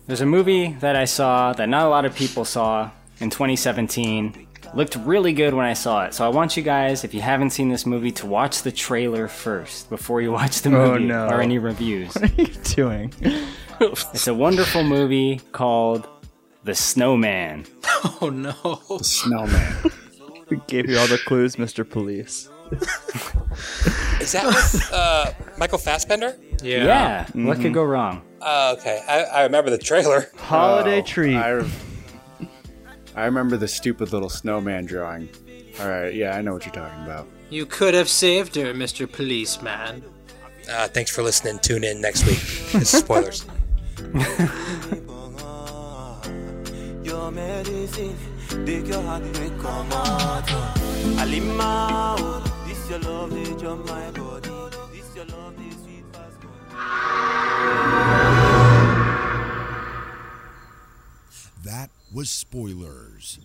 There's 0.08 0.22
a 0.22 0.26
movie 0.26 0.74
that 0.80 0.96
I 0.96 1.06
saw 1.06 1.54
that 1.54 1.70
not 1.70 1.86
a 1.86 1.90
lot 1.90 2.06
of 2.06 2.16
people 2.16 2.44
saw 2.44 2.90
in 3.20 3.30
2017. 3.30 4.48
Looked 4.76 4.96
really 4.98 5.34
good 5.34 5.54
when 5.54 5.66
I 5.66 5.74
saw 5.74 6.06
it. 6.06 6.14
So 6.16 6.26
I 6.26 6.30
want 6.30 6.58
you 6.58 6.64
guys, 6.64 7.04
if 7.04 7.14
you 7.14 7.22
haven't 7.22 7.52
seen 7.52 7.70
this 7.70 7.86
movie, 7.86 8.12
to 8.14 8.26
watch 8.26 8.64
the 8.64 8.72
trailer 8.72 9.28
first 9.28 9.88
before 9.90 10.22
you 10.22 10.32
watch 10.32 10.62
the 10.62 10.70
Oh, 10.76 10.94
movie 10.94 11.06
no. 11.06 11.28
or 11.28 11.42
any 11.42 11.60
reviews. 11.60 12.14
What 12.20 12.32
are 12.32 12.42
you 12.42 12.48
doing? 12.64 13.14
it's 13.82 14.28
a 14.28 14.34
wonderful 14.34 14.84
movie 14.84 15.42
called 15.52 16.08
The 16.64 16.74
Snowman. 16.74 17.66
Oh 18.22 18.30
no. 18.30 18.82
The 18.98 19.04
snowman. 19.04 19.76
We 20.50 20.58
gave 20.68 20.90
you 20.90 20.98
all 20.98 21.08
the 21.08 21.20
clues, 21.20 21.56
Mr. 21.58 21.88
Police. 21.88 22.50
Is 24.20 24.32
that 24.32 24.46
with 24.48 24.90
uh, 24.92 25.32
Michael 25.58 25.78
Fassbender? 25.78 26.36
Yeah. 26.64 27.24
What 27.26 27.34
Mm-hmm. 27.36 27.62
could 27.62 27.74
go 27.74 27.84
wrong? 27.84 28.22
Oh, 28.42 28.74
okay. 28.74 29.02
I, 29.08 29.24
I 29.24 29.44
remember 29.44 29.70
the 29.70 29.78
trailer. 29.78 30.28
Holiday 30.38 31.00
Oh, 31.00 31.04
treat. 31.04 31.36
I, 31.38 31.64
I 33.16 33.26
remember 33.26 33.58
the 33.58 33.68
stupid 33.68 34.12
little 34.12 34.30
snowman 34.30 34.86
drawing. 34.86 35.30
All 35.80 35.88
right. 35.90 36.14
Yeah, 36.14 36.36
I 36.36 36.42
know 36.42 36.54
what 36.54 36.66
you're 36.66 36.74
talking 36.74 37.04
about. 37.04 37.28
You 37.50 37.66
could 37.66 37.94
have 37.94 38.10
saved 38.10 38.56
her, 38.56 38.74
Mr. 38.74 39.12
Policeman. 39.12 40.04
Uh, 40.70 40.88
thanks 40.88 41.12
for 41.12 41.22
listening. 41.24 41.60
Tune 41.60 41.84
in 41.84 42.02
next 42.02 42.26
week. 42.26 42.40
This 42.72 42.76
is 42.76 42.90
spoilers. 43.04 43.46
Your 47.04 47.32
medicine, 47.32 48.16
make 48.66 48.88
your 48.88 49.02
heart 49.04 49.24
break 49.34 49.58
come 49.60 49.92
out. 49.92 50.50
Alima, 51.20 52.42
this 52.68 52.90
your 52.90 53.00
love, 53.00 53.32
they 53.32 53.44
jump 53.62 53.86
my 53.88 54.10
body. 54.12 54.50
This 54.94 55.16
your 55.16 55.26
love, 55.26 55.56
they 55.58 55.70
sweet 55.70 56.06
fast. 56.14 57.44
That 61.64 61.90
was 62.14 62.30
Spoilers. 62.30 63.40